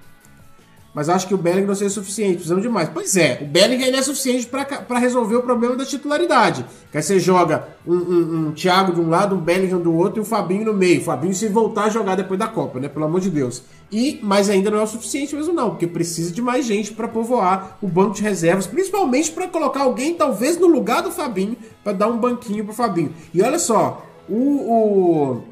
Mas 1.00 1.08
acho 1.08 1.30
que 1.30 1.34
o 1.34 1.38
Bellingham 1.38 1.68
não 1.68 1.76
seria 1.76 1.90
suficiente, 1.90 2.34
precisamos 2.34 2.62
de 2.62 2.68
mais. 2.68 2.90
Pois 2.90 3.16
é, 3.16 3.40
o 3.42 3.46
Bellingham 3.46 3.98
é 3.98 4.02
suficiente 4.02 4.46
para 4.46 5.00
resolver 5.00 5.38
o 5.38 5.42
problema 5.42 5.78
da 5.78 5.86
titularidade. 5.86 6.66
Que 6.92 6.98
aí 6.98 7.02
você 7.02 7.18
joga 7.18 7.70
um, 7.88 7.96
um, 7.96 8.48
um, 8.48 8.52
Thiago 8.52 8.92
de 8.92 9.00
um 9.00 9.08
lado, 9.08 9.34
um 9.34 9.40
Bellingham 9.40 9.80
do 9.80 9.96
outro 9.96 10.20
e 10.20 10.24
o 10.24 10.26
Fabinho 10.26 10.66
no 10.66 10.74
meio. 10.74 11.00
O 11.00 11.04
Fabinho 11.06 11.34
se 11.34 11.48
voltar 11.48 11.86
a 11.86 11.90
jogar 11.90 12.16
depois 12.16 12.38
da 12.38 12.50
Copa, 12.50 12.82
né? 12.82 12.90
Pelo 12.90 13.06
amor 13.06 13.22
de 13.22 13.30
Deus. 13.30 13.64
E, 13.90 14.20
mas 14.22 14.50
ainda 14.50 14.70
não 14.70 14.80
é 14.80 14.84
o 14.84 14.88
suficiente 14.88 15.34
mesmo 15.34 15.54
não, 15.54 15.70
porque 15.70 15.88
precisa 15.88 16.34
de 16.34 16.42
mais 16.42 16.66
gente 16.66 16.92
para 16.92 17.08
povoar 17.08 17.78
o 17.82 17.88
banco 17.88 18.16
de 18.16 18.22
reservas, 18.22 18.68
principalmente 18.68 19.32
para 19.32 19.48
colocar 19.48 19.84
alguém 19.84 20.16
talvez 20.16 20.60
no 20.60 20.68
lugar 20.68 21.02
do 21.02 21.12
Fabinho, 21.12 21.56
para 21.82 21.94
dar 21.94 22.10
um 22.10 22.18
banquinho 22.18 22.66
pro 22.66 22.74
Fabinho. 22.74 23.14
E 23.34 23.42
olha 23.42 23.58
só, 23.58 24.06
o, 24.28 24.36
o 24.36 25.44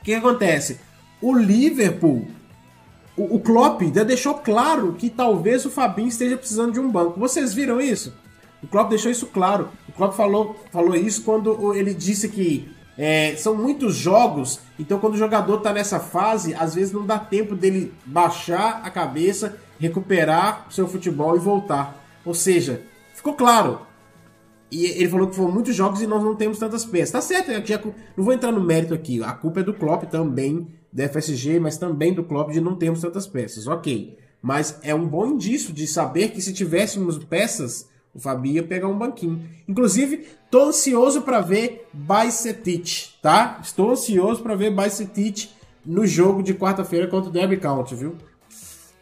o 0.00 0.04
que 0.04 0.14
acontece? 0.14 0.78
O 1.20 1.36
Liverpool, 1.36 2.28
o, 3.20 3.36
o 3.36 3.40
Klopp 3.40 3.82
já 3.94 4.02
deixou 4.02 4.34
claro 4.34 4.94
que 4.94 5.10
talvez 5.10 5.66
o 5.66 5.70
Fabinho 5.70 6.08
esteja 6.08 6.38
precisando 6.38 6.72
de 6.72 6.80
um 6.80 6.90
banco. 6.90 7.20
Vocês 7.20 7.52
viram 7.52 7.78
isso? 7.78 8.14
O 8.62 8.66
Klopp 8.66 8.88
deixou 8.88 9.10
isso 9.10 9.26
claro. 9.26 9.68
O 9.86 9.92
Klopp 9.92 10.14
falou, 10.14 10.56
falou 10.72 10.96
isso 10.96 11.22
quando 11.22 11.74
ele 11.74 11.92
disse 11.92 12.30
que 12.30 12.70
é, 12.96 13.36
são 13.36 13.54
muitos 13.54 13.94
jogos, 13.94 14.60
então 14.78 14.98
quando 14.98 15.14
o 15.14 15.18
jogador 15.18 15.58
está 15.58 15.70
nessa 15.70 16.00
fase, 16.00 16.54
às 16.54 16.74
vezes 16.74 16.92
não 16.92 17.04
dá 17.04 17.18
tempo 17.18 17.54
dele 17.54 17.92
baixar 18.06 18.80
a 18.82 18.90
cabeça, 18.90 19.58
recuperar 19.78 20.66
seu 20.70 20.88
futebol 20.88 21.36
e 21.36 21.38
voltar. 21.38 22.02
Ou 22.24 22.32
seja, 22.32 22.82
ficou 23.14 23.34
claro. 23.34 23.80
E 24.70 24.86
ele 24.86 25.08
falou 25.08 25.28
que 25.28 25.36
foram 25.36 25.52
muitos 25.52 25.76
jogos 25.76 26.00
e 26.00 26.06
nós 26.06 26.22
não 26.22 26.34
temos 26.34 26.58
tantas 26.58 26.86
peças. 26.86 27.10
Tá 27.10 27.20
certo, 27.20 27.50
eu 27.50 27.66
já, 27.66 27.78
não 28.16 28.24
vou 28.24 28.32
entrar 28.32 28.52
no 28.52 28.62
mérito 28.62 28.94
aqui. 28.94 29.22
A 29.22 29.32
culpa 29.32 29.60
é 29.60 29.62
do 29.62 29.74
Klopp 29.74 30.04
também, 30.04 30.66
da 30.92 31.08
FSG, 31.08 31.60
mas 31.60 31.78
também 31.78 32.12
do 32.12 32.24
Klopp 32.24 32.50
de 32.50 32.60
não 32.60 32.76
termos 32.76 33.00
tantas 33.00 33.26
peças. 33.26 33.66
Ok. 33.66 34.16
Mas 34.42 34.78
é 34.82 34.94
um 34.94 35.06
bom 35.06 35.26
indício 35.26 35.72
de 35.72 35.86
saber 35.86 36.30
que 36.30 36.40
se 36.40 36.52
tivéssemos 36.52 37.18
peças, 37.18 37.88
o 38.14 38.18
Fabinho 38.18 38.56
ia 38.56 38.62
pegar 38.62 38.88
um 38.88 38.96
banquinho. 38.96 39.42
Inclusive, 39.68 40.26
tô 40.50 40.64
ansioso 40.64 41.22
para 41.22 41.40
ver 41.40 41.88
Baicetic, 41.92 43.10
tá? 43.22 43.60
Estou 43.62 43.90
ansioso 43.90 44.42
para 44.42 44.54
ver 44.54 44.70
Baicetic 44.70 45.50
no 45.84 46.06
jogo 46.06 46.42
de 46.42 46.54
quarta-feira 46.54 47.06
contra 47.06 47.30
o 47.30 47.32
Derby 47.32 47.58
County, 47.58 47.94
viu? 47.94 48.16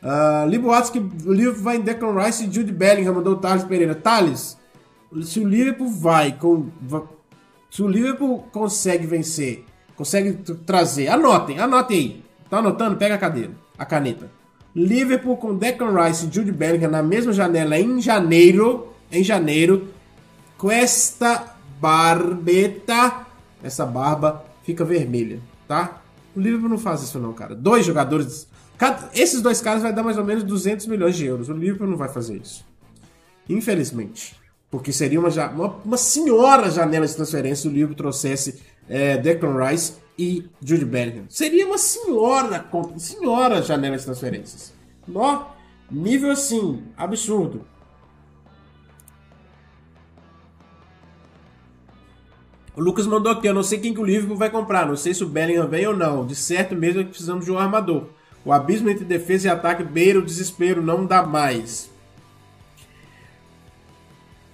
Uh, 0.03 0.49
Libo 0.49 0.71
que 0.93 0.99
o 0.99 1.33
livro 1.33 1.61
vai 1.61 1.77
em 1.77 1.81
Declan 1.81 2.23
Rice 2.23 2.45
e 2.45 2.53
Jude 2.53 2.73
Bellingham, 2.73 3.15
mandou 3.15 3.35
o 3.35 3.39
Thales 3.39 3.65
Pereira. 3.65 3.95
Thales, 3.95 4.57
se 5.23 5.41
o 5.41 5.49
Liverpool 5.49 5.91
vai 5.91 6.33
com. 6.33 6.69
Se 7.71 7.83
o 7.83 7.89
Liverpool 7.89 8.45
consegue 8.53 9.07
vencer, 9.07 9.65
consegue 9.99 10.33
trazer. 10.65 11.09
Anotem, 11.09 11.59
anotem 11.59 11.99
aí. 11.99 12.25
Tá 12.49 12.59
anotando? 12.59 12.97
Pega 12.97 13.17
a 13.17 13.19
cadeira, 13.19 13.51
a 13.77 13.85
caneta. 13.85 14.31
Liverpool 14.75 15.37
com 15.37 15.57
Declan 15.57 15.93
Rice 15.93 16.27
e 16.27 16.33
Jude 16.33 16.53
Bellingham 16.53 16.91
na 16.91 17.03
mesma 17.03 17.33
janela 17.33 17.77
em 17.77 18.01
janeiro. 18.01 18.95
Em 19.11 19.25
janeiro. 19.25 19.89
Com 20.57 20.71
esta 20.71 21.57
barbeta. 21.81 23.27
Essa 23.63 23.85
barba 23.85 24.45
fica 24.63 24.85
vermelha, 24.85 25.41
tá? 25.67 26.01
O 26.35 26.41
Liverpool 26.41 26.69
não 26.69 26.79
faz 26.79 27.03
isso 27.03 27.19
não, 27.19 27.33
cara. 27.33 27.57
Dois 27.57 27.85
jogadores. 27.85 28.47
Cada, 28.79 29.11
esses 29.13 29.43
dois 29.43 29.61
caras 29.61 29.83
vai 29.83 29.93
dar 29.93 30.05
mais 30.05 30.17
ou 30.17 30.25
menos 30.25 30.45
200 30.45 30.87
milhões 30.87 31.17
de 31.17 31.27
euros. 31.27 31.49
O 31.49 31.53
Liverpool 31.53 31.89
não 31.89 31.97
vai 31.97 32.09
fazer 32.09 32.37
isso. 32.37 32.65
Infelizmente. 33.49 34.37
Porque 34.71 34.93
seria 34.93 35.19
uma, 35.19 35.31
uma, 35.51 35.77
uma 35.85 35.97
senhora 35.97 36.71
janela 36.71 37.07
de 37.07 37.17
transferência 37.17 37.63
se 37.63 37.69
o 37.69 37.71
Liverpool 37.71 37.97
trouxesse 37.97 38.61
é, 38.89 39.17
Declan 39.17 39.65
Rice 39.65 39.95
e 40.19 40.49
Jude 40.61 40.85
Bellingham. 40.85 41.27
Seria 41.29 41.67
uma 41.67 41.79
senhora, 41.79 42.69
senhora 42.97 43.63
janela 43.63 43.97
de 43.97 44.05
transferências. 44.05 44.73
Nó, 45.07 45.47
nível 45.91 46.31
assim, 46.31 46.83
absurdo. 46.97 47.65
O 52.75 52.81
Lucas 52.81 53.09
mandou 53.09 53.33
aqui, 53.33 53.49
eu 53.49 53.55
não 53.55 53.65
sei 53.65 53.81
quem 53.81 53.93
que 53.93 54.01
o 54.01 54.05
Liverpool 54.05 54.37
vai 54.37 54.51
comprar, 54.51 54.87
não 54.87 54.95
sei 54.95 55.13
se 55.13 55.25
o 55.25 55.29
Bellingham 55.29 55.67
vem 55.67 55.87
ou 55.87 55.97
não. 55.97 56.25
De 56.25 56.37
certo 56.37 56.77
mesmo 56.77 57.01
é 57.01 57.05
que 57.05 57.11
precisamos 57.11 57.45
de 57.45 57.51
um 57.51 57.59
armador. 57.59 58.07
O 58.45 58.53
abismo 58.53 58.89
entre 58.89 59.05
defesa 59.05 59.49
e 59.49 59.51
ataque 59.51 59.83
beira 59.83 60.19
o 60.19 60.25
desespero, 60.25 60.81
não 60.81 61.05
dá 61.05 61.25
mais. 61.25 61.91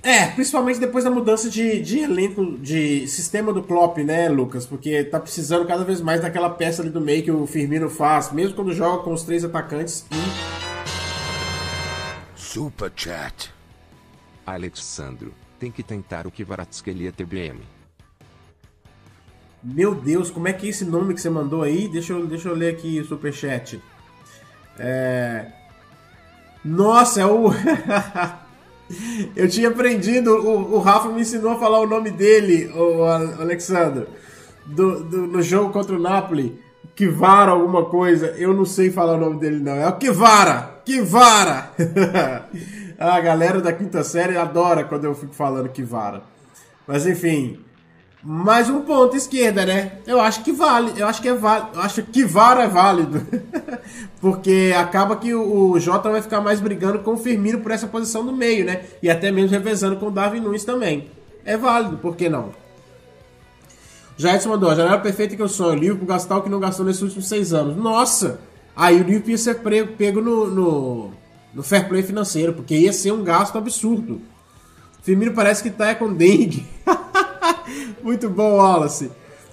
É, 0.04 0.26
principalmente 0.26 0.78
depois 0.78 1.02
da 1.02 1.10
mudança 1.10 1.48
de, 1.48 1.80
de 1.80 2.00
elenco, 2.00 2.58
de 2.58 3.08
sistema 3.08 3.54
do 3.54 3.62
Klopp, 3.62 3.96
né, 4.00 4.28
Lucas? 4.28 4.66
Porque 4.66 5.02
tá 5.02 5.18
precisando 5.18 5.66
cada 5.66 5.82
vez 5.82 6.02
mais 6.02 6.20
daquela 6.20 6.50
peça 6.50 6.82
ali 6.82 6.90
do 6.90 7.00
meio 7.00 7.22
que 7.22 7.30
o 7.30 7.46
Firmino 7.46 7.88
faz, 7.88 8.30
mesmo 8.30 8.54
quando 8.54 8.70
joga 8.74 9.02
com 9.02 9.14
os 9.14 9.22
três 9.22 9.42
atacantes 9.46 10.04
e. 10.12 10.84
Super 12.38 12.92
Chat. 12.94 13.50
Alexandro, 14.44 15.32
tem 15.58 15.70
que 15.70 15.82
tentar 15.82 16.26
o 16.26 16.30
Kvaratskhelia 16.30 17.10
TBM. 17.10 17.62
Meu 19.62 19.94
Deus, 19.94 20.30
como 20.30 20.48
é 20.48 20.52
que 20.52 20.66
é 20.66 20.68
esse 20.68 20.84
nome 20.84 21.14
que 21.14 21.20
você 21.22 21.30
mandou 21.30 21.62
aí? 21.62 21.88
Deixa 21.88 22.12
eu, 22.12 22.26
deixa 22.26 22.50
eu 22.50 22.54
ler 22.54 22.74
aqui 22.74 23.00
o 23.00 23.06
superchat. 23.06 23.80
É... 24.78 25.50
Nossa, 26.62 27.22
é 27.22 27.26
o. 27.26 27.50
eu 29.34 29.48
tinha 29.48 29.68
aprendido, 29.68 30.30
o, 30.30 30.74
o, 30.74 30.78
Rafa 30.78 31.08
me 31.08 31.22
ensinou 31.22 31.52
a 31.52 31.58
falar 31.58 31.80
o 31.80 31.86
nome 31.86 32.10
dele, 32.10 32.70
o 32.74 33.04
Alexandre, 33.40 34.06
do, 34.66 35.02
do, 35.04 35.26
no 35.26 35.42
jogo 35.42 35.72
contra 35.72 35.94
o 35.94 36.00
Napoli. 36.00 36.62
Kivara 36.94 37.50
alguma 37.50 37.86
coisa, 37.86 38.28
eu 38.38 38.54
não 38.54 38.64
sei 38.64 38.88
falar 38.88 39.14
o 39.14 39.20
nome 39.20 39.40
dele 39.40 39.58
não. 39.58 39.74
É 39.74 39.88
o 39.88 39.96
Kivara! 39.96 40.80
Kivara! 40.84 41.70
a 42.98 43.20
galera 43.20 43.60
da 43.60 43.72
quinta 43.72 44.04
série 44.04 44.36
adora 44.36 44.84
quando 44.84 45.04
eu 45.04 45.14
fico 45.14 45.34
falando 45.34 45.70
Kivara. 45.70 46.22
Mas 46.86 47.06
enfim, 47.06 47.63
mais 48.24 48.70
um 48.70 48.80
ponto 48.80 49.14
esquerda, 49.14 49.66
né? 49.66 49.98
Eu 50.06 50.18
acho 50.18 50.42
que 50.42 50.50
vale, 50.50 50.94
eu 50.96 51.06
acho 51.06 51.20
que 51.20 51.28
é 51.28 51.34
válido, 51.34 51.72
eu 51.74 51.82
acho 51.82 52.02
que 52.04 52.24
VAR 52.24 52.58
é 52.58 52.66
válido. 52.66 53.20
Porque 54.18 54.72
acaba 54.74 55.16
que 55.16 55.34
o, 55.34 55.78
Jota 55.78 56.08
vai 56.10 56.22
ficar 56.22 56.40
mais 56.40 56.58
brigando 56.58 57.00
com 57.00 57.12
o 57.12 57.16
Firmino 57.18 57.60
por 57.60 57.70
essa 57.70 57.86
posição 57.86 58.22
no 58.22 58.32
meio, 58.32 58.64
né? 58.64 58.84
E 59.02 59.10
até 59.10 59.30
mesmo 59.30 59.50
revezando 59.50 59.96
com 59.96 60.06
o 60.06 60.10
Darwin 60.10 60.40
Nunes 60.40 60.64
também. 60.64 61.10
É 61.44 61.58
válido, 61.58 61.98
por 61.98 62.16
que 62.16 62.30
não? 62.30 62.52
Jairson 64.16 64.48
mandou, 64.48 64.70
a 64.70 64.74
janela 64.74 64.98
perfeita 64.98 65.36
que 65.36 65.42
eu 65.42 65.48
sonho, 65.48 65.78
Liverpool 65.78 66.06
gastar 66.06 66.38
o 66.38 66.42
que 66.42 66.48
não 66.48 66.60
gastou 66.60 66.86
nesses 66.86 67.02
últimos 67.02 67.28
seis 67.28 67.52
anos. 67.52 67.76
Nossa! 67.76 68.40
Aí 68.74 68.98
o 68.98 69.04
Liverpool 69.04 69.32
ia 69.32 69.38
ser 69.38 69.60
pego 69.98 70.22
no, 70.22 70.50
no, 70.50 71.10
no 71.52 71.62
fair 71.62 71.86
play 71.88 72.02
financeiro, 72.02 72.54
porque 72.54 72.74
ia 72.74 72.92
ser 72.92 73.12
um 73.12 73.22
gasto 73.22 73.58
absurdo. 73.58 74.22
Firmino 75.02 75.34
parece 75.34 75.62
que 75.62 75.68
tá 75.68 75.94
com 75.94 76.10
dengue. 76.10 76.73
Muito 78.04 78.28
bom, 78.28 78.58
Wallace. 78.58 79.10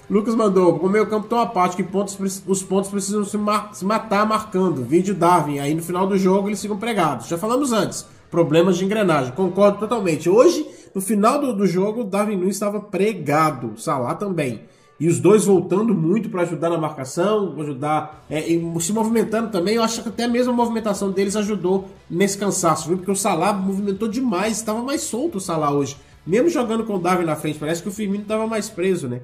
Lucas 0.09 0.35
mandou, 0.35 0.75
o 0.75 0.89
meio 0.89 1.07
campo 1.07 1.25
tão 1.29 1.39
apático 1.39 1.81
que 1.81 1.89
pontos, 1.89 2.43
os 2.45 2.61
pontos 2.61 2.91
precisam 2.91 3.23
se, 3.23 3.37
mar, 3.37 3.69
se, 3.71 3.85
matar 3.85 4.27
marcando. 4.27 4.83
Vídeo 4.83 5.15
Darwin, 5.15 5.59
aí 5.59 5.73
no 5.73 5.81
final 5.81 6.05
do 6.05 6.17
jogo 6.17 6.49
eles 6.49 6.61
ficam 6.61 6.77
pregados. 6.77 7.29
Já 7.29 7.37
falamos 7.37 7.71
antes, 7.71 8.05
problemas 8.29 8.77
de 8.77 8.83
engrenagem, 8.83 9.31
concordo 9.31 9.79
totalmente. 9.79 10.29
Hoje, 10.29 10.67
no 10.93 10.99
final 10.99 11.39
do, 11.39 11.55
do 11.55 11.65
jogo, 11.65 12.03
Darwin 12.03 12.35
Nunes 12.35 12.55
estava 12.55 12.81
pregado, 12.81 13.79
Salah 13.79 14.15
também. 14.15 14.63
E 14.99 15.07
os 15.07 15.17
dois 15.17 15.45
voltando 15.45 15.93
muito 15.95 16.29
para 16.29 16.41
ajudar 16.41 16.69
na 16.69 16.77
marcação, 16.77 17.55
ajudar, 17.57 18.25
é, 18.29 18.41
se 18.81 18.91
movimentando 18.91 19.49
também. 19.49 19.75
Eu 19.75 19.83
acho 19.83 20.03
que 20.03 20.09
até 20.09 20.27
mesmo 20.27 20.51
a 20.51 20.55
movimentação 20.55 21.09
deles 21.09 21.37
ajudou 21.37 21.87
nesse 22.09 22.37
cansaço, 22.37 22.89
viu? 22.89 22.97
Porque 22.97 23.11
o 23.11 23.15
Salah 23.15 23.53
movimentou 23.53 24.09
demais, 24.09 24.57
estava 24.57 24.83
mais 24.83 25.03
solto 25.03 25.37
o 25.37 25.41
Salah 25.41 25.71
hoje. 25.71 25.95
Mesmo 26.25 26.49
jogando 26.49 26.85
com 26.85 26.95
o 26.95 26.99
Darwin 26.99 27.25
na 27.25 27.35
frente, 27.35 27.59
parece 27.59 27.81
que 27.81 27.89
o 27.89 27.91
Firmino 27.91 28.23
estava 28.23 28.45
mais 28.47 28.69
preso, 28.69 29.07
né? 29.07 29.21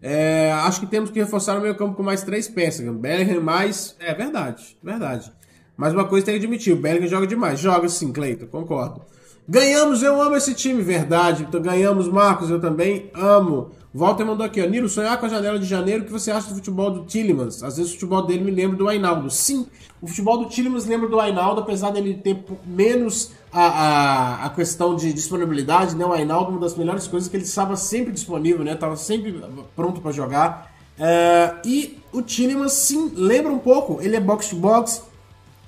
É, 0.00 0.52
acho 0.52 0.80
que 0.80 0.86
temos 0.86 1.10
que 1.10 1.18
reforçar 1.18 1.58
o 1.58 1.60
meio 1.60 1.74
campo 1.74 1.94
com 1.94 2.02
mais 2.02 2.22
três 2.22 2.48
peças. 2.48 2.86
Bellingham 2.94 3.42
mais. 3.42 3.96
É 3.98 4.14
verdade, 4.14 4.78
verdade. 4.82 5.32
Mas 5.76 5.92
uma 5.92 6.04
coisa 6.04 6.26
tem 6.26 6.34
que 6.34 6.44
admitir: 6.44 6.72
o 6.72 6.76
Bellingham 6.76 7.08
joga 7.08 7.26
demais. 7.26 7.58
Joga 7.58 7.88
sim, 7.88 8.12
Cleiton, 8.12 8.46
concordo. 8.46 9.02
Ganhamos, 9.48 10.02
eu 10.02 10.20
amo 10.20 10.36
esse 10.36 10.54
time, 10.54 10.82
verdade. 10.82 11.44
Então, 11.44 11.60
ganhamos, 11.62 12.08
Marcos, 12.08 12.50
eu 12.50 12.60
também 12.60 13.10
amo. 13.14 13.70
Walter 13.96 14.26
mandou 14.26 14.44
aqui, 14.44 14.60
ó. 14.60 14.66
Niro, 14.66 14.90
sonhar 14.90 15.18
com 15.18 15.24
a 15.24 15.28
janela 15.30 15.58
de 15.58 15.64
janeiro, 15.64 16.02
o 16.02 16.06
que 16.06 16.12
você 16.12 16.30
acha 16.30 16.50
do 16.50 16.56
futebol 16.56 16.90
do 16.90 17.04
Tillemans? 17.06 17.62
Às 17.62 17.78
vezes 17.78 17.92
o 17.92 17.94
futebol 17.94 18.26
dele 18.26 18.44
me 18.44 18.50
lembra 18.50 18.76
do 18.76 18.86
Ainaldo. 18.90 19.30
Sim, 19.30 19.66
o 20.02 20.06
futebol 20.06 20.36
do 20.36 20.50
Tillemans 20.50 20.84
lembra 20.84 21.08
do 21.08 21.18
Ainaldo, 21.18 21.62
apesar 21.62 21.90
dele 21.92 22.12
ter 22.12 22.44
menos 22.66 23.32
a, 23.50 23.64
a, 23.64 24.44
a 24.44 24.50
questão 24.50 24.94
de 24.94 25.14
disponibilidade, 25.14 25.96
né? 25.96 26.04
O 26.04 26.12
Ainaldo, 26.12 26.50
uma 26.50 26.60
das 26.60 26.76
melhores 26.76 27.06
coisas 27.06 27.26
que 27.26 27.38
ele 27.38 27.44
estava 27.44 27.74
sempre 27.74 28.12
disponível, 28.12 28.62
né? 28.62 28.74
Tava 28.74 28.96
sempre 28.96 29.42
pronto 29.74 30.02
para 30.02 30.12
jogar. 30.12 30.74
É, 30.98 31.54
e 31.64 31.98
o 32.12 32.20
Tillemans, 32.20 32.74
sim, 32.74 33.12
lembra 33.16 33.50
um 33.50 33.58
pouco. 33.58 34.02
Ele 34.02 34.14
é 34.14 34.20
box-to-box, 34.20 35.04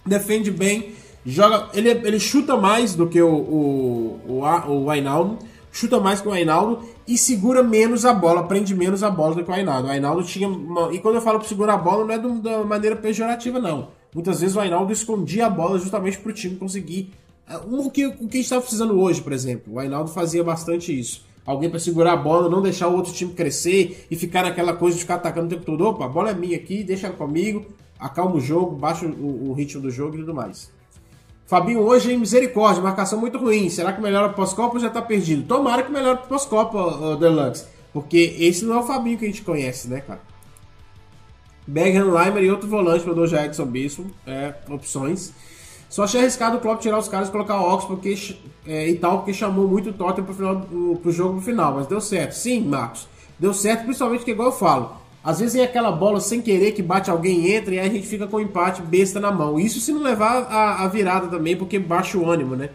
defende 0.04 0.50
bem, 0.50 0.92
joga. 1.24 1.70
Ele, 1.72 1.88
ele 1.88 2.20
chuta 2.20 2.58
mais 2.58 2.94
do 2.94 3.08
que 3.08 3.22
o, 3.22 3.32
o, 3.32 4.20
o, 4.28 4.82
o 4.82 4.90
Ainaldo 4.90 5.38
chuta 5.72 6.00
mais 6.00 6.20
que 6.20 6.28
o 6.28 6.32
Ainaldo 6.32 6.82
e 7.08 7.16
segura 7.16 7.62
menos 7.62 8.04
a 8.04 8.12
bola, 8.12 8.44
prende 8.44 8.74
menos 8.74 9.02
a 9.02 9.10
bola 9.10 9.34
do 9.34 9.42
que 9.42 9.50
o 9.50 9.54
Ainaldo. 9.54 9.88
O 9.88 9.90
Ainaldo 9.90 10.22
tinha. 10.22 10.46
Uma... 10.46 10.92
E 10.92 11.00
quando 11.00 11.14
eu 11.14 11.22
falo 11.22 11.38
para 11.38 11.48
segurar 11.48 11.74
a 11.74 11.78
bola, 11.78 12.04
não 12.04 12.14
é 12.14 12.18
de 12.18 12.26
uma 12.26 12.64
maneira 12.64 12.94
pejorativa, 12.94 13.58
não. 13.58 13.88
Muitas 14.14 14.40
vezes 14.40 14.54
o 14.54 14.60
Ainaldo 14.60 14.92
escondia 14.92 15.46
a 15.46 15.50
bola 15.50 15.78
justamente 15.78 16.18
para 16.18 16.30
o 16.30 16.34
time 16.34 16.56
conseguir. 16.56 17.10
É, 17.48 17.56
o 17.56 17.90
que, 17.90 18.06
o 18.06 18.12
que 18.12 18.18
a 18.18 18.24
gente 18.24 18.40
está 18.40 18.60
precisando 18.60 19.00
hoje, 19.00 19.22
por 19.22 19.32
exemplo. 19.32 19.72
O 19.74 19.78
Ainaldo 19.78 20.10
fazia 20.10 20.44
bastante 20.44 20.96
isso. 20.96 21.26
Alguém 21.46 21.70
para 21.70 21.78
segurar 21.78 22.12
a 22.12 22.16
bola, 22.16 22.46
não 22.50 22.60
deixar 22.60 22.88
o 22.88 22.94
outro 22.94 23.10
time 23.10 23.32
crescer 23.32 24.06
e 24.10 24.14
ficar 24.14 24.42
naquela 24.42 24.74
coisa 24.74 24.96
de 24.96 25.02
ficar 25.02 25.14
atacando 25.14 25.46
o 25.46 25.48
tempo 25.48 25.64
todo. 25.64 25.86
Opa, 25.86 26.04
a 26.04 26.08
bola 26.08 26.30
é 26.30 26.34
minha 26.34 26.58
aqui, 26.58 26.84
deixa 26.84 27.08
comigo, 27.08 27.64
acalma 27.98 28.36
o 28.36 28.40
jogo, 28.40 28.76
baixa 28.76 29.06
o, 29.06 29.48
o 29.48 29.52
ritmo 29.54 29.80
do 29.80 29.90
jogo 29.90 30.14
e 30.14 30.18
tudo 30.18 30.34
mais. 30.34 30.70
Fabinho 31.48 31.80
hoje 31.80 32.12
em 32.12 32.18
misericórdia, 32.18 32.82
marcação 32.82 33.18
muito 33.18 33.38
ruim. 33.38 33.70
Será 33.70 33.94
que 33.94 34.02
melhora 34.02 34.28
pós-copa 34.28 34.74
ou 34.74 34.80
já 34.80 34.90
tá 34.90 35.00
perdido? 35.00 35.44
Tomara 35.44 35.82
que 35.82 35.90
melhore 35.90 36.20
pós-copa, 36.28 37.16
Deluxe. 37.16 37.64
Porque 37.90 38.36
esse 38.38 38.66
não 38.66 38.76
é 38.76 38.78
o 38.80 38.82
Fabinho 38.82 39.16
que 39.16 39.24
a 39.24 39.28
gente 39.28 39.40
conhece, 39.40 39.88
né, 39.88 40.02
cara? 40.02 40.20
Beckham, 41.66 42.12
Leimer 42.12 42.44
e 42.44 42.50
outro 42.50 42.68
volante 42.68 43.06
mandou 43.06 43.26
já 43.26 43.46
Edson 43.46 43.64
Bispo. 43.64 44.04
É, 44.26 44.52
opções. 44.68 45.32
Só 45.88 46.04
achei 46.04 46.20
arriscado 46.20 46.58
o 46.58 46.60
Klopp 46.60 46.82
tirar 46.82 46.98
os 46.98 47.08
caras 47.08 47.28
e 47.28 47.32
colocar 47.32 47.58
o 47.58 47.72
Ox 47.72 47.86
porque, 47.86 48.14
é, 48.66 48.90
e 48.90 48.96
tal, 48.96 49.18
porque 49.18 49.32
chamou 49.32 49.66
muito 49.66 49.88
o 49.88 49.92
Tottenham 49.94 50.26
pro, 50.26 50.34
final, 50.34 50.60
pro, 50.60 50.96
pro 50.96 51.10
jogo 51.10 51.36
no 51.36 51.40
final. 51.40 51.72
Mas 51.76 51.86
deu 51.86 52.00
certo. 52.00 52.32
Sim, 52.32 52.60
Marcos. 52.60 53.08
Deu 53.38 53.54
certo, 53.54 53.84
principalmente 53.84 54.22
que, 54.22 54.32
igual 54.32 54.48
eu 54.48 54.54
falo, 54.54 54.96
às 55.22 55.40
vezes 55.40 55.56
é 55.56 55.64
aquela 55.64 55.90
bola 55.90 56.20
sem 56.20 56.40
querer 56.40 56.72
que 56.72 56.82
bate 56.82 57.10
alguém 57.10 57.52
entra 57.52 57.74
e 57.74 57.78
aí 57.78 57.88
a 57.88 57.92
gente 57.92 58.06
fica 58.06 58.26
com 58.26 58.36
o 58.36 58.40
empate 58.40 58.82
besta 58.82 59.18
na 59.18 59.30
mão. 59.30 59.58
Isso 59.58 59.80
se 59.80 59.92
não 59.92 60.02
levar 60.02 60.44
a, 60.44 60.84
a 60.84 60.88
virada 60.88 61.26
também, 61.28 61.56
porque 61.56 61.78
baixa 61.78 62.16
o 62.16 62.30
ânimo, 62.30 62.54
né? 62.54 62.70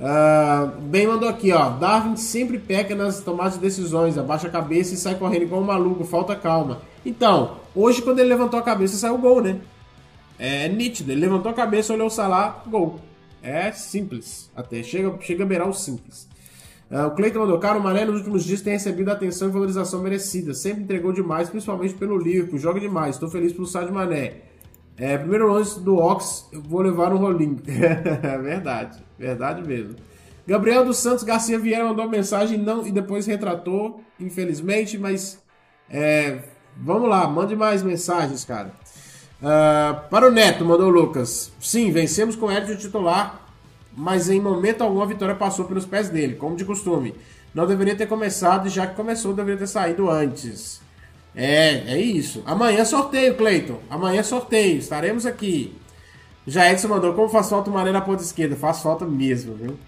Uh, 0.00 0.80
bem 0.80 1.06
mandou 1.06 1.28
aqui, 1.28 1.52
ó. 1.52 1.70
Darwin 1.70 2.16
sempre 2.16 2.58
peca 2.58 2.94
nas 2.94 3.20
tomadas 3.20 3.54
de 3.54 3.60
decisões, 3.60 4.16
abaixa 4.16 4.48
a 4.48 4.50
cabeça 4.50 4.94
e 4.94 4.96
sai 4.96 5.14
correndo 5.14 5.42
igual 5.42 5.60
um 5.60 5.64
maluco, 5.64 6.04
falta 6.04 6.34
calma. 6.34 6.80
Então, 7.04 7.58
hoje 7.74 8.00
quando 8.02 8.18
ele 8.18 8.30
levantou 8.30 8.58
a 8.58 8.62
cabeça 8.62 8.96
saiu 8.96 9.18
gol, 9.18 9.42
né? 9.42 9.60
É, 10.38 10.64
é 10.64 10.68
nítido, 10.68 11.12
ele 11.12 11.20
levantou 11.20 11.50
a 11.50 11.54
cabeça, 11.54 11.92
olhou 11.92 12.06
o 12.06 12.10
Salah, 12.10 12.62
gol. 12.66 12.98
É 13.42 13.70
simples, 13.72 14.50
até 14.56 14.82
chega, 14.82 15.14
chega 15.20 15.44
a 15.44 15.46
beirar 15.46 15.68
o 15.68 15.74
simples. 15.74 16.29
Uh, 16.90 17.06
o 17.06 17.10
Cleiton 17.12 17.38
mandou, 17.38 17.58
cara, 17.58 17.78
o 17.78 17.82
Mané 17.82 18.04
nos 18.04 18.16
últimos 18.16 18.44
dias 18.44 18.60
tem 18.60 18.72
recebido 18.72 19.10
a 19.10 19.12
atenção 19.12 19.48
e 19.48 19.52
valorização 19.52 20.02
merecida. 20.02 20.52
Sempre 20.52 20.82
entregou 20.82 21.12
demais, 21.12 21.48
principalmente 21.48 21.94
pelo 21.94 22.18
Liverpool. 22.18 22.58
Joga 22.58 22.80
demais. 22.80 23.14
Estou 23.14 23.30
feliz 23.30 23.52
pelo 23.52 23.66
Sadio 23.66 23.94
Mané. 23.94 24.38
É, 24.96 25.16
primeiro 25.16 25.50
lance 25.50 25.80
do 25.80 25.96
Ox, 25.96 26.48
eu 26.52 26.60
vou 26.60 26.80
levar 26.80 27.12
um 27.12 27.16
rolinho. 27.16 27.58
verdade, 28.42 28.98
verdade 29.18 29.66
mesmo. 29.66 29.94
Gabriel 30.46 30.84
dos 30.84 30.98
Santos 30.98 31.22
Garcia 31.22 31.58
Vieira 31.58 31.84
mandou 31.84 32.04
uma 32.04 32.10
mensagem 32.10 32.58
não, 32.58 32.84
e 32.84 32.90
depois 32.90 33.24
retratou, 33.24 34.02
infelizmente, 34.18 34.98
mas 34.98 35.40
é, 35.88 36.40
vamos 36.76 37.08
lá, 37.08 37.26
mande 37.28 37.54
mais 37.54 37.82
mensagens, 37.82 38.44
cara. 38.44 38.72
Uh, 39.40 40.08
para 40.10 40.28
o 40.28 40.30
Neto, 40.30 40.64
mandou 40.64 40.88
o 40.88 40.90
Lucas. 40.90 41.52
Sim, 41.60 41.92
vencemos 41.92 42.36
com 42.36 42.46
o 42.46 42.52
Edson 42.52 42.76
titular 42.76 43.46
mas 43.96 44.28
em 44.30 44.40
momento 44.40 44.82
algum 44.82 45.00
a 45.00 45.06
vitória 45.06 45.34
passou 45.34 45.64
pelos 45.64 45.86
pés 45.86 46.08
dele, 46.08 46.34
como 46.34 46.56
de 46.56 46.64
costume. 46.64 47.14
Não 47.54 47.66
deveria 47.66 47.96
ter 47.96 48.06
começado, 48.06 48.66
e 48.66 48.70
já 48.70 48.86
que 48.86 48.94
começou, 48.94 49.34
deveria 49.34 49.58
ter 49.58 49.66
saído 49.66 50.08
antes. 50.08 50.80
É, 51.34 51.94
é 51.94 51.98
isso. 52.00 52.42
Amanhã 52.46 52.84
sorteio, 52.84 53.36
Cleiton. 53.36 53.78
Amanhã 53.88 54.22
sorteio, 54.22 54.78
estaremos 54.78 55.26
aqui. 55.26 55.76
Já 56.46 56.70
Edson 56.70 56.88
mandou, 56.88 57.14
como 57.14 57.28
faz 57.28 57.48
falta 57.48 57.70
o 57.70 57.72
Mané 57.72 57.92
na 57.92 58.00
ponta 58.00 58.22
esquerda? 58.22 58.56
Faz 58.56 58.82
falta 58.82 59.04
mesmo, 59.04 59.54
viu? 59.54 59.78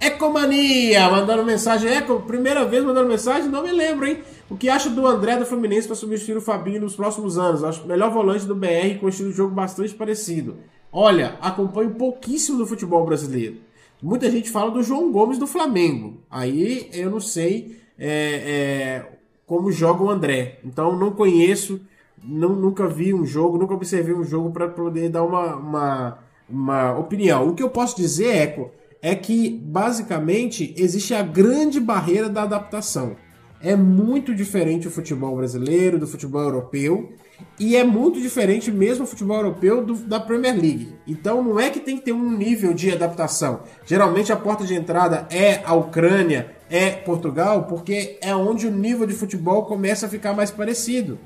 Ecomania, 0.00 1.08
mandando 1.10 1.44
mensagem. 1.44 1.90
Eco, 1.90 2.20
primeira 2.20 2.64
vez 2.64 2.84
mandando 2.84 3.08
mensagem, 3.08 3.48
não 3.48 3.62
me 3.62 3.72
lembro, 3.72 4.06
hein? 4.06 4.22
O 4.48 4.56
que 4.56 4.68
acha 4.68 4.90
do 4.90 5.06
André 5.06 5.36
do 5.36 5.46
Fluminense 5.46 5.86
para 5.86 5.96
substituir 5.96 6.36
o 6.36 6.40
Fabinho 6.40 6.80
nos 6.80 6.94
próximos 6.94 7.38
anos? 7.38 7.64
Acho 7.64 7.86
melhor 7.86 8.10
volante 8.10 8.44
do 8.44 8.54
BR 8.54 8.98
com 9.00 9.08
estilo 9.08 9.30
de 9.30 9.36
jogo 9.36 9.54
bastante 9.54 9.94
parecido. 9.94 10.58
Olha, 10.96 11.36
acompanho 11.40 11.90
pouquíssimo 11.96 12.56
do 12.56 12.64
futebol 12.64 13.04
brasileiro. 13.04 13.56
Muita 14.00 14.30
gente 14.30 14.48
fala 14.48 14.70
do 14.70 14.80
João 14.80 15.10
Gomes 15.10 15.38
do 15.38 15.46
Flamengo. 15.46 16.20
Aí 16.30 16.88
eu 16.92 17.10
não 17.10 17.18
sei 17.18 17.80
é, 17.98 18.06
é, 18.08 19.06
como 19.44 19.72
joga 19.72 20.04
o 20.04 20.08
André. 20.08 20.60
Então 20.64 20.96
não 20.96 21.10
conheço, 21.10 21.80
não, 22.22 22.50
nunca 22.50 22.86
vi 22.86 23.12
um 23.12 23.26
jogo, 23.26 23.58
nunca 23.58 23.74
observei 23.74 24.14
um 24.14 24.22
jogo 24.22 24.52
para 24.52 24.68
poder 24.68 25.08
dar 25.08 25.24
uma, 25.24 25.56
uma, 25.56 26.18
uma 26.48 26.96
opinião. 26.96 27.48
O 27.48 27.54
que 27.56 27.62
eu 27.64 27.70
posso 27.70 27.96
dizer, 27.96 28.28
Eco, 28.28 28.70
é 29.02 29.16
que 29.16 29.50
basicamente 29.50 30.72
existe 30.78 31.12
a 31.12 31.22
grande 31.22 31.80
barreira 31.80 32.28
da 32.28 32.44
adaptação. 32.44 33.16
É 33.64 33.74
muito 33.74 34.34
diferente 34.34 34.86
o 34.86 34.90
futebol 34.90 35.34
brasileiro 35.34 35.98
do 35.98 36.06
futebol 36.06 36.42
europeu. 36.42 37.14
E 37.58 37.76
é 37.76 37.82
muito 37.82 38.20
diferente 38.20 38.70
mesmo 38.70 39.04
o 39.04 39.06
futebol 39.06 39.38
europeu 39.38 39.82
do, 39.82 39.94
da 39.94 40.20
Premier 40.20 40.54
League. 40.54 40.94
Então 41.06 41.42
não 41.42 41.58
é 41.58 41.70
que 41.70 41.80
tem 41.80 41.96
que 41.96 42.04
ter 42.04 42.12
um 42.12 42.30
nível 42.30 42.74
de 42.74 42.92
adaptação. 42.92 43.60
Geralmente 43.86 44.30
a 44.30 44.36
porta 44.36 44.64
de 44.64 44.74
entrada 44.74 45.26
é 45.30 45.62
a 45.64 45.72
Ucrânia, 45.74 46.52
é 46.68 46.90
Portugal, 46.90 47.64
porque 47.64 48.18
é 48.20 48.36
onde 48.36 48.66
o 48.66 48.70
nível 48.70 49.06
de 49.06 49.14
futebol 49.14 49.64
começa 49.64 50.04
a 50.04 50.10
ficar 50.10 50.34
mais 50.34 50.50
parecido. 50.50 51.18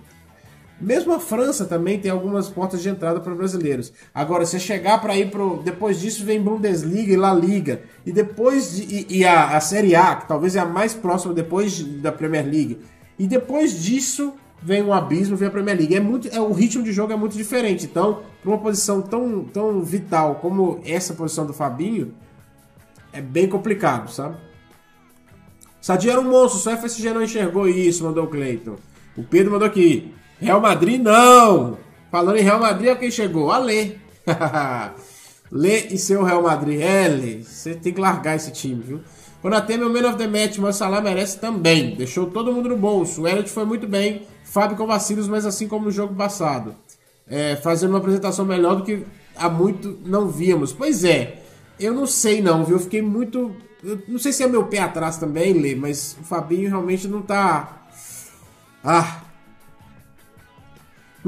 Mesmo 0.81 1.13
a 1.13 1.19
França 1.19 1.65
também 1.65 1.99
tem 1.99 2.11
algumas 2.11 2.49
portas 2.49 2.81
de 2.81 2.89
entrada 2.89 3.19
para 3.19 3.35
brasileiros. 3.35 3.93
Agora, 4.15 4.47
você 4.47 4.61
chegar 4.61 5.01
para 5.01 5.17
ir 5.17 5.31
pro. 5.31 5.61
Depois 5.65 5.99
disso 6.01 6.25
vem 6.25 6.41
Bundesliga 6.41 7.13
e 7.13 7.17
La 7.17 7.35
Liga. 7.35 7.83
E 8.07 8.13
depois. 8.13 8.77
De, 8.77 8.83
e, 8.83 9.19
e 9.19 9.25
a, 9.25 9.57
a 9.57 9.61
Série 9.61 9.97
A, 9.97 10.15
que 10.15 10.29
talvez 10.29 10.55
é 10.55 10.61
a 10.61 10.65
mais 10.65 10.95
próxima 10.95 11.35
depois 11.35 11.83
da 11.83 12.13
Premier 12.13 12.45
League. 12.45 12.79
E 13.19 13.27
depois 13.27 13.83
disso 13.83 14.35
vem 14.63 14.83
um 14.83 14.93
abismo, 14.93 15.37
vem 15.37 15.49
a 15.49 15.51
Premier 15.51 15.77
League. 15.77 15.97
É 15.97 16.01
muito, 16.01 16.29
é, 16.29 16.41
o 16.41 16.53
ritmo 16.53 16.85
de 16.85 16.93
jogo 16.93 17.13
é 17.13 17.17
muito 17.17 17.37
diferente. 17.37 17.85
Então, 17.85 18.23
para 18.41 18.51
uma 18.51 18.59
posição 18.59 19.03
tão, 19.03 19.45
tão 19.45 19.83
vital 19.83 20.37
como 20.37 20.81
essa 20.85 21.13
posição 21.15 21.45
do 21.45 21.53
Fabinho, 21.53 22.15
é 23.13 23.21
bem 23.21 23.49
complicado, 23.49 24.11
sabe? 24.11 24.37
Sadia 25.81 26.13
era 26.13 26.21
um 26.21 26.31
monstro, 26.31 26.61
só 26.61 26.77
FSG 26.77 27.13
não 27.13 27.23
enxergou 27.23 27.69
isso, 27.69 28.05
mandou 28.05 28.25
o 28.25 28.29
Cleiton. 28.29 28.77
O 29.17 29.23
Pedro 29.25 29.53
mandou 29.53 29.67
aqui. 29.67 30.15
Real 30.41 30.61
Madrid 30.61 31.01
não! 31.03 31.79
Falando 32.11 32.37
em 32.37 32.43
Real 32.43 32.61
Madrid, 32.61 32.89
é 32.89 32.95
quem 32.95 33.11
chegou? 33.11 33.51
A 33.51 33.59
Lê. 33.59 33.93
Lê 35.51 35.89
e 35.89 35.99
seu 35.99 36.23
Real 36.23 36.43
Madrid. 36.43 36.81
É, 36.81 37.09
Lê, 37.09 37.43
você 37.43 37.75
tem 37.75 37.93
que 37.93 38.01
largar 38.01 38.37
esse 38.37 38.51
time, 38.53 38.83
viu? 38.83 39.01
Konaté, 39.43 39.77
meu 39.77 39.91
man 39.91 40.09
of 40.09 40.17
the 40.17 40.27
match, 40.27 40.59
mas 40.59 40.77
Salah 40.77 41.01
merece 41.01 41.39
também. 41.39 41.95
Deixou 41.95 42.27
todo 42.27 42.53
mundo 42.53 42.69
no 42.69 42.77
bolso. 42.77 43.23
O 43.23 43.29
Elliot 43.29 43.49
foi 43.49 43.65
muito 43.65 43.87
bem. 43.87 44.23
Fábio 44.45 44.77
com 44.77 44.87
vacilos, 44.87 45.29
mas 45.29 45.47
assim 45.47 45.69
como 45.69 45.87
no 45.87 45.91
jogo 45.91 46.15
passado. 46.15 46.75
É, 47.27 47.57
fazendo 47.57 47.91
uma 47.91 47.99
apresentação 47.99 48.45
melhor 48.45 48.77
do 48.77 48.83
que 48.83 49.05
há 49.37 49.49
muito 49.49 49.99
não 50.05 50.29
víamos. 50.29 50.73
Pois 50.73 51.05
é, 51.05 51.43
eu 51.79 51.95
não 51.95 52.07
sei 52.07 52.43
não, 52.43 52.65
viu? 52.65 52.77
Eu 52.77 52.81
fiquei 52.81 53.03
muito. 53.03 53.55
Eu 53.83 54.03
não 54.09 54.19
sei 54.19 54.33
se 54.33 54.43
é 54.43 54.49
meu 54.49 54.65
pé 54.65 54.81
atrás 54.81 55.19
também, 55.19 55.53
Lê, 55.53 55.75
mas 55.75 56.17
o 56.21 56.25
Fabinho 56.25 56.69
realmente 56.69 57.07
não 57.07 57.23
tá. 57.23 57.87
Ah, 58.83 59.23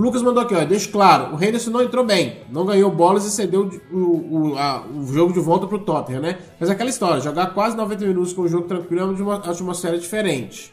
Lucas 0.01 0.22
mandou 0.22 0.42
aqui, 0.42 0.55
ó, 0.55 0.64
deixa 0.64 0.90
claro, 0.90 1.34
o 1.34 1.44
Henderson 1.44 1.70
não 1.70 1.82
entrou 1.82 2.05
bem, 2.05 2.40
não 2.51 2.64
ganhou 2.64 2.90
bolas 2.90 3.26
e 3.26 3.30
cedeu 3.30 3.70
o, 3.92 3.96
o, 3.96 4.59
a, 4.59 4.82
o 4.86 5.07
jogo 5.12 5.32
de 5.32 5.40
volta 5.40 5.66
pro 5.66 5.78
Tottenham, 5.78 6.22
né? 6.22 6.38
Mas 6.59 6.70
é 6.70 6.72
aquela 6.72 6.88
história, 6.88 7.20
jogar 7.20 7.48
quase 7.48 7.76
90 7.76 8.07
minutos 8.07 8.32
com 8.32 8.42
o 8.42 8.48
jogo 8.48 8.66
tranquilo 8.66 9.03
é 9.03 9.22
uma 9.22 9.36
atmosfera 9.36 9.98
diferente. 9.98 10.72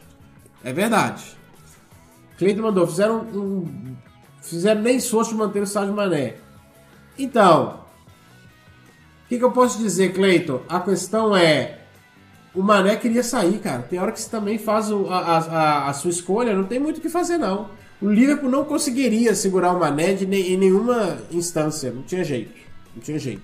É 0.63 0.71
verdade. 0.71 1.38
Cleiton 2.38 2.61
mandou, 2.61 2.88
fizeram 2.88 3.19
um, 3.19 3.95
fizeram 4.41 4.82
nem 4.82 4.95
esforço 4.95 5.32
de 5.32 5.38
manter 5.38 5.61
o 5.61 5.67
Sádio 5.67 5.93
Mané. 5.93 6.36
Então, 7.19 7.82
o 9.25 9.28
que, 9.28 9.38
que 9.38 9.43
eu 9.43 9.51
posso 9.51 9.78
dizer, 9.78 10.13
Cleiton? 10.13 10.61
A 10.69 10.80
questão 10.80 11.36
é, 11.36 11.80
o 12.55 12.63
Mané 12.63 12.95
queria 12.95 13.23
sair, 13.23 13.59
cara. 13.59 13.82
Tem 13.82 13.99
hora 13.99 14.11
que 14.11 14.21
você 14.21 14.30
também 14.30 14.57
faz 14.57 14.89
a, 14.89 14.95
a, 14.95 15.89
a 15.89 15.93
sua 15.93 16.11
escolha, 16.11 16.55
não 16.55 16.63
tem 16.63 16.80
muito 16.80 16.99
o 16.99 17.01
que 17.01 17.09
fazer, 17.09 17.38
não. 17.38 17.69
O 18.01 18.09
Liverpool 18.09 18.49
não 18.49 18.63
conseguiria 18.63 19.33
segurar 19.33 19.73
o 19.73 19.79
Mané 19.79 20.13
de, 20.13 20.25
em 20.25 20.57
nenhuma 20.57 21.17
instância. 21.31 21.91
Não 21.91 22.03
tinha 22.03 22.23
jeito. 22.23 22.53
Não 22.95 23.01
tinha 23.01 23.17
jeito. 23.17 23.43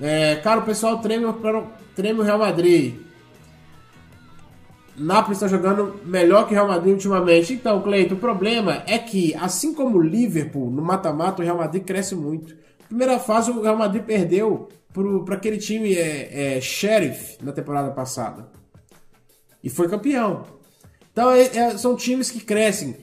É, 0.00 0.36
cara, 0.36 0.60
o 0.60 0.64
pessoal 0.64 0.98
treme, 0.98 1.24
o 1.24 2.22
Real 2.22 2.38
Madrid. 2.38 2.94
Napoli 4.96 5.32
está 5.32 5.48
jogando 5.48 5.98
melhor 6.04 6.46
que 6.46 6.52
o 6.52 6.54
Real 6.54 6.68
Madrid 6.68 6.92
ultimamente. 6.92 7.54
Então, 7.54 7.80
Cleito, 7.80 8.14
o 8.14 8.18
problema 8.18 8.82
é 8.86 8.98
que, 8.98 9.34
assim 9.36 9.72
como 9.72 9.96
o 9.96 10.02
Liverpool, 10.02 10.70
no 10.70 10.82
mata-mata, 10.82 11.40
o 11.40 11.44
Real 11.44 11.56
Madrid 11.56 11.82
cresce 11.84 12.14
muito. 12.14 12.54
Primeira 12.86 13.18
fase, 13.18 13.50
o 13.50 13.62
Real 13.62 13.76
Madrid 13.76 14.02
perdeu 14.02 14.68
para 15.24 15.36
aquele 15.36 15.56
time 15.56 15.94
é, 15.94 16.56
é, 16.56 16.60
Sheriff 16.60 17.38
na 17.42 17.52
temporada 17.52 17.90
passada. 17.92 18.48
E 19.62 19.70
foi 19.70 19.88
campeão. 19.88 20.44
Então, 21.12 21.30
é, 21.30 21.44
é 21.56 21.78
são 21.78 21.96
times 21.96 22.30
que 22.30 22.40
crescem. 22.40 22.96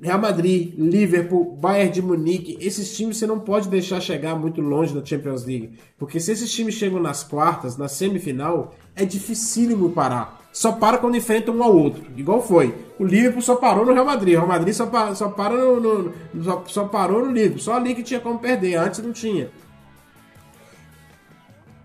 Real 0.00 0.18
Madrid, 0.18 0.74
Liverpool, 0.78 1.56
Bayern 1.60 1.90
de 1.90 2.00
Munique, 2.00 2.56
esses 2.60 2.96
times 2.96 3.16
você 3.16 3.26
não 3.26 3.40
pode 3.40 3.68
deixar 3.68 4.00
chegar 4.00 4.36
muito 4.36 4.60
longe 4.60 4.94
da 4.94 5.04
Champions 5.04 5.44
League. 5.44 5.72
Porque 5.98 6.20
se 6.20 6.30
esses 6.30 6.52
times 6.52 6.74
chegam 6.74 7.00
nas 7.00 7.24
quartas, 7.24 7.76
na 7.76 7.88
semifinal, 7.88 8.74
é 8.94 9.04
dificílimo 9.04 9.90
parar. 9.90 10.38
Só 10.52 10.72
para 10.72 10.98
quando 10.98 11.16
enfrentam 11.16 11.56
um 11.56 11.62
ao 11.64 11.76
outro, 11.76 12.04
igual 12.16 12.40
foi. 12.40 12.74
O 12.98 13.04
Liverpool 13.04 13.42
só 13.42 13.56
parou 13.56 13.84
no 13.84 13.92
Real 13.92 14.04
Madrid, 14.04 14.34
o 14.34 14.38
Real 14.38 14.48
Madrid 14.48 14.72
só, 14.72 14.86
pa 14.86 15.14
só, 15.16 15.28
para 15.28 15.56
no, 15.56 16.14
no 16.32 16.44
só, 16.44 16.64
só, 16.66 16.84
parou 16.84 17.26
no 17.26 17.32
Liverpool, 17.32 17.60
só 17.60 17.74
ali 17.74 17.94
que 17.94 18.02
tinha 18.02 18.20
como 18.20 18.38
perder, 18.38 18.76
antes 18.76 19.00
não 19.00 19.12
tinha. 19.12 19.50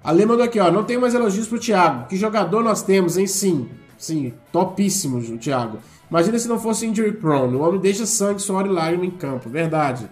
Ale 0.03 0.25
mandou 0.25 0.45
aqui, 0.45 0.59
ó, 0.59 0.71
não 0.71 0.83
tem 0.83 0.97
mais 0.99 1.15
elogios 1.15 1.47
pro 1.47 1.59
Thiago. 1.59 2.07
Que 2.07 2.15
jogador 2.15 2.63
nós 2.63 2.83
temos, 2.83 3.17
hein? 3.17 3.25
Sim, 3.25 3.69
sim, 3.97 4.33
topíssimo 4.51 5.17
o 5.17 5.37
Thiago. 5.37 5.79
Imagina 6.13 6.37
se 6.37 6.47
não 6.47 6.59
fosse 6.59 6.85
injury 6.85 7.13
prone. 7.13 7.55
O 7.55 7.61
homem 7.61 7.81
deixa 7.81 8.05
sangue, 8.05 8.39
suor 8.39 8.67
e 8.67 8.69
lágrima 8.69 9.03
em 9.03 9.09
campo. 9.09 9.49
Verdade. 9.49 10.07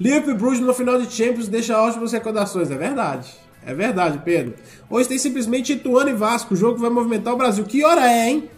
Liverpool 0.00 0.32
e 0.32 0.36
Bruges 0.38 0.60
no 0.60 0.72
final 0.72 0.98
de 0.98 1.14
Champions 1.14 1.48
deixa 1.48 1.78
ótimas 1.78 2.12
recordações. 2.12 2.70
É 2.70 2.78
verdade. 2.78 3.30
É 3.66 3.74
verdade, 3.74 4.22
Pedro. 4.24 4.54
Hoje 4.88 5.10
tem 5.10 5.18
simplesmente 5.18 5.74
Ituano 5.74 6.08
e 6.08 6.14
Vasco. 6.14 6.54
O 6.54 6.56
jogo 6.56 6.78
vai 6.78 6.88
movimentar 6.88 7.34
o 7.34 7.36
Brasil. 7.36 7.62
Que 7.66 7.84
hora 7.84 8.10
é, 8.10 8.30
hein? 8.30 8.48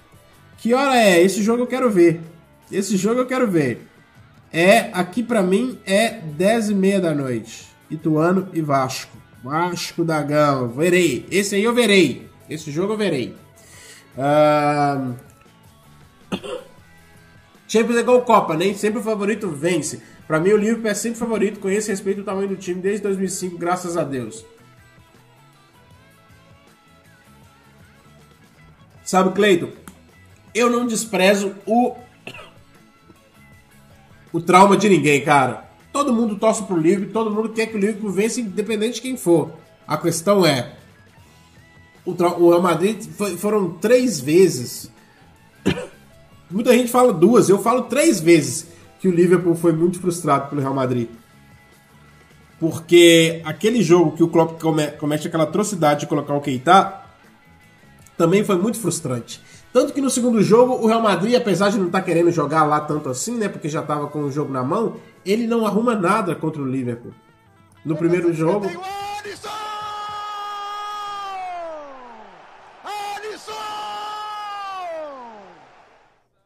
Que 0.59 0.73
hora 0.73 0.97
é? 0.97 1.21
Esse 1.21 1.43
jogo 1.43 1.65
eu 1.65 1.67
quero 1.67 1.91
ver. 1.91 2.21
Esse 2.71 2.97
jogo 2.97 3.23
eu 3.23 3.27
quero 3.27 3.51
ver. 3.51 3.89
É, 4.53 4.91
aqui 4.93 5.25
para 5.25 5.43
mim, 5.43 5.77
é 5.85 6.21
10 6.21 6.71
e 6.71 6.75
meia 6.77 7.01
da 7.01 7.13
noite. 7.13 7.67
Ituano 7.91 8.49
e 8.53 8.61
Vasco. 8.61 9.17
Vasco 9.43 10.05
da 10.05 10.23
Gama. 10.23 10.69
Verei. 10.69 11.27
Esse 11.33 11.57
aí 11.57 11.65
eu 11.65 11.75
verei. 11.75 12.29
Esse 12.49 12.71
jogo 12.71 12.93
eu 12.93 12.97
verei. 12.97 13.35
Uh, 14.17 15.27
Champions 17.69 17.97
é 17.97 18.01
igual 18.01 18.23
Copa, 18.23 18.57
nem 18.57 18.75
sempre 18.75 19.01
o 19.01 19.03
favorito 19.03 19.51
vence. 19.51 20.03
Para 20.27 20.41
mim, 20.41 20.51
o 20.51 20.57
Liverpool 20.57 20.91
é 20.91 20.95
sempre 20.95 21.19
favorito, 21.19 21.61
conheço 21.61 21.89
e 21.89 21.93
respeito 21.93 22.21
o 22.21 22.25
tamanho 22.25 22.49
do 22.49 22.57
time 22.57 22.81
desde 22.81 23.03
2005, 23.03 23.59
graças 23.59 23.97
a 23.97 24.05
Deus. 24.05 24.45
Sabe, 29.05 29.33
Cleiton? 29.35 29.71
Eu 30.55 30.71
não 30.71 30.87
desprezo 30.87 31.55
o 31.67 31.97
o 34.33 34.41
trauma 34.41 34.77
de 34.77 34.89
ninguém, 34.89 35.25
cara. 35.25 35.65
Todo 35.93 36.13
mundo 36.13 36.37
torce 36.37 36.63
pro 36.65 36.77
Liverpool, 36.77 37.13
todo 37.13 37.31
mundo 37.31 37.51
quer 37.51 37.67
que 37.67 37.77
o 37.77 37.79
Liverpool 37.79 38.11
vença, 38.11 38.41
independente 38.41 38.97
de 38.97 39.01
quem 39.01 39.17
for. 39.17 39.53
A 39.87 39.97
questão 39.97 40.45
é, 40.45 40.75
o, 42.05 42.11
o 42.11 42.51
Real 42.51 42.61
Madrid 42.61 43.03
foi, 43.13 43.37
foram 43.39 43.71
três 43.75 44.21
vezes 44.21 44.91
Muita 46.51 46.73
gente 46.73 46.91
fala 46.91 47.13
duas, 47.13 47.49
eu 47.49 47.59
falo 47.59 47.83
três 47.83 48.21
vezes 48.21 48.69
que 49.01 49.09
o 49.09 49.11
Liverpool 49.11 49.55
foi 49.55 49.73
muito 49.73 50.01
frustrado 50.01 50.49
pelo 50.49 50.61
Real 50.61 50.75
Madrid. 50.75 51.09
Porque 52.59 53.43
aquele 53.45 53.83
jogo 53.83 54.17
que 54.17 54.23
o 54.23 54.29
Klopp 54.29 54.61
comete 54.99 55.29
aquela 55.29 55.45
atrocidade 55.45 56.01
de 56.01 56.07
colocar 56.07 56.35
o 56.35 56.41
Keita 56.41 57.03
também 58.17 58.45
foi 58.45 58.57
muito 58.57 58.79
frustrante. 58.79 59.43
Tanto 59.73 59.93
que 59.93 60.01
no 60.01 60.09
segundo 60.09 60.43
jogo, 60.43 60.73
o 60.75 60.87
Real 60.87 61.03
Madrid, 61.03 61.35
apesar 61.35 61.69
de 61.69 61.79
não 61.79 61.87
estar 61.87 61.99
tá 61.99 62.05
querendo 62.05 62.31
jogar 62.31 62.65
lá 62.65 62.81
tanto 62.81 63.11
assim, 63.11 63.37
né? 63.37 63.47
Porque 63.49 63.69
já 63.69 63.81
estava 63.81 64.07
com 64.07 64.21
o 64.21 64.33
jogo 64.33 64.51
na 64.51 64.63
mão, 64.63 64.97
ele 65.25 65.47
não 65.47 65.67
arruma 65.67 65.95
nada 65.95 66.35
contra 66.35 66.63
o 66.63 66.67
Liverpool. 66.67 67.13
No 67.85 67.95
primeiro 67.95 68.33
jogo. 68.33 68.71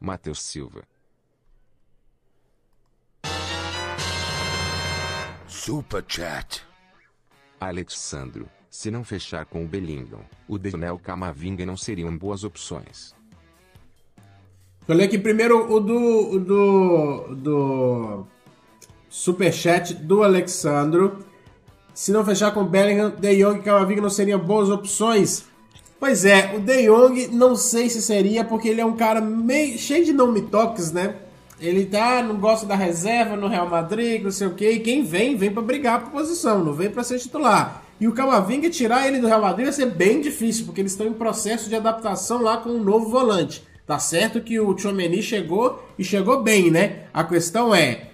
Matheus 0.01 0.41
Silva. 0.41 0.83
Super 5.47 6.03
Chat. 6.09 6.63
Alexandro, 7.61 8.49
se 8.71 8.91
não 8.91 9.05
fechar 9.05 9.45
com 9.45 9.63
o 9.63 9.69
Bellingham, 9.69 10.21
o 10.49 10.57
Daniel 10.57 10.99
Camavinga 10.99 11.67
não 11.67 11.77
seriam 11.77 12.17
boas 12.17 12.43
opções. 12.43 13.15
Eu 14.89 14.95
ler 14.95 15.05
aqui 15.05 15.19
primeiro 15.19 15.71
o 15.71 15.79
do, 15.79 16.31
o 16.31 16.41
do, 16.41 17.35
do 17.35 18.27
superchat 19.11 19.93
do 19.93 20.23
Alexandro. 20.23 21.19
Se 21.93 22.11
não 22.11 22.25
fechar 22.25 22.53
com 22.53 22.65
Bellingham, 22.65 23.11
De 23.11 23.37
Jong 23.37 23.61
e 23.61 23.63
Camavinga 23.63 24.01
não 24.01 24.09
seriam 24.09 24.39
boas 24.39 24.71
opções. 24.71 25.50
Pois 26.01 26.25
é, 26.25 26.55
o 26.57 26.61
De 26.61 26.87
Jong 26.87 27.29
não 27.29 27.55
sei 27.55 27.91
se 27.91 28.01
seria, 28.01 28.43
porque 28.43 28.71
ele 28.71 28.81
é 28.81 28.87
um 28.87 28.97
cara 28.97 29.21
meio 29.21 29.77
cheio 29.77 30.03
de 30.03 30.15
não 30.15 30.33
me 30.33 30.41
toques, 30.41 30.91
né? 30.91 31.17
Ele 31.61 31.85
tá, 31.85 32.23
não 32.23 32.37
gosta 32.37 32.65
da 32.65 32.75
reserva 32.75 33.37
no 33.37 33.47
Real 33.47 33.69
Madrid, 33.69 34.23
não 34.23 34.31
sei 34.31 34.47
o 34.47 34.55
quê. 34.55 34.71
E 34.71 34.81
quem 34.81 35.05
vem, 35.05 35.37
vem 35.37 35.53
para 35.53 35.61
brigar 35.61 36.01
por 36.01 36.13
posição, 36.13 36.65
não 36.65 36.73
vem 36.73 36.89
para 36.89 37.05
ser 37.05 37.19
titular. 37.19 37.85
E 38.01 38.09
o 38.09 38.15
Camavinga 38.15 38.71
tirar 38.71 39.07
ele 39.07 39.19
do 39.19 39.27
Real 39.27 39.43
Madrid 39.43 39.67
vai 39.67 39.75
ser 39.75 39.91
bem 39.91 40.23
difícil, 40.23 40.65
porque 40.65 40.81
eles 40.81 40.93
estão 40.93 41.07
em 41.07 41.13
processo 41.13 41.69
de 41.69 41.77
adaptação 41.77 42.41
lá 42.41 42.57
com 42.57 42.71
um 42.71 42.83
novo 42.83 43.11
volante. 43.11 43.63
Tá 43.87 43.99
certo 43.99 44.41
que 44.41 44.59
o 44.59 44.77
Chomeni 44.79 45.23
chegou 45.23 45.85
e 45.99 46.03
chegou 46.03 46.43
bem, 46.43 46.71
né? 46.71 47.09
A 47.13 47.25
questão 47.25 47.75
é, 47.75 48.09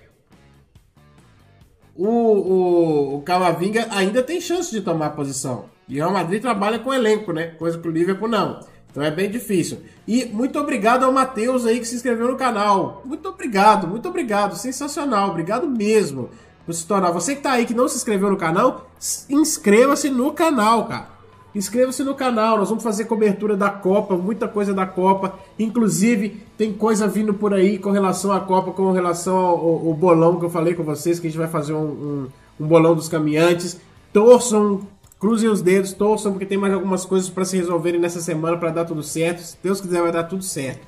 o, 1.95 2.09
o, 2.09 3.17
o 3.19 3.23
Camavinga 3.23 3.87
ainda 3.91 4.25
tem 4.25 4.41
chance 4.41 4.73
de 4.73 4.81
tomar 4.81 5.11
posição. 5.11 5.76
E 5.89 5.95
o 5.95 5.97
Real 5.97 6.13
Madrid 6.13 6.43
trabalha 6.43 6.79
com 6.79 6.93
elenco, 6.93 7.33
né? 7.33 7.49
Coisa 7.59 7.79
que 7.79 7.89
o 7.89 7.91
Liverpool 7.91 8.29
não. 8.29 8.61
Então 8.91 9.03
é 9.03 9.11
bem 9.11 9.31
difícil. 9.31 9.79
E 10.09 10.25
muito 10.25 10.59
obrigado 10.59 11.05
ao 11.05 11.13
Matheus 11.13 11.67
aí 11.67 11.79
que 11.79 11.87
se 11.87 11.95
inscreveu 11.95 12.29
no 12.29 12.37
canal. 12.37 13.03
Muito 13.05 13.29
obrigado, 13.29 13.87
muito 13.87 14.09
obrigado. 14.09 14.57
Sensacional. 14.57 15.31
Obrigado 15.31 15.69
mesmo 15.69 16.31
por 16.65 16.75
se 16.75 16.87
tornar. 16.87 17.11
Você 17.13 17.37
que 17.37 17.43
tá 17.43 17.53
aí 17.53 17.67
que 17.67 17.75
não 17.75 17.89
se 17.89 17.97
inscreveu 17.97 18.31
no 18.31 18.37
canal, 18.37 18.91
inscreva-se 19.29 20.11
no 20.11 20.33
canal, 20.33 20.87
cara. 20.87 21.17
Inscreva-se 21.55 22.05
no 22.05 22.15
canal, 22.15 22.59
nós 22.59 22.69
vamos 22.69 22.85
fazer 22.85 23.07
cobertura 23.07 23.57
da 23.57 23.71
Copa, 23.71 24.15
muita 24.15 24.47
coisa 24.47 24.75
da 24.75 24.85
Copa. 24.85 25.39
Inclusive, 25.59 26.43
tem 26.59 26.71
coisa 26.71 27.09
vindo 27.09 27.33
por 27.33 27.55
aí 27.55 27.79
com 27.79 27.91
relação 27.91 28.31
à 28.31 28.41
Copa, 28.41 28.73
com 28.73 28.93
relação 28.93 29.37
ao, 29.37 29.59
ao, 29.59 29.87
ao 29.89 29.95
bolão 29.95 30.39
que 30.39 30.45
eu 30.45 30.51
falei 30.51 30.75
com 30.75 30.83
vocês, 30.83 31.19
que 31.19 31.27
a 31.27 31.31
gente 31.31 31.39
vai 31.39 31.49
fazer 31.49 31.73
um, 31.73 31.79
um, 31.79 32.29
um 32.61 32.67
bolão 32.67 32.95
dos 32.95 33.09
caminhantes. 33.09 33.81
Torçam, 34.13 34.83
cruzem 35.19 35.49
os 35.49 35.63
dedos, 35.63 35.93
torçam, 35.93 36.33
porque 36.33 36.47
tem 36.47 36.59
mais 36.59 36.73
algumas 36.73 37.05
coisas 37.05 37.29
para 37.29 37.45
se 37.45 37.57
resolverem 37.57 38.01
nessa 38.01 38.21
semana 38.21 38.57
para 38.57 38.71
dar 38.71 38.85
tudo 38.85 39.03
certo. 39.03 39.41
Se 39.41 39.57
Deus 39.63 39.81
quiser, 39.81 40.03
vai 40.03 40.13
dar 40.13 40.25
tudo 40.25 40.43
certo. 40.43 40.87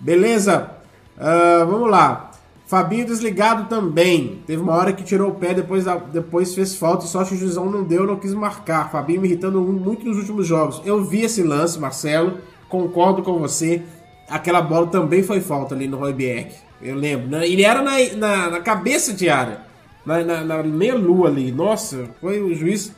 Beleza? 0.00 0.70
Uh, 1.16 1.66
vamos 1.66 1.90
lá. 1.90 2.30
Fabinho 2.66 3.06
desligado 3.06 3.66
também. 3.66 4.42
Teve 4.46 4.60
uma 4.60 4.74
hora 4.74 4.92
que 4.92 5.02
tirou 5.02 5.30
o 5.30 5.34
pé, 5.34 5.54
depois, 5.54 5.86
depois 6.12 6.54
fez 6.54 6.74
falta 6.74 7.06
e 7.06 7.08
só 7.08 7.24
que 7.24 7.34
o 7.34 7.36
juizão 7.36 7.70
não 7.70 7.82
deu, 7.82 8.06
não 8.06 8.16
quis 8.16 8.34
marcar. 8.34 8.90
Fabinho 8.90 9.22
me 9.22 9.28
irritando 9.28 9.60
muito 9.62 10.04
nos 10.04 10.18
últimos 10.18 10.46
jogos. 10.46 10.82
Eu 10.84 11.02
vi 11.02 11.22
esse 11.22 11.42
lance, 11.42 11.78
Marcelo, 11.78 12.38
concordo 12.68 13.22
com 13.22 13.38
você. 13.38 13.82
Aquela 14.28 14.60
bola 14.60 14.86
também 14.86 15.22
foi 15.22 15.40
falta 15.40 15.74
ali 15.74 15.88
no 15.88 15.96
Roy 15.96 16.12
Beck. 16.12 16.54
Eu 16.82 16.94
lembro. 16.94 17.42
Ele 17.42 17.62
era 17.62 17.80
na, 17.80 17.92
na, 18.16 18.50
na 18.50 18.60
cabeça 18.60 19.14
de 19.14 19.30
área. 19.30 19.62
Na, 20.04 20.22
na, 20.22 20.44
na 20.44 20.62
meia-lua 20.62 21.28
ali. 21.28 21.50
Nossa, 21.50 22.04
foi 22.20 22.42
o 22.42 22.54
juiz. 22.54 22.94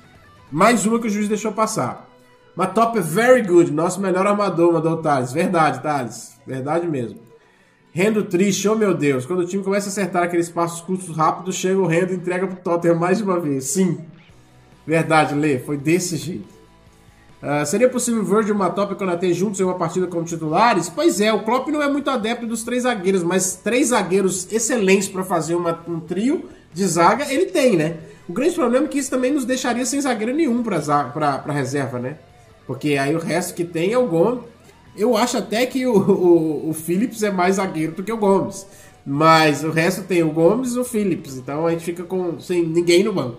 Mais 0.51 0.85
uma 0.85 0.99
que 0.99 1.07
o 1.07 1.11
juiz 1.11 1.29
deixou 1.29 1.53
passar. 1.53 2.09
Mas 2.57 2.73
top 2.73 2.99
é 2.99 3.01
very 3.01 3.43
good. 3.43 3.71
Nosso 3.71 4.01
melhor 4.01 4.27
armador, 4.27 4.73
mandou 4.73 4.95
o 4.95 4.97
Thales. 4.97 5.33
Verdade, 5.33 5.83
Thales. 5.83 6.39
Verdade 6.47 6.87
mesmo. 6.87 7.21
Rendo 7.93 8.25
triste, 8.25 8.69
oh 8.69 8.75
meu 8.75 8.93
Deus. 8.95 9.25
Quando 9.25 9.41
o 9.41 9.47
time 9.47 9.63
começa 9.63 9.89
a 9.89 9.91
acertar 9.91 10.25
aqueles 10.25 10.49
passos 10.49 10.81
curtos 10.81 11.17
rápidos, 11.17 11.55
chega 11.55 11.79
o 11.79 11.87
Rendo 11.87 12.13
e 12.13 12.17
entrega 12.17 12.47
pro 12.47 12.57
Tottenham 12.57 12.99
mais 12.99 13.19
de 13.19 13.25
uma 13.25 13.39
vez. 13.39 13.65
Sim. 13.65 13.99
Verdade, 14.87 15.35
Lê. 15.35 15.59
Foi 15.59 15.77
desse 15.77 16.17
jeito. 16.17 16.61
Uh, 17.43 17.65
seria 17.65 17.89
possível 17.89 18.23
Virgil, 18.23 18.55
Matop 18.55 18.93
e 18.93 18.97
Konaté 18.97 19.33
juntos 19.33 19.59
em 19.61 19.65
uma 19.65 19.77
partida 19.77 20.07
como 20.07 20.25
titulares? 20.25 20.91
Pois 20.91 21.21
é, 21.23 21.33
o 21.33 21.43
Klopp 21.43 21.69
não 21.69 21.83
é 21.83 21.89
muito 21.89 22.11
adepto 22.11 22.47
dos 22.47 22.63
três 22.63 22.83
zagueiros, 22.83 23.23
mas 23.23 23.57
três 23.57 23.89
zagueiros 23.89 24.53
excelentes 24.53 25.09
para 25.09 25.25
fazer 25.25 25.55
uma, 25.55 25.81
um 25.89 26.01
trio 26.01 26.51
de 26.73 26.87
zaga, 26.87 27.33
ele 27.33 27.47
tem, 27.47 27.77
né? 27.77 27.97
O 28.29 28.33
grande 28.33 28.55
problema 28.55 28.87
é 28.87 28.89
que 28.89 28.99
isso 28.99 29.11
também 29.11 29.33
nos 29.33 29.45
deixaria 29.45 29.85
sem 29.85 30.01
zagueiro 30.01 30.35
nenhum 30.35 30.63
para 30.63 31.53
reserva, 31.53 31.99
né? 31.99 32.17
Porque 32.67 32.97
aí 32.97 33.15
o 33.15 33.19
resto 33.19 33.55
que 33.55 33.65
tem 33.65 33.93
é 33.93 33.99
o 33.99 34.07
Gomes, 34.07 34.45
eu 34.97 35.17
acho 35.17 35.37
até 35.37 35.67
que 35.67 35.87
o, 35.87 35.97
o, 35.97 36.71
o 36.71 36.73
Phillips 36.73 37.23
é 37.23 37.31
mais 37.31 37.57
zagueiro 37.57 37.93
do 37.93 38.03
que 38.03 38.13
o 38.13 38.17
Gomes. 38.17 38.67
Mas 39.05 39.65
o 39.65 39.71
resto 39.71 40.03
tem 40.03 40.23
o 40.23 40.31
Gomes 40.31 40.75
e 40.75 40.79
o 40.79 40.85
Phillips. 40.85 41.37
Então 41.37 41.67
a 41.67 41.71
gente 41.71 41.85
fica 41.85 42.05
com 42.05 42.39
sem 42.39 42.65
ninguém 42.65 43.03
no 43.03 43.13
banco. 43.13 43.39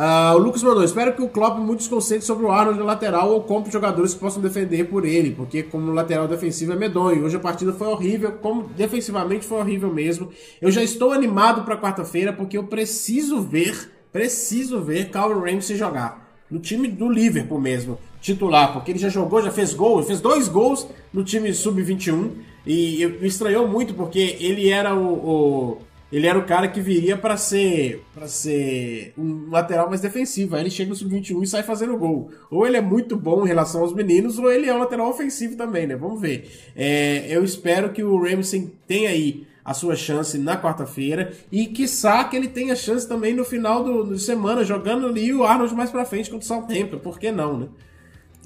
Uh, 0.00 0.34
o 0.34 0.38
Lucas 0.38 0.62
mandou: 0.62 0.82
Espero 0.82 1.12
que 1.12 1.20
o 1.20 1.28
Klopp 1.28 1.58
mude 1.58 1.82
os 1.82 1.88
conceitos 1.88 2.26
sobre 2.26 2.46
o 2.46 2.50
Arnold 2.50 2.80
lateral 2.80 3.32
ou 3.32 3.42
compre 3.42 3.70
jogadores 3.70 4.14
que 4.14 4.20
possam 4.20 4.40
defender 4.40 4.84
por 4.84 5.04
ele, 5.04 5.32
porque 5.32 5.62
como 5.62 5.92
lateral 5.92 6.26
defensivo 6.26 6.72
é 6.72 6.76
medonho. 6.76 7.22
Hoje 7.22 7.36
a 7.36 7.40
partida 7.40 7.70
foi 7.74 7.86
horrível, 7.88 8.32
como 8.32 8.62
defensivamente 8.62 9.44
foi 9.44 9.58
horrível 9.58 9.92
mesmo. 9.92 10.30
Eu 10.58 10.70
já 10.70 10.82
estou 10.82 11.12
animado 11.12 11.64
para 11.64 11.76
quarta-feira 11.76 12.32
porque 12.32 12.56
eu 12.56 12.64
preciso 12.64 13.42
ver, 13.42 13.92
preciso 14.10 14.80
ver 14.80 15.10
Calvin 15.10 15.52
Ramsey 15.52 15.76
jogar 15.76 16.30
no 16.50 16.58
time 16.58 16.88
do 16.88 17.06
Liverpool 17.06 17.60
mesmo 17.60 17.98
titular, 18.22 18.72
porque 18.72 18.92
ele 18.92 18.98
já 18.98 19.10
jogou, 19.10 19.42
já 19.42 19.50
fez 19.50 19.74
gol, 19.74 20.02
fez 20.02 20.20
dois 20.20 20.48
gols 20.48 20.86
no 21.12 21.22
time 21.22 21.52
sub-21 21.52 22.30
e 22.66 23.06
me 23.20 23.26
estranhou 23.26 23.66
muito 23.68 23.94
porque 23.94 24.36
ele 24.40 24.68
era 24.68 24.94
o, 24.94 25.12
o 25.12 25.78
ele 26.12 26.26
era 26.26 26.38
o 26.38 26.44
cara 26.44 26.66
que 26.68 26.80
viria 26.80 27.16
para 27.16 27.36
ser 27.36 28.04
para 28.14 28.26
ser 28.26 29.12
um 29.16 29.48
lateral 29.50 29.88
mais 29.88 30.00
defensivo. 30.00 30.56
Aí 30.56 30.62
ele 30.62 30.70
chega 30.70 30.90
no 30.90 30.96
sub-21 30.96 31.42
e 31.42 31.46
sai 31.46 31.62
fazendo 31.62 31.96
gol. 31.96 32.30
Ou 32.50 32.66
ele 32.66 32.76
é 32.76 32.80
muito 32.80 33.16
bom 33.16 33.44
em 33.44 33.48
relação 33.48 33.82
aos 33.82 33.94
meninos, 33.94 34.38
ou 34.38 34.50
ele 34.50 34.68
é 34.68 34.74
um 34.74 34.78
lateral 34.78 35.08
ofensivo 35.08 35.56
também, 35.56 35.86
né? 35.86 35.94
Vamos 35.96 36.20
ver. 36.20 36.50
É, 36.74 37.26
eu 37.28 37.44
espero 37.44 37.92
que 37.92 38.02
o 38.02 38.20
Ramsey 38.20 38.72
tenha 38.86 39.10
aí 39.10 39.46
a 39.64 39.74
sua 39.74 39.94
chance 39.94 40.36
na 40.36 40.60
quarta-feira 40.60 41.32
e 41.52 41.66
quiçá 41.66 42.24
que 42.24 42.34
ele 42.34 42.48
tenha 42.48 42.74
chance 42.74 43.06
também 43.06 43.34
no 43.34 43.44
final 43.44 43.84
do, 43.84 44.18
semana, 44.18 44.64
jogando 44.64 45.06
ali 45.06 45.32
o 45.32 45.44
Arnold 45.44 45.74
mais 45.74 45.90
pra 45.90 46.04
frente 46.04 46.30
contra 46.30 46.44
o 46.44 46.48
Southampton. 46.48 46.98
Por 46.98 47.18
que 47.18 47.30
não, 47.30 47.58
né? 47.58 47.68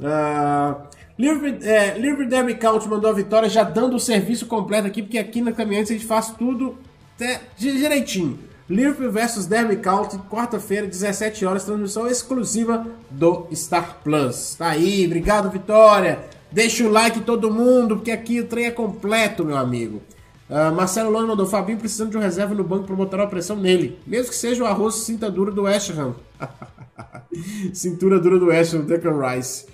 Uh, 0.00 0.86
Liverpool, 1.16 1.66
é, 1.66 1.96
Liverpool 1.96 2.26
Derby 2.26 2.54
Count 2.56 2.88
mandou 2.88 3.08
a 3.08 3.14
vitória 3.14 3.48
já 3.48 3.62
dando 3.62 3.94
o 3.94 4.00
serviço 4.00 4.46
completo 4.46 4.88
aqui, 4.88 5.02
porque 5.02 5.16
aqui 5.16 5.40
na 5.40 5.52
Caminhantes 5.52 5.92
a 5.92 5.94
gente 5.94 6.06
faz 6.06 6.32
tudo 6.32 6.76
direitinho. 7.56 8.38
Liverpool 8.68 9.10
versus 9.10 9.44
Derby 9.44 9.76
County, 9.76 10.18
quarta-feira, 10.30 10.86
17 10.86 11.44
horas, 11.44 11.64
transmissão 11.64 12.06
exclusiva 12.06 12.86
do 13.10 13.46
Star 13.52 13.98
Plus. 14.02 14.54
Tá 14.54 14.68
aí, 14.68 15.04
obrigado 15.04 15.50
Vitória. 15.50 16.24
Deixa 16.50 16.84
o 16.84 16.90
like 16.90 17.20
todo 17.20 17.52
mundo, 17.52 17.96
porque 17.96 18.10
aqui 18.10 18.40
o 18.40 18.46
trem 18.46 18.66
é 18.66 18.70
completo, 18.70 19.44
meu 19.44 19.56
amigo. 19.56 20.00
Uh, 20.48 20.74
Marcelo 20.74 21.10
Lone 21.10 21.26
mandou 21.26 21.46
Fabinho 21.46 21.78
precisando 21.78 22.10
de 22.10 22.16
um 22.16 22.20
reserva 22.20 22.54
no 22.54 22.62
banco 22.64 22.84
para 22.84 22.96
botar 22.96 23.16
uma 23.16 23.26
pressão 23.26 23.56
nele. 23.56 23.98
Mesmo 24.06 24.30
que 24.30 24.36
seja 24.36 24.62
o 24.62 24.66
arroz 24.66 24.96
cinta 24.96 25.30
dura 25.30 25.50
do 25.50 25.62
West 25.62 25.90
Ham. 25.90 26.14
Cintura 27.74 28.20
dura 28.20 28.38
do 28.38 28.46
West 28.46 28.72
Ham, 28.74 28.82
Declan 28.82 29.18
Rice. 29.20 29.66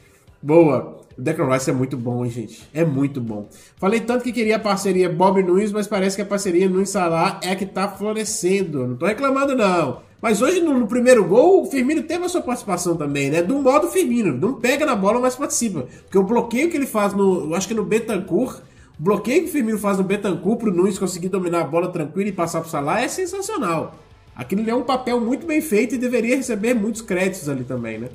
Boa. 0.42 0.99
O 1.20 1.22
Declan 1.22 1.52
Rice 1.52 1.68
é 1.68 1.72
muito 1.74 1.98
bom, 1.98 2.24
hein, 2.24 2.30
gente? 2.30 2.66
É 2.72 2.82
muito 2.82 3.20
bom. 3.20 3.47
Falei 3.76 4.01
tanto 4.01 4.24
que 4.24 4.32
queria 4.32 4.56
a 4.56 4.59
parceria 4.59 5.06
Bob 5.06 5.42
Nunes, 5.42 5.70
mas 5.70 5.86
parece 5.86 6.16
que 6.16 6.22
a 6.22 6.24
parceria 6.24 6.66
Nunes 6.66 6.88
Salah 6.88 7.38
é 7.42 7.55
que 7.55 7.66
tá 7.66 7.86
florescendo. 7.86 8.86
Não 8.86 8.97
tô 8.97 9.05
reclamando, 9.05 9.55
não. 9.55 10.01
Mas 10.22 10.40
hoje, 10.40 10.62
no, 10.62 10.78
no, 10.78 10.86
primeiro 10.86 11.22
gol, 11.28 11.62
o 11.62 11.66
Firmino 11.66 12.02
teve 12.05 12.24
a 12.24 12.28
sua 12.30 12.40
participação 12.40 12.97
também, 12.97 13.28
né? 13.28 13.42
Do 13.42 13.59
modo 13.59 13.88
Firmino. 13.88 14.32
Não 14.32 14.55
pega 14.55 14.86
na 14.86 14.97
bola, 14.97 15.20
mas 15.20 15.36
participa. 15.36 15.86
Porque 16.05 16.16
o 16.16 16.22
bloqueio 16.22 16.70
que 16.70 16.76
ele 16.78 16.86
faz 16.86 17.12
no. 17.12 17.51
Eu 17.51 17.55
acho 17.55 17.68
que 17.68 17.74
no 17.74 17.84
Betancourt. 17.84 18.62
O 18.98 19.02
bloqueio 19.02 19.42
que 19.42 19.51
o 19.51 19.52
Firmino 19.52 19.78
faz 19.78 19.98
no 19.98 20.05
Betancourt 20.05 20.59
pro 20.59 20.72
Nunes 20.72 20.98
conseguir 20.98 21.28
dominar 21.28 21.60
a 21.60 21.64
bola 21.64 21.88
tranquilo 21.88 22.30
e 22.30 22.32
passar 22.32 22.62
pro 22.62 22.70
Salah 22.70 23.02
é 23.02 23.09
sensacional. 23.09 23.94
Aquilo 24.34 24.68
é 24.70 24.74
um 24.74 24.84
papel 24.84 25.20
muito 25.20 25.47
bem 25.47 25.60
feito 25.60 25.94
e 25.94 25.98
deveria 25.98 26.36
receber 26.36 26.72
muitos 26.72 27.02
créditos 27.02 27.47
ali 27.47 27.64
também, 27.64 27.98
né? 27.98 28.09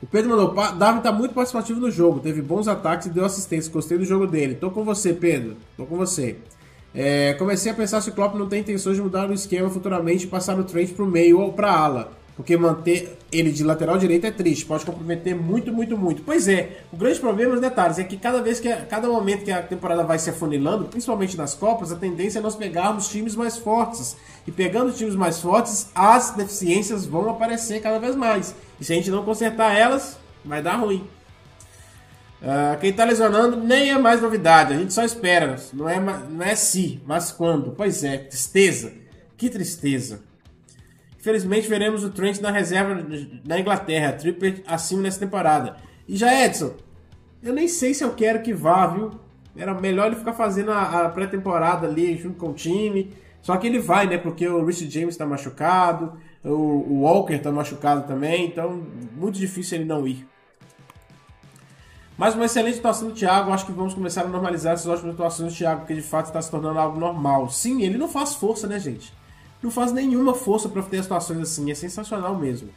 O 0.00 0.06
Pedro 0.06 0.30
mandou, 0.30 0.54
Darwin 0.74 1.00
tá 1.00 1.10
muito 1.10 1.34
participativo 1.34 1.80
no 1.80 1.90
jogo, 1.90 2.20
teve 2.20 2.40
bons 2.40 2.68
ataques 2.68 3.08
e 3.08 3.10
deu 3.10 3.24
assistência, 3.24 3.72
gostei 3.72 3.98
do 3.98 4.04
jogo 4.04 4.26
dele. 4.26 4.54
Tô 4.54 4.70
com 4.70 4.84
você, 4.84 5.12
Pedro, 5.12 5.56
tô 5.76 5.86
com 5.86 5.96
você. 5.96 6.36
É, 6.94 7.34
comecei 7.34 7.72
a 7.72 7.74
pensar 7.74 8.00
se 8.00 8.10
o 8.10 8.12
Klopp 8.12 8.34
não 8.34 8.48
tem 8.48 8.60
intenções 8.60 8.96
de 8.96 9.02
mudar 9.02 9.28
o 9.28 9.32
esquema 9.32 9.68
futuramente 9.68 10.24
e 10.24 10.28
passar 10.28 10.58
o 10.58 10.64
Trent 10.64 10.92
pro 10.92 11.06
meio 11.06 11.40
ou 11.40 11.52
pra 11.52 11.72
ala. 11.72 12.17
Porque 12.38 12.56
manter 12.56 13.18
ele 13.32 13.50
de 13.50 13.64
lateral 13.64 13.98
direito 13.98 14.24
é 14.24 14.30
triste, 14.30 14.64
pode 14.64 14.86
comprometer 14.86 15.34
muito, 15.34 15.72
muito, 15.72 15.98
muito. 15.98 16.22
Pois 16.22 16.46
é, 16.46 16.82
o 16.92 16.96
grande 16.96 17.18
problema, 17.18 17.52
os 17.52 17.60
detalhes, 17.60 17.98
é 17.98 18.04
que 18.04 18.16
cada 18.16 18.40
vez 18.40 18.60
que, 18.60 18.72
cada 18.88 19.08
momento 19.08 19.44
que 19.44 19.50
a 19.50 19.60
temporada 19.60 20.04
vai 20.04 20.20
se 20.20 20.30
afunilando, 20.30 20.84
principalmente 20.84 21.36
nas 21.36 21.54
Copas, 21.54 21.90
a 21.90 21.96
tendência 21.96 22.38
é 22.38 22.40
nós 22.40 22.54
pegarmos 22.54 23.08
times 23.08 23.34
mais 23.34 23.56
fortes. 23.56 24.16
E 24.46 24.52
pegando 24.52 24.92
times 24.92 25.16
mais 25.16 25.40
fortes, 25.40 25.90
as 25.92 26.30
deficiências 26.30 27.04
vão 27.04 27.28
aparecer 27.28 27.82
cada 27.82 27.98
vez 27.98 28.14
mais. 28.14 28.54
E 28.80 28.84
se 28.84 28.92
a 28.92 28.94
gente 28.94 29.10
não 29.10 29.24
consertar 29.24 29.76
elas, 29.76 30.16
vai 30.44 30.62
dar 30.62 30.76
ruim. 30.76 31.04
Uh, 32.40 32.78
quem 32.78 32.90
está 32.90 33.04
lesionando 33.04 33.56
nem 33.56 33.90
é 33.90 33.98
mais 33.98 34.22
novidade, 34.22 34.74
a 34.74 34.76
gente 34.76 34.92
só 34.92 35.02
espera. 35.02 35.56
Não 35.72 35.88
é, 35.88 35.98
não 35.98 36.44
é 36.44 36.54
se, 36.54 37.00
mas 37.04 37.32
quando. 37.32 37.72
Pois 37.72 38.04
é, 38.04 38.16
tristeza. 38.16 38.92
Que 39.36 39.50
tristeza. 39.50 40.27
Infelizmente 41.28 41.68
veremos 41.68 42.04
o 42.04 42.08
Trent 42.08 42.40
na 42.40 42.50
reserva 42.50 43.04
na 43.44 43.60
Inglaterra, 43.60 44.14
Tripper 44.14 44.62
acima 44.66 45.02
nessa 45.02 45.20
temporada. 45.20 45.76
E 46.08 46.16
já 46.16 46.32
Edson, 46.42 46.72
eu 47.42 47.52
nem 47.52 47.68
sei 47.68 47.92
se 47.92 48.02
eu 48.02 48.14
quero 48.14 48.40
que 48.40 48.54
vá, 48.54 48.86
viu? 48.86 49.10
Era 49.54 49.74
melhor 49.74 50.06
ele 50.06 50.16
ficar 50.16 50.32
fazendo 50.32 50.70
a, 50.72 51.04
a 51.04 51.08
pré-temporada 51.10 51.86
ali 51.86 52.16
junto 52.16 52.38
com 52.38 52.48
o 52.48 52.54
time. 52.54 53.12
Só 53.42 53.58
que 53.58 53.66
ele 53.66 53.78
vai, 53.78 54.06
né? 54.06 54.16
Porque 54.16 54.48
o 54.48 54.64
Rich 54.64 54.88
James 54.90 55.10
está 55.10 55.26
machucado, 55.26 56.14
o, 56.42 56.48
o 56.50 57.00
Walker 57.02 57.34
está 57.34 57.52
machucado 57.52 58.08
também, 58.08 58.46
então 58.46 58.82
muito 59.14 59.38
difícil 59.38 59.76
ele 59.76 59.84
não 59.84 60.08
ir. 60.08 60.26
Mas 62.16 62.34
uma 62.34 62.46
excelente 62.46 62.78
atuação 62.78 63.08
do 63.08 63.14
Thiago, 63.14 63.52
acho 63.52 63.66
que 63.66 63.72
vamos 63.72 63.92
começar 63.92 64.22
a 64.22 64.28
normalizar 64.28 64.72
essas 64.72 64.86
ótimas 64.86 65.12
atuações 65.12 65.52
do 65.52 65.58
Thiago, 65.58 65.80
porque 65.80 65.94
de 65.94 66.00
fato 66.00 66.28
está 66.28 66.40
se 66.40 66.50
tornando 66.50 66.78
algo 66.78 66.98
normal. 66.98 67.50
Sim, 67.50 67.82
ele 67.82 67.98
não 67.98 68.08
faz 68.08 68.34
força, 68.34 68.66
né, 68.66 68.80
gente? 68.80 69.12
Não 69.62 69.70
faz 69.70 69.92
nenhuma 69.92 70.34
força 70.34 70.68
para 70.68 70.82
ter 70.82 71.02
situações 71.02 71.40
assim. 71.40 71.70
É 71.70 71.74
sensacional 71.74 72.36
mesmo. 72.36 72.70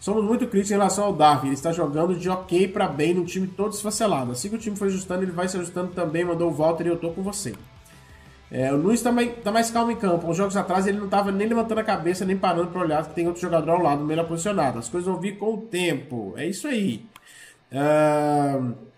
Somos 0.00 0.24
muito 0.24 0.46
críticos 0.46 0.70
em 0.70 0.74
relação 0.74 1.04
ao 1.04 1.12
Darwin. 1.12 1.48
Ele 1.48 1.54
está 1.54 1.72
jogando 1.72 2.16
de 2.16 2.28
ok 2.28 2.66
para 2.68 2.88
bem 2.88 3.14
num 3.14 3.24
time 3.24 3.46
todo 3.46 3.72
esfacelado. 3.72 4.32
Assim 4.32 4.48
que 4.48 4.56
o 4.56 4.58
time 4.58 4.76
for 4.76 4.88
ajustando, 4.88 5.22
ele 5.22 5.30
vai 5.30 5.48
se 5.48 5.56
ajustando 5.56 5.92
também. 5.92 6.24
Mandou 6.24 6.50
o 6.50 6.54
Walter 6.54 6.86
e 6.86 6.88
eu 6.88 6.96
tô 6.96 7.10
com 7.10 7.22
você. 7.22 7.54
É, 8.50 8.72
o 8.72 8.76
Nunes 8.76 9.00
tá 9.00 9.10
mais, 9.10 9.32
tá 9.42 9.50
mais 9.50 9.70
calmo 9.70 9.92
em 9.92 9.96
campo. 9.96 10.28
Uns 10.28 10.36
jogos 10.36 10.56
atrás 10.56 10.86
ele 10.86 10.98
não 10.98 11.08
tava 11.08 11.32
nem 11.32 11.48
levantando 11.48 11.78
a 11.78 11.84
cabeça, 11.84 12.24
nem 12.24 12.36
parando 12.36 12.68
para 12.68 12.82
olhar 12.82 13.06
que 13.06 13.14
tem 13.14 13.26
outro 13.26 13.40
jogador 13.40 13.70
ao 13.70 13.82
lado, 13.82 14.04
melhor 14.04 14.26
posicionado. 14.26 14.78
As 14.78 14.88
coisas 14.88 15.08
vão 15.08 15.20
vir 15.20 15.38
com 15.38 15.54
o 15.54 15.58
tempo. 15.58 16.34
É 16.36 16.46
isso 16.46 16.68
aí. 16.68 17.06
Uh... 17.72 18.91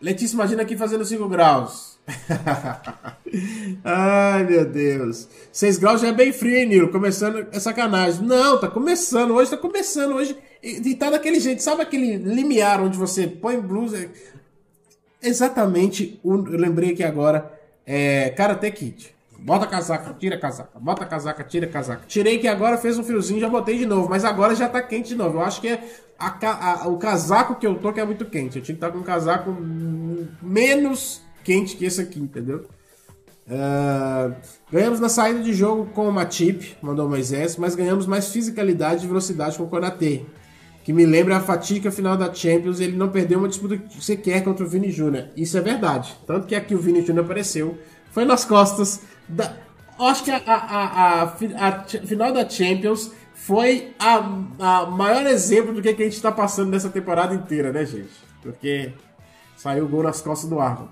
Letícia, 0.00 0.34
imagina 0.34 0.62
aqui 0.62 0.76
fazendo 0.76 1.04
5 1.04 1.28
graus. 1.28 1.98
Ai, 3.84 4.44
meu 4.44 4.64
Deus. 4.64 5.28
6 5.52 5.78
graus 5.78 6.00
já 6.00 6.08
é 6.08 6.12
bem 6.12 6.32
frio, 6.32 6.56
hein, 6.56 6.66
Nilo? 6.66 6.88
Começando 6.88 7.46
é 7.52 7.58
sacanagem. 7.58 8.24
Não, 8.24 8.60
tá 8.60 8.68
começando. 8.68 9.32
Hoje 9.32 9.50
tá 9.50 9.56
começando. 9.56 10.14
Hoje. 10.14 10.36
E, 10.62 10.90
e 10.90 10.94
tá 10.94 11.10
daquele 11.10 11.40
jeito. 11.40 11.62
Sabe 11.62 11.82
aquele 11.82 12.16
limiar 12.16 12.80
onde 12.80 12.96
você 12.96 13.26
põe 13.26 13.60
blusa? 13.60 14.08
Exatamente. 15.20 16.18
O, 16.22 16.34
eu 16.34 16.58
lembrei 16.58 16.92
aqui 16.92 17.02
agora 17.02 17.52
é, 17.84 18.30
Karate 18.30 18.70
Kid. 18.70 19.17
Bota 19.38 19.66
casaca, 19.66 20.14
tira 20.18 20.36
casaca, 20.36 20.78
bota 20.80 21.06
casaca, 21.06 21.44
tira 21.44 21.66
casaca. 21.66 22.02
Tirei 22.06 22.38
que 22.38 22.48
agora 22.48 22.76
fez 22.76 22.98
um 22.98 23.04
friozinho, 23.04 23.40
já 23.40 23.48
botei 23.48 23.78
de 23.78 23.86
novo, 23.86 24.08
mas 24.08 24.24
agora 24.24 24.54
já 24.54 24.68
tá 24.68 24.82
quente 24.82 25.10
de 25.10 25.14
novo. 25.14 25.38
Eu 25.38 25.42
acho 25.42 25.60
que 25.60 25.68
é 25.68 25.84
a, 26.18 26.82
a, 26.82 26.88
o 26.88 26.98
casaco 26.98 27.54
que 27.54 27.66
eu 27.66 27.76
tô 27.76 27.92
que 27.92 28.00
é 28.00 28.04
muito 28.04 28.24
quente. 28.24 28.58
Eu 28.58 28.62
tinha 28.64 28.76
que 28.76 28.84
estar 28.84 28.90
com 28.90 28.98
um 28.98 29.02
casaco 29.02 29.56
menos 30.42 31.22
quente 31.44 31.76
que 31.76 31.84
esse 31.84 32.00
aqui, 32.00 32.18
entendeu? 32.18 32.66
Uh, 33.46 34.34
ganhamos 34.70 35.00
na 35.00 35.08
saída 35.08 35.40
de 35.40 35.54
jogo 35.54 35.86
com 35.86 36.08
o 36.08 36.12
Matip, 36.12 36.76
mandou 36.82 37.08
Moisés, 37.08 37.56
mas 37.56 37.74
ganhamos 37.74 38.06
mais 38.06 38.28
fisicalidade 38.28 39.04
e 39.04 39.08
velocidade 39.08 39.56
com 39.56 39.64
o 39.64 39.68
Konate 39.68 40.26
que 40.88 40.92
me 40.94 41.04
lembra 41.04 41.36
a 41.36 41.40
fatídica 41.40 41.90
final 41.90 42.16
da 42.16 42.32
Champions, 42.32 42.80
ele 42.80 42.96
não 42.96 43.10
perdeu 43.10 43.38
uma 43.38 43.48
disputa 43.48 43.78
sequer 44.00 44.42
contra 44.42 44.64
o 44.64 44.66
Vini 44.66 44.90
Júnior. 44.90 45.26
Isso 45.36 45.58
é 45.58 45.60
verdade. 45.60 46.16
Tanto 46.26 46.46
que 46.46 46.54
aqui 46.54 46.74
o 46.74 46.78
Vini 46.78 47.02
Júnior 47.02 47.26
apareceu, 47.26 47.76
foi 48.10 48.24
nas 48.24 48.46
costas 48.46 49.02
da. 49.28 49.52
Acho 49.98 50.24
que 50.24 50.30
a, 50.30 50.40
a, 50.46 51.22
a, 51.22 51.22
a, 51.68 51.84
final 51.84 52.32
da 52.32 52.48
Champions 52.48 53.12
foi 53.34 53.92
a, 53.98 54.20
maior 54.86 55.26
exemplo 55.26 55.72
do 55.72 55.82
que, 55.82 55.92
que 55.92 56.02
a 56.02 56.04
gente 56.04 56.14
está 56.14 56.30
passando 56.30 56.70
nessa 56.70 56.88
temporada 56.88 57.34
inteira, 57.34 57.72
né, 57.72 57.84
gente? 57.84 58.12
Porque 58.40 58.92
saiu 59.56 59.86
o 59.86 59.88
gol 59.88 60.04
nas 60.04 60.20
costas 60.20 60.48
do 60.48 60.60
Arnold. 60.60 60.90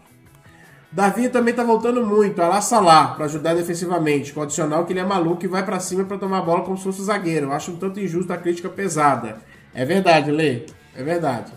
Davi 0.91 1.29
também 1.29 1.53
tá 1.53 1.63
voltando 1.63 2.05
muito, 2.05 2.41
a 2.41 2.49
lá 2.49 2.61
Salah, 2.61 3.09
para 3.09 3.27
ajudar 3.27 3.55
defensivamente, 3.55 4.33
com 4.33 4.43
adicional 4.43 4.87
que 4.87 4.93
ele 4.93 5.01
é 5.01 5.05
maluco 5.05 5.45
e 5.45 5.49
vai 5.49 5.65
para 5.65 5.79
cima 5.79 6.05
para 6.05 6.19
tomar 6.19 6.39
a 6.39 6.43
bola 6.43 6.65
como 6.65 6.77
se 6.77 6.85
fosse 6.85 7.05
zagueiro. 7.05 7.53
Acho 7.53 7.73
um 7.73 7.77
tanto 7.77 8.01
injusto 8.01 8.33
a 8.33 8.37
crítica 8.37 8.69
pesada. 8.69 9.39
É 9.75 9.85
verdade, 9.85 10.31
Lê. 10.31 10.63
É 10.97 11.03
verdade. 11.03 11.53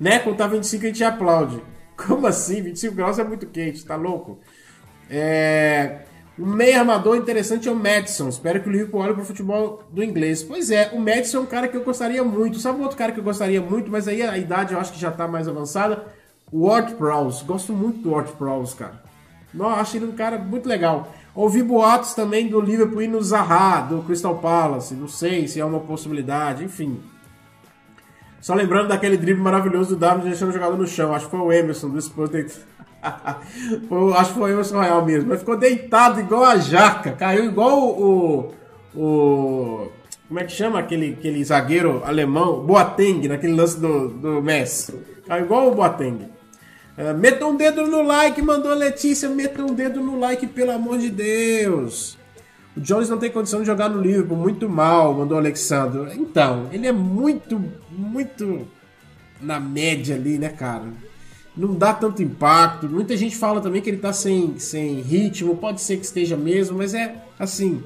Né? 0.00 0.18
Quando 0.20 0.38
tá 0.38 0.46
25 0.46 0.84
a 0.84 0.86
gente 0.86 1.04
aplaude. 1.04 1.62
Como 1.94 2.26
assim? 2.26 2.62
25 2.62 2.94
graus 2.94 3.18
é 3.18 3.24
muito 3.24 3.46
quente, 3.46 3.84
tá 3.84 3.96
louco? 3.96 4.38
É... 5.10 5.98
O 6.40 6.46
meio 6.46 6.78
armador 6.78 7.16
interessante 7.16 7.68
é 7.68 7.70
o 7.70 7.76
Madison. 7.76 8.26
Espero 8.30 8.62
que 8.62 8.68
o 8.70 8.72
Liverpool 8.72 9.02
olhe 9.02 9.12
pro 9.12 9.22
futebol 9.22 9.84
do 9.92 10.02
inglês. 10.02 10.42
Pois 10.42 10.70
é, 10.70 10.88
o 10.94 10.98
Madison 10.98 11.36
é 11.36 11.40
um 11.42 11.46
cara 11.46 11.68
que 11.68 11.76
eu 11.76 11.84
gostaria 11.84 12.24
muito. 12.24 12.58
Sabe 12.58 12.80
um 12.80 12.82
outro 12.82 12.96
cara 12.96 13.12
que 13.12 13.20
eu 13.20 13.24
gostaria 13.24 13.60
muito, 13.60 13.90
mas 13.90 14.08
aí 14.08 14.22
a 14.22 14.38
idade 14.38 14.72
eu 14.72 14.80
acho 14.80 14.90
que 14.90 14.98
já 14.98 15.10
tá 15.10 15.28
mais 15.28 15.46
avançada? 15.46 16.02
O 16.50 16.66
Ward 16.66 16.94
Prowse. 16.94 17.44
Gosto 17.44 17.74
muito 17.74 17.98
do 17.98 18.12
Ward 18.12 18.32
Prowse, 18.32 18.74
cara. 18.74 19.02
Não, 19.52 19.68
acho 19.68 19.98
ele 19.98 20.06
um 20.06 20.12
cara 20.12 20.38
muito 20.38 20.66
legal. 20.66 21.12
Ouvi 21.34 21.62
boatos 21.62 22.14
também 22.14 22.48
do 22.48 22.58
Liverpool 22.58 23.02
ir 23.02 23.08
no 23.08 23.22
Zaha, 23.22 23.82
do 23.82 24.02
Crystal 24.04 24.38
Palace. 24.38 24.94
Não 24.94 25.08
sei 25.08 25.46
se 25.46 25.60
é 25.60 25.64
uma 25.64 25.80
possibilidade, 25.80 26.64
enfim. 26.64 27.02
Só 28.40 28.54
lembrando 28.54 28.88
daquele 28.88 29.18
drible 29.18 29.42
maravilhoso 29.42 29.90
do 29.90 29.96
David 29.96 30.24
deixando 30.24 30.48
o 30.48 30.52
jogador 30.54 30.78
no 30.78 30.86
chão. 30.86 31.14
Acho 31.14 31.26
que 31.26 31.32
foi 31.32 31.40
o 31.40 31.52
Emerson 31.52 31.90
do 31.90 32.00
Spurs. 32.00 32.60
Acho 34.16 34.32
que 34.32 34.38
foi 34.38 34.50
o 34.50 34.54
Emerson 34.54 34.80
Real 34.80 35.04
mesmo. 35.04 35.30
Mas 35.30 35.40
ficou 35.40 35.56
deitado 35.56 36.20
igual 36.20 36.44
a 36.44 36.56
jaca. 36.56 37.12
Caiu 37.12 37.44
igual 37.44 37.78
o. 37.78 38.54
o 38.94 39.88
como 40.28 40.38
é 40.38 40.44
que 40.44 40.52
chama 40.52 40.78
aquele, 40.78 41.16
aquele 41.18 41.42
zagueiro 41.42 42.02
alemão? 42.04 42.64
Boateng, 42.64 43.26
naquele 43.26 43.54
lance 43.54 43.80
do, 43.80 44.08
do 44.08 44.42
Messi. 44.42 44.94
Caiu 45.26 45.44
igual 45.44 45.68
o 45.68 45.74
Boateng. 45.74 46.28
Uh, 46.96 47.16
meta 47.18 47.46
um 47.46 47.56
dedo 47.56 47.86
no 47.86 48.02
like, 48.02 48.40
mandou 48.40 48.72
Letícia. 48.74 49.28
Meta 49.28 49.62
um 49.62 49.74
dedo 49.74 50.00
no 50.00 50.18
like, 50.18 50.46
pelo 50.46 50.70
amor 50.70 50.98
de 50.98 51.10
Deus. 51.10 52.16
O 52.76 52.80
Jones 52.80 53.08
não 53.08 53.18
tem 53.18 53.30
condição 53.30 53.60
de 53.60 53.66
jogar 53.66 53.88
no 53.88 54.00
Liverpool, 54.00 54.36
muito 54.36 54.68
mal, 54.68 55.12
mandou 55.12 55.36
o 55.36 55.40
Alexandre. 55.40 56.12
Então, 56.16 56.68
ele 56.72 56.86
é 56.86 56.92
muito, 56.92 57.60
muito 57.90 58.68
na 59.40 59.58
média 59.58 60.14
ali, 60.14 60.38
né, 60.38 60.50
cara? 60.50 60.84
Não 61.56 61.74
dá 61.74 61.92
tanto 61.92 62.22
impacto. 62.22 62.88
Muita 62.88 63.16
gente 63.16 63.36
fala 63.36 63.60
também 63.60 63.82
que 63.82 63.90
ele 63.90 63.98
tá 63.98 64.12
sem, 64.12 64.58
sem 64.58 65.00
ritmo, 65.00 65.56
pode 65.56 65.80
ser 65.80 65.96
que 65.96 66.04
esteja 66.04 66.36
mesmo, 66.36 66.78
mas 66.78 66.94
é 66.94 67.16
assim, 67.38 67.82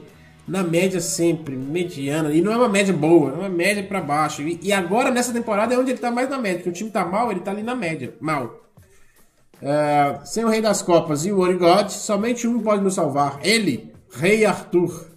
na 0.46 0.62
média 0.62 1.00
sempre, 1.00 1.56
mediana. 1.56 2.32
E 2.32 2.42
não 2.42 2.52
é 2.52 2.56
uma 2.56 2.68
média 2.68 2.92
boa, 2.92 3.30
é 3.30 3.34
uma 3.34 3.48
média 3.48 3.82
para 3.82 4.00
baixo. 4.00 4.42
E, 4.42 4.60
e, 4.62 4.72
agora 4.72 5.10
nessa 5.10 5.32
temporada 5.32 5.74
é 5.74 5.78
onde 5.78 5.90
ele 5.90 5.98
tá 5.98 6.10
mais 6.10 6.28
na 6.28 6.38
média, 6.38 6.58
porque 6.58 6.70
o 6.70 6.72
time 6.72 6.90
tá 6.90 7.04
mal, 7.04 7.30
ele 7.30 7.40
tá 7.40 7.50
ali 7.50 7.62
na 7.62 7.74
média, 7.74 8.14
mal. 8.20 8.60
Uh, 9.62 10.26
sem 10.26 10.44
o 10.44 10.48
Rei 10.48 10.60
das 10.60 10.82
Copas 10.82 11.24
e 11.24 11.32
o 11.32 11.40
One 11.40 11.58
somente 11.88 12.46
um 12.46 12.60
pode 12.60 12.82
nos 12.82 12.94
salvar. 12.94 13.40
Ele, 13.42 13.92
Rei 14.12 14.44
Arthur. 14.44 15.14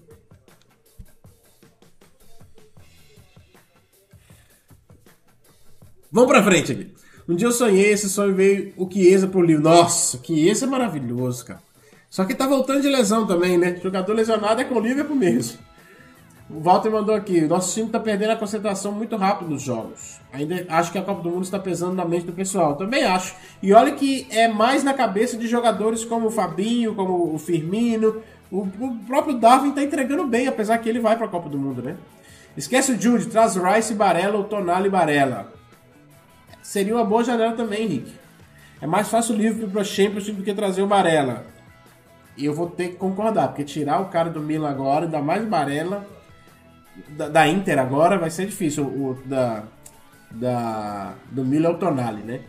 Vamos 6.09 6.31
pra 6.31 6.43
frente 6.43 6.71
aqui. 6.71 6.96
Um 7.27 7.35
dia 7.35 7.47
eu 7.47 7.51
sonhei, 7.51 7.91
esse 7.91 8.09
sonho 8.09 8.33
veio 8.33 8.73
o 8.77 8.89
Chiesa 8.89 9.27
pro 9.27 9.41
livro. 9.41 9.63
Nossa, 9.63 10.17
Chiesa 10.23 10.65
é 10.65 10.69
maravilhoso, 10.69 11.45
cara. 11.45 11.61
Só 12.09 12.23
que 12.23 12.33
tá 12.33 12.47
voltando 12.47 12.81
de 12.81 12.87
lesão 12.87 13.27
também, 13.27 13.57
né? 13.57 13.77
Jogador 13.83 14.13
lesionado 14.13 14.61
é 14.61 14.63
com 14.63 14.75
o 14.75 14.79
Liverpool 14.79 15.15
mesmo. 15.15 15.59
O 16.49 16.61
Walter 16.61 16.89
mandou 16.89 17.13
aqui: 17.13 17.41
nosso 17.41 17.73
time 17.73 17.89
tá 17.89 17.99
perdendo 17.99 18.31
a 18.31 18.37
concentração 18.37 18.93
muito 18.93 19.17
rápido 19.17 19.49
nos 19.49 19.61
jogos. 19.61 20.21
Ainda 20.31 20.65
acho 20.69 20.91
que 20.91 20.97
a 20.97 21.01
Copa 21.01 21.21
do 21.21 21.29
Mundo 21.29 21.43
está 21.43 21.59
pesando 21.59 21.95
na 21.95 22.05
mente 22.05 22.25
do 22.25 22.31
pessoal. 22.31 22.77
Também 22.77 23.03
acho. 23.03 23.35
E 23.61 23.73
olha 23.73 23.91
que 23.91 24.25
é 24.31 24.47
mais 24.47 24.83
na 24.83 24.93
cabeça 24.93 25.35
de 25.35 25.47
jogadores 25.47 26.05
como 26.05 26.27
o 26.27 26.31
Fabinho, 26.31 26.95
como 26.95 27.33
o 27.33 27.37
Firmino, 27.37 28.21
o, 28.49 28.61
o 28.61 28.97
próprio 29.05 29.37
Darwin 29.37 29.71
tá 29.71 29.83
entregando 29.83 30.25
bem, 30.25 30.47
apesar 30.47 30.77
que 30.77 30.87
ele 30.87 31.01
vai 31.01 31.17
pra 31.17 31.27
Copa 31.27 31.49
do 31.49 31.59
Mundo, 31.59 31.81
né? 31.81 31.97
Esquece 32.55 32.93
o 32.93 33.01
Jude, 33.01 33.27
traz 33.27 33.55
Rice, 33.57 33.93
Barella 33.93 34.37
ou 34.37 34.45
Tonali 34.45 34.89
Barella. 34.89 35.56
Seria 36.67 36.95
uma 36.95 37.05
boa 37.05 37.23
janela 37.23 37.53
também, 37.53 37.83
Henrique. 37.83 38.13
É 38.81 38.85
mais 38.85 39.07
fácil 39.07 39.33
o 39.33 39.37
Liverpool 39.37 39.69
para 39.69 39.85
Champions 39.85 40.29
do 40.29 40.43
que 40.43 40.53
trazer 40.53 40.81
o 40.81 40.85
Barella. 40.85 41.45
E 42.35 42.43
eu 42.43 42.53
vou 42.53 42.69
ter 42.69 42.89
que 42.89 42.95
concordar, 42.97 43.47
porque 43.47 43.63
tirar 43.63 44.01
o 44.01 44.07
cara 44.07 44.29
do 44.29 44.41
Milan 44.41 44.69
agora, 44.69 45.05
ainda 45.05 45.21
mais 45.21 45.45
Barella, 45.45 46.05
da, 47.07 47.29
da 47.29 47.47
Inter 47.47 47.79
agora, 47.79 48.17
vai 48.17 48.29
ser 48.29 48.47
difícil. 48.47 48.83
O, 48.83 49.11
o 49.11 49.17
da, 49.23 49.63
da, 50.29 51.13
do 51.31 51.45
Milan 51.45 51.69
é 51.69 51.71
o 51.71 51.77
Tonali, 51.77 52.21
né? 52.21 52.41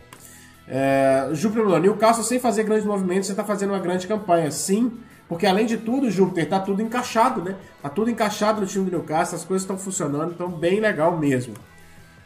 É, 0.67 1.29
Júpiter 1.31 1.79
Newcastle 1.79 2.25
sem 2.25 2.41
fazer 2.41 2.63
grandes 2.65 2.85
movimentos, 2.85 3.27
você 3.27 3.31
está 3.31 3.45
fazendo 3.45 3.69
uma 3.69 3.79
grande 3.79 4.05
campanha. 4.05 4.51
Sim, 4.51 4.99
porque 5.29 5.47
além 5.47 5.65
de 5.65 5.77
tudo, 5.77 6.11
Júpiter, 6.11 6.49
tá 6.49 6.59
tudo 6.59 6.81
encaixado, 6.81 7.41
né? 7.41 7.55
Tá 7.81 7.87
tudo 7.87 8.11
encaixado 8.11 8.59
no 8.59 8.67
time 8.67 8.83
do 8.83 8.97
Newcastle, 8.97 9.37
as 9.37 9.45
coisas 9.45 9.63
estão 9.63 9.77
funcionando, 9.77 10.33
então 10.33 10.49
bem 10.49 10.81
legal 10.81 11.17
mesmo. 11.17 11.53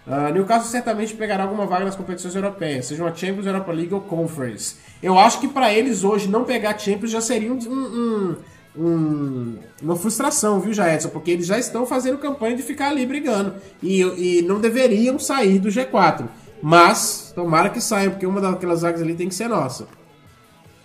Uh, 0.06 0.34
Newcastle 0.34 0.70
certamente 0.70 1.14
pegará 1.14 1.44
alguma 1.44 1.66
vaga 1.66 1.86
nas 1.86 1.96
competições 1.96 2.36
europeias, 2.36 2.88
seja 2.88 3.04
uma 3.04 3.16
Champions, 3.16 3.46
Europa 3.46 3.72
League 3.72 3.94
ou 3.94 4.02
Conference. 4.02 4.76
Eu 5.02 5.18
acho 5.18 5.40
que 5.40 5.48
para 5.48 5.74
eles 5.74 6.04
hoje 6.04 6.28
não 6.28 6.44
pegar 6.44 6.78
Champions 6.78 7.12
já 7.12 7.22
seria 7.22 7.54
um, 7.54 7.58
um, 7.58 8.36
um, 8.78 9.58
uma 9.82 9.96
frustração, 9.96 10.60
viu, 10.60 10.74
Jaedson? 10.74 11.08
Porque 11.08 11.32
eles 11.32 11.46
já 11.46 11.58
estão 11.58 11.86
fazendo 11.86 12.18
campanha 12.18 12.58
de 12.58 12.64
ficar 12.64 12.90
ali 12.90 13.06
brigando 13.06 13.56
e, 13.82 14.02
e 14.02 14.42
não 14.42 14.60
deveriam 14.60 15.18
sair 15.18 15.58
do 15.58 15.70
G4. 15.70 16.26
Mas, 16.62 17.32
tomara 17.34 17.70
que 17.70 17.80
saiam, 17.80 18.12
porque 18.12 18.26
uma 18.26 18.42
daquelas 18.42 18.82
vagas 18.82 19.02
ali 19.02 19.16
tem 19.16 19.30
que 19.30 19.36
ser 19.36 19.48
nossa. 19.48 19.88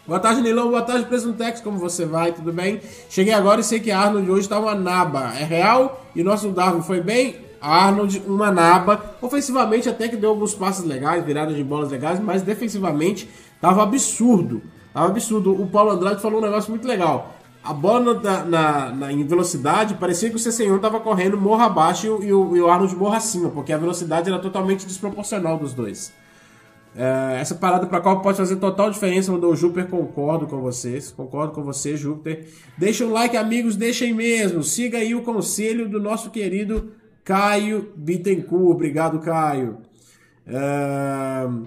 Boa 0.06 0.18
tarde, 0.18 0.40
Nilão. 0.40 0.70
Boa 0.70 0.82
tarde, 0.82 1.04
Presuntex. 1.06 1.60
Como 1.60 1.76
você 1.76 2.04
vai? 2.04 2.32
Tudo 2.32 2.52
bem? 2.52 2.80
Cheguei 3.10 3.34
agora 3.34 3.60
e 3.60 3.64
sei 3.64 3.78
que 3.78 3.90
a 3.90 4.00
Arnold 4.00 4.30
hoje 4.30 4.48
tá 4.48 4.58
uma 4.58 4.74
naba. 4.74 5.34
É 5.38 5.44
real? 5.44 6.04
E 6.14 6.22
o 6.22 6.24
nosso 6.24 6.48
Darwin 6.48 6.82
foi 6.82 7.00
bem? 7.00 7.47
Arnold, 7.60 8.22
uma 8.26 8.51
naba. 8.51 9.16
Ofensivamente 9.20 9.89
até 9.89 10.09
que 10.09 10.16
deu 10.16 10.30
alguns 10.30 10.55
passos 10.55 10.85
legais, 10.85 11.24
viradas 11.24 11.56
de 11.56 11.64
bolas 11.64 11.90
legais, 11.90 12.20
mas 12.20 12.43
defensivamente 12.43 13.28
tava 13.60 13.82
absurdo. 13.82 14.62
Tava 14.93 15.06
absurdo. 15.09 15.52
O 15.60 15.66
Paulo 15.66 15.90
Andrade 15.90 16.20
falou 16.20 16.40
um 16.40 16.44
negócio 16.44 16.70
muito 16.70 16.86
legal. 16.86 17.35
A 17.62 17.72
bola 17.72 18.14
na, 18.14 18.44
na, 18.44 18.90
na 18.90 19.12
em 19.12 19.26
velocidade 19.26 19.94
parecia 19.94 20.30
que 20.30 20.36
o 20.36 20.39
C1 20.39 20.80
tava 20.80 21.01
correndo 21.01 21.36
morra 21.36 21.66
abaixo 21.66 22.06
e 22.22 22.32
o, 22.32 22.56
e 22.56 22.60
o 22.60 22.70
Arnold 22.70 22.94
morra 22.97 23.18
acima, 23.18 23.51
porque 23.51 23.72
a 23.72 23.78
velocidade 23.78 24.28
era 24.30 24.39
totalmente 24.39 24.86
desproporcional 24.86 25.59
dos 25.59 25.74
dois. 25.74 26.12
É, 26.97 27.39
essa 27.40 27.55
parada 27.55 27.86
para 27.86 28.01
qual 28.01 28.20
pode 28.22 28.39
fazer 28.39 28.56
total 28.56 28.90
diferença, 28.90 29.30
mandou 29.30 29.52
o 29.52 29.56
Júpiter, 29.56 29.89
concordo 29.89 30.47
com 30.47 30.60
vocês, 30.60 31.12
concordo 31.12 31.52
com 31.52 31.62
você, 31.62 31.97
Júpiter. 31.97 32.48
Deixa 32.76 33.05
um 33.05 33.12
like, 33.12 33.36
amigos, 33.36 33.76
deixem 33.76 34.14
mesmo. 34.14 34.62
Siga 34.62 34.98
aí 34.98 35.14
o 35.14 35.22
conselho 35.22 35.89
do 35.89 36.01
nosso 36.01 36.30
querido 36.30 36.93
Caio 37.28 37.92
Bittencourt, 37.94 38.74
obrigado, 38.74 39.18
Caio. 39.18 39.76
Uh, 40.46 41.66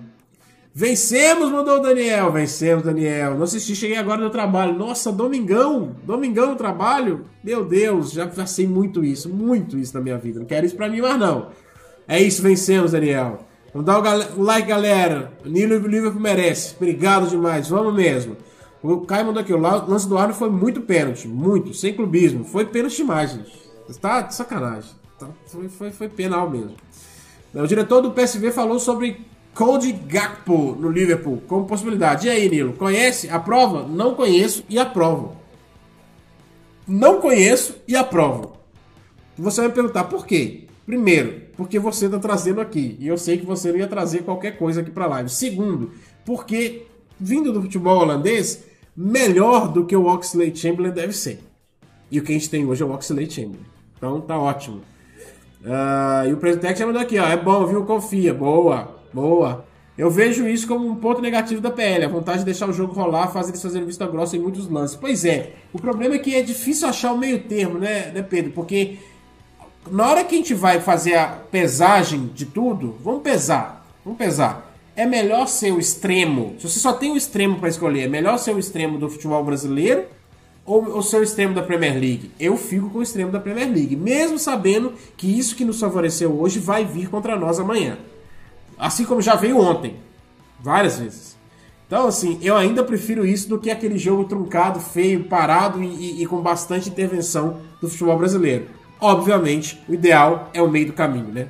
vencemos, 0.74 1.52
mandou 1.52 1.78
o 1.78 1.82
Daniel. 1.82 2.32
Vencemos, 2.32 2.84
Daniel. 2.84 3.36
Não 3.36 3.44
assisti, 3.44 3.76
cheguei 3.76 3.96
agora 3.96 4.20
no 4.20 4.32
trabalho. 4.32 4.76
Nossa, 4.76 5.12
domingão, 5.12 5.96
domingão 6.04 6.48
no 6.48 6.56
trabalho. 6.56 7.26
Meu 7.44 7.64
Deus, 7.64 8.12
já 8.12 8.26
passei 8.26 8.66
muito 8.66 9.06
isso, 9.06 9.30
muito 9.30 9.78
isso 9.78 9.94
na 9.94 10.02
minha 10.02 10.18
vida. 10.18 10.40
Não 10.40 10.48
quero 10.48 10.66
isso 10.66 10.76
pra 10.76 10.90
mim 10.90 11.00
mais 11.00 11.20
não. 11.20 11.50
É 12.08 12.20
isso, 12.20 12.42
vencemos, 12.42 12.94
Daniel. 12.94 13.46
Vamos 13.72 13.86
dar 13.86 14.00
o, 14.36 14.42
like, 14.42 14.68
galera. 14.68 15.32
O 15.46 15.48
Nilo 15.48 15.78
Liverpool 15.88 16.20
merece. 16.20 16.74
Obrigado 16.76 17.30
demais, 17.30 17.70
vamos 17.70 17.94
mesmo. 17.94 18.36
O 18.82 19.02
Caio 19.02 19.28
mandou 19.28 19.44
aqui, 19.44 19.54
o 19.54 19.60
lance 19.60 20.10
do 20.10 20.18
Arno 20.18 20.34
foi 20.34 20.50
muito 20.50 20.82
pênalti, 20.82 21.28
muito, 21.28 21.72
sem 21.72 21.94
clubismo. 21.94 22.44
Foi 22.46 22.66
pênalti 22.66 22.98
demais, 22.98 23.34
gente. 23.34 23.62
Tá 24.02 24.22
de 24.22 24.34
sacanagem. 24.34 25.01
Tá, 25.22 25.30
foi, 25.46 25.70
foi, 25.70 25.92
foi 25.92 26.10
penal 26.10 26.50
mesmo. 26.50 26.76
O 27.54 27.68
diretor 27.68 28.02
do 28.02 28.12
PSV 28.12 28.52
falou 28.52 28.80
sobre 28.80 29.22
Cody 29.54 29.92
Gakpo 29.92 30.76
no 30.80 30.90
Liverpool 30.90 31.44
como 31.48 31.66
possibilidade. 31.66 32.26
E 32.26 32.30
aí, 32.32 32.50
Nilo, 32.50 32.74
conhece? 32.74 33.30
Aprova? 33.30 33.88
Não 33.88 34.16
conheço 34.16 34.64
e 34.68 34.80
aprovo. 34.80 35.38
Não 36.88 37.22
conheço 37.22 37.76
e 37.88 37.96
aprovo. 37.96 38.58
Você 39.38 39.62
vai 39.62 39.70
me 39.70 39.76
perguntar 39.76 40.06
por 40.06 40.26
quê? 40.26 40.64
Primeiro, 40.88 41.42
porque 41.56 41.78
você 41.78 42.08
está 42.08 42.18
trazendo 42.18 42.60
aqui. 42.60 42.98
E 43.00 43.08
eu 43.08 43.18
sei 43.18 43.38
que 43.38 43.46
você 43.46 43.72
não 43.72 43.78
ia 43.78 43.88
trazer 43.88 44.24
qualquer 44.24 44.58
coisa 44.58 44.82
aqui 44.82 44.90
para 44.90 45.06
live. 45.06 45.30
Segundo, 45.30 45.92
porque 46.26 46.88
vindo 47.20 47.54
do 47.54 47.62
futebol 47.62 48.00
holandês, 48.00 48.64
melhor 48.98 49.72
do 49.72 49.86
que 49.86 49.96
o 49.96 50.08
Oxley 50.08 50.56
Chamberlain 50.56 50.92
deve 50.92 51.14
ser. 51.14 51.40
E 52.10 52.20
o 52.20 52.24
que 52.24 52.32
a 52.32 52.36
gente 52.36 52.50
tem 52.50 52.66
hoje 52.66 52.82
é 52.82 52.86
o 52.86 52.92
Oxley 52.92 53.30
Chamberlain. 53.30 53.66
Então 53.96 54.20
tá 54.20 54.38
ótimo. 54.40 54.82
Uh, 55.64 56.28
e 56.28 56.34
o 56.34 56.38
Presidente 56.38 56.80
já 56.80 56.86
mandou 56.86 57.02
aqui, 57.02 57.20
ó. 57.20 57.28
É 57.28 57.38
bom, 57.38 57.66
viu? 57.66 57.86
Confia. 57.86 58.34
Boa, 58.34 58.96
boa. 59.14 59.66
Eu 59.98 60.10
vejo 60.10 60.48
isso 60.48 60.68
como 60.68 60.88
um 60.88 60.96
ponto 60.96 61.22
negativo 61.22 61.62
da 61.62 61.70
PL, 61.70 62.06
a 62.06 62.08
vontade 62.08 62.40
de 62.40 62.46
deixar 62.46 62.68
o 62.68 62.74
jogo 62.74 62.94
rolar, 62.94 63.28
fazer 63.28 63.52
eles 63.52 63.62
fazerem 63.62 63.86
vista 63.86 64.08
grossa 64.08 64.36
em 64.36 64.40
muitos 64.40 64.68
lances. 64.68 64.96
Pois 64.96 65.26
é, 65.26 65.54
o 65.72 65.80
problema 65.80 66.16
é 66.16 66.18
que 66.18 66.34
é 66.34 66.42
difícil 66.42 66.88
achar 66.88 67.14
o 67.14 67.18
meio 67.18 67.44
termo, 67.44 67.78
né, 67.78 68.12
né, 68.12 68.24
Pedro? 68.24 68.52
Porque 68.52 68.98
na 69.92 70.10
hora 70.10 70.24
que 70.24 70.34
a 70.34 70.38
gente 70.38 70.54
vai 70.54 70.80
fazer 70.80 71.16
a 71.16 71.28
pesagem 71.28 72.32
de 72.34 72.46
tudo, 72.46 72.96
vamos 73.04 73.22
pesar, 73.22 73.86
vamos 74.04 74.18
pesar. 74.18 74.74
É 74.96 75.06
melhor 75.06 75.48
ser 75.48 75.72
o 75.72 75.80
extremo, 75.80 76.56
se 76.58 76.68
você 76.70 76.80
só 76.80 76.94
tem 76.94 77.12
o 77.12 77.18
extremo 77.18 77.60
para 77.60 77.70
escolher, 77.70 78.06
é 78.06 78.08
melhor 78.08 78.38
ser 78.38 78.56
o 78.56 78.60
extremo 78.60 78.98
do 78.98 79.10
futebol 79.10 79.44
brasileiro 79.44 80.06
ou 80.66 80.98
o 80.98 81.02
seu 81.02 81.24
extremo 81.24 81.54
da 81.54 81.62
Premier 81.62 81.94
League? 81.94 82.32
Eu 82.40 82.56
fico 82.58 82.90
com 82.90 83.00
o 83.00 83.04
extremo 83.04 83.32
da 83.32 83.40
Premier 83.40 83.68
League, 83.68 83.96
mesmo 83.96 84.38
sabendo 84.38 84.94
que 85.18 85.28
isso 85.28 85.56
que 85.56 85.66
nos 85.66 85.80
favoreceu 85.80 86.40
hoje 86.40 86.60
vai 86.60 86.86
vir 86.86 87.10
contra 87.10 87.38
nós 87.38 87.60
amanhã. 87.60 87.98
Assim 88.78 89.06
como 89.06 89.22
já 89.22 89.36
veio 89.36 89.60
ontem, 89.60 89.96
várias 90.60 91.00
vezes. 91.00 91.38
Então, 91.88 92.08
assim, 92.08 92.40
eu 92.42 92.56
ainda 92.56 92.86
prefiro 92.86 93.26
isso 93.26 93.50
do 93.50 93.60
que 93.60 93.70
aquele 93.70 93.98
jogo 93.98 94.24
truncado, 94.24 94.80
feio, 94.80 95.26
parado 95.26 95.84
e, 95.84 95.88
e, 95.88 96.24
e 96.24 96.26
com 96.26 96.42
bastante 96.42 96.90
intervenção 96.90 97.58
do 97.82 97.90
futebol 97.90 98.18
brasileiro. 98.18 98.68
Obviamente, 99.00 99.82
o 99.90 99.94
ideal 99.94 100.50
é 100.54 100.62
o 100.62 100.70
meio 100.70 100.88
do 100.88 100.94
caminho, 100.94 101.28
né? 101.34 101.48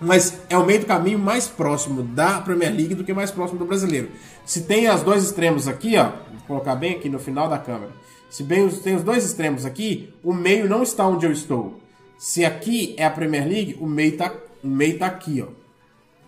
Mas 0.00 0.40
é 0.50 0.58
o 0.58 0.66
meio 0.66 0.80
do 0.80 0.86
caminho 0.86 1.18
mais 1.18 1.46
próximo 1.46 2.02
da 2.02 2.40
Premier 2.40 2.74
League 2.74 2.94
do 2.94 3.04
que 3.04 3.14
mais 3.14 3.30
próximo 3.30 3.58
do 3.58 3.64
brasileiro. 3.64 4.08
Se 4.44 4.62
tem 4.62 4.88
as 4.88 5.02
dois 5.02 5.22
extremos 5.22 5.68
aqui, 5.68 5.96
ó, 5.96 6.10
colocar 6.46 6.74
bem 6.74 6.96
aqui 6.96 7.08
no 7.08 7.18
final 7.18 7.48
da 7.48 7.58
câmera. 7.58 7.92
Se 8.30 8.42
bem 8.42 8.68
tem 8.68 8.96
os 8.96 9.02
dois 9.02 9.24
extremos 9.24 9.64
aqui, 9.64 10.12
o 10.22 10.32
meio 10.32 10.68
não 10.68 10.82
está 10.82 11.06
onde 11.06 11.26
eu 11.26 11.32
estou. 11.32 11.80
Se 12.18 12.44
aqui 12.44 12.94
é 12.98 13.04
a 13.04 13.10
Premier 13.10 13.46
League, 13.46 13.76
o 13.80 13.86
meio 13.86 14.16
tá, 14.16 14.32
o 14.62 14.68
meio 14.68 14.98
tá 14.98 15.06
aqui, 15.06 15.42
ó. 15.42 15.48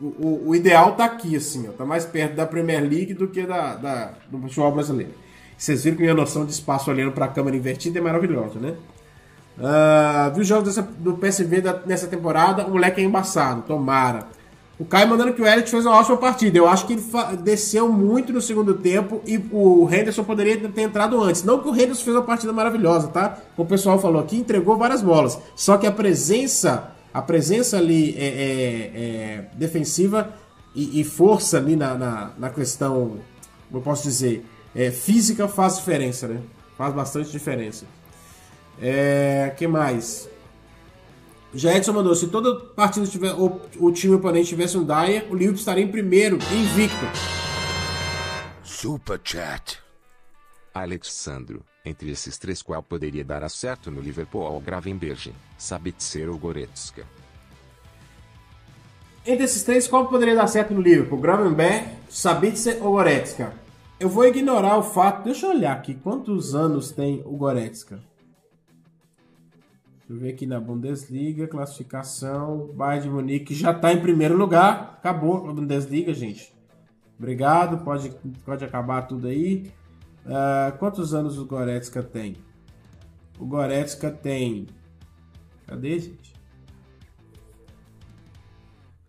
O, 0.01 0.07
o, 0.07 0.49
o 0.51 0.55
ideal 0.55 0.95
tá 0.95 1.05
aqui, 1.05 1.37
assim, 1.37 1.69
ó. 1.69 1.73
Tá 1.73 1.85
mais 1.85 2.05
perto 2.05 2.37
da 2.37 2.47
Premier 2.47 2.81
League 2.81 3.15
do 3.15 3.29
que 3.29 3.45
da, 3.45 3.75
da 3.75 4.13
do 4.31 4.39
futebol 4.39 4.73
brasileiro. 4.73 5.13
Vocês 5.57 5.83
viram 5.83 5.97
que 5.97 6.03
minha 6.03 6.15
noção 6.15 6.47
de 6.47 6.53
espaço 6.53 6.89
olhando 6.89 7.11
para 7.11 7.25
a 7.25 7.29
câmera 7.29 7.57
invertida 7.57 7.99
é 7.99 8.03
maravilhosa, 8.03 8.61
né? 8.61 8.77
Uh, 9.59 10.33
viu 10.33 10.43
os 10.43 10.47
jogos 10.47 10.69
dessa, 10.69 10.83
do 10.83 11.15
PSV 11.15 11.61
da, 11.61 11.83
nessa 11.85 12.07
temporada? 12.07 12.65
O 12.65 12.71
moleque 12.71 13.01
é 13.01 13.05
embaçado, 13.05 13.63
tomara. 13.63 14.29
O 14.79 14.85
Caio 14.85 15.09
mandando 15.09 15.33
que 15.33 15.43
o 15.43 15.47
Elliot 15.47 15.69
fez 15.69 15.85
uma 15.85 15.97
ótima 15.97 16.17
partida. 16.17 16.57
Eu 16.57 16.69
acho 16.69 16.87
que 16.87 16.93
ele 16.93 17.03
desceu 17.43 17.89
muito 17.89 18.33
no 18.33 18.41
segundo 18.41 18.75
tempo 18.75 19.21
e 19.27 19.37
o 19.51 19.89
Henderson 19.91 20.23
poderia 20.23 20.57
ter 20.69 20.83
entrado 20.83 21.21
antes. 21.21 21.43
Não 21.43 21.61
que 21.61 21.69
o 21.69 21.75
Henderson 21.75 22.05
fez 22.05 22.17
uma 22.17 22.23
partida 22.23 22.53
maravilhosa, 22.53 23.09
tá? 23.09 23.39
O 23.57 23.65
pessoal 23.65 23.99
falou 23.99 24.23
aqui, 24.23 24.37
entregou 24.37 24.77
várias 24.77 25.03
bolas. 25.03 25.37
Só 25.57 25.77
que 25.77 25.87
a 25.87 25.91
presença, 25.91 26.93
a 27.13 27.21
presença 27.21 27.77
ali 27.77 28.15
é, 28.17 28.25
é, 28.25 29.01
é 29.03 29.49
defensiva 29.55 30.33
e, 30.77 31.01
e, 31.01 31.05
força 31.05 31.57
ali 31.57 31.75
na, 31.75 31.95
na, 31.97 32.31
na, 32.39 32.51
questão, 32.51 33.17
como 33.67 33.79
eu 33.79 33.81
posso 33.81 34.05
dizer, 34.05 34.47
é, 34.77 34.93
física 34.93 35.49
faz 35.49 35.77
diferença, 35.77 36.29
né? 36.29 36.41
Faz 36.77 36.95
bastante 36.95 37.33
diferença. 37.33 37.85
É, 38.81 39.53
que 39.57 39.67
mais? 39.67 40.29
Já 41.55 41.75
Edson 41.75 41.93
mandou, 41.93 42.15
se 42.15 42.29
toda 42.29 42.61
partida 42.61 43.07
tiver, 43.07 43.33
o, 43.33 43.61
o 43.79 43.91
time 43.91 44.15
oponente 44.15 44.49
tivesse 44.49 44.77
um 44.77 44.85
Dyer, 44.85 45.27
o 45.31 45.35
Liverpool 45.35 45.59
estaria 45.59 45.83
em 45.83 45.89
primeiro, 45.89 46.37
invicto. 46.37 47.07
Super 48.63 49.19
Chat. 49.25 49.79
Alexandro, 50.75 51.65
entre 51.85 52.11
esses 52.11 52.37
três 52.37 52.63
qual 52.63 52.83
poderia 52.83 53.25
dar 53.25 53.43
acerto 53.43 53.91
no 53.91 54.01
Liverpool 54.01 54.43
ou 54.43 54.61
Gravenberg, 54.61 55.33
Sabitzer 55.57 56.29
ou 56.29 56.37
Goretzka? 56.39 57.05
Entre 59.27 59.45
esses 59.45 59.63
três, 59.63 59.89
qual 59.89 60.07
poderia 60.07 60.35
dar 60.35 60.47
certo 60.47 60.73
no 60.73 60.81
Liverpool? 60.81 61.19
Gravenberg, 61.19 61.87
Sabitzer 62.09 62.79
ou 62.83 62.93
Goretzka? 62.93 63.53
Eu 63.99 64.09
vou 64.09 64.25
ignorar 64.25 64.79
o 64.79 64.83
fato, 64.83 65.25
deixa 65.25 65.47
eu 65.47 65.51
olhar 65.51 65.73
aqui, 65.73 65.95
quantos 65.95 66.55
anos 66.55 66.93
tem 66.93 67.23
o 67.27 67.37
Goretzka? 67.37 68.01
Deixa 70.09 70.23
eu 70.23 70.27
ver 70.27 70.33
aqui 70.33 70.47
na 70.47 70.59
Bundesliga, 70.59 71.47
classificação. 71.47 72.69
Bayern 72.75 73.03
de 73.03 73.11
Munique 73.11 73.55
já 73.55 73.73
está 73.73 73.93
em 73.93 74.01
primeiro 74.01 74.35
lugar. 74.35 74.95
Acabou 74.99 75.47
a 75.47 75.53
Bundesliga, 75.53 76.15
gente. 76.15 76.51
Obrigado, 77.19 77.85
pode, 77.85 78.09
pode 78.43 78.65
acabar 78.65 79.03
tudo 79.03 79.29
aí. 79.29 79.71
Uh, 80.25 80.79
quantos 80.79 81.13
anos 81.13 81.39
o 81.39 81.45
Goretzka 81.45 82.03
tem? 82.03 82.37
O 83.39 83.45
Goretzka 83.45 84.11
tem. 84.11 84.67
Cadê, 85.67 85.99
gente? 85.99 86.33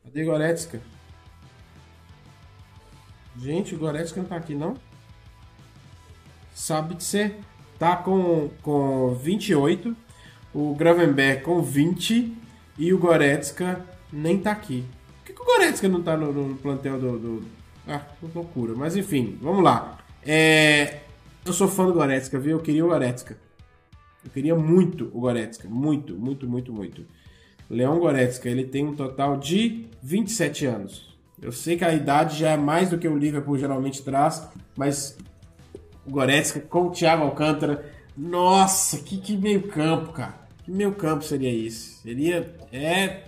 Cadê 0.03 0.26
Goretzka? 0.26 0.81
Gente, 3.38 3.73
o 3.73 3.80
Goretzka 3.80 4.19
não 4.21 4.27
tá 4.27 4.35
aqui, 4.35 4.53
não? 4.53 4.73
Sabe 6.53 6.95
de 6.95 7.05
ser. 7.05 7.39
Tá 7.77 7.95
com, 7.95 8.49
com 8.61 9.13
28 9.13 10.09
o 10.53 10.73
Gravenberg 10.76 11.43
com 11.43 11.61
20 11.61 12.35
e 12.77 12.93
o 12.93 12.97
Goretzka 12.97 13.85
nem 14.11 14.39
tá 14.39 14.51
aqui. 14.51 14.84
Por 15.17 15.26
que, 15.26 15.34
que 15.34 15.41
o 15.41 15.45
Goretzka 15.45 15.88
não 15.88 16.01
tá 16.01 16.17
no, 16.17 16.31
no 16.31 16.55
plantel 16.55 16.99
do, 16.99 17.19
do, 17.19 17.45
Ah, 17.88 18.01
loucura. 18.34 18.73
Mas 18.76 18.95
enfim, 18.95 19.38
vamos 19.41 19.63
lá. 19.63 19.99
É... 20.26 20.99
Eu 21.45 21.53
sou 21.53 21.67
fã 21.67 21.85
do 21.85 21.93
Goretzka, 21.93 22.39
viu? 22.39 22.57
Eu 22.57 22.63
queria 22.63 22.85
o 22.85 22.89
Goretzka. 22.89 23.38
Eu 24.23 24.31
queria 24.31 24.55
muito 24.55 25.09
o 25.13 25.19
Goretzka. 25.21 25.67
Muito, 25.67 26.15
muito, 26.15 26.47
muito, 26.47 26.73
muito. 26.73 27.05
Leão 27.69 27.99
Goretzka, 27.99 28.49
ele 28.49 28.63
tem 28.63 28.85
um 28.85 28.95
total 28.95 29.38
de 29.38 29.85
27 30.01 30.65
anos. 30.65 31.17
Eu 31.41 31.51
sei 31.51 31.77
que 31.77 31.85
a 31.85 31.93
idade 31.93 32.38
já 32.38 32.51
é 32.51 32.57
mais 32.57 32.89
do 32.89 32.97
que 32.97 33.07
o 33.07 33.17
Liverpool 33.17 33.57
geralmente 33.57 34.03
traz, 34.03 34.47
mas 34.76 35.17
o 36.05 36.11
Goretzka 36.11 36.59
com 36.59 36.88
o 36.88 36.91
Thiago 36.91 37.23
Alcântara 37.23 37.85
nossa, 38.19 38.97
que, 38.97 39.17
que 39.17 39.37
meio 39.37 39.69
campo, 39.69 40.11
cara. 40.11 40.35
Que 40.65 40.71
meio 40.71 40.93
campo 40.93 41.23
seria 41.23 41.49
isso? 41.49 42.01
Seria. 42.01 42.53
É. 42.69 43.23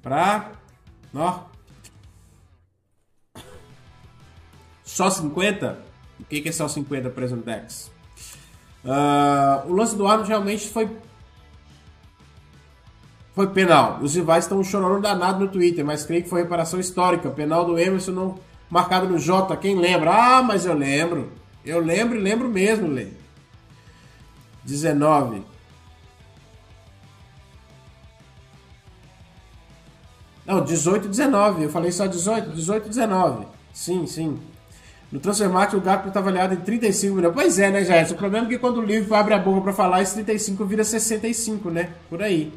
Pra. 0.00 0.52
Ó. 1.12 1.40
Só 4.84 5.10
50? 5.10 5.78
O 6.20 6.24
que, 6.26 6.42
que 6.42 6.48
é 6.48 6.52
só 6.52 6.68
50 6.68 7.10
Presentex? 7.10 7.90
Uh, 8.84 9.68
o 9.68 9.72
lance 9.72 9.96
do 9.96 10.06
Arnold 10.06 10.28
realmente 10.28 10.68
foi. 10.68 10.88
Foi 13.34 13.48
penal. 13.48 13.98
Os 14.00 14.14
rivais 14.14 14.44
estão 14.44 14.62
chorando 14.62 15.02
danado 15.02 15.44
no 15.44 15.50
Twitter, 15.50 15.84
mas 15.84 16.04
creio 16.04 16.22
que 16.22 16.28
foi 16.28 16.42
reparação 16.42 16.78
histórica. 16.78 17.28
Penal 17.30 17.64
do 17.64 17.76
Emerson 17.76 18.12
não 18.12 18.38
marcado 18.70 19.08
no 19.08 19.18
J. 19.18 19.56
Quem 19.56 19.76
lembra? 19.76 20.12
Ah, 20.12 20.42
mas 20.42 20.64
eu 20.66 20.74
lembro. 20.74 21.32
Eu 21.64 21.80
lembro 21.80 22.16
e 22.16 22.20
lembro 22.20 22.48
mesmo, 22.48 22.86
Lê. 22.86 23.19
19. 24.70 25.42
Não, 30.46 30.64
18 30.64 31.06
e 31.06 31.08
19. 31.08 31.64
Eu 31.64 31.70
falei 31.70 31.92
só 31.92 32.06
18, 32.06 32.50
18 32.50 32.86
e 32.86 32.88
19. 32.88 33.46
Sim, 33.72 34.06
sim. 34.06 34.38
No 35.10 35.18
Transfermarkt 35.18 35.76
o 35.76 35.80
Gakpo 35.80 36.08
está 36.08 36.20
avaliado 36.20 36.54
em 36.54 36.58
35 36.58 37.16
milhões. 37.16 37.34
Pois 37.34 37.58
é, 37.58 37.70
né, 37.70 37.84
Jair? 37.84 38.10
O 38.12 38.14
problema 38.14 38.46
é 38.46 38.50
que 38.50 38.58
quando 38.58 38.78
o 38.78 38.82
livro 38.82 39.14
abre 39.14 39.34
a 39.34 39.38
boca 39.38 39.60
para 39.60 39.72
falar, 39.72 40.02
esse 40.02 40.14
35 40.14 40.64
vira 40.64 40.84
65, 40.84 41.70
né? 41.70 41.90
Por 42.08 42.22
aí. 42.22 42.52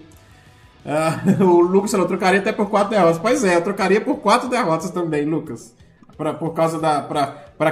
Ah, 0.86 1.20
o 1.42 1.62
Lucas 1.62 1.92
falou, 1.92 2.08
trocaria 2.08 2.40
até 2.40 2.52
por 2.52 2.70
quatro 2.70 2.92
derrotas. 2.92 3.18
Pois 3.18 3.44
é, 3.44 3.56
eu 3.56 3.62
trocaria 3.62 4.02
por 4.02 4.18
quatro 4.18 4.50
derrotas 4.50 4.92
também, 4.92 5.26
Lucas. 5.26 5.74
Pra, 6.16 6.34
por 6.34 6.54
causa 6.54 6.80
da. 6.80 7.02
Pra 7.02 7.70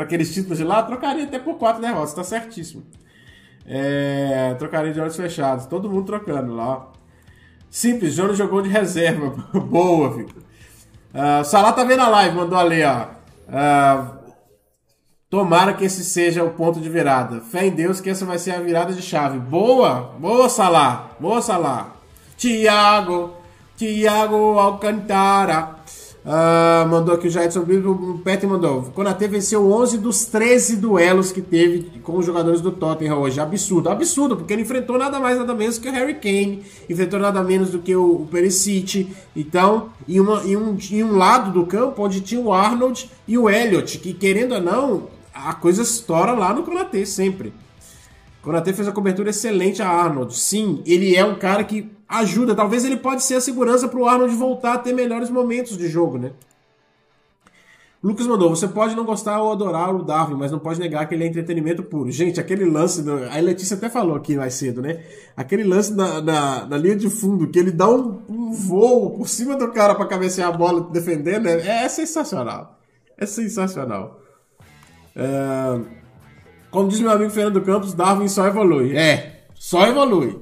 aqueles 0.00 0.34
títulos 0.34 0.58
de 0.58 0.64
lá, 0.64 0.82
trocaria 0.82 1.24
até 1.24 1.38
por 1.38 1.56
quatro 1.56 1.80
derrotas, 1.80 2.14
tá 2.14 2.24
certíssimo. 2.24 2.82
É, 3.66 4.54
trocaria 4.58 4.92
de 4.92 5.00
olhos 5.00 5.16
fechados. 5.16 5.66
Todo 5.66 5.88
mundo 5.88 6.06
trocando 6.06 6.54
lá. 6.54 6.88
Simples, 7.70 8.14
Jonas 8.14 8.38
jogou 8.38 8.62
de 8.62 8.68
reserva. 8.68 9.30
Boa, 9.58 10.10
Victor. 10.10 10.42
Uh, 11.14 11.40
o 11.40 11.44
Salah 11.44 11.72
tá 11.72 11.84
vendo 11.84 12.02
a 12.02 12.08
live, 12.08 12.36
mandou 12.36 12.58
ali, 12.58 12.82
ó. 12.84 13.06
Uh, 13.48 14.14
tomara 15.30 15.72
que 15.72 15.84
esse 15.84 16.04
seja 16.04 16.44
o 16.44 16.50
ponto 16.50 16.80
de 16.80 16.88
virada. 16.88 17.40
Fé 17.40 17.66
em 17.66 17.70
Deus 17.70 18.00
que 18.00 18.10
essa 18.10 18.24
vai 18.24 18.38
ser 18.38 18.52
a 18.52 18.60
virada 18.60 18.92
de 18.92 19.02
chave. 19.02 19.38
Boa, 19.38 20.14
boa, 20.18 20.48
Salah. 20.48 21.10
Boa, 21.18 21.40
Salah. 21.40 21.94
Tiago, 22.36 23.34
Tiago 23.76 24.58
Alcantara. 24.58 25.76
Uh, 26.24 26.88
mandou 26.88 27.14
aqui 27.14 27.26
o 27.28 27.30
Jairson 27.30 27.60
Brito, 27.60 27.90
o 27.90 28.18
Petri 28.18 28.46
mandou. 28.46 28.84
Konate 28.94 29.26
venceu 29.28 29.70
11 29.70 29.98
dos 29.98 30.24
13 30.24 30.76
duelos 30.76 31.30
que 31.30 31.42
teve 31.42 32.00
com 32.00 32.16
os 32.16 32.24
jogadores 32.24 32.62
do 32.62 32.72
Tottenham 32.72 33.18
hoje. 33.18 33.38
Absurdo, 33.38 33.90
absurdo, 33.90 34.34
porque 34.34 34.54
ele 34.54 34.62
enfrentou 34.62 34.96
nada 34.96 35.20
mais, 35.20 35.38
nada 35.38 35.54
menos 35.54 35.76
que 35.76 35.86
o 35.86 35.92
Harry 35.92 36.14
Kane, 36.14 36.64
enfrentou 36.88 37.20
nada 37.20 37.42
menos 37.42 37.68
do 37.68 37.78
que 37.78 37.94
o, 37.94 38.22
o 38.22 38.26
Perisic. 38.26 39.14
Então, 39.36 39.90
em, 40.08 40.18
uma, 40.18 40.42
em, 40.44 40.56
um, 40.56 40.78
em 40.90 41.04
um 41.04 41.14
lado 41.14 41.52
do 41.52 41.66
campo, 41.66 42.02
onde 42.02 42.22
tinha 42.22 42.40
o 42.40 42.54
Arnold 42.54 43.10
e 43.28 43.36
o 43.36 43.50
Elliot, 43.50 43.98
que 43.98 44.14
querendo 44.14 44.54
ou 44.54 44.62
não, 44.62 45.08
a 45.34 45.52
coisa 45.52 45.82
estoura 45.82 46.32
lá 46.32 46.54
no 46.54 46.62
Konate 46.62 47.04
sempre. 47.04 47.52
Konate 48.44 48.74
fez 48.74 48.86
a 48.86 48.92
cobertura 48.92 49.30
excelente 49.30 49.82
a 49.82 49.88
Arnold. 49.88 50.36
Sim, 50.36 50.82
ele 50.84 51.16
é 51.16 51.24
um 51.24 51.34
cara 51.34 51.64
que 51.64 51.90
ajuda. 52.06 52.54
Talvez 52.54 52.84
ele 52.84 52.98
pode 52.98 53.22
ser 53.22 53.36
a 53.36 53.40
segurança 53.40 53.88
para 53.88 53.98
o 53.98 54.06
Arnold 54.06 54.34
voltar 54.34 54.74
a 54.74 54.78
ter 54.78 54.92
melhores 54.92 55.30
momentos 55.30 55.78
de 55.78 55.88
jogo, 55.88 56.18
né? 56.18 56.32
Lucas 58.02 58.26
mandou, 58.26 58.50
você 58.50 58.68
pode 58.68 58.94
não 58.94 59.02
gostar 59.02 59.40
ou 59.40 59.50
adorar 59.50 59.94
o 59.96 60.02
Darwin, 60.02 60.34
mas 60.34 60.52
não 60.52 60.58
pode 60.58 60.78
negar 60.78 61.08
que 61.08 61.14
ele 61.14 61.24
é 61.24 61.26
entretenimento 61.26 61.82
puro. 61.82 62.10
Gente, 62.10 62.38
aquele 62.38 62.66
lance, 62.66 63.00
do... 63.02 63.14
a 63.24 63.40
Letícia 63.40 63.78
até 63.78 63.88
falou 63.88 64.14
aqui 64.14 64.36
mais 64.36 64.52
cedo, 64.52 64.82
né? 64.82 65.02
Aquele 65.34 65.64
lance 65.64 65.94
na, 65.94 66.20
na, 66.20 66.66
na 66.66 66.76
linha 66.76 66.96
de 66.96 67.08
fundo, 67.08 67.48
que 67.48 67.58
ele 67.58 67.70
dá 67.70 67.88
um, 67.88 68.20
um 68.28 68.52
voo 68.52 69.16
por 69.16 69.26
cima 69.26 69.56
do 69.56 69.72
cara 69.72 69.94
para 69.94 70.04
cabecear 70.04 70.50
a 70.50 70.52
bola 70.52 70.82
defendendo, 70.90 71.46
é, 71.48 71.84
é 71.84 71.88
sensacional. 71.88 72.78
É 73.16 73.24
sensacional. 73.24 74.20
É... 75.16 76.03
Como 76.74 76.88
diz 76.88 76.98
meu 76.98 77.12
amigo 77.12 77.30
Fernando 77.30 77.60
Campos, 77.60 77.94
Darwin 77.94 78.26
só 78.26 78.48
evolui. 78.48 78.96
É, 78.96 79.44
só 79.54 79.86
evolui. 79.86 80.40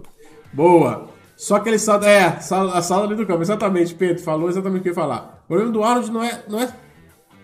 Boa. 0.50 1.10
Só 1.36 1.58
que 1.58 1.68
ele 1.68 1.78
salta. 1.78 2.08
É, 2.08 2.24
a 2.24 2.40
sala 2.40 3.04
ali 3.04 3.14
do 3.14 3.26
campo. 3.26 3.42
Exatamente, 3.42 3.94
Pedro 3.94 4.22
falou 4.22 4.48
exatamente 4.48 4.80
o 4.80 4.82
que 4.82 4.88
eu 4.88 4.92
ia 4.92 4.98
falar. 4.98 5.42
O 5.44 5.48
problema 5.48 5.70
do 5.70 5.84
Arnold 5.84 6.10
não 6.10 6.24
é, 6.24 6.42
não 6.48 6.58
é, 6.58 6.74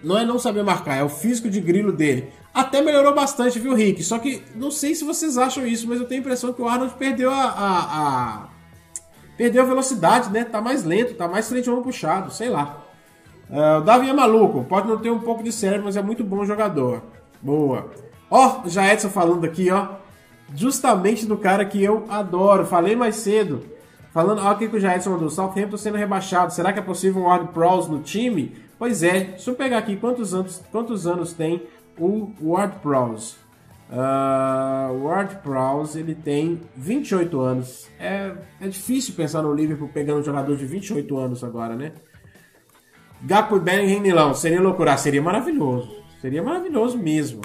não 0.03 0.19
é 0.19 0.25
não 0.25 0.39
saber 0.39 0.63
marcar, 0.63 0.97
é 0.97 1.05
o 1.05 1.09
físico 1.11 1.51
de 1.51 1.61
grilo 1.61 1.93
dele. 1.93 2.33
Até 2.55 2.81
melhorou 2.81 3.15
bastante, 3.15 3.59
viu, 3.59 3.75
Rick? 3.75 4.03
Só 4.03 4.19
que 4.19 4.43
não 4.55 4.71
sei 4.71 4.95
se 4.95 5.05
vocês 5.05 5.37
acham 5.37 5.67
isso, 5.67 5.87
mas 5.87 6.01
eu 6.01 6.07
tenho 6.07 6.23
a 6.23 6.25
impressão 6.25 6.55
que 6.55 6.63
o 6.63 6.67
Arnold 6.67 6.95
perdeu 6.95 7.31
a. 7.31 7.43
a, 7.43 7.79
a 7.83 8.49
perdeu 9.37 9.65
a 9.65 9.67
velocidade, 9.67 10.33
né? 10.33 10.45
Tá 10.45 10.63
mais 10.63 10.83
lento, 10.83 11.13
tá 11.13 11.29
mais 11.29 11.47
frente 11.47 11.69
a 11.69 11.75
um 11.75 11.83
puxado, 11.83 12.33
sei 12.33 12.49
lá. 12.49 12.87
Uh, 13.51 13.81
o 13.81 13.81
Davi 13.83 14.09
é 14.09 14.15
maluco, 14.15 14.65
pode 14.65 14.89
não 14.89 14.97
ter 14.97 15.11
um 15.11 15.21
pouco 15.21 15.43
de 15.43 15.53
cérebro, 15.53 15.85
mas 15.85 15.97
é 15.99 16.01
muito 16.01 16.25
bom 16.25 16.43
jogador. 16.47 17.03
Boa. 17.43 18.08
Ó, 18.31 18.63
oh, 18.65 18.69
já 18.69 18.93
Edson 18.93 19.09
falando 19.09 19.45
aqui, 19.45 19.71
ó. 19.71 19.89
Justamente 20.55 21.27
do 21.27 21.37
cara 21.37 21.65
que 21.65 21.83
eu 21.83 22.05
adoro. 22.09 22.65
Falei 22.65 22.97
mais 22.97 23.17
cedo. 23.17 23.63
Falando, 24.13 24.41
olha 24.41 24.53
o 24.53 24.59
que 24.59 24.67
o 24.67 24.81
Jairson 24.81 25.11
mandou. 25.11 25.31
Southampton 25.31 25.77
sendo 25.77 25.97
rebaixado. 25.97 26.53
Será 26.53 26.73
que 26.73 26.79
é 26.79 26.83
possível 26.83 27.23
um 27.23 27.27
Ward 27.27 27.53
Prowse 27.53 27.91
no 27.91 28.01
time? 28.01 28.57
Pois 28.79 29.03
é. 29.03 29.21
Deixa 29.25 29.51
eu 29.51 29.55
pegar 29.55 29.79
aqui 29.79 29.97
quantos 29.97 30.35
anos, 30.35 30.63
quantos 30.73 31.07
anos 31.07 31.33
tem 31.33 31.63
o 31.99 32.31
Ward 32.41 32.77
Prowse. 32.81 33.37
Uh, 33.91 35.05
Ward 35.05 35.37
Prowse, 35.37 35.99
ele 35.99 36.15
tem 36.15 36.61
28 36.77 37.41
anos. 37.41 37.89
É, 37.99 38.33
é 38.61 38.69
difícil 38.69 39.15
pensar 39.15 39.43
no 39.43 39.55
Liverpool 39.55 39.89
pegando 39.93 40.21
um 40.21 40.25
jogador 40.25 40.57
de 40.57 40.67
28 40.67 41.17
anos 41.17 41.45
agora, 41.45 41.75
né? 41.75 41.93
Gakpo 43.23 43.57
e 43.57 43.61
Bellingham 43.61 44.01
Milão. 44.01 44.35
Seria 44.35 44.61
loucura? 44.61 44.97
Seria 44.97 45.23
maravilhoso. 45.23 45.91
Seria 46.21 46.43
maravilhoso 46.43 46.99
mesmo. 46.99 47.41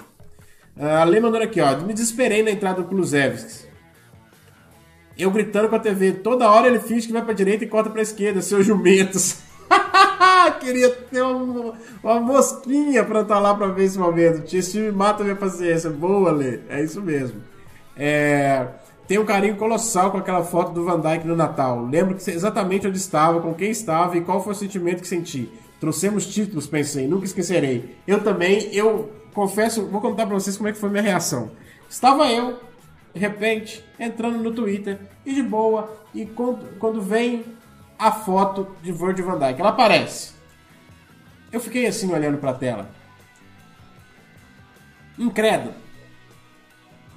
Uh, 0.78 0.86
a 0.86 1.04
Lei 1.04 1.20
mandando 1.20 1.44
aqui, 1.44 1.62
ó. 1.62 1.78
Me 1.78 1.94
desesperei 1.94 2.44
na 2.44 2.52
entrada 2.52 2.82
do 2.82 2.88
Kulusevski. 2.88 3.68
Eu 5.18 5.30
gritando 5.30 5.70
com 5.70 5.76
a 5.76 5.80
TV, 5.80 6.14
toda 6.14 6.50
hora 6.50 6.68
ele 6.68 6.80
finge 6.80 7.06
que 7.06 7.14
vai 7.14 7.24
pra 7.24 7.34
direita 7.34 7.64
e 7.64 7.68
corta 7.68 7.90
pra 7.90 8.02
esquerda, 8.02 8.42
seus 8.42 8.66
jumentos. 8.66 9.38
Queria 10.60 10.90
ter 10.90 11.22
uma, 11.22 11.74
uma 12.04 12.20
mosquinha 12.20 13.04
pra 13.04 13.22
estar 13.22 13.40
lá 13.40 13.54
pra 13.54 13.68
ver 13.68 13.84
esse 13.84 14.00
momento. 14.00 14.44
Esse 14.56 14.72
time 14.72 14.92
mata 14.92 15.24
minha 15.24 15.36
paciência. 15.36 15.90
Boa, 15.90 16.32
Lê. 16.32 16.62
É 16.68 16.84
isso 16.84 17.02
mesmo. 17.02 17.42
É... 17.96 18.68
Tem 19.08 19.20
um 19.20 19.26
carinho 19.26 19.56
colossal 19.58 20.12
com 20.12 20.18
aquela 20.18 20.44
foto 20.44 20.72
do 20.72 20.86
Van 20.86 21.00
Dyke 21.00 21.28
no 21.28 21.36
Natal. 21.36 21.86
Lembro 21.86 22.18
exatamente 22.26 22.88
onde 22.88 22.98
estava, 22.98 23.42
com 23.42 23.54
quem 23.54 23.70
estava 23.70 24.18
e 24.18 24.22
qual 24.22 24.42
foi 24.42 24.54
o 24.54 24.56
sentimento 24.56 25.02
que 25.02 25.08
senti. 25.08 25.52
Trouxemos 25.84 26.26
títulos, 26.26 26.66
pensei, 26.66 27.10
nunca 27.10 27.26
esquecerei. 27.26 27.98
Eu 28.08 28.24
também, 28.24 28.74
eu 28.74 29.12
confesso, 29.34 29.86
vou 29.88 30.00
contar 30.00 30.26
pra 30.26 30.34
vocês 30.34 30.56
como 30.56 30.70
é 30.70 30.72
que 30.72 30.78
foi 30.78 30.90
minha 30.90 31.04
reação. 31.04 31.52
Estava 31.90 32.32
eu 32.32 32.58
de 33.14 33.20
repente, 33.20 33.84
entrando 34.00 34.38
no 34.38 34.54
Twitter 34.54 34.98
e 35.26 35.34
de 35.34 35.44
boa, 35.44 35.94
e 36.14 36.26
quando, 36.26 36.80
quando 36.80 37.02
vem 37.02 37.44
a 38.00 38.14
foto 38.14 38.74
de 38.82 38.94
Virgil 38.94 39.26
van 39.26 39.38
Dijk, 39.38 39.60
ela 39.60 39.72
aparece. 39.72 40.32
Eu 41.52 41.60
fiquei 41.60 41.86
assim 41.86 42.10
olhando 42.14 42.38
para 42.38 42.52
a 42.52 42.56
tela. 42.56 42.90
Incrédulo. 45.20 45.76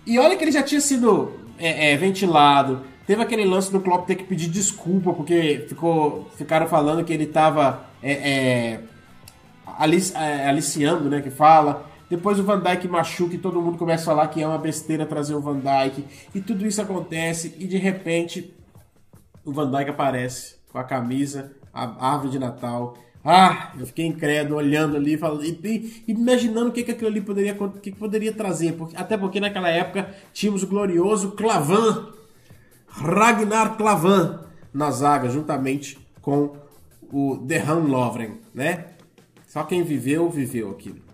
E 0.05 0.19
olha 0.19 0.37
que 0.37 0.43
ele 0.43 0.51
já 0.51 0.65
tinha 0.65 0.81
sido 0.81 1.39
é, 1.57 1.93
é, 1.93 1.97
ventilado. 1.97 2.85
Teve 3.07 3.23
aquele 3.23 3.45
lance 3.45 3.71
do 3.71 3.81
Klopp 3.81 4.07
ter 4.07 4.17
que 4.17 4.25
pedir 4.25 4.49
desculpa 4.49 5.13
porque 5.13 5.65
ficou, 5.69 6.29
ficaram 6.37 6.67
falando 6.67 7.05
que 7.05 7.13
ele 7.13 7.25
estava 7.25 7.87
é, 8.03 8.13
é, 8.13 8.81
alici, 9.79 10.13
é, 10.17 10.49
aliciando, 10.49 11.09
né? 11.09 11.21
Que 11.21 11.31
fala. 11.31 11.87
Depois 12.11 12.39
o 12.39 12.45
Van 12.45 12.61
Dyke 12.61 12.89
machuca 12.89 13.35
e 13.35 13.39
todo 13.39 13.61
mundo 13.61 13.79
começa 13.79 14.03
a 14.03 14.07
falar 14.15 14.29
que 14.29 14.43
é 14.43 14.47
uma 14.47 14.59
besteira 14.59 15.07
trazer 15.07 15.35
o 15.35 15.41
Van 15.41 15.59
Dyke. 15.59 16.05
E 16.35 16.41
tudo 16.41 16.67
isso 16.67 16.81
acontece 16.81 17.55
e 17.59 17.67
de 17.67 17.77
repente 17.77 18.53
o 19.45 19.53
Van 19.53 19.71
Dyke 19.71 19.91
aparece 19.91 20.57
com 20.73 20.79
a 20.79 20.85
camisa, 20.85 21.53
a 21.73 22.13
árvore 22.13 22.31
de 22.31 22.39
Natal. 22.39 22.97
Ah, 23.25 23.73
eu 23.79 23.87
fiquei 23.87 24.07
incrédulo 24.07 24.57
olhando 24.57 24.97
ali 24.97 25.17
falando, 25.17 25.45
e, 25.45 26.05
imaginando 26.07 26.69
o 26.69 26.73
que, 26.73 26.85
que 26.85 26.93
aquilo 26.93 27.09
ali 27.09 27.21
poderia, 27.21 27.55
que, 27.55 27.91
que 27.91 27.93
poderia 27.93 28.33
trazer. 28.33 28.75
Porque, 28.75 28.97
até 28.97 29.17
porque 29.17 29.41
naquela 29.41 29.69
época 29.69 30.15
tínhamos 30.33 30.63
o 30.63 30.67
glorioso 30.67 31.33
Clavan, 31.33 32.09
Ragnar 32.97 33.77
Clavan, 33.77 34.41
na 34.73 34.91
zaga, 34.91 35.29
juntamente 35.29 35.99
com 36.21 36.57
o 37.13 37.37
Dehan 37.37 37.85
Lovren, 37.87 38.39
né? 38.55 38.87
Só 39.47 39.63
quem 39.65 39.83
viveu, 39.83 40.29
viveu 40.29 40.71
aquilo. 40.71 41.07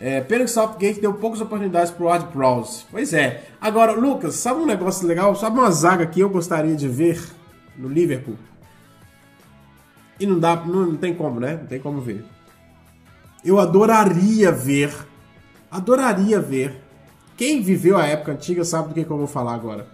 É, 0.00 0.20
pena 0.22 0.44
que 0.44 0.50
Southgate 0.50 1.00
deu 1.00 1.12
poucas 1.12 1.42
oportunidades 1.42 1.92
pro 1.92 2.06
Ward 2.06 2.32
Prowse. 2.32 2.84
Pois 2.90 3.12
é. 3.12 3.44
Agora, 3.60 3.92
Lucas, 3.92 4.36
sabe 4.36 4.60
um 4.60 4.66
negócio 4.66 5.06
legal? 5.06 5.36
Sabe 5.36 5.58
uma 5.58 5.70
zaga 5.70 6.06
que 6.06 6.20
eu 6.20 6.30
gostaria 6.30 6.74
de 6.74 6.88
ver 6.88 7.22
no 7.76 7.86
Liverpool? 7.86 8.36
E 10.18 10.26
não 10.26 10.38
dá, 10.38 10.56
não, 10.56 10.86
não 10.86 10.96
tem 10.96 11.14
como, 11.14 11.38
né? 11.38 11.58
Não 11.60 11.66
tem 11.66 11.78
como 11.78 12.00
ver. 12.00 12.24
Eu 13.44 13.58
adoraria 13.58 14.50
ver, 14.50 14.94
adoraria 15.70 16.40
ver. 16.40 16.82
Quem 17.36 17.62
viveu 17.62 17.96
a 17.98 18.06
época 18.06 18.32
antiga 18.32 18.64
sabe 18.64 18.88
do 18.88 18.94
que, 18.94 19.04
que 19.04 19.10
eu 19.10 19.18
vou 19.18 19.26
falar 19.26 19.54
agora. 19.54 19.86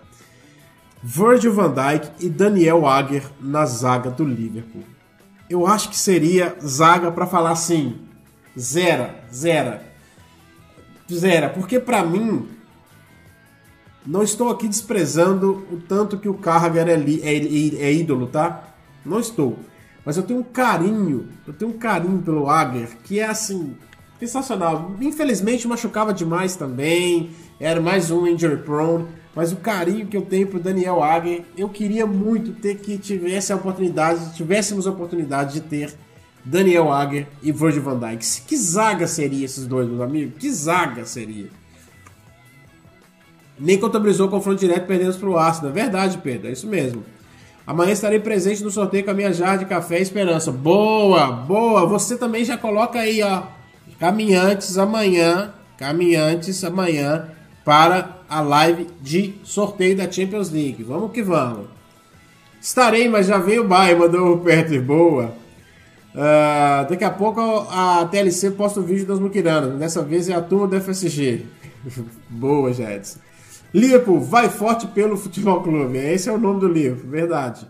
Virgil 1.09 1.53
van 1.53 1.73
Dijk 1.73 2.11
e 2.19 2.28
Daniel 2.28 2.85
Agger 2.85 3.23
na 3.41 3.65
zaga 3.65 4.11
do 4.11 4.24
Liverpool. 4.24 4.83
Eu 5.49 5.65
acho 5.65 5.89
que 5.89 5.97
seria 5.97 6.57
zaga 6.61 7.12
para 7.12 7.28
falar 7.28 7.53
assim, 7.53 8.01
zera, 8.59 9.15
zera. 9.33 9.85
Zera, 11.09 11.49
porque 11.49 11.78
para 11.78 12.05
mim, 12.05 12.49
não 14.05 14.24
estou 14.24 14.51
aqui 14.51 14.66
desprezando 14.66 15.65
o 15.70 15.77
tanto 15.77 16.19
que 16.19 16.28
o 16.28 16.35
Carragher 16.35 16.89
é, 16.89 16.95
é, 16.95 17.37
é, 17.37 17.85
é, 17.85 17.93
ídolo, 17.93 18.27
tá? 18.27 18.74
Não 19.05 19.20
estou. 19.20 19.61
Mas 20.05 20.16
eu 20.16 20.24
tenho 20.24 20.41
um 20.41 20.43
carinho, 20.43 21.28
eu 21.47 21.53
tenho 21.53 21.70
um 21.70 21.78
carinho 21.78 22.20
pelo 22.20 22.51
Ager, 22.51 22.97
que 23.05 23.20
é 23.20 23.27
assim, 23.27 23.77
sensacional. 24.19 24.97
Infelizmente 25.01 25.69
machucava 25.69 26.12
demais 26.12 26.57
também, 26.57 27.31
era 27.61 27.81
mais 27.81 28.11
um 28.11 28.27
injury 28.27 28.57
prone, 28.57 29.07
mas 29.36 29.52
o 29.52 29.56
carinho 29.56 30.06
que 30.06 30.16
eu 30.16 30.22
tenho 30.22 30.46
pro 30.46 30.58
Daniel 30.58 31.04
Ager, 31.04 31.44
eu 31.58 31.68
queria 31.68 32.06
muito 32.06 32.52
ter 32.52 32.76
que 32.76 32.96
tivesse 32.96 33.52
a 33.52 33.56
oportunidade, 33.56 34.34
tivéssemos 34.34 34.86
a 34.86 34.90
oportunidade 34.90 35.52
de 35.52 35.60
ter 35.60 35.94
Daniel 36.42 36.90
Agger 36.90 37.26
e 37.42 37.52
Virgil 37.52 37.82
van 37.82 37.98
Dijk. 37.98 38.24
Que 38.46 38.56
zaga 38.56 39.06
seria 39.06 39.44
esses 39.44 39.66
dois, 39.66 39.86
meus 39.86 40.00
amigos? 40.00 40.38
Que 40.38 40.50
zaga 40.50 41.04
seria? 41.04 41.50
Nem 43.58 43.78
contabilizou 43.78 44.26
o 44.26 44.30
confronto 44.30 44.58
direto 44.58 44.86
perdendo 44.86 45.18
para 45.18 45.28
o 45.28 45.36
Arsenal. 45.36 45.70
É 45.70 45.74
verdade, 45.74 46.16
Pedro, 46.16 46.48
é 46.48 46.52
isso 46.52 46.66
mesmo. 46.66 47.04
Amanhã 47.66 47.92
estarei 47.92 48.20
presente 48.20 48.64
no 48.64 48.70
sorteio 48.70 49.04
com 49.04 49.10
a 49.10 49.14
minha 49.14 49.34
jarra 49.34 49.58
de 49.58 49.66
café 49.66 50.00
Esperança. 50.00 50.50
Boa, 50.50 51.30
boa. 51.30 51.84
Você 51.84 52.16
também 52.16 52.42
já 52.42 52.56
coloca 52.56 53.00
aí, 53.00 53.22
ó. 53.22 53.42
Caminhantes 54.00 54.78
amanhã. 54.78 55.52
Caminhantes 55.76 56.64
amanhã 56.64 57.35
para 57.66 58.20
a 58.28 58.40
live 58.40 58.86
de 59.02 59.34
sorteio 59.43 59.97
da 59.97 60.09
Champions 60.09 60.51
League. 60.52 60.84
Vamos 60.84 61.10
que 61.10 61.20
vamos. 61.20 61.66
Estarei, 62.60 63.09
mas 63.09 63.26
já 63.26 63.38
veio 63.38 63.64
o 63.64 63.66
Bayern, 63.66 64.02
mandou 64.02 64.34
o 64.34 64.38
Petri. 64.38 64.78
Boa. 64.78 65.34
Uh, 66.14 66.88
daqui 66.88 67.02
a 67.02 67.10
pouco 67.10 67.40
a 67.40 68.06
TLC 68.06 68.52
posta 68.52 68.78
o 68.78 68.84
vídeo 68.84 69.05
das 69.05 69.18
Muquiranas. 69.18 69.76
Dessa 69.80 70.01
vez 70.01 70.28
é 70.28 70.34
a 70.34 70.40
turma 70.40 70.68
do 70.68 70.80
FSG. 70.80 71.44
Boa, 72.30 72.72
Jedson. 72.72 73.18
Liverpool, 73.74 74.20
vai 74.20 74.48
forte 74.48 74.86
pelo 74.86 75.16
Futebol 75.16 75.60
Clube. 75.60 75.98
Esse 75.98 76.28
é 76.28 76.32
o 76.32 76.38
nome 76.38 76.60
do 76.60 76.68
livro, 76.68 77.09
verdade. 77.09 77.66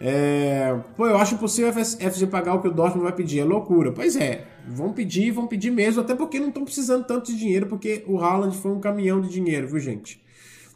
É... 0.00 0.74
Pô, 0.96 1.06
eu 1.06 1.16
acho 1.16 1.34
impossível 1.34 1.70
a 1.70 1.72
FSG 1.72 2.26
pagar 2.26 2.54
o 2.54 2.60
que 2.60 2.66
o 2.66 2.72
Dortmund 2.72 3.04
vai 3.04 3.12
pedir. 3.12 3.38
É 3.38 3.44
loucura. 3.44 3.92
Pois 3.92 4.16
é, 4.16 4.44
vão 4.70 4.92
pedir, 4.92 5.30
vão 5.32 5.46
pedir 5.46 5.70
mesmo, 5.70 6.00
até 6.00 6.14
porque 6.14 6.38
não 6.38 6.48
estão 6.48 6.64
precisando 6.64 7.04
tanto 7.04 7.32
de 7.32 7.38
dinheiro, 7.38 7.66
porque 7.66 8.04
o 8.06 8.18
Haaland 8.18 8.56
foi 8.56 8.70
um 8.70 8.80
caminhão 8.80 9.20
de 9.20 9.28
dinheiro, 9.28 9.66
viu, 9.66 9.80
gente? 9.80 10.22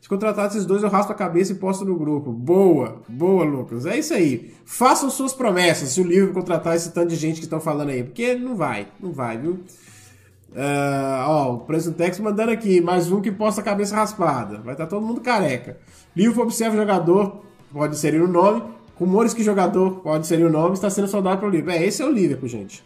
Se 0.05 0.09
contratar 0.09 0.49
esses 0.49 0.66
dois, 0.66 0.83
eu 0.83 0.91
raspo 0.91 1.12
a 1.12 1.15
cabeça 1.15 1.53
e 1.53 1.55
posto 1.55 1.83
no 1.83 1.97
grupo. 1.97 2.31
Boa, 2.31 3.01
boa, 3.09 3.43
Lucas. 3.43 3.87
É 3.87 3.97
isso 3.99 4.12
aí. 4.12 4.53
Façam 4.66 5.09
suas 5.09 5.33
promessas 5.33 5.89
se 5.89 6.01
o 6.01 6.05
livro 6.05 6.35
contratar 6.35 6.77
esse 6.77 6.93
tanto 6.93 7.09
de 7.09 7.16
gente 7.16 7.37
que 7.37 7.47
estão 7.47 7.59
falando 7.59 7.89
aí. 7.89 8.03
Porque 8.03 8.35
não 8.35 8.55
vai, 8.55 8.87
não 9.01 9.12
vai, 9.12 9.39
viu? 9.39 9.53
Uh, 9.53 11.25
ó, 11.27 11.55
o 11.55 11.59
Presentex 11.61 12.21
mandando 12.21 12.53
aqui, 12.53 12.83
mais 12.83 13.11
um 13.11 13.23
que 13.23 13.33
posta 13.33 13.62
a 13.62 13.65
cabeça 13.65 13.97
raspada. 13.97 14.59
Vai 14.59 14.75
estar 14.75 14.85
tá 14.85 14.91
todo 14.91 15.07
mundo 15.07 15.23
careca. 15.23 15.79
Livro 16.15 16.43
observa 16.43 16.77
jogador, 16.77 17.43
pode 17.73 17.97
ser 17.97 18.21
o 18.21 18.29
nome. 18.29 18.62
Rumores 18.97 19.33
que 19.33 19.43
jogador 19.43 20.03
pode 20.03 20.27
ser 20.27 20.45
o 20.45 20.51
nome, 20.51 20.75
está 20.75 20.91
sendo 20.91 21.09
soldado 21.09 21.39
para 21.39 21.49
o 21.49 21.51
livro. 21.51 21.71
É, 21.71 21.83
esse 21.83 22.03
é 22.03 22.05
o 22.05 22.12
Liverpool, 22.12 22.47
gente. 22.47 22.85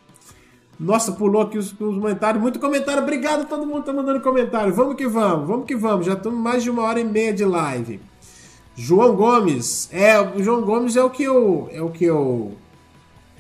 Nossa, 0.79 1.13
pulou 1.13 1.43
aqui 1.43 1.59
os, 1.59 1.73
os, 1.73 1.77
comentários. 1.77 2.41
Muito 2.41 2.61
comentário. 2.61 3.03
Obrigado 3.03 3.49
todo 3.49 3.67
mundo 3.67 3.85
tá 3.85 3.93
mandando 3.93 4.21
comentário. 4.21 4.73
Vamos 4.73 4.95
que 4.95 5.07
vamos, 5.07 5.49
vamos 5.49 5.67
que 5.67 5.75
vamos. 5.75 6.07
Já 6.07 6.13
estamos 6.13 6.39
mais 6.39 6.63
de 6.63 6.71
uma 6.71 6.83
hora 6.83 7.01
e 7.01 7.05
meia 7.05 7.33
de 7.33 7.45
live. 7.45 8.01
João 8.77 9.17
Gomes. 9.17 9.89
É, 9.93 10.21
o 10.21 10.43
João 10.43 10.63
Gomes 10.63 10.95
é 10.95 11.03
o 11.03 11.11
que 11.11 11.25
eu. 11.25 11.69
É 11.73 11.83
o 11.83 11.91
que 11.91 12.05
eu. 12.05 12.57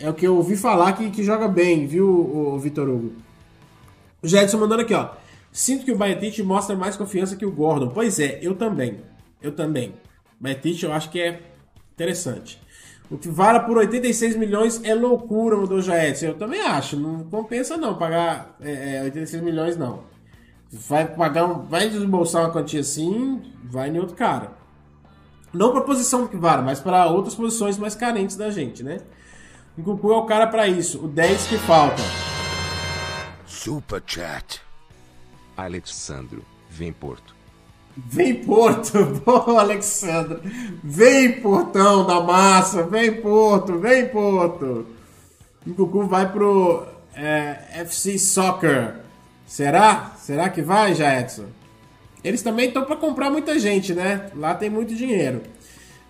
É 0.01 0.11
o 0.11 0.15
que 0.15 0.27
eu 0.27 0.37
ouvi 0.37 0.57
falar 0.57 0.93
que, 0.93 1.11
que 1.11 1.25
joga 1.25 1.49
bem, 1.49 1.87
viu, 1.87 2.09
o, 2.09 2.55
o 2.55 2.59
Vitor 2.59 2.89
Hugo? 2.89 3.13
O 4.23 4.29
Jedson 4.29 4.59
mandando 4.59 4.83
aqui, 4.83 4.95
ó. 4.95 5.11
Sinto 5.51 5.85
que 5.85 5.93
o 5.93 5.97
Baetich 5.97 6.41
mostra 6.43 6.77
mais 6.77 6.97
confiança 6.97 7.37
que 7.37 7.47
o 7.47 7.51
Gordon. 7.51 7.89
Pois 7.89 8.19
é, 8.21 8.39
eu 8.43 8.55
também. 8.55 8.99
Eu 9.43 9.53
também. 9.53 9.95
Baetich 10.41 10.85
eu 10.85 10.93
acho 10.93 11.11
que 11.11 11.21
é 11.21 11.41
interessante. 11.95 12.61
O 13.11 13.17
que 13.17 13.29
vale 13.29 13.61
por 13.61 13.79
86 13.79 14.37
milhões 14.37 14.83
é 14.85 14.95
loucura, 14.95 15.57
mudou 15.57 15.81
Jaetson. 15.81 16.27
Eu 16.27 16.35
também 16.35 16.61
acho. 16.61 16.97
Não 16.99 17.25
compensa 17.25 17.77
não 17.77 17.95
pagar 17.95 18.57
é, 18.61 18.99
é, 18.99 19.03
86 19.05 19.43
milhões, 19.43 19.77
não. 19.77 20.01
Vai 20.71 21.07
pagar 21.07 21.47
um, 21.47 21.65
vai 21.65 21.89
desembolsar 21.89 22.43
uma 22.43 22.53
quantia 22.53 22.81
assim, 22.81 23.43
vai 23.65 23.89
em 23.89 23.99
outro 23.99 24.15
cara. 24.15 24.53
Não 25.53 25.73
para 25.73 25.81
posição 25.81 26.27
que 26.27 26.37
vale, 26.37 26.61
mas 26.63 26.79
para 26.79 27.07
outras 27.07 27.35
posições 27.35 27.79
mais 27.79 27.95
carentes 27.95 28.37
da 28.37 28.51
gente, 28.51 28.83
né? 28.83 28.99
O 29.79 29.83
Cucu 29.83 30.13
é 30.13 30.17
o 30.17 30.27
cara 30.27 30.47
para 30.47 30.69
isso. 30.69 31.03
O 31.03 31.09
10 31.09 31.47
que 31.47 31.57
falta. 31.57 32.03
Super 33.47 34.03
Chat. 34.05 34.61
Alexandro, 35.57 36.45
vem 36.69 36.93
Porto. 36.93 37.38
Vem 38.07 38.35
Porto, 38.45 38.93
bom 39.27 39.59
Alexandre. 39.59 40.39
Vem 40.85 41.41
Portão 41.41 42.07
da 42.07 42.21
massa, 42.21 42.85
vem 42.85 43.21
Porto, 43.21 43.79
vem 43.79 44.07
Porto. 44.09 44.87
O 45.67 45.75
Cucu 45.75 46.07
vai 46.07 46.31
pro 46.31 46.87
é, 47.15 47.59
FC 47.73 48.17
Soccer. 48.19 48.95
Será? 49.47 50.13
Será 50.17 50.49
que 50.49 50.63
vai, 50.63 50.95
já 50.95 51.19
Edson? 51.21 51.47
Eles 52.23 52.43
também 52.43 52.69
estão 52.69 52.85
para 52.85 52.97
comprar 52.97 53.31
muita 53.31 53.59
gente, 53.59 53.93
né? 53.93 54.31
Lá 54.37 54.55
tem 54.55 54.71
muito 54.71 54.95
dinheiro. 54.95 55.43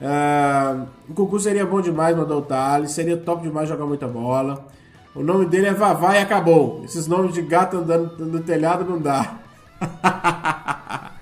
Uh, 0.00 0.86
o 1.08 1.14
Cucu 1.14 1.40
seria 1.40 1.64
bom 1.64 1.80
demais, 1.80 2.16
mandou 2.16 2.40
o 2.40 2.42
Thales. 2.42 2.92
Seria 2.92 3.16
top 3.16 3.42
demais 3.42 3.68
jogar 3.68 3.86
muita 3.86 4.06
bola. 4.06 4.66
O 5.14 5.22
nome 5.22 5.46
dele 5.46 5.68
é 5.68 5.72
Vavá 5.72 6.16
e 6.16 6.18
acabou. 6.18 6.82
Esses 6.84 7.06
nomes 7.06 7.32
de 7.32 7.42
gato 7.42 7.78
andando 7.78 8.26
no 8.26 8.40
telhado 8.40 8.84
não 8.84 9.00
dá. 9.00 9.38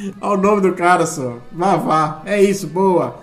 Olha 0.20 0.38
o 0.38 0.42
nome 0.42 0.62
do 0.62 0.72
cara 0.74 1.06
só. 1.06 1.38
Vá, 1.52 1.76
vá. 1.76 2.22
É 2.24 2.42
isso, 2.42 2.66
boa. 2.66 3.20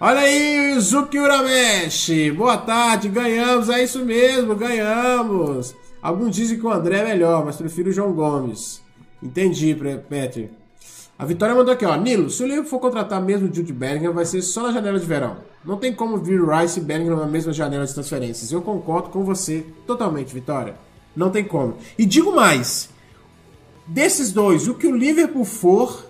Olha 0.00 0.20
aí, 0.20 0.72
Yuzuki 0.74 1.18
Urameshi. 1.18 2.30
Boa 2.30 2.56
tarde, 2.56 3.08
ganhamos. 3.08 3.68
É 3.68 3.82
isso 3.82 4.04
mesmo, 4.04 4.54
ganhamos. 4.54 5.74
Alguns 6.02 6.34
dizem 6.34 6.58
que 6.58 6.66
o 6.66 6.72
André 6.72 6.98
é 6.98 7.04
melhor, 7.04 7.44
mas 7.44 7.56
prefiro 7.56 7.90
o 7.90 7.92
João 7.92 8.12
Gomes. 8.12 8.80
Entendi, 9.22 9.76
Petri. 10.08 10.50
A 11.18 11.26
Vitória 11.26 11.54
mandou 11.54 11.74
aqui, 11.74 11.84
ó. 11.84 11.94
Nilo, 11.96 12.30
se 12.30 12.42
o 12.42 12.46
Liverpool 12.46 12.70
for 12.70 12.78
contratar 12.78 13.20
mesmo 13.20 13.50
o 13.50 13.54
Jude 13.54 13.74
Bellingham, 13.74 14.14
vai 14.14 14.24
ser 14.24 14.40
só 14.40 14.62
na 14.62 14.72
janela 14.72 14.98
de 14.98 15.04
verão. 15.04 15.36
Não 15.62 15.76
tem 15.76 15.92
como 15.92 16.16
vir 16.16 16.40
Rice 16.42 16.80
e 16.80 16.82
Bellingham 16.82 17.16
na 17.16 17.26
mesma 17.26 17.52
janela 17.52 17.84
de 17.84 17.92
transferências. 17.92 18.50
Eu 18.50 18.62
concordo 18.62 19.10
com 19.10 19.22
você 19.22 19.66
totalmente, 19.86 20.32
Vitória. 20.32 20.76
Não 21.14 21.28
tem 21.28 21.44
como. 21.44 21.76
E 21.98 22.06
digo 22.06 22.34
mais. 22.34 22.88
Desses 23.86 24.32
dois, 24.32 24.66
o 24.66 24.74
que 24.74 24.86
o 24.86 24.96
Liverpool 24.96 25.44
for, 25.44 26.06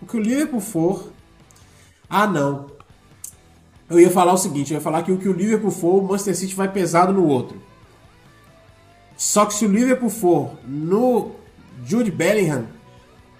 o 0.00 0.06
que 0.06 0.16
o 0.16 0.20
Liverpool 0.20 0.60
for. 0.60 1.10
Ah, 2.08 2.26
não. 2.26 2.66
Eu 3.88 4.00
ia 4.00 4.10
falar 4.10 4.32
o 4.32 4.38
seguinte: 4.38 4.72
eu 4.72 4.78
ia 4.78 4.80
falar 4.80 5.02
que 5.02 5.12
o 5.12 5.18
que 5.18 5.28
o 5.28 5.32
Liverpool 5.32 5.70
for, 5.70 6.02
o 6.02 6.02
Manchester 6.02 6.36
City 6.36 6.54
vai 6.54 6.70
pesado 6.70 7.12
no 7.12 7.26
outro. 7.26 7.60
Só 9.16 9.46
que 9.46 9.54
se 9.54 9.64
o 9.64 9.70
Liverpool 9.70 10.10
for 10.10 10.52
no 10.66 11.30
Jude 11.84 12.10
Bellingham, 12.10 12.66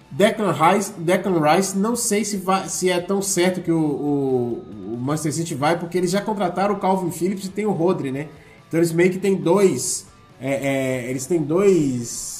Declan 0.09 0.51
Rice, 0.51 0.91
Declan 0.97 1.39
Rice 1.39 1.77
não 1.77 1.95
sei 1.95 2.25
se, 2.25 2.37
vai, 2.37 2.67
se 2.67 2.89
é 2.89 2.99
tão 2.99 3.21
certo 3.21 3.61
que 3.61 3.71
o, 3.71 3.79
o, 3.79 4.93
o, 4.93 4.97
Manchester 4.97 5.33
City 5.33 5.53
vai, 5.53 5.77
porque 5.77 5.97
eles 5.97 6.09
já 6.09 6.21
contrataram 6.21 6.75
o 6.75 6.79
Calvin 6.79 7.11
Phillips 7.11 7.45
e 7.45 7.49
tem 7.49 7.65
o 7.65 7.71
Rodri, 7.71 8.11
né? 8.11 8.27
Então 8.67 8.79
eles 8.79 8.91
meio 8.91 9.11
que 9.11 9.19
tem 9.19 9.35
dois. 9.35 10.07
É, 10.39 11.05
é, 11.05 11.09
eles 11.09 11.25
têm 11.25 11.41
dois 11.41 12.36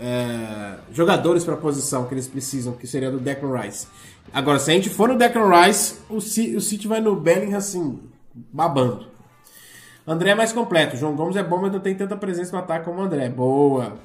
é, 0.00 0.76
jogadores 0.92 1.44
para 1.44 1.54
a 1.54 1.58
posição 1.58 2.06
que 2.06 2.14
eles 2.14 2.26
precisam, 2.26 2.74
que 2.74 2.86
seria 2.86 3.10
do 3.10 3.18
Declan 3.18 3.60
Rice. 3.60 3.86
Agora, 4.32 4.58
se 4.58 4.70
a 4.70 4.74
gente 4.74 4.90
for 4.90 5.08
no 5.08 5.16
Declan 5.16 5.48
Rice, 5.62 5.96
o 6.08 6.20
City, 6.20 6.56
o 6.56 6.60
City 6.60 6.88
vai 6.88 7.00
no 7.00 7.16
Bellingham 7.16 7.58
assim, 7.58 8.00
babando. 8.52 9.06
André 10.06 10.30
é 10.30 10.34
mais 10.34 10.52
completo. 10.52 10.96
João 10.96 11.16
Gomes 11.16 11.36
é 11.36 11.42
bom, 11.42 11.58
mas 11.60 11.72
não 11.72 11.80
tem 11.80 11.94
tanta 11.94 12.16
presença 12.16 12.52
no 12.52 12.58
ataque 12.62 12.84
como 12.84 13.00
o 13.00 13.04
André. 13.04 13.28
Boa. 13.28 13.96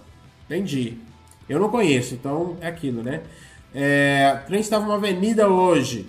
Entendi. 0.45 0.97
Eu 1.47 1.59
não 1.59 1.69
conheço, 1.69 2.15
então 2.15 2.57
é 2.59 2.67
aquilo, 2.67 3.03
né? 3.03 3.21
É, 3.73 4.41
a 4.47 4.49
gente 4.49 4.61
estava 4.61 4.83
numa 4.83 4.95
avenida 4.95 5.47
hoje. 5.47 6.07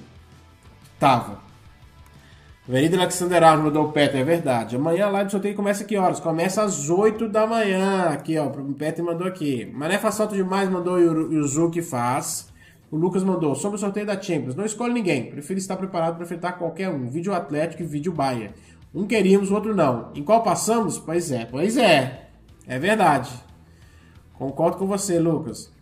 Tava. 0.98 1.40
Avenida 2.68 2.96
Alexander 2.96 3.42
Arnold 3.42 3.66
mandou 3.66 3.88
o 3.88 3.92
Peter, 3.92 4.20
é 4.20 4.24
verdade. 4.24 4.76
Amanhã 4.76 5.06
a 5.06 5.10
live 5.10 5.26
de 5.26 5.32
sorteio 5.32 5.56
começa 5.56 5.82
que 5.84 5.96
horas? 5.96 6.20
Começa 6.20 6.62
às 6.62 6.88
8 6.88 7.28
da 7.28 7.44
manhã. 7.44 8.10
Aqui, 8.10 8.38
ó. 8.38 8.46
O 8.46 8.72
Peter 8.74 9.04
mandou 9.04 9.26
aqui. 9.26 9.66
Mané 9.74 9.98
faz 9.98 10.14
salto 10.14 10.36
demais, 10.36 10.70
mandou 10.70 10.94
o 10.94 11.32
Yuzuki 11.32 11.82
faz. 11.82 12.52
O 12.88 12.96
Lucas 12.96 13.24
mandou. 13.24 13.56
Sobre 13.56 13.76
o 13.76 13.80
sorteio 13.80 14.06
da 14.06 14.20
Champions. 14.20 14.54
Não 14.54 14.64
escolhe 14.64 14.94
ninguém. 14.94 15.28
Prefiro 15.28 15.58
estar 15.58 15.76
preparado 15.76 16.14
para 16.14 16.24
enfrentar 16.24 16.52
qualquer 16.52 16.88
um. 16.88 17.08
Vídeo 17.08 17.34
Atlético 17.34 17.82
e 17.82 17.86
vídeo 17.86 18.12
Bahia. 18.12 18.54
Um 18.94 19.08
queríamos, 19.08 19.50
o 19.50 19.54
outro 19.54 19.74
não. 19.74 20.12
Em 20.14 20.22
qual 20.22 20.44
passamos? 20.44 21.00
Pois 21.00 21.32
é, 21.32 21.44
pois 21.44 21.76
é. 21.76 22.28
É 22.68 22.78
verdade. 22.78 23.32
Concordo 24.34 24.76
com 24.76 24.86
você, 24.86 25.18
Lucas. 25.18 25.72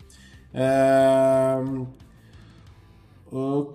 É... 0.55 1.57
O 3.31 3.71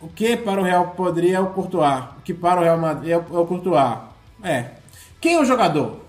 o 0.00 0.08
que 0.08 0.36
para 0.36 0.60
o 0.60 0.64
Real 0.64 0.94
poderia 0.96 1.36
é 1.36 1.40
o 1.40 1.50
Courtois. 1.50 2.04
O 2.18 2.22
que 2.22 2.32
para 2.32 2.60
o 2.60 2.64
Real 2.64 2.78
Madrid 2.78 3.10
é 3.10 3.18
o, 3.18 3.20
é 3.20 3.38
o 3.38 3.46
Courtois. 3.46 3.98
É. 4.42 4.70
Quem 5.20 5.34
é 5.34 5.40
o 5.40 5.44
jogador? 5.44 6.00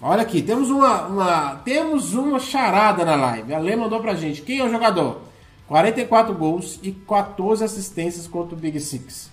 Olha 0.00 0.22
aqui, 0.22 0.42
temos 0.42 0.68
uma, 0.68 1.06
uma, 1.06 1.56
temos 1.64 2.12
uma 2.12 2.40
charada 2.40 3.04
na 3.04 3.14
live. 3.14 3.54
A 3.54 3.58
Lê 3.58 3.76
mandou 3.76 4.00
pra 4.00 4.14
gente. 4.14 4.42
Quem 4.42 4.58
é 4.58 4.64
o 4.64 4.70
jogador? 4.70 5.22
44 5.68 6.34
gols 6.34 6.78
e 6.82 6.92
14 6.92 7.64
assistências 7.64 8.26
contra 8.26 8.54
o 8.54 8.58
Big 8.58 8.78
Six. 8.80 9.30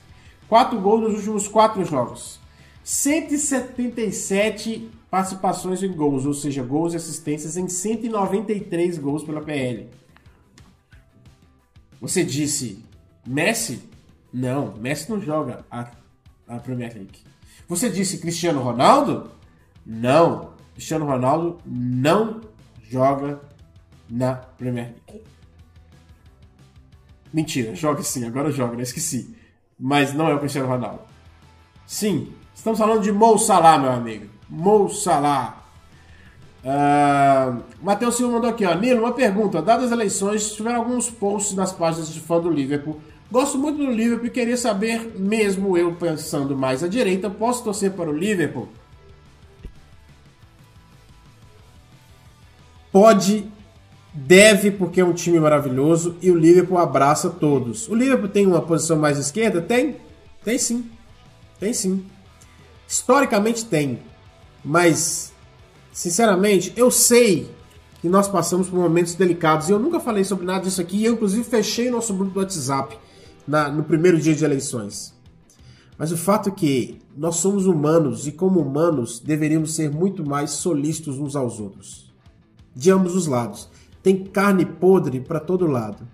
4 0.47 0.79
gols 0.79 1.01
nos 1.01 1.15
últimos 1.15 1.47
4 1.47 1.83
jogos. 1.83 2.39
177 2.83 4.89
participações 5.11 5.83
em 5.83 5.91
gols, 5.91 6.25
ou 6.25 6.33
seja, 6.33 6.63
gols 6.63 6.93
e 6.93 6.97
assistências 6.97 7.57
em 7.57 7.67
193 7.67 8.97
gols 8.99 9.23
pela 9.23 9.41
PL. 9.41 9.89
Você 11.99 12.23
disse 12.23 12.85
Messi? 13.27 13.88
Não, 14.31 14.75
Messi 14.77 15.09
não 15.09 15.19
joga 15.19 15.65
a, 15.69 15.89
a 16.47 16.57
Premier 16.57 16.93
League. 16.93 17.19
Você 17.67 17.89
disse 17.89 18.19
Cristiano 18.19 18.61
Ronaldo? 18.61 19.31
Não, 19.85 20.51
Cristiano 20.73 21.05
Ronaldo 21.05 21.59
não 21.65 22.41
joga 22.83 23.41
na 24.09 24.35
Premier 24.35 24.95
League. 25.07 25.23
Mentira, 27.31 27.75
joga 27.75 28.01
sim, 28.01 28.25
agora 28.25 28.51
joga, 28.51 28.73
não 28.73 28.81
esqueci. 28.81 29.35
mas 29.79 30.13
não 30.13 30.27
é 30.27 30.33
o 30.33 30.39
Cristiano 30.39 30.67
Ronaldo. 30.67 31.01
Sim, 31.85 32.33
estamos 32.53 32.77
falando 32.77 33.01
de 33.01 33.11
Mo 33.11 33.37
Salah, 33.37 33.77
meu 33.77 33.91
amigo. 33.91 34.29
Mo 34.49 34.89
Salah. 34.89 35.63
Uh, 36.63 37.63
Matheus 37.81 38.15
Silva 38.17 38.33
mandou 38.33 38.49
aqui, 38.49 38.65
ó. 38.65 38.75
Nilo, 38.75 38.99
uma 38.99 39.13
pergunta. 39.13 39.61
Dadas 39.61 39.85
as 39.85 39.91
eleições, 39.91 40.53
tiveram 40.53 40.79
alguns 40.79 41.09
posts 41.09 41.55
nas 41.55 41.71
páginas 41.71 42.09
de 42.09 42.19
fã 42.19 42.39
do 42.39 42.49
Liverpool. 42.49 42.99
Gosto 43.31 43.57
muito 43.57 43.77
do 43.77 43.91
Liverpool 43.91 44.27
e 44.27 44.29
queria 44.31 44.57
saber, 44.57 45.13
mesmo 45.17 45.77
eu 45.77 45.93
pensando 45.93 46.57
mais 46.57 46.83
à 46.83 46.87
direita, 46.87 47.29
posso 47.29 47.63
torcer 47.63 47.91
para 47.91 48.09
o 48.09 48.13
Liverpool? 48.13 48.67
Pode, 52.91 53.45
deve, 54.11 54.71
porque 54.71 54.99
é 54.99 55.05
um 55.05 55.13
time 55.13 55.39
maravilhoso 55.39 56.17
e 56.21 56.31
o 56.31 56.35
Liverpool 56.35 56.79
abraça 56.79 57.29
todos. 57.29 57.87
O 57.87 57.93
Liverpool 57.93 58.29
tem 58.29 58.47
uma 58.47 58.61
posição 58.61 58.97
mais 58.97 59.19
esquerda? 59.19 59.61
Tem. 59.61 59.97
Tem 60.43 60.57
sim. 60.57 60.89
Tem 61.59 61.71
sim. 61.71 62.03
Historicamente 62.87 63.65
tem. 63.65 63.99
Mas 64.65 65.31
Sinceramente, 65.99 66.71
eu 66.77 66.89
sei 66.89 67.49
que 67.99 68.07
nós 68.07 68.25
passamos 68.25 68.69
por 68.69 68.79
momentos 68.79 69.15
delicados 69.15 69.67
e 69.67 69.73
eu 69.73 69.77
nunca 69.79 69.99
falei 69.99 70.23
sobre 70.23 70.45
nada 70.45 70.63
disso 70.63 70.79
aqui. 70.79 71.03
Eu, 71.03 71.11
inclusive, 71.11 71.43
fechei 71.43 71.89
nosso 71.89 72.13
grupo 72.13 72.31
do 72.31 72.39
WhatsApp 72.39 72.97
na, 73.49 73.67
no 73.71 73.83
primeiro 73.83 74.19
dia 74.19 74.35
de 74.35 74.45
eleições. 74.45 75.17
Mas 75.97 76.11
o 76.11 76.17
fato 76.17 76.49
é 76.49 76.51
que 76.51 76.99
nós 77.17 77.37
somos 77.37 77.65
humanos 77.65 78.27
e, 78.27 78.31
como 78.31 78.61
humanos, 78.61 79.19
deveríamos 79.19 79.73
ser 79.73 79.91
muito 79.91 80.25
mais 80.25 80.51
solícitos 80.51 81.17
uns 81.17 81.35
aos 81.35 81.59
outros. 81.59 82.13
De 82.75 82.91
ambos 82.91 83.15
os 83.15 83.25
lados. 83.25 83.69
Tem 84.03 84.23
carne 84.23 84.65
podre 84.65 85.19
para 85.19 85.39
todo 85.39 85.65
lado. 85.65 86.07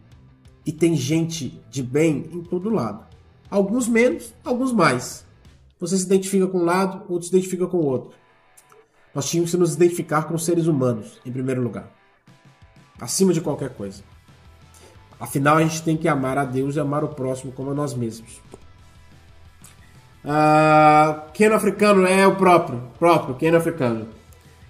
E 0.66 0.72
tem 0.72 0.96
gente 0.96 1.62
de 1.70 1.84
bem 1.84 2.26
em 2.32 2.42
todo 2.42 2.70
lado. 2.70 3.06
Alguns 3.52 3.88
menos, 3.88 4.34
alguns 4.44 4.72
mais. 4.72 5.26
Você 5.80 5.98
se 5.98 6.06
identifica 6.06 6.48
com 6.48 6.60
um 6.60 6.66
lado, 6.66 7.04
outro 7.08 7.28
se 7.28 7.36
identifica 7.36 7.68
com 7.68 7.78
o 7.78 7.86
outro. 7.86 8.12
Nós 9.14 9.30
tínhamos 9.30 9.52
que 9.52 9.58
nos 9.58 9.76
identificar 9.76 10.24
com 10.24 10.38
seres 10.38 10.68
humanos, 10.68 11.20
em 11.26 11.32
primeiro 11.32 11.62
lugar. 11.62 11.92
Acima 13.00 13.34
de 13.34 13.42
qualquer 13.42 13.76
coisa. 13.76 14.02
Afinal, 15.20 15.58
a 15.58 15.64
gente 15.64 15.82
tem 15.82 15.96
que 15.96 16.08
amar 16.08 16.38
a 16.38 16.46
Deus 16.46 16.76
e 16.76 16.80
amar 16.80 17.04
o 17.04 17.10
próximo 17.10 17.52
como 17.52 17.72
a 17.72 17.74
nós 17.74 17.94
mesmos. 17.94 18.42
Uh, 20.26 21.32
Ken 21.34 21.54
africano 21.54 22.06
é 22.06 22.28
o 22.28 22.36
próprio, 22.36 22.82
próprio 22.98 23.36
Ken 23.36 23.56
africano. 23.56 24.08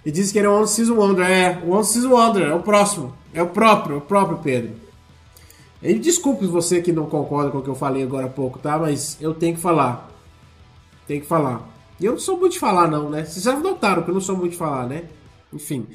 E 0.04 0.10
diz 0.10 0.30
que 0.30 0.38
ele 0.38 0.46
é 0.46 0.50
o 0.50 0.56
One 0.56 0.68
Season 0.68 0.94
Wonder. 0.94 1.28
É, 1.28 1.62
o 1.64 1.70
One 1.70 1.84
Season 1.84 2.10
Wonder, 2.10 2.48
é 2.48 2.54
o 2.54 2.60
próximo. 2.60 3.12
É 3.34 3.42
o 3.42 3.48
próprio, 3.48 3.94
é 3.94 3.98
o 3.98 4.00
próprio 4.02 4.38
Pedro. 4.38 4.76
E 5.82 5.94
desculpe 5.98 6.46
você 6.46 6.80
que 6.80 6.92
não 6.92 7.06
concorda 7.06 7.50
com 7.50 7.58
o 7.58 7.62
que 7.62 7.68
eu 7.68 7.74
falei 7.74 8.02
agora 8.02 8.26
há 8.26 8.30
pouco, 8.30 8.58
tá? 8.58 8.78
Mas 8.78 9.16
eu 9.20 9.34
tenho 9.34 9.56
que 9.56 9.60
falar. 9.60 10.08
Tenho 11.06 11.20
que 11.20 11.26
falar. 11.26 11.68
E 11.98 12.04
eu 12.04 12.12
não 12.12 12.18
sou 12.18 12.38
muito 12.38 12.52
de 12.52 12.58
falar, 12.58 12.88
não, 12.88 13.10
né? 13.10 13.24
Vocês 13.24 13.44
já 13.44 13.58
notaram 13.58 14.02
que 14.02 14.10
eu 14.10 14.14
não 14.14 14.20
sou 14.20 14.36
muito 14.36 14.52
de 14.52 14.58
falar, 14.58 14.86
né? 14.86 15.04
Enfim. 15.52 15.86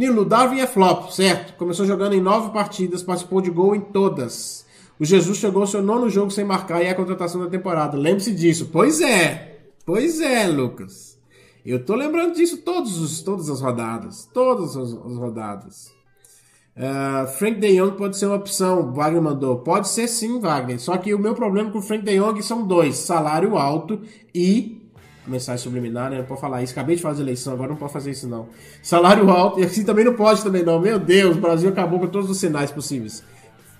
Nilo, 0.00 0.24
Darwin 0.24 0.60
é 0.60 0.66
flop, 0.66 1.10
certo? 1.10 1.52
Começou 1.58 1.84
jogando 1.84 2.14
em 2.14 2.22
nove 2.22 2.54
partidas, 2.54 3.02
participou 3.02 3.42
de 3.42 3.50
gol 3.50 3.76
em 3.76 3.82
todas. 3.82 4.64
O 4.98 5.04
Jesus 5.04 5.36
chegou 5.36 5.60
ao 5.60 5.66
seu 5.66 5.82
nono 5.82 6.08
jogo 6.08 6.30
sem 6.30 6.42
marcar 6.42 6.82
e 6.82 6.86
é 6.86 6.90
a 6.90 6.94
contratação 6.94 7.42
da 7.42 7.50
temporada. 7.50 7.98
Lembre-se 7.98 8.34
disso. 8.34 8.70
Pois 8.72 9.02
é. 9.02 9.58
Pois 9.84 10.18
é, 10.18 10.46
Lucas. 10.46 11.18
Eu 11.66 11.84
tô 11.84 11.94
lembrando 11.94 12.34
disso 12.34 12.56
todos 12.62 12.98
os, 12.98 13.20
todas 13.20 13.50
as 13.50 13.60
rodadas. 13.60 14.26
Todas 14.32 14.74
as, 14.74 14.90
as 14.90 15.16
rodadas. 15.18 15.92
Uh, 16.74 17.26
Frank 17.36 17.60
De 17.60 17.76
Jong 17.76 17.98
pode 17.98 18.16
ser 18.16 18.24
uma 18.24 18.36
opção, 18.36 18.94
Wagner 18.94 19.20
mandou. 19.20 19.58
Pode 19.58 19.86
ser 19.86 20.08
sim, 20.08 20.40
Wagner. 20.40 20.80
Só 20.80 20.96
que 20.96 21.12
o 21.12 21.18
meu 21.18 21.34
problema 21.34 21.70
com 21.70 21.78
o 21.78 21.82
Frank 21.82 22.02
De 22.02 22.18
Jong 22.18 22.42
são 22.42 22.66
dois: 22.66 22.96
salário 22.96 23.58
alto 23.58 24.00
e 24.34 24.79
mensagem 25.30 25.62
subliminar, 25.62 26.10
né? 26.10 26.18
Não 26.18 26.24
pode 26.24 26.40
falar 26.40 26.62
isso. 26.62 26.72
Acabei 26.72 26.96
de 26.96 27.02
fazer 27.02 27.22
eleição, 27.22 27.52
agora 27.52 27.70
não 27.70 27.76
pode 27.76 27.92
fazer 27.92 28.10
isso, 28.10 28.28
não. 28.28 28.48
Salário 28.82 29.30
alto, 29.30 29.60
e 29.60 29.64
assim 29.64 29.84
também 29.84 30.04
não 30.04 30.14
pode 30.14 30.42
também, 30.42 30.64
não. 30.64 30.80
Meu 30.80 30.98
Deus, 30.98 31.36
o 31.36 31.40
Brasil 31.40 31.68
acabou 31.70 32.00
com 32.00 32.06
todos 32.06 32.28
os 32.28 32.38
sinais 32.38 32.70
possíveis. 32.70 33.22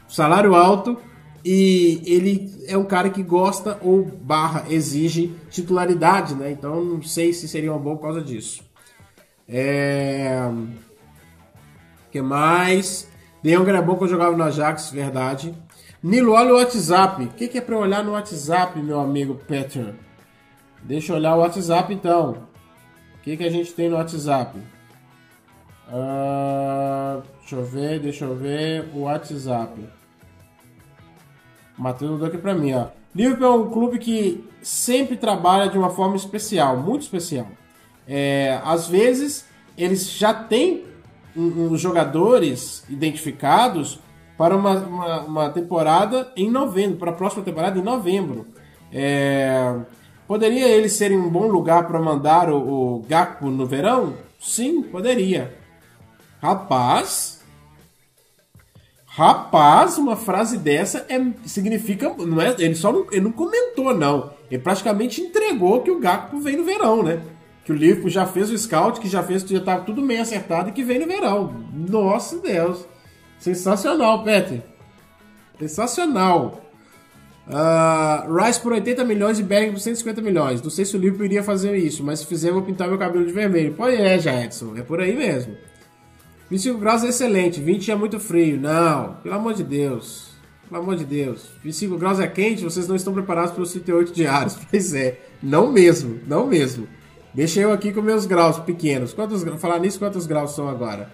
Salário 0.08 0.54
alto 0.54 0.98
e 1.44 2.02
ele 2.04 2.64
é 2.66 2.76
um 2.76 2.84
cara 2.84 3.08
que 3.08 3.22
gosta 3.22 3.78
ou 3.82 4.04
barra 4.04 4.66
exige 4.68 5.34
titularidade, 5.50 6.34
né? 6.34 6.50
Então 6.50 6.84
não 6.84 7.02
sei 7.02 7.32
se 7.32 7.48
seria 7.48 7.72
uma 7.72 7.78
boa 7.78 7.96
por 7.96 8.02
causa 8.02 8.20
disso. 8.20 8.62
É... 9.48 10.48
que 12.10 12.20
mais? 12.20 13.08
De 13.42 13.56
Jong 13.56 13.68
era 13.68 13.80
bom 13.80 13.96
que 13.96 14.04
eu 14.04 14.08
jogava 14.08 14.36
no 14.36 14.44
Ajax, 14.44 14.90
verdade. 14.90 15.54
Nilo, 16.02 16.32
olha 16.32 16.52
o 16.52 16.56
WhatsApp. 16.56 17.24
O 17.24 17.28
que, 17.28 17.58
é 17.58 17.64
eu 17.66 17.78
olhar 17.78 18.04
no 18.04 18.12
WhatsApp, 18.12 18.78
meu 18.80 19.00
amigo 19.00 19.40
Peter? 19.46 19.94
Deixa 20.82 21.12
eu 21.12 21.16
olhar 21.16 21.36
o 21.36 21.40
WhatsApp 21.40 21.92
então. 21.92 22.36
O 23.16 23.22
que, 23.22 23.36
que 23.36 23.44
a 23.44 23.50
gente 23.50 23.72
tem 23.72 23.88
no 23.88 23.96
WhatsApp? 23.96 24.58
Uh, 25.88 27.22
deixa 27.40 27.56
eu 27.56 27.64
ver, 27.64 28.00
deixa 28.00 28.24
eu 28.24 28.34
ver 28.34 28.88
o 28.94 29.00
WhatsApp. 29.02 29.72
Matheus 31.76 32.10
mandou 32.10 32.28
aqui 32.28 32.38
pra 32.38 32.54
mim, 32.54 32.74
ó. 32.74 32.88
Liverpool 33.14 33.46
é 33.46 33.50
um 33.50 33.70
clube 33.70 33.98
que 33.98 34.44
sempre 34.62 35.16
trabalha 35.16 35.68
de 35.68 35.76
uma 35.76 35.90
forma 35.90 36.14
especial, 36.14 36.76
muito 36.76 37.02
especial. 37.02 37.48
É, 38.06 38.60
às 38.64 38.88
vezes, 38.88 39.46
eles 39.76 40.10
já 40.10 40.32
têm 40.32 40.84
os 41.36 41.80
jogadores 41.80 42.84
identificados 42.88 43.98
para 44.36 44.56
uma, 44.56 44.78
uma, 44.78 45.20
uma, 45.20 45.50
temporada 45.50 46.32
em 46.36 46.50
novembro, 46.50 46.98
para 46.98 47.10
a 47.10 47.14
próxima 47.14 47.42
temporada 47.42 47.78
em 47.78 47.82
novembro. 47.82 48.46
É, 48.92 49.76
Poderia 50.30 50.68
ele 50.68 50.88
ser 50.88 51.10
um 51.10 51.28
bom 51.28 51.48
lugar 51.48 51.88
para 51.88 52.00
mandar 52.00 52.48
o, 52.52 52.98
o 52.98 53.02
Gakpo 53.08 53.50
no 53.50 53.66
verão? 53.66 54.14
Sim, 54.38 54.80
poderia. 54.80 55.52
Rapaz, 56.40 57.42
Rapaz, 59.04 59.98
uma 59.98 60.14
frase 60.14 60.56
dessa 60.56 61.04
é, 61.08 61.18
significa. 61.44 62.14
Não 62.16 62.40
é, 62.40 62.54
ele 62.60 62.76
só 62.76 62.92
não, 62.92 63.08
ele 63.10 63.22
não 63.22 63.32
comentou, 63.32 63.92
não. 63.92 64.30
Ele 64.48 64.62
praticamente 64.62 65.20
entregou 65.20 65.82
que 65.82 65.90
o 65.90 65.98
Gakpo 65.98 66.38
vem 66.38 66.56
no 66.56 66.64
verão, 66.64 67.02
né? 67.02 67.20
Que 67.64 67.72
o 67.72 67.74
Liverpool 67.74 68.08
já 68.08 68.24
fez 68.24 68.50
o 68.50 68.56
scout, 68.56 69.00
que 69.00 69.08
já 69.08 69.24
fez, 69.24 69.42
já 69.42 69.58
estava 69.58 69.84
tudo 69.84 70.00
meio 70.00 70.22
acertado 70.22 70.68
e 70.68 70.72
que 70.72 70.84
vem 70.84 71.00
no 71.00 71.08
verão. 71.08 71.52
Nossa 71.74 72.38
Deus. 72.38 72.86
Sensacional, 73.36 74.22
Peter. 74.22 74.62
Sensacional. 75.58 76.69
Uh, 77.50 78.32
Rice 78.32 78.60
por 78.60 78.72
80 78.72 79.04
milhões 79.04 79.38
e 79.40 79.42
Berg 79.42 79.72
por 79.72 79.80
150 79.80 80.22
milhões. 80.22 80.62
Não 80.62 80.70
sei 80.70 80.84
se 80.84 80.96
o 80.96 81.00
Liverpool 81.00 81.26
iria 81.26 81.42
fazer 81.42 81.76
isso, 81.76 82.04
mas 82.04 82.20
se 82.20 82.26
fizer, 82.26 82.50
eu 82.50 82.54
vou 82.54 82.62
pintar 82.62 82.88
meu 82.88 82.98
cabelo 82.98 83.26
de 83.26 83.32
vermelho. 83.32 83.74
Pois 83.76 83.98
é, 83.98 84.18
já, 84.18 84.44
Edson. 84.44 84.76
É 84.76 84.82
por 84.82 85.00
aí 85.00 85.16
mesmo. 85.16 85.56
25 86.48 86.78
graus 86.78 87.04
é 87.04 87.08
excelente, 87.08 87.60
20 87.60 87.90
é 87.90 87.94
muito 87.94 88.20
frio. 88.20 88.60
Não, 88.60 89.14
pelo 89.22 89.34
amor 89.34 89.54
de 89.54 89.64
Deus. 89.64 90.30
Pelo 90.68 90.82
amor 90.82 90.96
de 90.96 91.04
Deus. 91.04 91.48
25 91.62 91.96
graus 91.96 92.20
é 92.20 92.26
quente, 92.26 92.62
vocês 92.62 92.86
não 92.86 92.96
estão 92.96 93.12
preparados 93.12 93.52
para 93.52 93.62
os 93.62 93.72
38 93.72 94.12
diários. 94.12 94.56
Pois 94.70 94.94
é, 94.94 95.20
não 95.42 95.72
mesmo, 95.72 96.20
não 96.26 96.46
mesmo. 96.46 96.86
Deixa 97.32 97.60
eu 97.60 97.72
aqui 97.72 97.92
com 97.92 98.02
meus 98.02 98.26
graus 98.26 98.58
pequenos. 98.58 99.12
Quantos 99.12 99.44
Falar 99.60 99.78
nisso, 99.78 99.98
quantos 99.98 100.26
graus 100.26 100.54
são 100.54 100.68
agora? 100.68 101.10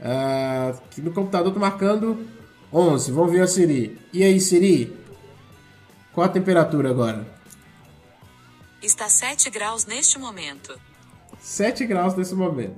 Uh, 0.00 1.02
no 1.02 1.12
computador 1.12 1.52
tô 1.52 1.60
marcando 1.60 2.18
11. 2.72 3.12
Vamos 3.12 3.32
ver 3.32 3.42
a 3.42 3.46
Siri. 3.46 3.98
E 4.12 4.22
aí, 4.22 4.40
Siri? 4.40 4.96
Qual 6.18 6.26
a 6.26 6.32
temperatura 6.32 6.90
agora? 6.90 7.24
Está 8.82 9.08
7 9.08 9.50
graus 9.50 9.86
neste 9.86 10.18
momento. 10.18 10.76
7 11.38 11.86
graus 11.86 12.16
nesse 12.16 12.34
momento. 12.34 12.74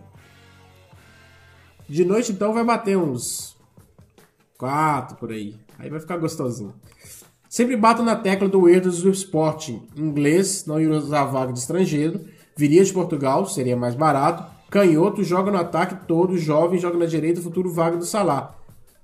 De 1.88 2.04
noite, 2.04 2.32
então, 2.32 2.52
vai 2.52 2.62
bater 2.62 2.98
uns 2.98 3.56
4 4.58 5.16
por 5.16 5.32
aí. 5.32 5.56
Aí 5.78 5.88
vai 5.88 5.98
ficar 5.98 6.18
gostosinho. 6.18 6.74
Sempre 7.48 7.78
bato 7.78 8.02
na 8.02 8.14
tecla 8.14 8.46
do 8.46 8.68
erro 8.68 8.90
do 8.90 9.10
Sporting. 9.10 9.88
Inglês, 9.96 10.66
não 10.66 10.78
ia 10.78 10.90
usar 10.90 11.24
vaga 11.24 11.50
de 11.50 11.60
estrangeiro. 11.60 12.22
Viria 12.54 12.84
de 12.84 12.92
Portugal, 12.92 13.46
seria 13.46 13.74
mais 13.74 13.94
barato. 13.94 14.44
Canhoto, 14.70 15.24
joga 15.24 15.50
no 15.50 15.56
ataque 15.56 16.06
todo. 16.06 16.36
Jovem, 16.36 16.78
joga 16.78 16.98
na 16.98 17.06
direita. 17.06 17.40
Futuro 17.40 17.72
vaga 17.72 17.96
do 17.96 18.04
Salah. 18.04 18.59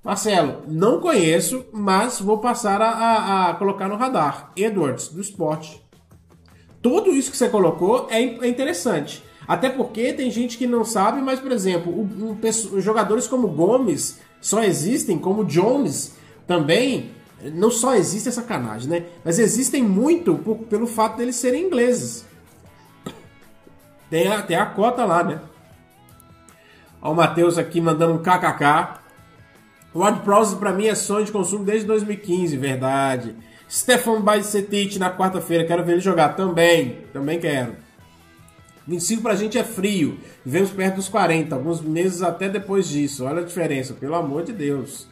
Marcelo, 0.07 0.61
não 0.69 1.01
conheço, 1.01 1.65
mas 1.73 2.21
vou 2.21 2.37
passar 2.37 2.81
a, 2.81 2.91
a, 2.91 3.49
a 3.49 3.55
colocar 3.55 3.89
no 3.89 3.97
radar. 3.97 4.53
Edwards, 4.55 5.09
do 5.09 5.19
esporte. 5.19 5.85
Tudo 6.81 7.11
isso 7.11 7.29
que 7.29 7.35
você 7.35 7.49
colocou 7.49 8.07
é, 8.09 8.21
é, 8.23 8.47
interessante. 8.47 9.21
Até 9.45 9.69
porque 9.69 10.13
tem 10.13 10.31
gente 10.31 10.57
que 10.57 10.65
não 10.65 10.85
sabe, 10.85 11.21
mas, 11.21 11.41
por 11.41 11.51
exemplo, 11.51 11.91
o, 11.91 12.31
o, 12.31 12.79
jogadores 12.79 13.27
como 13.27 13.49
Gomes 13.49 14.21
só 14.39 14.63
existem, 14.63 15.19
como 15.19 15.43
Jones 15.43 16.15
também, 16.47 17.11
não 17.53 17.69
só 17.69 17.93
existe 17.93 18.29
essa 18.29 18.39
sacanagem, 18.39 18.89
né? 18.89 19.05
Mas 19.25 19.39
existem 19.39 19.83
muito 19.83 20.35
por, 20.35 20.59
pelo 20.59 20.87
fato 20.87 21.17
deles 21.17 21.35
serem 21.35 21.65
ingleses. 21.65 22.25
Tem 24.09 24.29
a, 24.29 24.41
tem 24.41 24.55
a 24.55 24.67
cota 24.67 25.03
lá, 25.03 25.21
né? 25.21 25.41
Olha 27.01 27.11
o 27.11 27.13
Matheus 27.13 27.57
aqui 27.57 27.81
mandando 27.81 28.13
um 28.13 28.23
kkk. 28.23 29.05
O 29.97 29.99
WordPress 29.99 30.55
para 30.57 30.71
mim 30.71 30.85
é 30.85 30.93
sonho 30.93 31.25
de 31.25 31.31
consumo 31.31 31.65
desde 31.65 31.87
2015, 31.87 32.55
verdade. 32.55 33.35
Stefan 33.67 34.21
Bajcetic 34.21 34.99
na 34.99 35.09
quarta-feira, 35.09 35.65
quero 35.65 35.83
ver 35.83 35.93
ele 35.93 36.01
jogar 36.01 36.35
também. 36.35 36.99
Também 37.11 37.39
quero. 37.39 37.73
25 38.87 39.23
pra 39.23 39.33
gente 39.33 39.57
é 39.57 39.63
frio. 39.63 40.19
Vivemos 40.45 40.69
perto 40.69 40.97
dos 40.97 41.09
40, 41.09 41.55
alguns 41.55 41.81
meses 41.81 42.21
até 42.21 42.47
depois 42.47 42.87
disso. 42.87 43.25
Olha 43.25 43.41
a 43.41 43.43
diferença, 43.43 43.95
pelo 43.95 44.13
amor 44.13 44.43
de 44.43 44.53
Deus. 44.53 45.07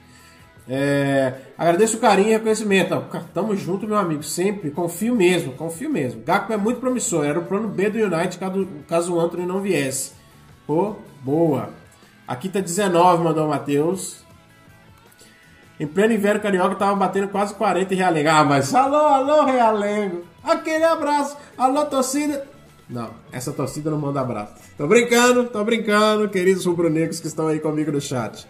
É, 0.70 1.34
agradeço 1.57 1.98
o 1.98 1.99
carinho 1.99 2.30
e 2.30 2.34
reconhecimento. 2.34 3.06
Tamo 3.34 3.56
junto, 3.56 3.88
meu 3.88 3.98
amigo, 3.98 4.22
sempre. 4.22 4.70
Confio 4.70 5.16
mesmo, 5.16 5.53
confio 5.53 5.90
mesmo. 5.90 6.22
Gakpo 6.24 6.53
é 6.53 6.57
muito 6.57 6.80
promissor. 6.80 7.26
Era 7.26 7.40
o 7.40 7.45
plano 7.45 7.70
B 7.70 7.90
do 7.90 7.98
United 7.98 8.38
caso, 8.38 8.68
caso 8.88 9.16
o 9.16 9.20
Anthony 9.20 9.48
não 9.48 9.62
viesse. 9.62 10.12
Pô, 10.68 10.98
boa. 11.24 11.72
Aqui 12.28 12.49
tá 12.49 12.60
19, 12.60 13.24
mandou 13.24 13.48
o 13.48 13.49
Matheus. 13.49 14.24
Em 15.80 15.85
pleno 15.85 16.14
inverno 16.14 16.39
carioca 16.39 16.76
tava 16.76 16.95
batendo 16.95 17.27
quase 17.27 17.53
40 17.53 17.93
em 17.93 17.97
Realengo. 17.97 18.30
Ah, 18.30 18.43
mas 18.43 18.73
alô, 18.73 18.95
alô, 18.95 19.45
Realengo. 19.45 20.23
Aquele 20.43 20.84
abraço. 20.84 21.35
Alô, 21.57 21.85
torcida. 21.85 22.45
Não, 22.89 23.10
essa 23.31 23.52
torcida 23.52 23.89
não 23.89 23.97
manda 23.97 24.22
abraço. 24.22 24.53
Tô 24.77 24.88
brincando, 24.88 25.45
tô 25.45 25.64
brincando, 25.64 26.30
queridos 26.30 26.65
rubro-negros 26.65 27.19
que 27.19 27.27
estão 27.27 27.47
aí 27.47 27.60
comigo 27.60 27.91
no 27.91 27.99
chat. 27.99 28.47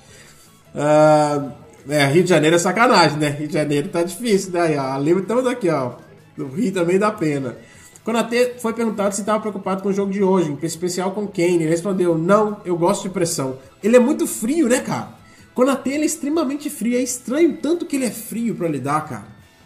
Uh, 0.75 1.51
é, 1.89 2.05
Rio 2.05 2.23
de 2.23 2.29
Janeiro 2.29 2.57
é 2.57 2.59
sacanagem, 2.59 3.17
né? 3.17 3.29
Rio 3.29 3.47
de 3.47 3.53
Janeiro 3.53 3.87
tá 3.87 4.03
difícil, 4.03 4.51
né? 4.51 4.77
A 4.77 4.97
Lima 4.97 5.21
estamos 5.21 5.47
aqui, 5.47 5.69
ó. 5.69 5.93
No 6.35 6.47
Rio 6.49 6.73
também 6.73 6.99
dá 6.99 7.11
pena. 7.11 7.57
Quando 8.03 8.17
até 8.17 8.55
foi 8.59 8.73
perguntado 8.73 9.15
se 9.15 9.21
estava 9.21 9.39
preocupado 9.39 9.81
com 9.81 9.89
o 9.89 9.93
jogo 9.93 10.11
de 10.11 10.21
hoje, 10.21 10.51
em 10.51 10.65
especial 10.65 11.11
com 11.11 11.25
Kane, 11.27 11.55
ele 11.55 11.67
respondeu: 11.67 12.15
Não, 12.17 12.61
eu 12.65 12.77
gosto 12.77 13.03
de 13.03 13.09
pressão. 13.09 13.57
Ele 13.81 13.95
é 13.95 13.99
muito 13.99 14.27
frio, 14.27 14.67
né, 14.67 14.81
cara? 14.81 15.09
Konatê 15.55 15.91
ele 15.91 16.03
é 16.03 16.05
extremamente 16.05 16.69
frio, 16.69 16.97
é 16.97 17.01
estranho 17.01 17.57
tanto 17.57 17.85
que 17.85 17.95
ele 17.95 18.05
é 18.05 18.11
frio 18.11 18.53
para 18.53 18.67
lidar, 18.67 19.07
cara. 19.07 19.25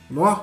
Nó. 0.10 0.41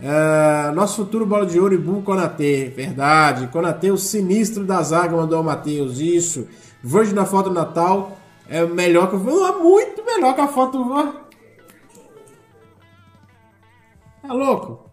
É, 0.00 0.70
nosso 0.72 1.04
futuro 1.04 1.26
bola 1.26 1.44
de 1.44 1.58
ouro 1.58 1.74
e 1.74 1.78
Bull 1.78 2.02
Konatê, 2.02 2.72
verdade. 2.74 3.48
Konatê, 3.48 3.90
o 3.90 3.98
sinistro 3.98 4.64
da 4.64 4.80
zaga, 4.82 5.16
mandou 5.16 5.40
o 5.40 5.44
Matheus, 5.44 5.98
isso. 5.98 6.46
Virgem 6.82 7.14
na 7.14 7.24
foto 7.24 7.50
Natal 7.50 8.16
é 8.48 8.64
melhor 8.64 9.10
que 9.10 9.16
o. 9.16 9.62
Muito 9.62 10.04
melhor 10.04 10.34
que 10.34 10.40
a 10.40 10.48
foto. 10.48 10.78
Tá 14.22 14.32
louco? 14.32 14.91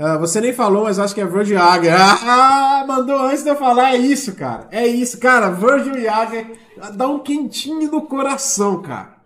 Uh, 0.00 0.18
você 0.18 0.40
nem 0.40 0.54
falou, 0.54 0.84
mas 0.84 0.98
acho 0.98 1.14
que 1.14 1.20
é 1.20 1.26
Virgil 1.26 1.58
Jagger. 1.58 1.92
Ah, 2.24 2.84
mandou 2.88 3.20
antes 3.20 3.42
de 3.42 3.50
eu 3.50 3.56
falar, 3.56 3.94
é 3.94 3.98
isso, 3.98 4.34
cara. 4.34 4.66
É 4.70 4.86
isso, 4.86 5.18
cara. 5.18 5.50
Virgil 5.50 6.00
Jagger 6.00 6.56
dá 6.94 7.06
um 7.06 7.18
quentinho 7.18 7.92
no 7.92 8.00
coração, 8.02 8.80
cara. 8.80 9.16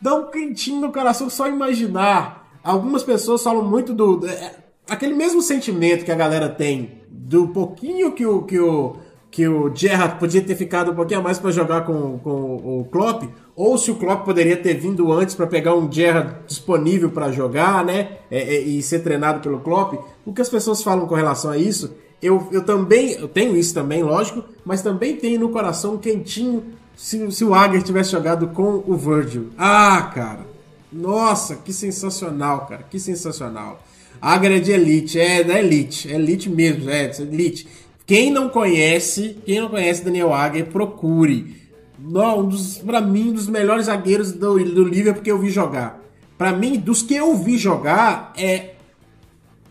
Dá 0.00 0.14
um 0.14 0.30
quentinho 0.30 0.80
no 0.80 0.90
coração 0.90 1.28
só 1.28 1.46
imaginar. 1.46 2.48
Algumas 2.64 3.02
pessoas 3.02 3.42
falam 3.42 3.62
muito 3.62 3.92
do. 3.92 4.26
É, 4.26 4.54
aquele 4.88 5.14
mesmo 5.14 5.42
sentimento 5.42 6.04
que 6.04 6.12
a 6.12 6.16
galera 6.16 6.48
tem 6.48 7.02
do 7.10 7.48
pouquinho 7.48 8.12
que 8.12 8.24
o, 8.24 8.42
que 8.42 8.58
o, 8.58 8.96
que 9.36 9.46
o 9.46 9.70
Gerrard 9.74 10.18
podia 10.18 10.40
ter 10.40 10.56
ficado 10.56 10.92
um 10.92 10.94
pouquinho 10.94 11.20
a 11.20 11.22
mais 11.22 11.38
para 11.38 11.50
jogar 11.50 11.82
com, 11.82 12.18
com 12.20 12.30
o 12.30 12.88
Klopp, 12.90 13.24
ou 13.54 13.76
se 13.76 13.90
o 13.90 13.96
Klopp 13.96 14.24
poderia 14.24 14.56
ter 14.56 14.72
vindo 14.72 15.12
antes 15.12 15.34
para 15.34 15.46
pegar 15.46 15.74
um 15.74 15.92
Gerrard 15.92 16.36
disponível 16.46 17.10
para 17.10 17.30
jogar, 17.30 17.84
né, 17.84 18.12
é, 18.30 18.54
é, 18.54 18.60
e 18.62 18.82
ser 18.82 19.00
treinado 19.00 19.40
pelo 19.40 19.60
Klopp. 19.60 19.98
O 20.24 20.32
que 20.32 20.40
as 20.40 20.48
pessoas 20.48 20.82
falam 20.82 21.06
com 21.06 21.14
relação 21.14 21.50
a 21.50 21.58
isso, 21.58 21.94
eu, 22.22 22.48
eu 22.50 22.64
também, 22.64 23.12
eu 23.12 23.28
tenho 23.28 23.54
isso 23.54 23.74
também, 23.74 24.02
lógico, 24.02 24.42
mas 24.64 24.80
também 24.80 25.16
tenho 25.16 25.38
no 25.38 25.50
coração 25.50 25.98
quentinho 25.98 26.64
se, 26.96 27.30
se 27.30 27.44
o 27.44 27.54
Aguirre 27.54 27.84
tivesse 27.84 28.12
jogado 28.12 28.46
com 28.48 28.82
o 28.86 28.96
Virgil. 28.96 29.50
Ah, 29.58 30.12
cara, 30.14 30.46
nossa, 30.90 31.56
que 31.56 31.74
sensacional, 31.74 32.64
cara, 32.64 32.84
que 32.84 32.98
sensacional. 32.98 33.82
Aguirre 34.18 34.56
é 34.56 34.60
de 34.60 34.72
elite, 34.72 35.20
é 35.20 35.44
da 35.44 35.58
elite, 35.58 36.10
é 36.10 36.14
elite 36.14 36.48
mesmo, 36.48 36.88
é 36.88 37.10
elite. 37.20 37.68
Quem 38.06 38.30
não 38.30 38.48
conhece, 38.48 39.36
quem 39.44 39.60
não 39.60 39.68
conhece 39.68 40.04
Daniel 40.04 40.32
Agger, 40.32 40.66
procure. 40.66 41.56
Não, 41.98 42.40
um 42.40 42.48
dos, 42.48 42.78
pra 42.78 43.00
mim, 43.00 43.30
um 43.30 43.32
dos 43.32 43.48
melhores 43.48 43.86
zagueiros 43.86 44.30
do, 44.30 44.62
do 44.62 44.84
Liverpool 44.84 45.24
que 45.24 45.30
eu 45.30 45.38
vi 45.38 45.50
jogar. 45.50 46.00
Para 46.38 46.52
mim, 46.52 46.78
dos 46.78 47.02
que 47.02 47.16
eu 47.16 47.34
vi 47.36 47.58
jogar, 47.58 48.32
é 48.38 48.74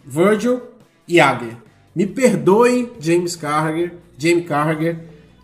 Virgil 0.04 0.62
e 1.08 1.20
Agger. 1.20 1.56
Me 1.96 2.06
perdoe, 2.06 2.92
James 3.00 3.38
Carragher. 3.38 3.94
James 4.18 4.46
Carragher 4.46 5.00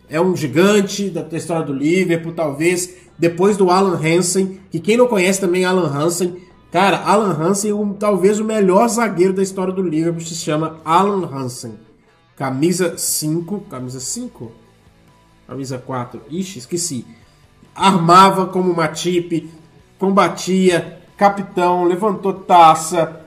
é 0.10 0.20
um 0.20 0.36
gigante 0.36 1.10
da 1.10 1.26
história 1.38 1.66
do 1.66 1.74
Liverpool, 1.74 2.34
talvez 2.34 2.96
depois 3.18 3.56
do 3.56 3.70
Alan 3.70 3.98
Hansen, 3.98 4.60
que 4.70 4.80
quem 4.80 4.98
não 4.98 5.08
conhece 5.08 5.40
também 5.40 5.64
é 5.64 5.66
Alan 5.66 5.88
Hansen. 5.88 6.36
Cara, 6.72 6.98
Alan 6.98 7.32
Hansen, 7.32 7.72
um, 7.72 7.94
talvez 7.94 8.40
o 8.40 8.44
melhor 8.44 8.90
zagueiro 8.90 9.32
da 9.32 9.44
história 9.44 9.72
do 9.72 9.82
Liverpool, 9.82 10.22
se 10.22 10.36
chama 10.36 10.82
Alan 10.84 11.26
Hansen. 11.26 11.76
Camisa 12.42 12.98
5. 12.98 13.66
Camisa 13.70 14.00
5? 14.00 14.52
Camisa 15.48 15.78
4. 15.78 16.22
Ixi, 16.28 16.58
esqueci. 16.58 17.06
Armava 17.76 18.48
como 18.48 18.72
uma 18.72 18.88
tip, 18.88 19.48
combatia, 20.00 21.04
capitão, 21.16 21.84
levantou 21.84 22.34
taça, 22.34 23.22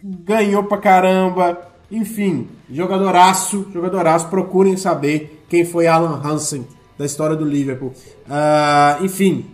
ganhou 0.00 0.62
pra 0.62 0.78
caramba. 0.78 1.58
Enfim, 1.90 2.46
jogadoraço, 2.70 3.66
jogadoraço. 3.72 4.28
Procurem 4.28 4.76
saber 4.76 5.44
quem 5.48 5.64
foi 5.64 5.88
Alan 5.88 6.22
Hansen 6.24 6.64
da 6.96 7.04
história 7.04 7.34
do 7.34 7.44
Liverpool. 7.44 7.92
Uh, 8.28 9.04
enfim, 9.04 9.46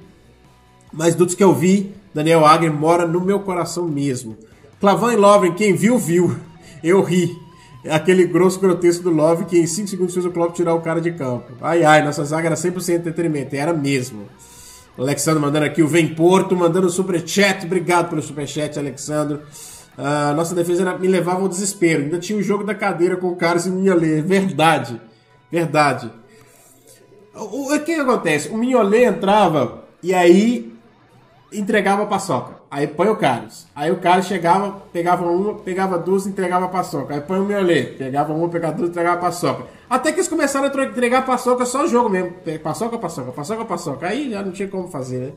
mas 0.93 1.15
dos 1.15 1.35
que 1.35 1.43
eu 1.43 1.55
vi, 1.55 1.95
Daniel 2.13 2.45
Agner 2.45 2.71
mora 2.71 3.07
no 3.07 3.23
meu 3.23 3.41
coração 3.41 3.89
mesmo. 3.89 4.37
Clavan 4.79 5.15
e 5.15 5.17
Lovren, 5.17 5.55
quem 5.55 5.75
viu, 5.75 5.97
viu. 5.97 6.37
Eu 6.85 7.03
ri. 7.03 7.42
É 7.85 7.95
aquele 7.95 8.27
grosso 8.27 8.61
grotesco 8.61 9.03
do 9.03 9.11
Love 9.11 9.45
que 9.45 9.59
em 9.59 9.67
5 9.67 9.89
segundos 9.89 10.15
fez 10.15 10.25
o 10.25 10.31
Klopp 10.31 10.55
tirar 10.55 10.75
o 10.75 10.81
cara 10.81 11.01
de 11.01 11.13
campo. 11.13 11.53
Ai, 11.61 11.83
ai, 11.83 12.03
nossa 12.05 12.25
zaga 12.25 12.47
era 12.47 12.55
100% 12.55 12.97
entretenimento. 12.97 13.57
Era 13.57 13.73
mesmo. 13.73 14.29
Alexandre 14.97 15.41
mandando 15.41 15.67
aqui 15.67 15.83
o 15.83 15.89
Vem 15.89 16.15
Porto, 16.15 16.55
mandando 16.55 16.87
o 16.87 16.91
superchat. 16.91 17.67
Obrigado 17.67 18.09
pelo 18.09 18.23
superchat, 18.23 18.79
Alexandre. 18.79 19.41
Uh, 19.99 20.35
nossa 20.37 20.55
defesa 20.55 20.83
era, 20.83 20.99
me 20.99 21.09
levava 21.09 21.41
ao 21.41 21.49
desespero. 21.49 22.03
Ainda 22.05 22.19
tinha 22.19 22.39
o 22.39 22.43
jogo 22.43 22.63
da 22.63 22.75
cadeira 22.75 23.17
com 23.17 23.29
o 23.29 23.37
Carlos 23.37 23.67
e 23.67 23.71
o 23.71 23.73
Mignolet. 23.73 24.23
Verdade. 24.23 25.01
Verdade. 25.51 26.13
O, 27.35 27.41
o, 27.41 27.75
o 27.75 27.81
que, 27.81 27.95
que 27.95 28.01
acontece? 28.01 28.49
O 28.49 28.57
Mignolet 28.57 29.05
entrava 29.05 29.85
e 30.03 30.15
aí 30.15 30.73
entregava 31.53 32.05
a 32.05 32.07
paçoca. 32.07 32.62
Aí 32.73 32.87
põe 32.87 33.11
o 33.11 33.17
Carlos. 33.17 33.67
Aí 33.77 33.91
o 33.91 33.99
Carlos 33.99 34.25
chegava, 34.25 34.71
pegava 34.91 35.27
uma, 35.27 35.57
pegava 35.57 35.99
duas, 35.99 36.27
entregava 36.27 36.65
a 36.65 36.69
paçoca. 36.69 37.13
Aí 37.13 37.21
põe 37.21 37.39
o 37.39 37.45
Miolê, 37.45 37.83
pegava 37.83 38.33
uma, 38.33 38.49
pegava 38.49 38.73
duas, 38.73 38.89
entregava 38.89 39.17
a 39.17 39.21
paçoca. 39.21 39.65
Até 39.91 40.11
que 40.11 40.21
eles 40.21 40.29
começaram 40.29 40.65
a 40.65 40.85
entregar 40.87 41.19
a 41.19 41.23
paçoca 41.23 41.67
só 41.67 41.87
jogo 41.87 42.09
mesmo. 42.09 42.33
Paçoca, 42.63 42.97
paçoca, 42.97 43.31
paçoca, 43.31 43.65
paçoca. 43.67 44.07
Aí 44.07 44.31
já 44.31 44.43
não 44.43 44.53
tinha 44.53 44.69
como 44.69 44.89
fazer, 44.89 45.19
né? 45.19 45.33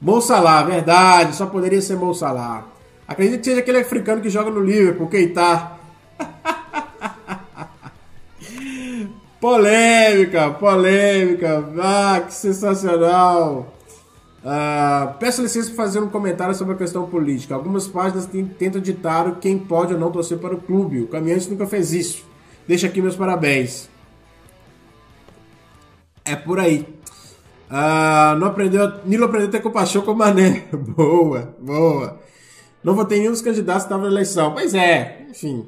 Moussalah, 0.00 0.64
verdade, 0.64 1.36
só 1.36 1.46
poderia 1.46 1.80
ser 1.80 1.94
Moussalah. 1.94 2.64
Acredito 3.06 3.38
que 3.38 3.44
seja 3.44 3.60
aquele 3.60 3.78
africano 3.78 4.20
que 4.20 4.28
joga 4.28 4.50
no 4.50 4.60
Liverpool, 4.60 5.06
Keita. 5.06 5.70
polêmica, 9.40 10.50
polêmica. 10.50 11.64
Ah, 11.80 12.22
que 12.26 12.34
sensacional. 12.34 13.75
Uh, 14.46 15.12
peço 15.18 15.42
licença 15.42 15.66
para 15.66 15.84
fazer 15.84 15.98
um 15.98 16.08
comentário 16.08 16.54
sobre 16.54 16.74
a 16.74 16.76
questão 16.76 17.04
política. 17.08 17.52
Algumas 17.52 17.88
páginas 17.88 18.28
tentam 18.56 18.80
ditar 18.80 19.40
quem 19.40 19.58
pode 19.58 19.92
ou 19.92 19.98
não 19.98 20.12
torcer 20.12 20.38
para 20.38 20.54
o 20.54 20.60
clube. 20.60 21.00
O 21.00 21.08
Caminhante 21.08 21.50
nunca 21.50 21.66
fez 21.66 21.92
isso. 21.92 22.24
Deixa 22.64 22.86
aqui 22.86 23.02
meus 23.02 23.16
parabéns. 23.16 23.88
É 26.24 26.36
por 26.36 26.60
aí. 26.60 26.86
Uh, 27.68 28.38
não 28.38 28.46
aprendeu, 28.46 28.92
Nilo 29.04 29.24
aprendeu 29.24 29.48
a 29.48 29.50
ter 29.50 29.60
compaixão 29.60 30.02
com 30.02 30.12
o 30.12 30.16
Mané. 30.16 30.68
boa, 30.70 31.52
boa. 31.58 32.20
Não 32.84 32.94
votei 32.94 33.18
nenhum 33.18 33.32
dos 33.32 33.42
candidatos 33.42 33.82
que 33.82 33.86
estavam 33.88 34.04
na 34.04 34.12
eleição. 34.12 34.54
Pois 34.54 34.74
é, 34.74 35.26
enfim. 35.28 35.66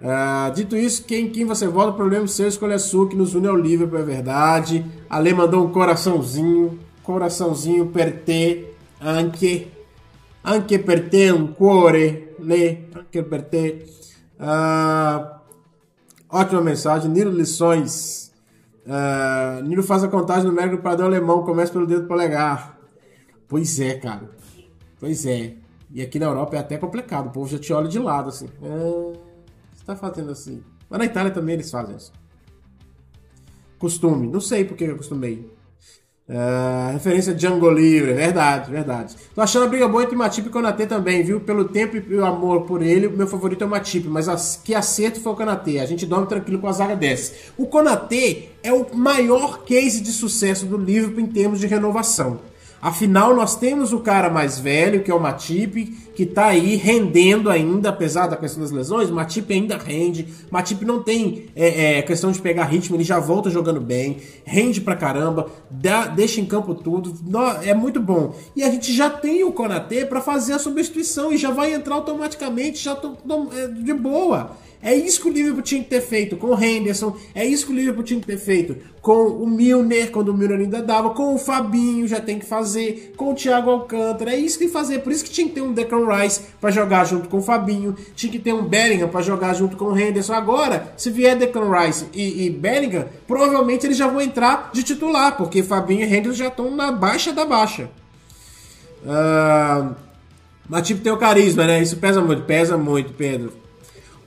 Uh, 0.00 0.52
dito 0.52 0.76
isso, 0.76 1.04
quem, 1.04 1.30
quem 1.30 1.44
você 1.44 1.68
vota, 1.68 1.90
o 1.90 1.94
problema 1.94 2.24
é 2.24 2.28
seu, 2.28 2.48
escolha 2.48 2.78
sua, 2.78 3.08
que 3.08 3.14
nos 3.14 3.36
une 3.36 3.46
ao 3.46 3.54
Liverpool, 3.54 4.00
é 4.00 4.02
verdade. 4.02 4.84
A 5.08 5.20
Lê 5.20 5.32
mandou 5.32 5.64
um 5.64 5.70
coraçãozinho 5.70 6.87
coraçãozinho 7.08 7.86
per 7.86 8.22
te, 8.22 8.74
anche, 9.00 9.70
anche 10.44 10.78
per 10.78 11.08
te 11.08 11.30
un 11.30 11.54
cuore, 11.54 12.36
lê, 12.38 12.84
anche 12.94 13.22
per 13.22 13.44
te. 13.44 13.86
Uh, 14.38 15.40
ótima 16.28 16.60
mensagem, 16.60 17.10
Nilo 17.10 17.30
Lições. 17.30 18.30
Uh, 18.84 19.64
Nilo 19.64 19.82
faz 19.82 20.04
a 20.04 20.08
contagem 20.08 20.44
numérica 20.44 20.76
do 20.76 20.82
padrão 20.82 21.06
alemão, 21.06 21.42
começa 21.44 21.72
pelo 21.72 21.86
dedo 21.86 22.06
polegar. 22.06 22.78
Pois 23.48 23.80
é, 23.80 23.94
cara. 23.94 24.28
Pois 25.00 25.24
é. 25.24 25.54
E 25.90 26.02
aqui 26.02 26.18
na 26.18 26.26
Europa 26.26 26.56
é 26.56 26.58
até 26.58 26.76
complicado, 26.76 27.28
o 27.28 27.30
povo 27.30 27.48
já 27.48 27.58
te 27.58 27.72
olha 27.72 27.88
de 27.88 27.98
lado 27.98 28.28
assim. 28.28 28.50
É, 28.62 29.18
você 29.74 29.84
tá 29.86 29.96
fazendo 29.96 30.30
assim. 30.30 30.62
Mas 30.90 30.98
na 30.98 31.06
Itália 31.06 31.32
também 31.32 31.54
eles 31.54 31.70
fazem 31.70 31.96
isso. 31.96 32.12
Costume, 33.78 34.26
não 34.26 34.42
sei 34.42 34.66
porque 34.66 34.84
eu 34.84 34.94
acostumei. 34.94 35.57
Uh, 36.28 36.92
referência 36.92 37.32
de 37.32 37.40
Django 37.40 37.70
Livre, 37.70 38.12
verdade, 38.12 38.70
verdade. 38.70 39.16
Tô 39.34 39.40
achando 39.40 39.64
a 39.64 39.68
briga 39.68 39.88
boa 39.88 40.02
entre 40.02 40.14
Matip 40.14 40.46
e 40.46 40.50
Konatê 40.50 40.86
também, 40.86 41.22
viu? 41.22 41.40
Pelo 41.40 41.64
tempo 41.64 41.96
e 41.96 42.14
o 42.16 42.24
amor 42.24 42.66
por 42.66 42.82
ele, 42.82 43.08
meu 43.08 43.26
favorito 43.26 43.64
é 43.64 43.66
o 43.66 43.70
Matip, 43.70 44.06
mas 44.08 44.28
as, 44.28 44.60
que 44.62 44.74
acerto 44.74 45.20
foi 45.20 45.32
o 45.32 45.36
Konatê. 45.36 45.78
A 45.78 45.86
gente 45.86 46.04
dorme 46.04 46.26
tranquilo 46.26 46.58
com 46.58 46.66
a 46.66 46.72
zaga 46.72 46.94
dessa. 46.94 47.32
O 47.56 47.66
Konatê 47.66 48.50
é 48.62 48.70
o 48.70 48.94
maior 48.94 49.64
case 49.64 50.02
de 50.02 50.12
sucesso 50.12 50.66
do 50.66 50.76
Liverpool 50.76 51.20
em 51.20 51.26
termos 51.26 51.60
de 51.60 51.66
renovação. 51.66 52.40
Afinal, 52.80 53.34
nós 53.34 53.56
temos 53.56 53.94
o 53.94 54.00
cara 54.00 54.28
mais 54.28 54.58
velho, 54.58 55.02
que 55.02 55.10
é 55.10 55.14
o 55.14 55.18
Matip, 55.18 55.96
que 56.18 56.26
tá 56.26 56.46
aí 56.46 56.74
rendendo 56.74 57.48
ainda, 57.48 57.90
apesar 57.90 58.26
da 58.26 58.36
questão 58.36 58.60
das 58.60 58.72
lesões. 58.72 59.08
Matip 59.08 59.52
ainda 59.52 59.78
rende. 59.78 60.26
Matip 60.50 60.84
não 60.84 61.00
tem 61.00 61.44
é, 61.54 61.98
é, 61.98 62.02
questão 62.02 62.32
de 62.32 62.40
pegar 62.40 62.64
ritmo, 62.64 62.96
ele 62.96 63.04
já 63.04 63.20
volta 63.20 63.48
jogando 63.48 63.80
bem, 63.80 64.16
rende 64.44 64.80
pra 64.80 64.96
caramba, 64.96 65.46
dá, 65.70 66.08
deixa 66.08 66.40
em 66.40 66.44
campo 66.44 66.74
tudo. 66.74 67.14
É 67.62 67.72
muito 67.72 68.00
bom. 68.00 68.34
E 68.56 68.64
a 68.64 68.68
gente 68.68 68.92
já 68.92 69.08
tem 69.08 69.44
o 69.44 69.52
Konatê 69.52 70.04
para 70.04 70.20
fazer 70.20 70.54
a 70.54 70.58
substituição 70.58 71.32
e 71.32 71.36
já 71.36 71.52
vai 71.52 71.72
entrar 71.72 71.94
automaticamente, 71.94 72.82
já 72.82 72.96
tô, 72.96 73.10
tô, 73.10 73.52
é, 73.52 73.68
de 73.68 73.94
boa. 73.94 74.56
É 74.82 74.94
isso 74.94 75.20
que 75.20 75.28
o 75.28 75.32
Liverpool 75.32 75.62
tinha 75.62 75.82
que 75.82 75.90
ter 75.90 76.00
feito 76.00 76.36
com 76.36 76.48
o 76.48 76.60
Henderson, 76.60 77.16
é 77.34 77.44
isso 77.44 77.66
que 77.66 77.72
o 77.72 77.74
Liverpool 77.74 78.04
tinha 78.04 78.20
que 78.20 78.26
ter 78.26 78.38
feito 78.38 78.76
com 79.02 79.26
o 79.26 79.46
Milner, 79.46 80.10
quando 80.10 80.28
o 80.28 80.34
Milner 80.36 80.60
ainda 80.60 80.82
dava, 80.82 81.10
com 81.10 81.34
o 81.34 81.38
Fabinho 81.38 82.06
já 82.06 82.20
tem 82.20 82.38
que 82.38 82.46
fazer, 82.46 83.12
com 83.16 83.32
o 83.32 83.34
Thiago 83.34 83.70
Alcântara, 83.70 84.32
é 84.32 84.36
isso 84.36 84.58
que 84.58 84.68
fazer, 84.68 85.00
por 85.00 85.12
isso 85.12 85.24
que 85.24 85.30
tinha 85.30 85.48
que 85.48 85.54
ter 85.54 85.62
um 85.62 85.72
Declan 85.72 86.06
Rice 86.08 86.42
para 86.60 86.70
jogar 86.70 87.04
junto 87.04 87.28
com 87.28 87.38
o 87.38 87.42
Fabinho, 87.42 87.96
tinha 88.14 88.30
que 88.30 88.38
ter 88.38 88.52
um 88.52 88.62
Bellingham 88.62 89.08
para 89.08 89.22
jogar 89.22 89.54
junto 89.54 89.76
com 89.76 89.86
o 89.86 89.98
Henderson. 89.98 90.32
Agora, 90.32 90.92
se 90.96 91.10
vier 91.10 91.36
Declan 91.36 91.70
Rice 91.70 92.06
e, 92.12 92.46
e 92.46 92.50
Bellingham, 92.50 93.06
provavelmente 93.26 93.86
eles 93.86 93.96
já 93.96 94.06
vão 94.06 94.20
entrar 94.20 94.70
de 94.72 94.82
titular, 94.82 95.36
porque 95.36 95.62
Fabinho 95.62 96.02
e 96.02 96.16
Henderson 96.16 96.38
já 96.38 96.48
estão 96.48 96.74
na 96.74 96.90
baixa 96.90 97.32
da 97.32 97.44
baixa. 97.44 97.88
Uh, 99.04 99.94
mas 100.68 100.86
tipo 100.86 101.00
tem 101.00 101.12
o 101.12 101.16
carisma, 101.16 101.66
né? 101.66 101.80
Isso 101.82 101.96
pesa 101.96 102.20
muito, 102.20 102.42
pesa 102.42 102.76
muito, 102.76 103.12
Pedro. 103.14 103.52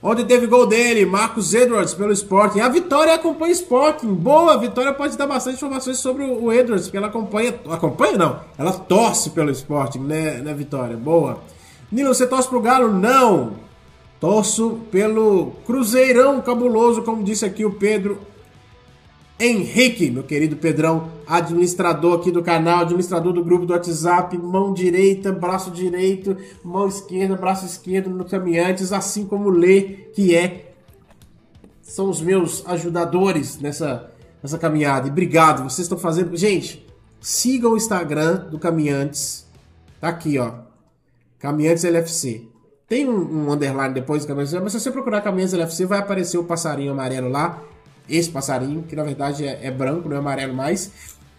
Ontem 0.02 0.24
teve 0.24 0.48
gol 0.48 0.66
dele, 0.66 1.06
Marcos 1.06 1.54
Edwards 1.54 1.94
pelo 1.94 2.12
Sporting. 2.12 2.58
A 2.58 2.68
Vitória 2.68 3.14
acompanha 3.14 3.52
o 3.52 3.54
Sporting. 3.54 4.12
Boa, 4.12 4.54
a 4.54 4.56
Vitória 4.56 4.92
pode 4.92 5.16
dar 5.16 5.28
bastante 5.28 5.54
informações 5.54 5.98
sobre 5.98 6.24
o 6.24 6.52
Edwards, 6.52 6.86
porque 6.86 6.96
ela 6.96 7.06
acompanha. 7.06 7.54
Acompanha 7.70 8.18
não, 8.18 8.40
ela 8.58 8.72
torce 8.72 9.30
pelo 9.30 9.52
Sporting, 9.52 10.00
né, 10.00 10.38
né 10.38 10.52
Vitória? 10.52 10.96
Boa. 10.96 11.38
Nilo, 11.92 12.14
você 12.14 12.26
torce 12.26 12.48
pro 12.48 12.60
Galo? 12.60 12.90
Não! 12.90 13.52
Torço 14.18 14.80
pelo 14.90 15.52
Cruzeirão 15.66 16.40
cabuloso, 16.40 17.02
como 17.02 17.22
disse 17.22 17.44
aqui 17.44 17.64
o 17.64 17.74
Pedro 17.74 18.18
Henrique, 19.38 20.10
meu 20.10 20.22
querido 20.22 20.56
Pedrão, 20.56 21.10
administrador 21.26 22.20
aqui 22.20 22.30
do 22.30 22.42
canal, 22.42 22.82
administrador 22.82 23.32
do 23.32 23.44
grupo 23.44 23.66
do 23.66 23.72
WhatsApp, 23.72 24.38
mão 24.38 24.72
direita, 24.72 25.32
braço 25.32 25.70
direito, 25.70 26.36
mão 26.62 26.86
esquerda, 26.86 27.34
braço 27.34 27.66
esquerdo 27.66 28.08
no 28.08 28.24
Caminhantes, 28.24 28.92
assim 28.92 29.26
como 29.26 29.50
Lê, 29.50 29.82
que 30.14 30.34
é. 30.34 30.72
São 31.82 32.08
os 32.08 32.22
meus 32.22 32.64
ajudadores 32.66 33.58
nessa, 33.58 34.10
nessa 34.40 34.56
caminhada. 34.56 35.08
E 35.08 35.10
obrigado, 35.10 35.64
vocês 35.64 35.86
estão 35.86 35.98
fazendo. 35.98 36.36
Gente, 36.36 36.86
sigam 37.20 37.72
o 37.72 37.76
Instagram 37.76 38.48
do 38.48 38.58
Caminhantes. 38.58 39.44
Tá 40.00 40.08
aqui, 40.08 40.38
ó. 40.38 40.71
Caminhantes 41.42 41.84
LFC. 41.84 42.46
Tem 42.88 43.06
um, 43.06 43.46
um 43.46 43.52
underline 43.52 43.92
depois 43.92 44.22
do 44.22 44.28
Caminhantes, 44.28 44.54
mas 44.54 44.72
se 44.72 44.80
você 44.80 44.90
procurar 44.90 45.20
Caminhantes 45.20 45.52
LFC, 45.52 45.84
vai 45.84 45.98
aparecer 45.98 46.38
o 46.38 46.44
passarinho 46.44 46.92
amarelo 46.92 47.28
lá 47.28 47.60
esse 48.08 48.30
passarinho, 48.30 48.82
que 48.82 48.96
na 48.96 49.02
verdade 49.02 49.46
é, 49.46 49.60
é 49.62 49.70
branco, 49.70 50.08
não 50.08 50.16
é 50.16 50.18
amarelo 50.18 50.54
mais. 50.54 50.90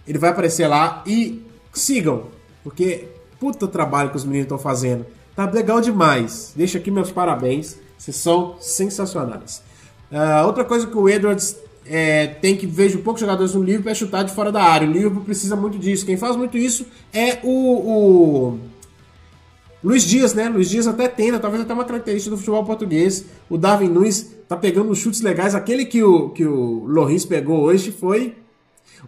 Ele 0.08 0.18
vai 0.18 0.30
aparecer 0.30 0.68
lá 0.68 1.04
e 1.06 1.42
sigam, 1.74 2.28
porque 2.64 3.08
puta 3.40 3.68
trabalho 3.68 4.10
que 4.10 4.18
os 4.18 4.26
meninos 4.26 4.46
estão 4.46 4.58
fazendo. 4.58 5.06
Tá 5.36 5.50
legal 5.50 5.82
demais. 5.82 6.54
Deixa 6.56 6.78
aqui 6.78 6.92
meus 6.92 7.12
parabéns. 7.12 7.78
Vocês 7.98 8.18
são 8.18 8.56
sensacionais. 8.60 9.64
Uh, 10.12 10.46
outra 10.46 10.64
coisa 10.64 10.86
que 10.86 10.98
o 10.98 11.10
Edwards 11.10 11.58
é, 11.86 12.28
tem 12.28 12.56
que 12.56 12.68
vejo 12.68 13.00
poucos 13.00 13.22
jogadores 13.22 13.54
no 13.56 13.64
Liverpool 13.64 13.92
é 13.92 13.96
chutar 13.96 14.24
de 14.24 14.34
fora 14.34 14.52
da 14.52 14.64
área. 14.64 14.88
O 14.88 14.92
Liverpool 14.92 15.24
precisa 15.24 15.56
muito 15.56 15.80
disso. 15.80 16.06
Quem 16.06 16.18
faz 16.18 16.36
muito 16.36 16.58
isso 16.58 16.86
é 17.14 17.40
o, 17.44 17.50
o 17.50 18.60
Luiz 19.84 20.04
Dias, 20.04 20.34
né? 20.34 20.48
Luiz 20.48 20.70
Dias 20.70 20.88
até 20.88 21.08
tenta, 21.08 21.40
talvez 21.40 21.62
até 21.62 21.74
uma 21.74 21.84
característica 21.84 22.30
do 22.34 22.38
futebol 22.38 22.64
português. 22.64 23.26
O 23.50 23.58
Darwin 23.58 23.90
Nunes 23.90 24.32
tá 24.48 24.56
pegando 24.56 24.96
chutes 24.96 25.22
legais. 25.22 25.54
Aquele 25.54 25.86
que 25.86 26.02
o, 26.02 26.30
que 26.30 26.46
o 26.46 26.86
Loris 26.86 27.26
pegou 27.26 27.62
hoje 27.62 27.92
foi. 27.92 28.36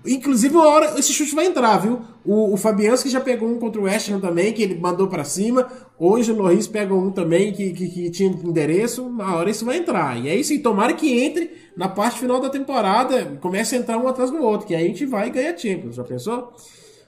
Inclusive, 0.06 0.54
uma 0.54 0.68
hora 0.68 1.00
esse 1.00 1.14
chute 1.14 1.34
vai 1.34 1.46
entrar, 1.46 1.78
viu? 1.78 2.02
O, 2.26 2.54
o 2.54 2.58
Fabianski 2.58 3.10
já 3.10 3.22
pegou 3.22 3.48
um 3.48 3.58
contra 3.58 3.80
o 3.80 3.86
West 3.86 4.10
Ham 4.10 4.20
também, 4.20 4.52
que 4.52 4.62
ele 4.62 4.76
mandou 4.78 5.08
para 5.08 5.24
cima. 5.24 5.66
Hoje 5.98 6.34
o 6.34 6.36
Loris 6.36 6.68
pega 6.68 6.94
um 6.94 7.10
também 7.10 7.54
que, 7.54 7.72
que, 7.72 7.88
que, 7.88 8.10
tinha 8.10 8.30
endereço. 8.30 9.04
Uma 9.04 9.34
hora 9.36 9.50
isso 9.50 9.64
vai 9.64 9.78
entrar. 9.78 10.20
E 10.20 10.28
é 10.28 10.36
isso 10.36 10.52
aí, 10.52 10.60
tomara 10.60 10.94
que 10.94 11.10
entre 11.10 11.52
na 11.78 11.88
parte 11.88 12.20
final 12.20 12.42
da 12.42 12.50
temporada, 12.50 13.38
comece 13.40 13.76
a 13.76 13.78
entrar 13.78 13.98
um 13.98 14.08
atrás 14.08 14.30
do 14.32 14.42
outro, 14.42 14.68
que 14.68 14.76
aí 14.76 14.84
a 14.84 14.88
gente 14.88 15.06
vai 15.06 15.30
ganhar 15.30 15.58
Champions. 15.58 15.96
Já 15.96 16.04
pensou? 16.04 16.54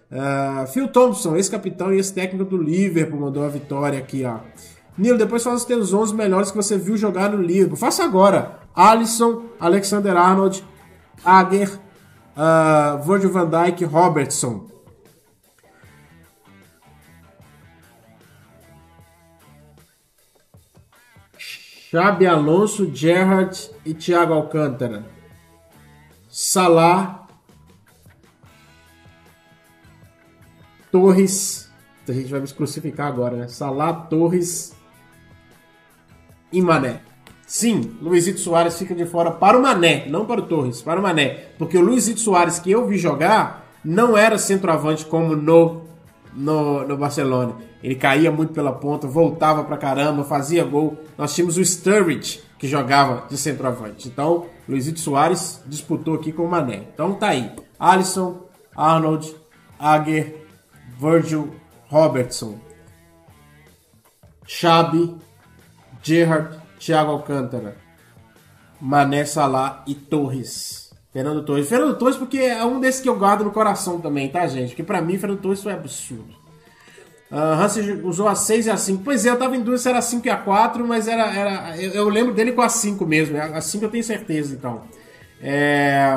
Uh, 0.10 0.66
Phil 0.68 0.88
Thompson, 0.88 1.36
ex-capitão 1.36 1.92
e 1.92 1.98
ex-técnico 1.98 2.46
do 2.46 2.58
Liverpool, 2.58 3.20
mandou 3.20 3.44
a 3.44 3.50
vitória 3.50 4.00
aqui, 4.00 4.24
ó. 4.24 4.40
Nilo, 4.98 5.18
depois 5.18 5.44
fala 5.44 5.56
os 5.56 5.66
teus 5.66 5.94
11 5.94 6.16
melhores 6.16 6.50
que 6.50 6.58
você 6.58 6.78
viu 6.78 6.98
jogar 6.98 7.30
no 7.30 7.42
Liverpool. 7.42 7.78
Faça 7.78 8.04
agora. 8.04 8.60
Alisson, 8.74 9.44
Alexander 9.60 10.16
Arnold, 10.16 10.64
Ager, 11.24 11.80
uh, 12.36 13.04
Virgil 13.04 13.32
van 13.32 13.50
Dijk, 13.50 13.84
Robertson. 13.86 14.68
Xabi 21.92 22.28
Alonso, 22.28 22.94
Gerrard 22.94 23.70
e 23.86 23.94
Thiago 23.94 24.34
Alcântara. 24.34 25.06
Salah, 26.30 27.27
Torres. 30.92 31.70
A 32.08 32.12
gente 32.14 32.32
vai 32.32 32.40
me 32.40 32.48
crucificar 32.48 33.08
agora, 33.08 33.36
né? 33.36 33.48
Salah, 33.48 33.94
Torres 33.94 34.74
e 36.52 36.62
Mané. 36.62 37.02
Sim, 37.46 37.98
Luizito 38.02 38.40
Soares 38.40 38.78
fica 38.78 38.94
de 38.94 39.06
fora 39.06 39.32
para 39.32 39.58
o 39.58 39.62
Mané, 39.62 40.06
não 40.10 40.26
para 40.26 40.42
o 40.42 40.46
Torres, 40.46 40.82
para 40.82 41.00
o 41.00 41.04
Mané. 41.04 41.48
Porque 41.58 41.78
o 41.78 41.82
Luizito 41.82 42.20
Soares 42.20 42.60
que 42.60 42.72
eu 42.72 42.86
vi 42.86 42.98
jogar 42.98 43.66
não 43.84 44.18
era 44.18 44.38
centroavante 44.38 45.06
como 45.06 45.36
no, 45.36 45.82
no, 46.34 46.86
no 46.86 46.98
Barcelona. 46.98 47.56
Ele 47.82 47.96
caía 47.96 48.32
muito 48.32 48.54
pela 48.54 48.74
ponta, 48.74 49.08
voltava 49.08 49.64
para 49.64 49.78
caramba, 49.78 50.24
fazia 50.24 50.64
gol. 50.64 50.98
Nós 51.18 51.34
tínhamos 51.34 51.58
o 51.58 51.64
Sturridge 51.64 52.42
que 52.58 52.68
jogava 52.68 53.28
de 53.30 53.38
centroavante. 53.38 54.08
Então, 54.08 54.48
Luizito 54.68 55.00
Soares 55.00 55.64
disputou 55.66 56.16
aqui 56.16 56.34
com 56.34 56.44
o 56.44 56.50
Mané. 56.50 56.84
Então 56.94 57.14
tá 57.14 57.30
aí. 57.30 57.52
Alisson, 57.80 58.42
Arnold, 58.76 59.34
Aguer, 59.80 60.47
Virgil 61.00 61.54
Robertson, 61.90 62.60
Xabi, 64.46 65.16
Gerrard, 66.02 66.60
Thiago 66.80 67.12
Alcântara, 67.12 67.78
Mané 68.80 69.26
Salah 69.26 69.84
e 69.88 69.96
Torres. 69.96 70.88
Fernando 71.12 71.44
Torres. 71.44 71.68
Fernando 71.68 71.98
Torres 71.98 72.18
porque 72.18 72.38
é 72.38 72.64
um 72.64 72.80
desses 72.80 73.02
que 73.02 73.10
eu 73.10 73.18
guardo 73.18 73.44
no 73.44 73.52
coração 73.52 74.00
também, 74.00 74.30
tá, 74.30 74.46
gente? 74.48 74.70
Porque 74.70 74.84
pra 74.84 75.02
mim, 75.02 75.18
Fernando 75.18 75.42
Torres 75.42 75.64
foi 75.64 75.74
absurdo. 75.74 76.36
Uh, 77.32 77.62
Hansen 77.62 78.02
usou 78.04 78.28
a 78.28 78.36
6 78.36 78.68
e 78.68 78.72
a 78.72 78.78
5. 78.78 79.04
Pois 79.04 79.26
é, 79.26 79.30
eu 79.30 79.38
tava 79.38 79.56
em 79.56 79.60
dúvida 79.60 79.78
se 79.80 79.90
era 79.90 79.98
a 79.98 80.02
5 80.02 80.26
e 80.26 80.30
a 80.30 80.38
4, 80.38 80.88
mas 80.88 81.08
era. 81.08 81.26
era 81.34 81.82
eu, 81.82 81.92
eu 81.92 82.10
lembro 82.10 82.34
dele 82.34 82.54
com 82.54 82.62
a 82.62 82.70
5 82.70 83.06
mesmo. 83.06 83.38
A 83.38 83.60
5 83.60 83.84
eu 83.84 83.90
tenho 83.90 84.04
certeza, 84.04 84.56
então. 84.56 84.84
É... 85.42 86.08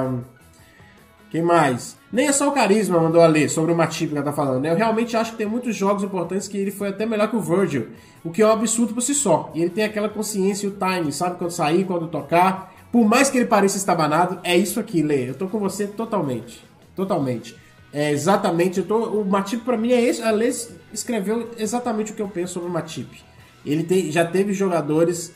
Quem 1.31 1.43
mais? 1.43 1.97
Nem 2.13 2.27
é 2.27 2.33
só 2.33 2.49
o 2.49 2.53
carisma, 2.53 2.99
mandou 2.99 3.23
a 3.23 3.27
ler 3.29 3.49
sobre 3.49 3.73
o 3.73 3.77
Matip 3.77 4.13
que 4.13 4.21
tá 4.21 4.33
falando. 4.33 4.63
Né? 4.63 4.71
Eu 4.73 4.77
realmente 4.77 5.17
acho 5.17 5.31
que 5.31 5.39
tem 5.39 5.47
muitos 5.47 5.77
jogos 5.77 6.03
importantes 6.03 6.49
que 6.49 6.59
ele 6.59 6.73
foi 6.73 6.89
até 6.89 7.07
melhor 7.07 7.31
que 7.31 7.37
o 7.37 7.41
Virgil, 7.41 7.89
o 8.25 8.31
que 8.31 8.43
é 8.43 8.47
um 8.47 8.51
absurdo 8.51 8.93
por 8.93 9.01
si 9.01 9.15
só. 9.15 9.53
E 9.55 9.61
ele 9.63 9.71
tem 9.71 9.85
aquela 9.85 10.09
consciência 10.09 10.67
e 10.67 10.71
o 10.71 10.73
time, 10.77 11.13
sabe 11.13 11.39
quando 11.39 11.53
sair, 11.53 11.85
quando 11.85 12.09
tocar. 12.09 12.75
Por 12.91 13.07
mais 13.07 13.31
que 13.31 13.39
ele 13.39 13.47
pareça 13.47 13.77
estabanado, 13.77 14.41
é 14.43 14.59
isso 14.59 14.81
aqui, 14.81 15.03
Lê. 15.03 15.31
Eu 15.31 15.35
tô 15.35 15.47
com 15.47 15.61
você 15.61 15.87
totalmente. 15.87 16.65
Totalmente. 16.97 17.57
É 17.93 18.11
exatamente, 18.11 18.79
eu 18.79 18.87
tô, 18.87 19.21
o 19.21 19.25
Matip 19.25 19.65
para 19.65 19.77
mim 19.77 19.93
é 19.93 20.01
esse. 20.01 20.21
A 20.23 20.33
Lê 20.33 20.49
escreveu 20.93 21.51
exatamente 21.57 22.11
o 22.11 22.15
que 22.17 22.23
eu 22.23 22.29
penso 22.29 22.55
sobre 22.55 22.69
o 22.69 22.73
Matip. 22.73 23.23
Ele 23.65 23.85
tem, 23.85 24.11
já 24.11 24.25
teve 24.25 24.53
jogadores, 24.53 25.33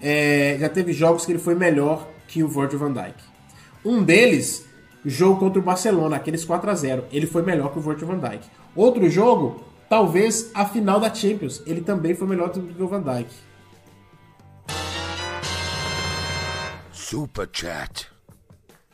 é, 0.00 0.56
já 0.60 0.68
teve 0.68 0.92
jogos 0.92 1.26
que 1.26 1.32
ele 1.32 1.38
foi 1.40 1.56
melhor 1.56 2.08
que 2.28 2.44
o 2.44 2.48
Virgil 2.48 2.78
van 2.78 2.92
Dijk. 2.92 3.16
Um 3.84 4.04
deles 4.04 4.64
jogo 5.04 5.40
contra 5.40 5.58
o 5.58 5.62
Barcelona, 5.62 6.16
aqueles 6.16 6.44
4 6.44 6.70
a 6.70 6.74
0 6.74 7.04
Ele 7.10 7.26
foi 7.26 7.42
melhor 7.42 7.72
que 7.72 7.78
o 7.78 7.82
Virgil 7.82 8.06
van 8.06 8.18
Dijk. 8.18 8.44
Outro 8.74 9.08
jogo, 9.10 9.62
talvez 9.88 10.50
a 10.54 10.64
final 10.64 10.98
da 10.98 11.12
Champions. 11.12 11.62
Ele 11.66 11.80
também 11.80 12.14
foi 12.14 12.26
melhor 12.26 12.50
do 12.50 12.62
que 12.62 12.82
o 12.82 12.88
Van 12.88 13.02
Dijk. 13.02 13.30
Super 16.92 17.48
Chat. 17.52 18.10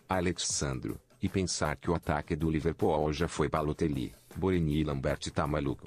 Alexandro, 0.09 0.99
E 1.23 1.29
pensar 1.29 1.77
que 1.77 1.91
o 1.91 1.95
ataque 1.95 2.35
do 2.35 2.51
Liverpool 2.51 3.13
já 3.13 3.29
foi 3.29 3.49
Balotelli, 3.49 4.13
Borini 4.37 4.81
e 4.81 4.85
Lambert 4.85 5.19
tá 5.33 5.47
maluco. 5.47 5.87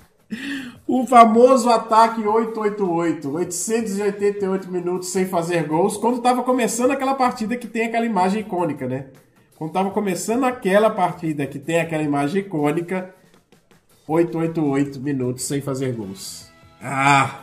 O 0.88 1.06
famoso 1.06 1.70
ataque 1.70 2.22
888, 2.22 3.30
888 3.30 4.72
minutos 4.72 5.10
sem 5.10 5.26
fazer 5.26 5.68
gols, 5.68 5.98
quando 5.98 6.18
estava 6.18 6.44
começando 6.44 6.92
aquela 6.92 7.16
partida 7.16 7.58
que 7.58 7.68
tem 7.68 7.88
aquela 7.88 8.06
imagem 8.06 8.42
icônica, 8.42 8.88
né? 8.88 9.08
Quando 9.62 9.70
estava 9.70 9.92
começando 9.92 10.44
aquela 10.44 10.90
partida 10.90 11.46
que 11.46 11.60
tem 11.60 11.80
aquela 11.80 12.02
imagem 12.02 12.42
icônica, 12.42 13.14
888 14.08 15.00
minutos 15.00 15.44
sem 15.44 15.62
fazer 15.62 15.94
gols. 15.94 16.50
Ah! 16.82 17.42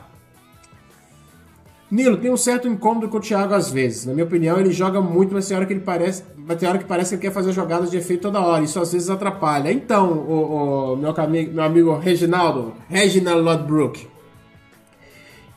Nilo, 1.89 2.17
tem 2.17 2.33
um 2.33 2.37
certo 2.37 2.67
incômodo 2.67 3.09
com 3.09 3.19
o 3.19 3.21
Thiago 3.21 3.55
às 3.55 3.71
vezes. 3.71 4.05
Na 4.05 4.15
minha 4.15 4.27
opinião, 4.27 4.59
ele 4.59 4.73
joga 4.73 5.01
muito, 5.01 5.33
mas 5.33 5.47
tem 5.47 5.57
hora 5.57 5.65
que 5.65 5.73
ele 5.73 5.83
parece. 5.83 6.25
Mas 6.37 6.59
tem 6.59 6.69
hora 6.69 6.79
que 6.79 6.87
parece 6.87 7.11
que 7.11 7.15
ele 7.15 7.23
quer 7.23 7.33
fazer 7.33 7.53
jogadas 7.53 7.89
de 7.89 7.99
efeito 7.99 8.23
toda 8.23 8.41
hora. 8.41 8.65
Isso 8.65 8.81
às 8.81 8.93
vezes 8.93 9.09
atrapalha. 9.09 9.71
Então, 9.71 10.11
o, 10.11 10.95
o 10.95 10.97
meu, 10.97 11.15
meu 11.53 11.63
amigo 11.63 11.97
Reginaldo, 11.99 12.75
Reginald 12.89 13.43
Lodbrook. 13.43 14.09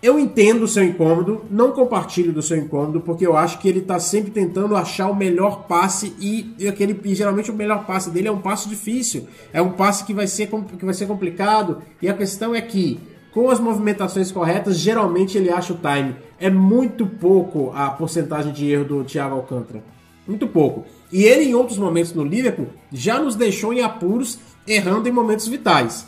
Eu 0.01 0.17
entendo 0.17 0.63
o 0.63 0.67
seu 0.67 0.83
incômodo, 0.83 1.45
não 1.51 1.71
compartilho 1.71 2.33
do 2.33 2.41
seu 2.41 2.57
incômodo, 2.57 3.01
porque 3.01 3.25
eu 3.25 3.37
acho 3.37 3.59
que 3.59 3.69
ele 3.69 3.81
tá 3.81 3.99
sempre 3.99 4.31
tentando 4.31 4.75
achar 4.75 5.07
o 5.07 5.15
melhor 5.15 5.67
passe 5.67 6.15
e, 6.19 6.55
e 6.57 6.67
aquele, 6.67 6.99
e 7.03 7.13
geralmente 7.13 7.51
o 7.51 7.55
melhor 7.55 7.85
passe 7.85 8.09
dele 8.09 8.27
é 8.27 8.31
um 8.31 8.41
passe 8.41 8.67
difícil. 8.67 9.27
É 9.53 9.61
um 9.61 9.73
passe 9.73 10.03
que 10.03 10.13
vai 10.13 10.25
ser, 10.25 10.47
que 10.47 10.85
vai 10.85 10.93
ser 10.95 11.05
complicado. 11.05 11.83
E 12.01 12.09
a 12.09 12.15
questão 12.15 12.55
é 12.55 12.61
que 12.61 12.99
com 13.31 13.49
as 13.49 13.59
movimentações 13.59 14.31
corretas, 14.31 14.77
geralmente 14.77 15.37
ele 15.37 15.51
acha 15.51 15.71
o 15.71 15.77
time. 15.77 16.15
É 16.39 16.49
muito 16.49 17.05
pouco 17.05 17.71
a 17.73 17.91
porcentagem 17.91 18.51
de 18.51 18.69
erro 18.71 18.85
do 18.85 19.03
Thiago 19.03 19.35
Alcântara. 19.35 19.83
Muito 20.27 20.47
pouco. 20.47 20.83
E 21.11 21.23
ele, 21.23 21.45
em 21.45 21.53
outros 21.53 21.77
momentos 21.77 22.13
no 22.13 22.23
Liverpool, 22.23 22.67
já 22.91 23.19
nos 23.19 23.35
deixou 23.35 23.71
em 23.71 23.81
apuros, 23.81 24.39
errando 24.67 25.07
em 25.07 25.11
momentos 25.11 25.47
vitais. 25.47 26.07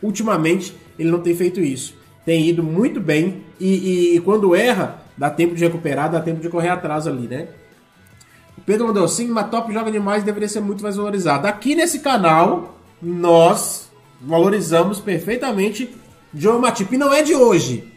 Ultimamente, 0.00 0.74
ele 0.98 1.10
não 1.10 1.20
tem 1.20 1.34
feito 1.34 1.60
isso. 1.60 1.94
Tem 2.24 2.46
ido 2.48 2.62
muito 2.62 3.00
bem 3.00 3.44
e, 3.60 3.74
e, 3.74 4.16
e 4.16 4.20
quando 4.20 4.54
erra, 4.54 5.02
dá 5.16 5.28
tempo 5.30 5.54
de 5.54 5.64
recuperar, 5.64 6.10
dá 6.10 6.20
tempo 6.20 6.40
de 6.40 6.48
correr 6.48 6.70
atrás 6.70 7.06
ali, 7.06 7.28
né? 7.28 7.48
O 8.56 8.60
Pedro 8.62 8.86
mandou 8.86 9.06
sim, 9.08 9.28
mas 9.28 9.50
top 9.50 9.72
joga 9.72 9.90
demais 9.90 10.22
deveria 10.22 10.48
ser 10.48 10.60
muito 10.60 10.82
mais 10.82 10.96
valorizado. 10.96 11.46
Aqui 11.46 11.74
nesse 11.74 12.00
canal, 12.00 12.78
nós 13.02 13.90
valorizamos 14.20 15.00
perfeitamente 15.00 15.94
João 16.34 16.60
Matip. 16.60 16.94
E 16.94 16.98
não 16.98 17.12
é 17.12 17.22
de 17.22 17.34
hoje. 17.34 17.92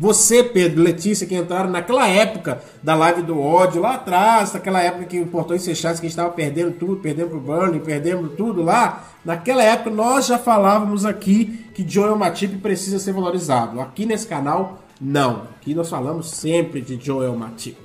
Você, 0.00 0.42
Pedro, 0.42 0.82
Letícia, 0.82 1.26
que 1.26 1.36
entraram 1.36 1.68
naquela 1.68 2.08
época 2.08 2.62
da 2.82 2.94
live 2.94 3.20
do 3.20 3.38
ódio, 3.38 3.82
lá 3.82 3.96
atrás, 3.96 4.54
naquela 4.54 4.80
época 4.80 5.04
que 5.04 5.20
o 5.20 5.26
Portões 5.26 5.62
Fechados, 5.62 6.00
que 6.00 6.06
a 6.06 6.08
gente 6.08 6.18
estava 6.18 6.32
perdendo 6.32 6.72
tudo, 6.72 6.96
perdendo 6.96 7.28
pro 7.28 7.38
Burnley, 7.38 7.80
perdendo 7.80 8.30
tudo 8.30 8.62
lá. 8.62 9.04
Naquela 9.22 9.62
época 9.62 9.90
nós 9.90 10.26
já 10.26 10.38
falávamos 10.38 11.04
aqui 11.04 11.66
que 11.74 11.86
Joel 11.86 12.16
Matip 12.16 12.56
precisa 12.62 12.98
ser 12.98 13.12
valorizado. 13.12 13.78
Aqui 13.78 14.06
nesse 14.06 14.26
canal, 14.26 14.82
não. 14.98 15.42
Aqui 15.60 15.74
nós 15.74 15.90
falamos 15.90 16.30
sempre 16.30 16.80
de 16.80 16.98
Joel 16.98 17.36
Matip. 17.36 17.76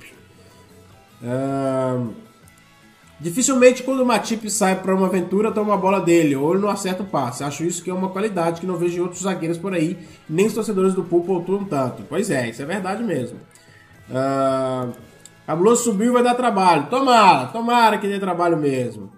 Um... 1.22 2.25
Dificilmente 3.18 3.82
quando 3.82 4.00
o 4.00 4.06
Matip 4.06 4.50
sai 4.50 4.80
para 4.80 4.94
uma 4.94 5.06
aventura 5.06 5.50
toma 5.50 5.72
a 5.72 5.76
bola 5.76 6.00
dele 6.00 6.36
ou 6.36 6.52
ele 6.52 6.62
não 6.62 6.68
acerta 6.68 7.02
o 7.02 7.06
passe. 7.06 7.42
Acho 7.42 7.64
isso 7.64 7.82
que 7.82 7.88
é 7.88 7.94
uma 7.94 8.10
qualidade 8.10 8.60
que 8.60 8.66
não 8.66 8.76
vejo 8.76 8.98
em 8.98 9.00
outros 9.00 9.22
zagueiros 9.22 9.56
por 9.56 9.72
aí, 9.72 9.98
nem 10.28 10.46
os 10.46 10.52
torcedores 10.52 10.92
do 10.92 11.02
Pulpo 11.02 11.26
pontuam 11.26 11.64
tanto. 11.64 12.02
Pois 12.08 12.30
é, 12.30 12.50
isso 12.50 12.60
é 12.60 12.66
verdade 12.66 13.02
mesmo. 13.02 13.38
Uh, 14.10 14.92
a 15.46 15.56
Blue 15.56 15.74
subiu 15.76 16.12
vai 16.12 16.22
dar 16.22 16.34
trabalho. 16.34 16.90
Tomara, 16.90 17.46
tomara 17.46 17.98
que 17.98 18.06
dê 18.06 18.18
trabalho 18.18 18.58
mesmo. 18.58 19.10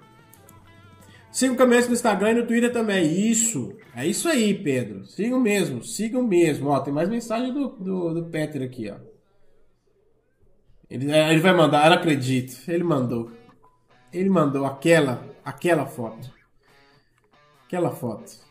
Sigam 1.33 1.55
o 1.55 1.59
Caminhões 1.59 1.87
no 1.87 1.95
Instagram 1.95 2.31
e 2.31 2.35
no 2.35 2.47
Twitter 2.47 2.73
também. 2.73 3.31
Isso, 3.31 3.75
é 3.95 4.07
isso 4.07 4.29
aí, 4.29 4.55
Pedro. 4.55 5.05
Sigam 5.07 5.41
mesmo, 5.41 5.83
sigam 5.83 6.23
mesmo. 6.23 6.69
Ó, 6.69 6.81
tem 6.81 6.93
mais 6.93 7.09
mensagem 7.09 7.53
do, 7.53 7.69
do, 7.69 8.15
do 8.15 8.25
Peter 8.27 8.63
aqui, 8.63 8.91
ó. 8.91 8.97
Ele, 10.91 11.11
é, 11.11 11.31
ele 11.31 11.41
vai 11.41 11.55
mandar, 11.55 11.87
eu 11.87 11.93
acredito. 11.95 12.59
Ele 12.69 12.85
mandou. 12.85 13.31
Ele 14.13 14.31
mandou 14.31 14.65
aquela, 14.65 15.23
aquela 15.45 15.87
foto. 15.87 16.31
Aquela 17.67 17.91
foto. 17.91 18.49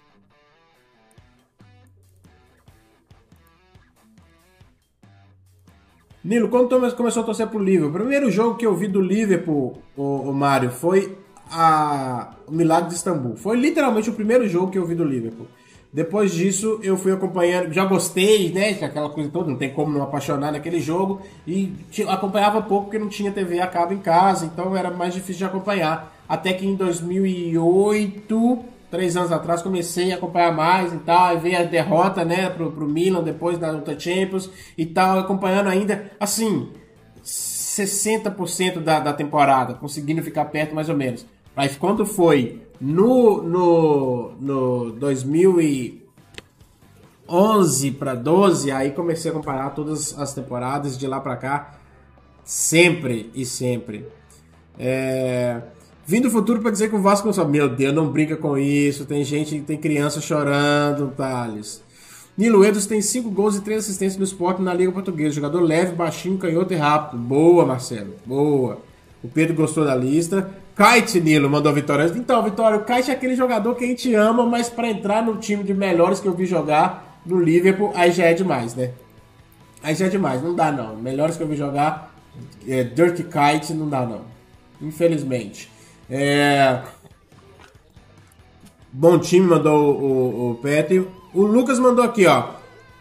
Nilo, 6.23 6.49
quando 6.49 6.67
Thomas 6.67 6.93
começou 6.93 7.23
a 7.23 7.25
torcer 7.25 7.47
pro 7.47 7.57
Liverpool? 7.57 7.89
O 7.89 7.93
primeiro 7.93 8.29
jogo 8.29 8.57
que 8.57 8.65
eu 8.65 8.75
vi 8.75 8.87
do 8.87 9.01
Liverpool, 9.01 9.81
o, 9.95 10.29
o 10.29 10.33
Mário, 10.33 10.69
foi 10.69 11.17
a, 11.49 12.35
o 12.45 12.51
Milagre 12.51 12.89
de 12.89 12.95
Istambul. 12.95 13.37
Foi 13.37 13.55
literalmente 13.55 14.09
o 14.09 14.13
primeiro 14.13 14.47
jogo 14.47 14.69
que 14.69 14.77
eu 14.77 14.85
vi 14.85 14.93
do 14.93 15.05
Liverpool. 15.05 15.47
Depois 15.97 16.31
disso, 16.31 16.79
eu 16.83 16.95
fui 16.95 17.11
acompanhando, 17.11 17.73
já 17.73 17.83
gostei, 17.83 18.51
né? 18.51 18.77
Aquela 18.79 19.09
coisa 19.09 19.31
toda, 19.31 19.49
não 19.49 19.57
tem 19.57 19.73
como 19.73 19.91
não 19.91 20.03
apaixonar 20.03 20.51
naquele 20.51 20.79
jogo. 20.79 21.23
E 21.47 21.73
acompanhava 22.07 22.61
pouco 22.61 22.83
porque 22.83 22.99
não 22.99 23.09
tinha 23.09 23.31
TV 23.31 23.59
a 23.59 23.65
cabo 23.65 23.95
em 23.95 23.97
casa, 23.97 24.45
então 24.45 24.77
era 24.77 24.91
mais 24.91 25.15
difícil 25.15 25.39
de 25.39 25.45
acompanhar. 25.45 26.15
Até 26.29 26.53
que 26.53 26.67
em 26.67 26.75
2008, 26.75 28.59
três 28.91 29.17
anos 29.17 29.31
atrás, 29.31 29.63
comecei 29.63 30.11
a 30.11 30.17
acompanhar 30.17 30.55
mais 30.55 30.93
e 30.93 30.97
tal. 30.97 31.29
Aí 31.29 31.39
veio 31.39 31.61
a 31.61 31.63
derrota, 31.63 32.23
né, 32.23 32.47
pro, 32.51 32.71
pro 32.71 32.87
Milan 32.87 33.23
depois 33.23 33.57
da 33.57 33.71
luta 33.71 33.99
Champions 33.99 34.51
e 34.77 34.85
tal, 34.85 35.17
acompanhando 35.17 35.67
ainda, 35.67 36.11
assim, 36.19 36.69
60% 37.25 38.81
da, 38.81 38.99
da 38.99 39.13
temporada, 39.13 39.73
conseguindo 39.73 40.21
ficar 40.21 40.45
perto 40.45 40.75
mais 40.75 40.89
ou 40.89 40.95
menos. 40.95 41.25
Mas 41.57 41.75
quando 41.75 42.05
foi 42.05 42.61
no, 42.79 43.41
no, 43.41 44.31
no 44.39 44.91
2011 44.91 47.91
para 47.97 48.13
12, 48.13 48.71
aí 48.71 48.91
comecei 48.91 49.31
a 49.31 49.33
comparar 49.33 49.71
todas 49.71 50.15
as 50.19 50.35
temporadas 50.35 50.95
de 50.95 51.07
lá 51.07 51.19
para 51.19 51.35
cá, 51.35 51.79
sempre 52.45 53.31
e 53.33 53.43
sempre. 53.43 54.05
É... 54.77 55.59
Vim 56.05 56.21
do 56.21 56.29
futuro 56.29 56.61
para 56.61 56.69
dizer 56.69 56.91
que 56.91 56.95
o 56.95 57.01
Vasco 57.01 57.33
sabe. 57.33 57.53
Meu 57.53 57.67
Deus, 57.67 57.91
não 57.91 58.11
brinca 58.11 58.37
com 58.37 58.55
isso. 58.55 59.07
Tem 59.07 59.23
gente, 59.23 59.59
tem 59.61 59.79
criança 59.79 60.21
chorando, 60.21 61.11
Thales. 61.17 61.83
Nilo 62.37 62.63
Edros 62.63 62.85
tem 62.85 63.01
5 63.01 63.31
gols 63.31 63.57
e 63.57 63.61
3 63.61 63.83
assistências 63.83 64.19
no 64.19 64.23
esporte 64.23 64.61
na 64.61 64.75
Liga 64.75 64.91
Portuguesa. 64.91 65.33
Jogador 65.33 65.61
leve, 65.61 65.95
baixinho, 65.95 66.37
canhoto 66.37 66.71
e 66.71 66.77
rápido. 66.77 67.19
Boa, 67.19 67.65
Marcelo. 67.65 68.13
Boa. 68.23 68.77
O 69.23 69.27
Pedro 69.27 69.55
gostou 69.55 69.83
da 69.83 69.95
lista. 69.95 70.66
Kite 70.77 71.19
Nilo 71.19 71.49
mandou 71.49 71.73
Vitória. 71.73 72.05
Então, 72.15 72.43
Vitória, 72.43 72.77
o 72.77 72.85
Kite 72.85 73.09
é 73.09 73.13
aquele 73.15 73.35
jogador 73.35 73.73
que 73.73 73.83
a 73.83 73.87
gente 73.87 74.13
ama, 74.13 74.45
mas 74.45 74.69
para 74.69 74.87
entrar 74.87 75.23
no 75.23 75.37
time 75.37 75.63
de 75.63 75.73
melhores 75.73 76.19
que 76.19 76.27
eu 76.27 76.33
vi 76.33 76.45
jogar 76.45 77.19
no 77.25 77.39
Liverpool, 77.39 77.91
aí 77.95 78.11
já 78.11 78.25
é 78.25 78.33
demais, 78.33 78.75
né? 78.75 78.91
Aí 79.81 79.95
já 79.95 80.05
é 80.05 80.09
demais, 80.09 80.43
não 80.43 80.53
dá 80.53 80.71
não. 80.71 80.95
Melhores 80.95 81.35
que 81.35 81.41
eu 81.41 81.47
vi 81.47 81.55
jogar, 81.55 82.13
é, 82.67 82.83
Dirty 82.83 83.23
Kite, 83.23 83.73
não 83.73 83.89
dá 83.89 84.05
não. 84.05 84.21
Infelizmente. 84.79 85.67
É... 86.07 86.79
Bom 88.93 89.17
time 89.17 89.47
mandou 89.47 89.95
o, 89.95 90.51
o, 90.51 90.61
o. 90.61 91.07
O 91.33 91.45
Lucas 91.45 91.79
mandou 91.79 92.05
aqui, 92.05 92.27
ó. 92.27 92.49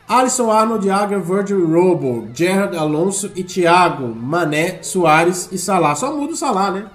Alisson 0.08 0.50
Arnold, 0.50 0.88
Agger, 0.88 1.20
Virgil 1.20 1.66
Robo, 1.68 2.28
Gerard 2.32 2.76
Alonso 2.76 3.30
e 3.34 3.42
Thiago, 3.42 4.06
Mané, 4.14 4.82
Soares 4.82 5.48
e 5.52 5.58
Salah. 5.58 5.94
Só 5.94 6.14
muda 6.14 6.32
o 6.32 6.36
Salah, 6.36 6.70
né? 6.70 6.86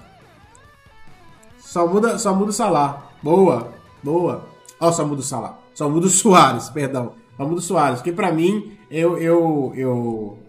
Só 1.71 1.87
muda, 1.87 2.19
só 2.19 2.35
muda 2.35 2.49
o 2.49 2.53
Salah. 2.53 3.09
Boa, 3.23 3.71
boa. 4.03 4.45
Ó, 4.77 4.89
oh, 4.89 4.91
só 4.91 5.07
muda 5.07 5.21
o 5.21 5.23
Salah. 5.23 5.57
Só 5.73 5.87
muda 5.87 6.05
o 6.05 6.09
Soares, 6.11 6.69
perdão. 6.69 7.13
Só 7.37 7.45
muda 7.45 7.59
o 7.59 7.61
Soares. 7.61 7.99
Porque 7.99 8.11
pra 8.11 8.29
mim, 8.29 8.77
eu, 8.89 9.17
eu, 9.17 9.71
eu, 9.73 10.39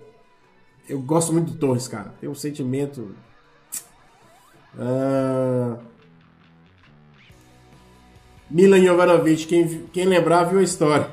eu 0.89 0.99
gosto 1.01 1.33
muito 1.33 1.53
do 1.53 1.59
Torres, 1.59 1.87
cara. 1.87 2.13
Tem 2.21 2.29
um 2.29 2.35
sentimento. 2.35 3.15
Uh... 4.77 5.79
Milan 8.51 8.83
Jovanovic, 8.85 9.47
quem, 9.47 9.87
quem 9.93 10.07
lembrar 10.07 10.43
viu 10.43 10.59
a 10.59 10.65
história. 10.65 11.09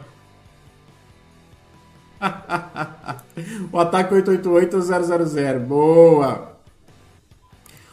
o 3.72 3.77
ataque 3.77 4.15
888-000. 4.15 5.60
Boa! 5.60 6.49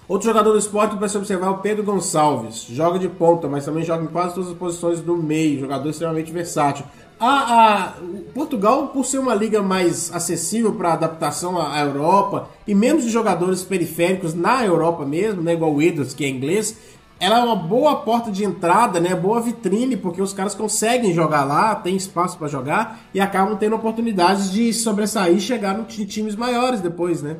Outro 0.08 0.28
jogador 0.28 0.52
do 0.52 0.58
esporte 0.58 0.96
para 0.96 1.08
se 1.08 1.18
observar 1.18 1.48
é 1.48 1.50
o 1.50 1.58
Pedro 1.58 1.82
Gonçalves. 1.82 2.66
Joga 2.70 2.96
de 2.96 3.08
ponta, 3.08 3.48
mas 3.48 3.64
também 3.64 3.82
joga 3.82 4.04
em 4.04 4.06
quase 4.06 4.34
todas 4.34 4.50
as 4.50 4.56
posições 4.56 5.00
do 5.00 5.16
meio. 5.16 5.58
Jogador 5.58 5.88
extremamente 5.88 6.30
versátil. 6.30 6.84
A, 7.18 7.28
a 7.28 7.92
Portugal, 8.32 8.88
por 8.88 9.04
ser 9.04 9.18
uma 9.18 9.34
liga 9.34 9.62
mais 9.62 10.14
acessível 10.14 10.74
para 10.74 10.92
adaptação 10.92 11.58
à, 11.58 11.74
à, 11.74 11.80
Europa 11.80 12.50
e 12.66 12.74
menos 12.74 13.04
de 13.04 13.10
jogadores 13.10 13.64
periféricos 13.64 14.32
na 14.34 14.64
Europa 14.64 15.04
mesmo, 15.04 15.42
né, 15.42 15.54
igual 15.54 15.74
o 15.74 15.82
Edwards, 15.82 16.12
que 16.12 16.24
é 16.24 16.28
inglês, 16.28 16.76
ela 17.18 17.38
é 17.38 17.42
uma 17.42 17.56
boa 17.56 17.96
porta 17.96 18.30
de 18.30 18.44
entrada, 18.44 19.00
né, 19.00 19.14
boa 19.14 19.40
vitrine, 19.40 19.96
porque 19.96 20.20
os 20.20 20.34
caras 20.34 20.54
conseguem 20.54 21.14
jogar 21.14 21.44
lá, 21.44 21.74
tem 21.74 21.96
espaço 21.96 22.36
para 22.36 22.48
jogar 22.48 23.00
e 23.14 23.18
acabam 23.18 23.56
tendo 23.56 23.74
oportunidades 23.74 24.52
de 24.52 24.70
sobressair 24.74 25.36
e 25.36 25.40
chegar 25.40 25.80
em 25.80 26.04
times 26.04 26.36
maiores 26.36 26.82
depois, 26.82 27.22
né? 27.22 27.38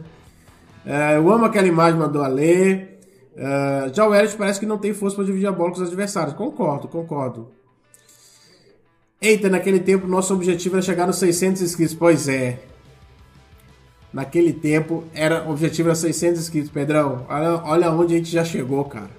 É, 0.87 1.17
eu 1.17 1.29
amo 1.33 1.45
aquela 1.45 1.67
imagem, 1.67 1.99
mandou 1.99 2.23
a 2.23 2.29
ler. 2.29 3.01
Uh, 3.35 3.93
já 3.93 4.07
o 4.07 4.15
Elliot 4.15 4.37
parece 4.37 4.61
que 4.61 4.65
não 4.65 4.79
tem 4.79 4.95
força 4.95 5.17
para 5.17 5.25
dividir 5.25 5.49
a 5.49 5.53
bola 5.53 5.73
com 5.73 5.81
os 5.83 5.87
adversários. 5.87 6.35
Concordo, 6.35 6.87
concordo. 6.87 7.49
Eita, 9.21 9.49
naquele 9.49 9.81
tempo 9.81 10.07
nosso 10.07 10.33
objetivo 10.33 10.77
era 10.77 10.83
chegar 10.83 11.07
nos 11.07 11.17
600 11.17 11.61
inscritos. 11.61 11.95
Pois 11.95 12.29
é. 12.29 12.61
Naquele 14.13 14.53
tempo 14.53 15.03
era 15.13 15.45
o 15.45 15.51
objetivo 15.51 15.89
era 15.89 15.97
600 15.97 16.41
inscritos, 16.41 16.71
Pedrão. 16.71 17.27
Olha, 17.29 17.63
olha 17.65 17.91
onde 17.91 18.15
a 18.15 18.19
gente 18.19 18.31
já 18.31 18.45
chegou, 18.45 18.85
cara. 18.85 19.11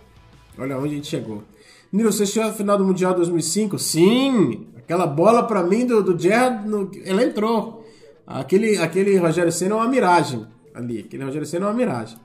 Olha 0.58 0.78
onde 0.78 0.94
a 0.94 0.96
gente 0.96 1.08
chegou. 1.08 1.44
Nilo, 1.92 2.12
você 2.12 2.26
chegou 2.26 2.50
a 2.50 2.54
final 2.54 2.78
do 2.78 2.86
Mundial 2.86 3.14
2005? 3.14 3.78
Sim! 3.78 4.68
Aquela 4.78 5.06
bola 5.06 5.44
para 5.44 5.62
mim 5.64 5.86
do, 5.86 6.02
do 6.02 6.18
Gerrard, 6.18 6.68
no, 6.68 6.90
ela 7.04 7.24
entrou. 7.24 7.86
Aquele, 8.26 8.78
aquele 8.78 9.18
Rogério 9.18 9.52
Senna 9.52 9.76
é 9.76 9.78
uma 9.78 9.88
miragem 9.88 10.48
ali. 10.78 11.00
Aquele 11.00 11.24
Rogério 11.24 11.48
Senna 11.48 11.66
é 11.66 11.70
uma 11.70 11.76
miragem. 11.76 12.18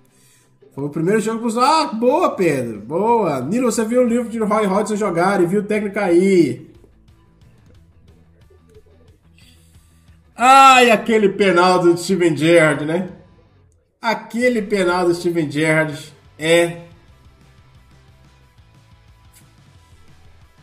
Foi 0.74 0.84
o 0.84 0.90
primeiro 0.90 1.20
jogo 1.20 1.40
que 1.40 1.46
usou. 1.46 1.62
Ah, 1.62 1.86
boa, 1.86 2.30
Pedro. 2.30 2.80
Boa. 2.80 3.40
Nilo, 3.40 3.70
você 3.70 3.84
viu 3.84 4.02
o 4.02 4.08
livro 4.08 4.28
de 4.28 4.38
Roy 4.38 4.66
Hodgson 4.66 4.96
jogar 4.96 5.42
e 5.42 5.46
viu 5.46 5.60
o 5.60 5.64
técnico 5.64 5.98
aí. 5.98 6.70
Ai, 10.34 10.90
aquele 10.90 11.28
penal 11.28 11.80
do 11.80 11.96
Steven 11.96 12.36
Gerrard, 12.36 12.86
né? 12.86 13.10
Aquele 14.00 14.62
penal 14.62 15.06
do 15.06 15.14
Steven 15.14 15.50
Gerrard 15.50 16.12
é 16.38 16.82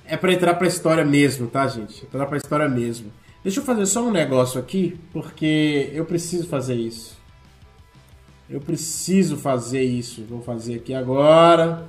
é 0.06 0.18
para 0.18 0.34
entrar 0.34 0.56
para 0.56 0.66
a 0.66 0.68
história 0.68 1.06
mesmo, 1.06 1.48
tá, 1.48 1.68
gente? 1.68 2.04
Entrar 2.04 2.26
para 2.26 2.36
a 2.36 2.40
história 2.40 2.68
mesmo. 2.68 3.12
Deixa 3.44 3.60
eu 3.60 3.64
fazer 3.64 3.86
só 3.86 4.04
um 4.04 4.12
negócio 4.12 4.60
aqui, 4.60 5.00
porque 5.14 5.92
eu 5.94 6.04
preciso 6.04 6.48
fazer 6.48 6.76
isso. 6.76 7.19
Eu 8.50 8.60
preciso 8.60 9.38
fazer 9.38 9.84
isso. 9.84 10.26
Vou 10.26 10.42
fazer 10.42 10.76
aqui 10.76 10.94
agora. 10.94 11.88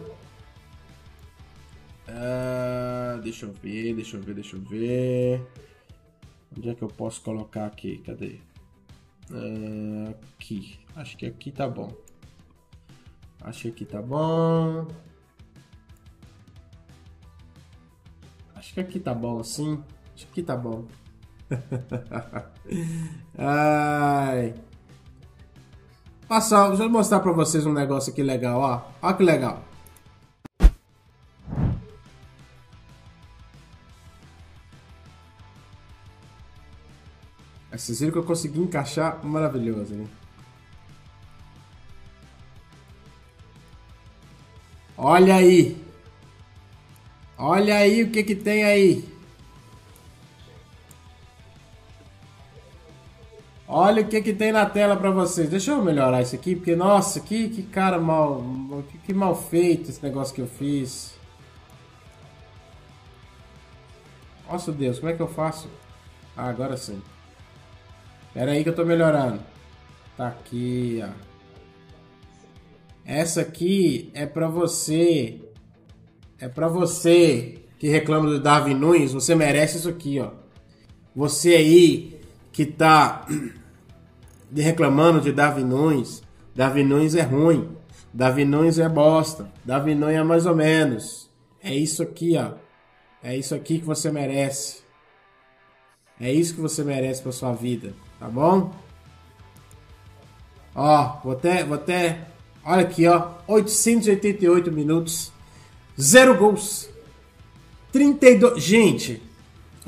Uh, 2.06 3.20
deixa 3.22 3.46
eu 3.46 3.52
ver, 3.52 3.94
deixa 3.94 4.18
eu 4.18 4.22
ver, 4.22 4.34
deixa 4.34 4.56
eu 4.56 4.60
ver. 4.60 5.42
Onde 6.54 6.68
é 6.68 6.74
que 6.74 6.82
eu 6.82 6.88
posso 6.88 7.22
colocar 7.22 7.64
aqui? 7.64 7.98
Cadê? 7.98 8.40
Uh, 9.30 10.14
aqui. 10.34 10.78
Acho 10.94 11.16
que 11.16 11.24
aqui 11.24 11.50
tá 11.50 11.66
bom. 11.66 11.90
Acho 13.40 13.62
que 13.62 13.68
aqui 13.68 13.84
tá 13.86 14.02
bom. 14.02 14.86
Acho 18.54 18.74
que 18.74 18.80
aqui 18.80 19.00
tá 19.00 19.14
bom 19.14 19.40
assim. 19.40 19.82
Acho 20.14 20.26
que 20.26 20.32
aqui 20.32 20.42
tá 20.42 20.56
bom. 20.56 20.84
Ai. 23.38 24.54
Passar, 26.30 26.68
deixa 26.68 26.84
eu 26.84 26.88
mostrar 26.88 27.18
pra 27.18 27.32
vocês 27.32 27.66
um 27.66 27.72
negócio 27.72 28.12
aqui 28.12 28.22
legal, 28.22 28.60
ó. 28.60 28.82
Ó 29.02 29.12
que 29.12 29.24
legal. 29.24 29.64
Vocês 37.72 37.98
viram 37.98 38.12
que 38.12 38.18
eu 38.18 38.22
consegui 38.22 38.60
encaixar 38.60 39.26
maravilhoso? 39.26 40.08
Olha 44.96 45.34
aí! 45.34 45.84
Olha 47.36 47.74
aí 47.74 48.04
o 48.04 48.10
que 48.12 48.22
que 48.22 48.36
tem 48.36 48.62
aí. 48.62 49.19
Olha 53.72 54.02
o 54.02 54.08
que 54.08 54.20
que 54.20 54.32
tem 54.32 54.50
na 54.50 54.66
tela 54.66 54.96
para 54.96 55.12
vocês. 55.12 55.48
Deixa 55.48 55.70
eu 55.70 55.80
melhorar 55.80 56.20
isso 56.20 56.34
aqui, 56.34 56.56
porque 56.56 56.74
nossa, 56.74 57.20
que, 57.20 57.48
que 57.50 57.62
cara 57.62 58.00
mal, 58.00 58.42
que, 58.90 58.98
que 58.98 59.14
mal 59.14 59.32
feito 59.32 59.90
esse 59.90 60.02
negócio 60.02 60.34
que 60.34 60.40
eu 60.40 60.48
fiz. 60.48 61.14
Nossa 64.50 64.72
Deus, 64.72 64.98
como 64.98 65.12
é 65.12 65.14
que 65.14 65.22
eu 65.22 65.28
faço? 65.28 65.68
Ah, 66.36 66.48
agora 66.48 66.76
sim. 66.76 67.00
Espera 68.26 68.50
aí 68.50 68.64
que 68.64 68.70
eu 68.70 68.74
tô 68.74 68.84
melhorando. 68.84 69.40
Tá 70.16 70.26
aqui, 70.26 71.00
ó. 71.04 71.10
Essa 73.04 73.42
aqui 73.42 74.10
é 74.14 74.26
para 74.26 74.48
você 74.48 75.40
é 76.40 76.48
para 76.48 76.66
você 76.66 77.66
que 77.78 77.86
reclama 77.86 78.28
do 78.30 78.40
Darwin 78.40 78.74
Nunes, 78.74 79.12
você 79.12 79.32
merece 79.36 79.78
isso 79.78 79.88
aqui, 79.88 80.18
ó. 80.18 80.32
Você 81.14 81.54
aí 81.54 82.20
que 82.50 82.66
tá 82.66 83.26
reclamando 84.54 85.20
de 85.20 85.32
Darwin 85.32 85.64
Nunes, 85.64 86.22
Darwin 86.54 86.84
Nunes 86.84 87.14
é 87.14 87.22
ruim, 87.22 87.68
Darwin 88.12 88.44
Nunes 88.44 88.78
é 88.78 88.88
bosta, 88.88 89.50
Darwin 89.64 89.94
Nunes 89.94 90.16
é 90.16 90.22
mais 90.22 90.46
ou 90.46 90.54
menos. 90.54 91.30
É 91.62 91.74
isso 91.74 92.02
aqui, 92.02 92.36
ó. 92.36 92.52
É 93.22 93.36
isso 93.36 93.54
aqui 93.54 93.78
que 93.78 93.84
você 93.84 94.10
merece. 94.10 94.80
É 96.18 96.32
isso 96.32 96.54
que 96.54 96.60
você 96.60 96.82
merece 96.82 97.22
para 97.22 97.32
sua 97.32 97.52
vida, 97.52 97.94
tá 98.18 98.28
bom? 98.28 98.74
Ó, 100.74 101.20
vou 101.22 101.32
até, 101.32 101.64
vou 101.64 101.76
até, 101.76 102.26
olha 102.64 102.82
aqui, 102.82 103.06
ó, 103.06 103.32
888 103.46 104.70
minutos 104.70 105.32
Zero 106.00 106.34
gols. 106.34 106.88
32. 107.92 108.62
Gente, 108.62 109.22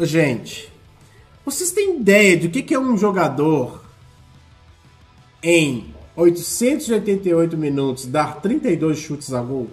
gente, 0.00 0.70
vocês 1.44 1.70
têm 1.72 1.96
ideia 1.96 2.36
do 2.36 2.50
que 2.50 2.74
é 2.74 2.78
um 2.78 2.98
jogador 2.98 3.81
em 5.42 5.94
888 6.16 7.56
minutos 7.56 8.06
dar 8.06 8.40
32 8.40 8.98
chutes 8.98 9.32
a 9.32 9.42
gol? 9.42 9.68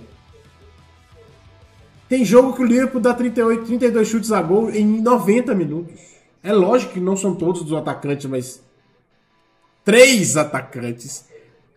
Tem 2.08 2.26
jogo 2.26 2.54
que 2.54 2.62
o 2.62 2.66
Liverpool 2.66 3.00
dá 3.00 3.14
38, 3.14 3.66
32 3.66 4.08
chutes 4.08 4.32
a 4.32 4.42
gol 4.42 4.70
em 4.72 5.02
90 5.02 5.54
minutos. 5.54 6.00
É 6.42 6.52
lógico 6.52 6.94
que 6.94 7.00
não 7.00 7.16
são 7.16 7.36
todos 7.36 7.64
dos 7.64 7.74
atacantes, 7.74 8.26
mas 8.26 8.64
três 9.84 10.36
atacantes, 10.38 11.26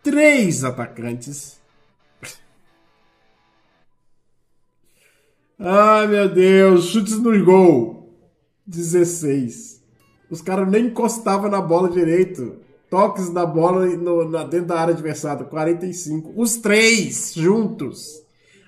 três 0.01 0.63
atacantes 0.63 1.61
Ai, 5.65 6.07
meu 6.07 6.27
Deus. 6.27 6.87
Chutes 6.87 7.17
no 7.19 7.45
gol. 7.45 8.13
16. 8.65 9.81
Os 10.29 10.41
caras 10.41 10.67
nem 10.67 10.87
encostavam 10.87 11.49
na 11.49 11.61
bola 11.61 11.89
direito. 11.89 12.57
Toques 12.93 13.31
da 13.31 13.43
bola 13.43 13.87
no, 13.87 14.29
na, 14.29 14.43
dentro 14.43 14.67
da 14.67 14.79
área 14.79 14.93
adversária. 14.93 15.43
45. 15.43 16.31
Os 16.39 16.57
três 16.57 17.33
juntos. 17.33 18.21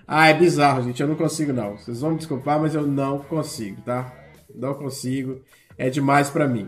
Ah, 0.08 0.30
é 0.30 0.34
bizarro, 0.34 0.82
gente. 0.82 1.00
Eu 1.00 1.08
não 1.08 1.14
consigo, 1.14 1.54
não. 1.54 1.78
Vocês 1.78 2.02
vão 2.02 2.10
me 2.10 2.18
desculpar, 2.18 2.60
mas 2.60 2.74
eu 2.74 2.88
não 2.88 3.20
consigo, 3.20 3.84
tá? 3.84 4.12
Não 4.56 4.74
consigo. 4.74 5.42
É 5.78 5.92
demais 5.92 6.28
para 6.32 6.48
mim. 6.48 6.68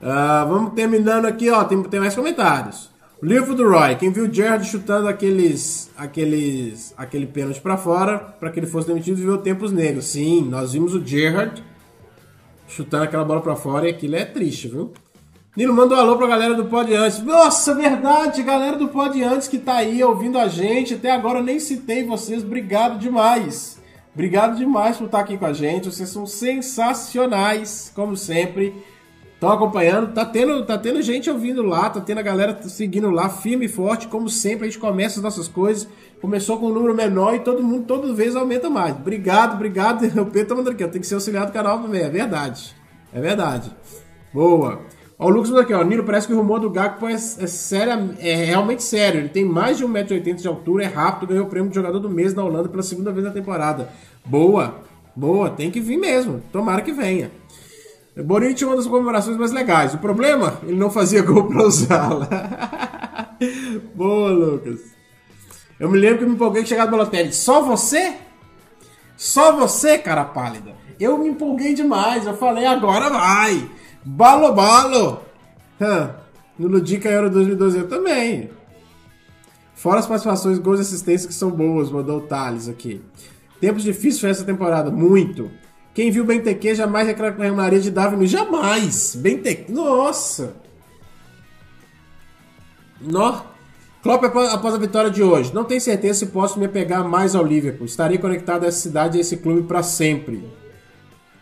Uh, 0.00 0.48
vamos 0.48 0.72
terminando 0.72 1.26
aqui, 1.26 1.48
ó. 1.48 1.62
Tem, 1.62 1.80
tem 1.84 2.00
mais 2.00 2.16
comentários. 2.16 2.90
Livro 3.22 3.54
do 3.54 3.70
Roy. 3.70 3.94
Quem 3.94 4.10
viu 4.10 4.24
o 4.24 4.34
Gerrard 4.34 4.66
chutando 4.66 5.06
aqueles, 5.06 5.92
aqueles, 5.96 6.92
aquele 6.96 7.28
pênalti 7.28 7.60
para 7.60 7.76
fora 7.76 8.18
para 8.18 8.50
que 8.50 8.58
ele 8.58 8.66
fosse 8.66 8.88
demitido 8.88 9.14
viu 9.14 9.38
tempos 9.38 9.70
negros. 9.70 10.06
Sim, 10.06 10.42
nós 10.42 10.72
vimos 10.72 10.92
o 10.92 11.06
Gerrard 11.06 11.62
chutando 12.74 13.04
aquela 13.04 13.24
bola 13.24 13.40
para 13.40 13.54
fora 13.54 13.86
e 13.86 13.90
aquilo 13.90 14.16
é 14.16 14.24
triste, 14.24 14.68
viu? 14.68 14.92
Nilo, 15.54 15.74
manda 15.74 15.94
um 15.94 15.98
alô 15.98 16.16
pra 16.16 16.26
galera 16.26 16.54
do 16.54 16.64
Pod 16.64 16.92
Antes. 16.94 17.22
Nossa, 17.22 17.74
verdade, 17.74 18.42
galera 18.42 18.76
do 18.76 18.88
Pod 18.88 19.22
Antes 19.22 19.48
que 19.48 19.58
tá 19.58 19.74
aí 19.74 20.02
ouvindo 20.02 20.38
a 20.38 20.48
gente. 20.48 20.94
Até 20.94 21.10
agora 21.10 21.40
eu 21.40 21.44
nem 21.44 21.60
citei 21.60 22.04
vocês. 22.04 22.42
Obrigado 22.42 22.98
demais. 22.98 23.78
Obrigado 24.14 24.56
demais 24.56 24.96
por 24.96 25.04
estar 25.04 25.20
aqui 25.20 25.36
com 25.36 25.44
a 25.44 25.52
gente. 25.52 25.90
Vocês 25.90 26.08
são 26.08 26.24
sensacionais, 26.24 27.92
como 27.94 28.16
sempre. 28.16 28.74
Estão 29.42 29.54
acompanhando, 29.54 30.14
tá 30.14 30.24
tendo, 30.24 30.64
tá 30.64 30.78
tendo 30.78 31.02
gente 31.02 31.28
ouvindo 31.28 31.64
lá, 31.64 31.90
tá 31.90 32.00
tendo 32.00 32.18
a 32.18 32.22
galera 32.22 32.56
seguindo 32.68 33.10
lá, 33.10 33.28
firme 33.28 33.66
e 33.66 33.68
forte, 33.68 34.06
como 34.06 34.28
sempre, 34.28 34.68
a 34.68 34.70
gente 34.70 34.78
começa 34.78 35.18
as 35.18 35.22
nossas 35.24 35.48
coisas. 35.48 35.88
Começou 36.20 36.60
com 36.60 36.66
um 36.66 36.72
número 36.72 36.94
menor 36.94 37.34
e 37.34 37.40
todo 37.40 37.60
mundo, 37.60 37.84
toda 37.84 38.14
vez, 38.14 38.36
aumenta 38.36 38.70
mais. 38.70 38.94
Obrigado, 38.94 39.54
obrigado. 39.54 40.04
O 40.16 40.26
Pedro 40.26 40.50
tá 40.50 40.54
mandando 40.54 40.76
aqui, 40.76 40.86
tem 40.86 41.00
que 41.00 41.08
ser 41.08 41.14
auxiliar 41.14 41.44
do 41.44 41.52
canal 41.52 41.82
também. 41.82 42.02
É 42.02 42.08
verdade. 42.08 42.72
É 43.12 43.20
verdade. 43.20 43.72
Boa. 44.32 44.82
Ó, 45.18 45.26
o 45.26 45.28
Lucas 45.28 45.50
mandou 45.50 45.64
aqui, 45.64 45.74
ó. 45.74 45.82
Nilo, 45.82 46.04
parece 46.04 46.28
que 46.28 46.32
o 46.32 46.36
rumor 46.36 46.60
do 46.60 46.70
Gakpo 46.70 47.08
é, 47.08 47.14
é, 47.14 47.16
sério, 47.16 48.14
é 48.20 48.44
realmente 48.44 48.84
sério. 48.84 49.22
Ele 49.22 49.28
tem 49.28 49.44
mais 49.44 49.76
de 49.76 49.84
1,80m 49.84 50.34
de 50.36 50.46
altura, 50.46 50.84
é 50.84 50.86
rápido, 50.86 51.30
ganhou 51.30 51.46
o 51.46 51.50
prêmio 51.50 51.68
de 51.68 51.74
jogador 51.74 51.98
do 51.98 52.08
mês 52.08 52.32
na 52.32 52.44
Holanda 52.44 52.68
pela 52.68 52.84
segunda 52.84 53.10
vez 53.10 53.26
na 53.26 53.32
temporada. 53.32 53.88
Boa, 54.24 54.76
boa, 55.16 55.50
tem 55.50 55.68
que 55.68 55.80
vir 55.80 55.96
mesmo. 55.96 56.40
Tomara 56.52 56.80
que 56.80 56.92
venha. 56.92 57.41
Borini 58.16 58.54
tinha 58.54 58.68
uma 58.68 58.76
das 58.76 58.86
comemorações 58.86 59.36
mais 59.36 59.52
legais. 59.52 59.94
O 59.94 59.98
problema, 59.98 60.58
ele 60.62 60.76
não 60.76 60.90
fazia 60.90 61.22
gol 61.22 61.48
pra 61.48 61.62
usá-la. 61.62 62.28
Boa, 63.94 64.30
Lucas. 64.30 64.80
Eu 65.80 65.90
me 65.90 65.98
lembro 65.98 66.18
que 66.18 66.26
me 66.26 66.34
empolguei 66.34 66.62
que 66.62 66.68
chegava 66.68 66.90
do 66.90 66.96
Balotelli. 66.96 67.32
Só 67.32 67.62
você? 67.62 68.14
Só 69.16 69.56
você, 69.56 69.98
cara 69.98 70.24
pálida. 70.24 70.74
Eu 71.00 71.18
me 71.18 71.28
empolguei 71.28 71.74
demais. 71.74 72.26
Eu 72.26 72.36
falei, 72.36 72.66
agora 72.66 73.08
vai. 73.08 73.68
Balo, 74.04 74.52
balo. 74.52 75.22
no 76.58 76.68
Ludica 76.68 77.08
Euro 77.08 77.30
2012 77.30 77.78
eu 77.78 77.88
também. 77.88 78.50
Fora 79.74 79.98
as 79.98 80.06
participações, 80.06 80.58
gols 80.58 80.78
e 80.78 80.82
assistências 80.82 81.26
que 81.26 81.34
são 81.34 81.50
boas, 81.50 81.90
mandou 81.90 82.18
o 82.18 82.20
Thales 82.20 82.68
aqui. 82.68 83.02
Tempos 83.60 83.82
difíceis 83.82 84.20
foi 84.20 84.30
essa 84.30 84.44
temporada, 84.44 84.90
muito. 84.90 85.50
Quem 85.94 86.10
viu 86.10 86.24
Benteke 86.24 86.74
jamais 86.74 87.06
reclamaria 87.06 87.80
de 87.80 87.90
Davi 87.90 88.26
Jamais! 88.26 89.14
Benteke, 89.16 89.70
nossa! 89.70 90.56
Nó. 93.00 93.42
Klopp 94.02 94.24
após 94.24 94.74
a 94.74 94.78
vitória 94.78 95.10
de 95.10 95.22
hoje. 95.22 95.54
Não 95.54 95.64
tenho 95.64 95.80
certeza 95.80 96.20
se 96.20 96.26
posso 96.26 96.58
me 96.58 96.66
apegar 96.66 97.08
mais 97.08 97.34
ao 97.34 97.44
Liverpool. 97.44 97.86
Estarei 97.86 98.18
conectado 98.18 98.64
a 98.64 98.66
essa 98.66 98.80
cidade 98.80 99.16
e 99.16 99.18
a 99.18 99.20
esse 99.20 99.36
clube 99.36 99.62
para 99.66 99.82
sempre. 99.82 100.44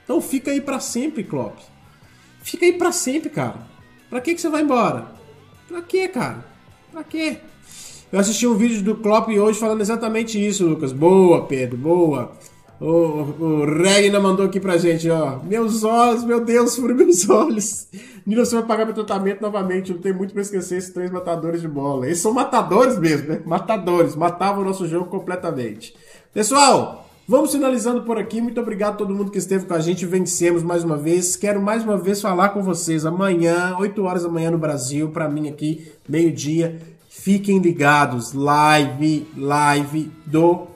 Então 0.04 0.20
fica 0.20 0.50
aí 0.50 0.60
para 0.60 0.80
sempre, 0.80 1.24
Klopp. 1.24 1.58
Fica 2.42 2.66
aí 2.66 2.72
para 2.72 2.92
sempre, 2.92 3.30
cara. 3.30 3.66
Pra 4.10 4.20
que, 4.20 4.34
que 4.34 4.40
você 4.40 4.48
vai 4.48 4.62
embora? 4.62 5.12
Pra 5.68 5.80
quê, 5.82 6.08
cara? 6.08 6.44
Pra 6.90 7.04
quê? 7.04 7.38
Eu 8.12 8.18
assisti 8.18 8.46
um 8.46 8.56
vídeo 8.56 8.82
do 8.82 8.96
Klopp 8.96 9.28
hoje 9.28 9.58
falando 9.58 9.80
exatamente 9.80 10.44
isso, 10.44 10.66
Lucas. 10.66 10.92
Boa, 10.92 11.46
Pedro, 11.46 11.78
boa. 11.78 12.32
O, 12.80 12.86
o 12.86 13.64
Regna 13.66 14.18
mandou 14.18 14.46
aqui 14.46 14.58
pra 14.58 14.78
gente, 14.78 15.10
ó. 15.10 15.38
Meus 15.44 15.84
olhos, 15.84 16.24
meu 16.24 16.42
Deus, 16.42 16.76
furo 16.76 16.94
meus 16.94 17.28
olhos. 17.28 17.86
Nilo, 18.24 18.46
você 18.46 18.54
vai 18.54 18.64
pagar 18.64 18.86
meu 18.86 18.94
tratamento 18.94 19.42
novamente. 19.42 19.92
Não 19.92 20.00
tem 20.00 20.14
muito 20.14 20.32
pra 20.32 20.40
esquecer 20.40 20.78
esses 20.78 20.90
três 20.90 21.10
matadores 21.10 21.60
de 21.60 21.68
bola. 21.68 22.06
Eles 22.06 22.20
são 22.20 22.32
matadores 22.32 22.98
mesmo, 22.98 23.28
né? 23.28 23.42
Matadores. 23.44 24.16
Matavam 24.16 24.62
o 24.62 24.64
nosso 24.64 24.86
jogo 24.88 25.06
completamente. 25.10 25.94
Pessoal, 26.32 27.06
vamos 27.28 27.52
finalizando 27.52 28.02
por 28.02 28.16
aqui. 28.16 28.40
Muito 28.40 28.60
obrigado 28.60 28.94
a 28.94 28.96
todo 28.96 29.14
mundo 29.14 29.30
que 29.30 29.38
esteve 29.38 29.66
com 29.66 29.74
a 29.74 29.80
gente. 29.80 30.06
Vencemos 30.06 30.62
mais 30.62 30.82
uma 30.82 30.96
vez. 30.96 31.36
Quero 31.36 31.60
mais 31.60 31.84
uma 31.84 31.98
vez 31.98 32.22
falar 32.22 32.48
com 32.50 32.62
vocês 32.62 33.04
amanhã, 33.04 33.76
8 33.78 34.02
horas 34.02 34.22
da 34.22 34.30
manhã 34.30 34.50
no 34.50 34.58
Brasil, 34.58 35.10
pra 35.10 35.28
mim 35.28 35.50
aqui, 35.50 35.86
meio-dia. 36.08 36.80
Fiquem 37.10 37.58
ligados. 37.58 38.32
Live, 38.32 39.26
live 39.36 40.10
do 40.24 40.69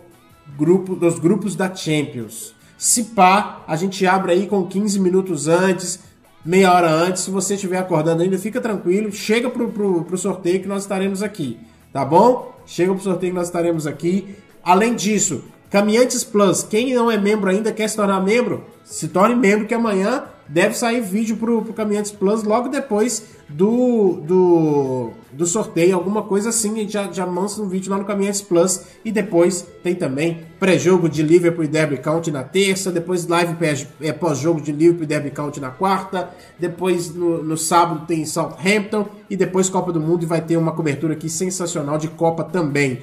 grupo 0.57 0.95
dos 0.95 1.19
grupos 1.19 1.55
da 1.55 1.75
Champions. 1.75 2.55
Se 2.77 3.05
pá, 3.05 3.63
a 3.67 3.77
gente 3.77 4.07
abre 4.07 4.33
aí 4.33 4.47
com 4.47 4.67
15 4.67 4.99
minutos 5.01 5.49
antes, 5.49 6.01
meia 6.45 6.73
hora 6.73 6.91
antes. 6.91 7.23
Se 7.23 7.31
você 7.31 7.55
estiver 7.55 7.79
acordando 7.79 8.23
ainda, 8.23 8.39
fica 8.39 8.61
tranquilo. 8.61 9.13
Chega 9.13 9.49
pro, 9.49 9.69
pro, 9.69 10.05
pro 10.05 10.19
sorteio 10.19 10.61
que 10.61 10.69
nós 10.69 10.83
estaremos 10.83 11.23
aqui, 11.23 11.59
tá 11.93 12.05
bom? 12.05 12.55
Chega 12.67 12.93
pro 12.93 13.03
sorteio 13.03 13.33
que 13.33 13.39
nós 13.39 13.49
estaremos 13.49 13.87
aqui. 13.87 14.37
Além 14.63 14.95
disso, 14.95 15.45
Caminhantes 15.71 16.25
Plus, 16.25 16.63
quem 16.63 16.95
não 16.95 17.11
é 17.11 17.19
membro 17.19 17.51
ainda, 17.51 17.73
quer 17.73 17.89
se 17.89 17.97
tornar 17.97 18.21
membro, 18.21 18.65
se 18.85 19.09
torne 19.09 19.35
membro 19.35 19.67
que 19.67 19.75
amanhã 19.75 20.25
deve 20.49 20.75
sair 20.75 21.01
vídeo 21.01 21.37
pro, 21.37 21.63
pro 21.63 21.73
Caminhantes 21.73 22.13
Plus 22.13 22.43
logo 22.43 22.69
depois 22.69 23.35
do, 23.49 24.21
do, 24.23 25.11
do 25.33 25.47
sorteio, 25.47 25.95
alguma 25.95 26.23
coisa 26.23 26.49
assim. 26.49 26.73
A 26.73 26.77
gente 26.77 26.93
já, 26.93 27.11
já 27.11 27.27
um 27.27 27.69
vídeo 27.69 27.91
lá 27.91 27.99
no 27.99 28.05
Caminhantes 28.05 28.41
Plus. 28.41 28.81
E 29.05 29.13
depois 29.13 29.67
tem 29.83 29.95
também 29.95 30.47
pré-jogo 30.59 31.09
de 31.09 31.23
Liverpool 31.23 31.65
e 31.65 31.69
Derby 31.69 31.99
County 31.99 32.31
na 32.31 32.43
terça. 32.43 32.91
Depois 32.91 33.27
live 33.27 33.57
é, 34.01 34.13
pós-jogo 34.13 34.61
de 34.61 34.73
Liverpool 34.73 35.05
e 35.05 35.07
Derby 35.07 35.31
County 35.31 35.61
na 35.61 35.71
quarta. 35.71 36.31
Depois 36.59 37.15
no, 37.15 37.43
no 37.43 37.57
sábado 37.57 38.07
tem 38.07 38.25
Southampton. 38.25 39.07
E 39.29 39.37
depois 39.37 39.69
Copa 39.69 39.93
do 39.93 40.01
Mundo. 40.01 40.23
E 40.25 40.27
vai 40.27 40.41
ter 40.41 40.57
uma 40.57 40.73
cobertura 40.73 41.15
aqui 41.15 41.29
sensacional 41.29 41.99
de 41.99 42.09
Copa 42.09 42.45
também. 42.45 43.03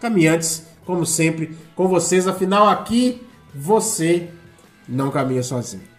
Caminhantes, 0.00 0.64
como 0.84 1.06
sempre, 1.06 1.56
com 1.74 1.88
vocês. 1.88 2.26
Afinal, 2.26 2.68
aqui 2.68 3.22
você 3.54 4.28
não 4.88 5.10
caminha 5.10 5.42
sozinho. 5.42 5.95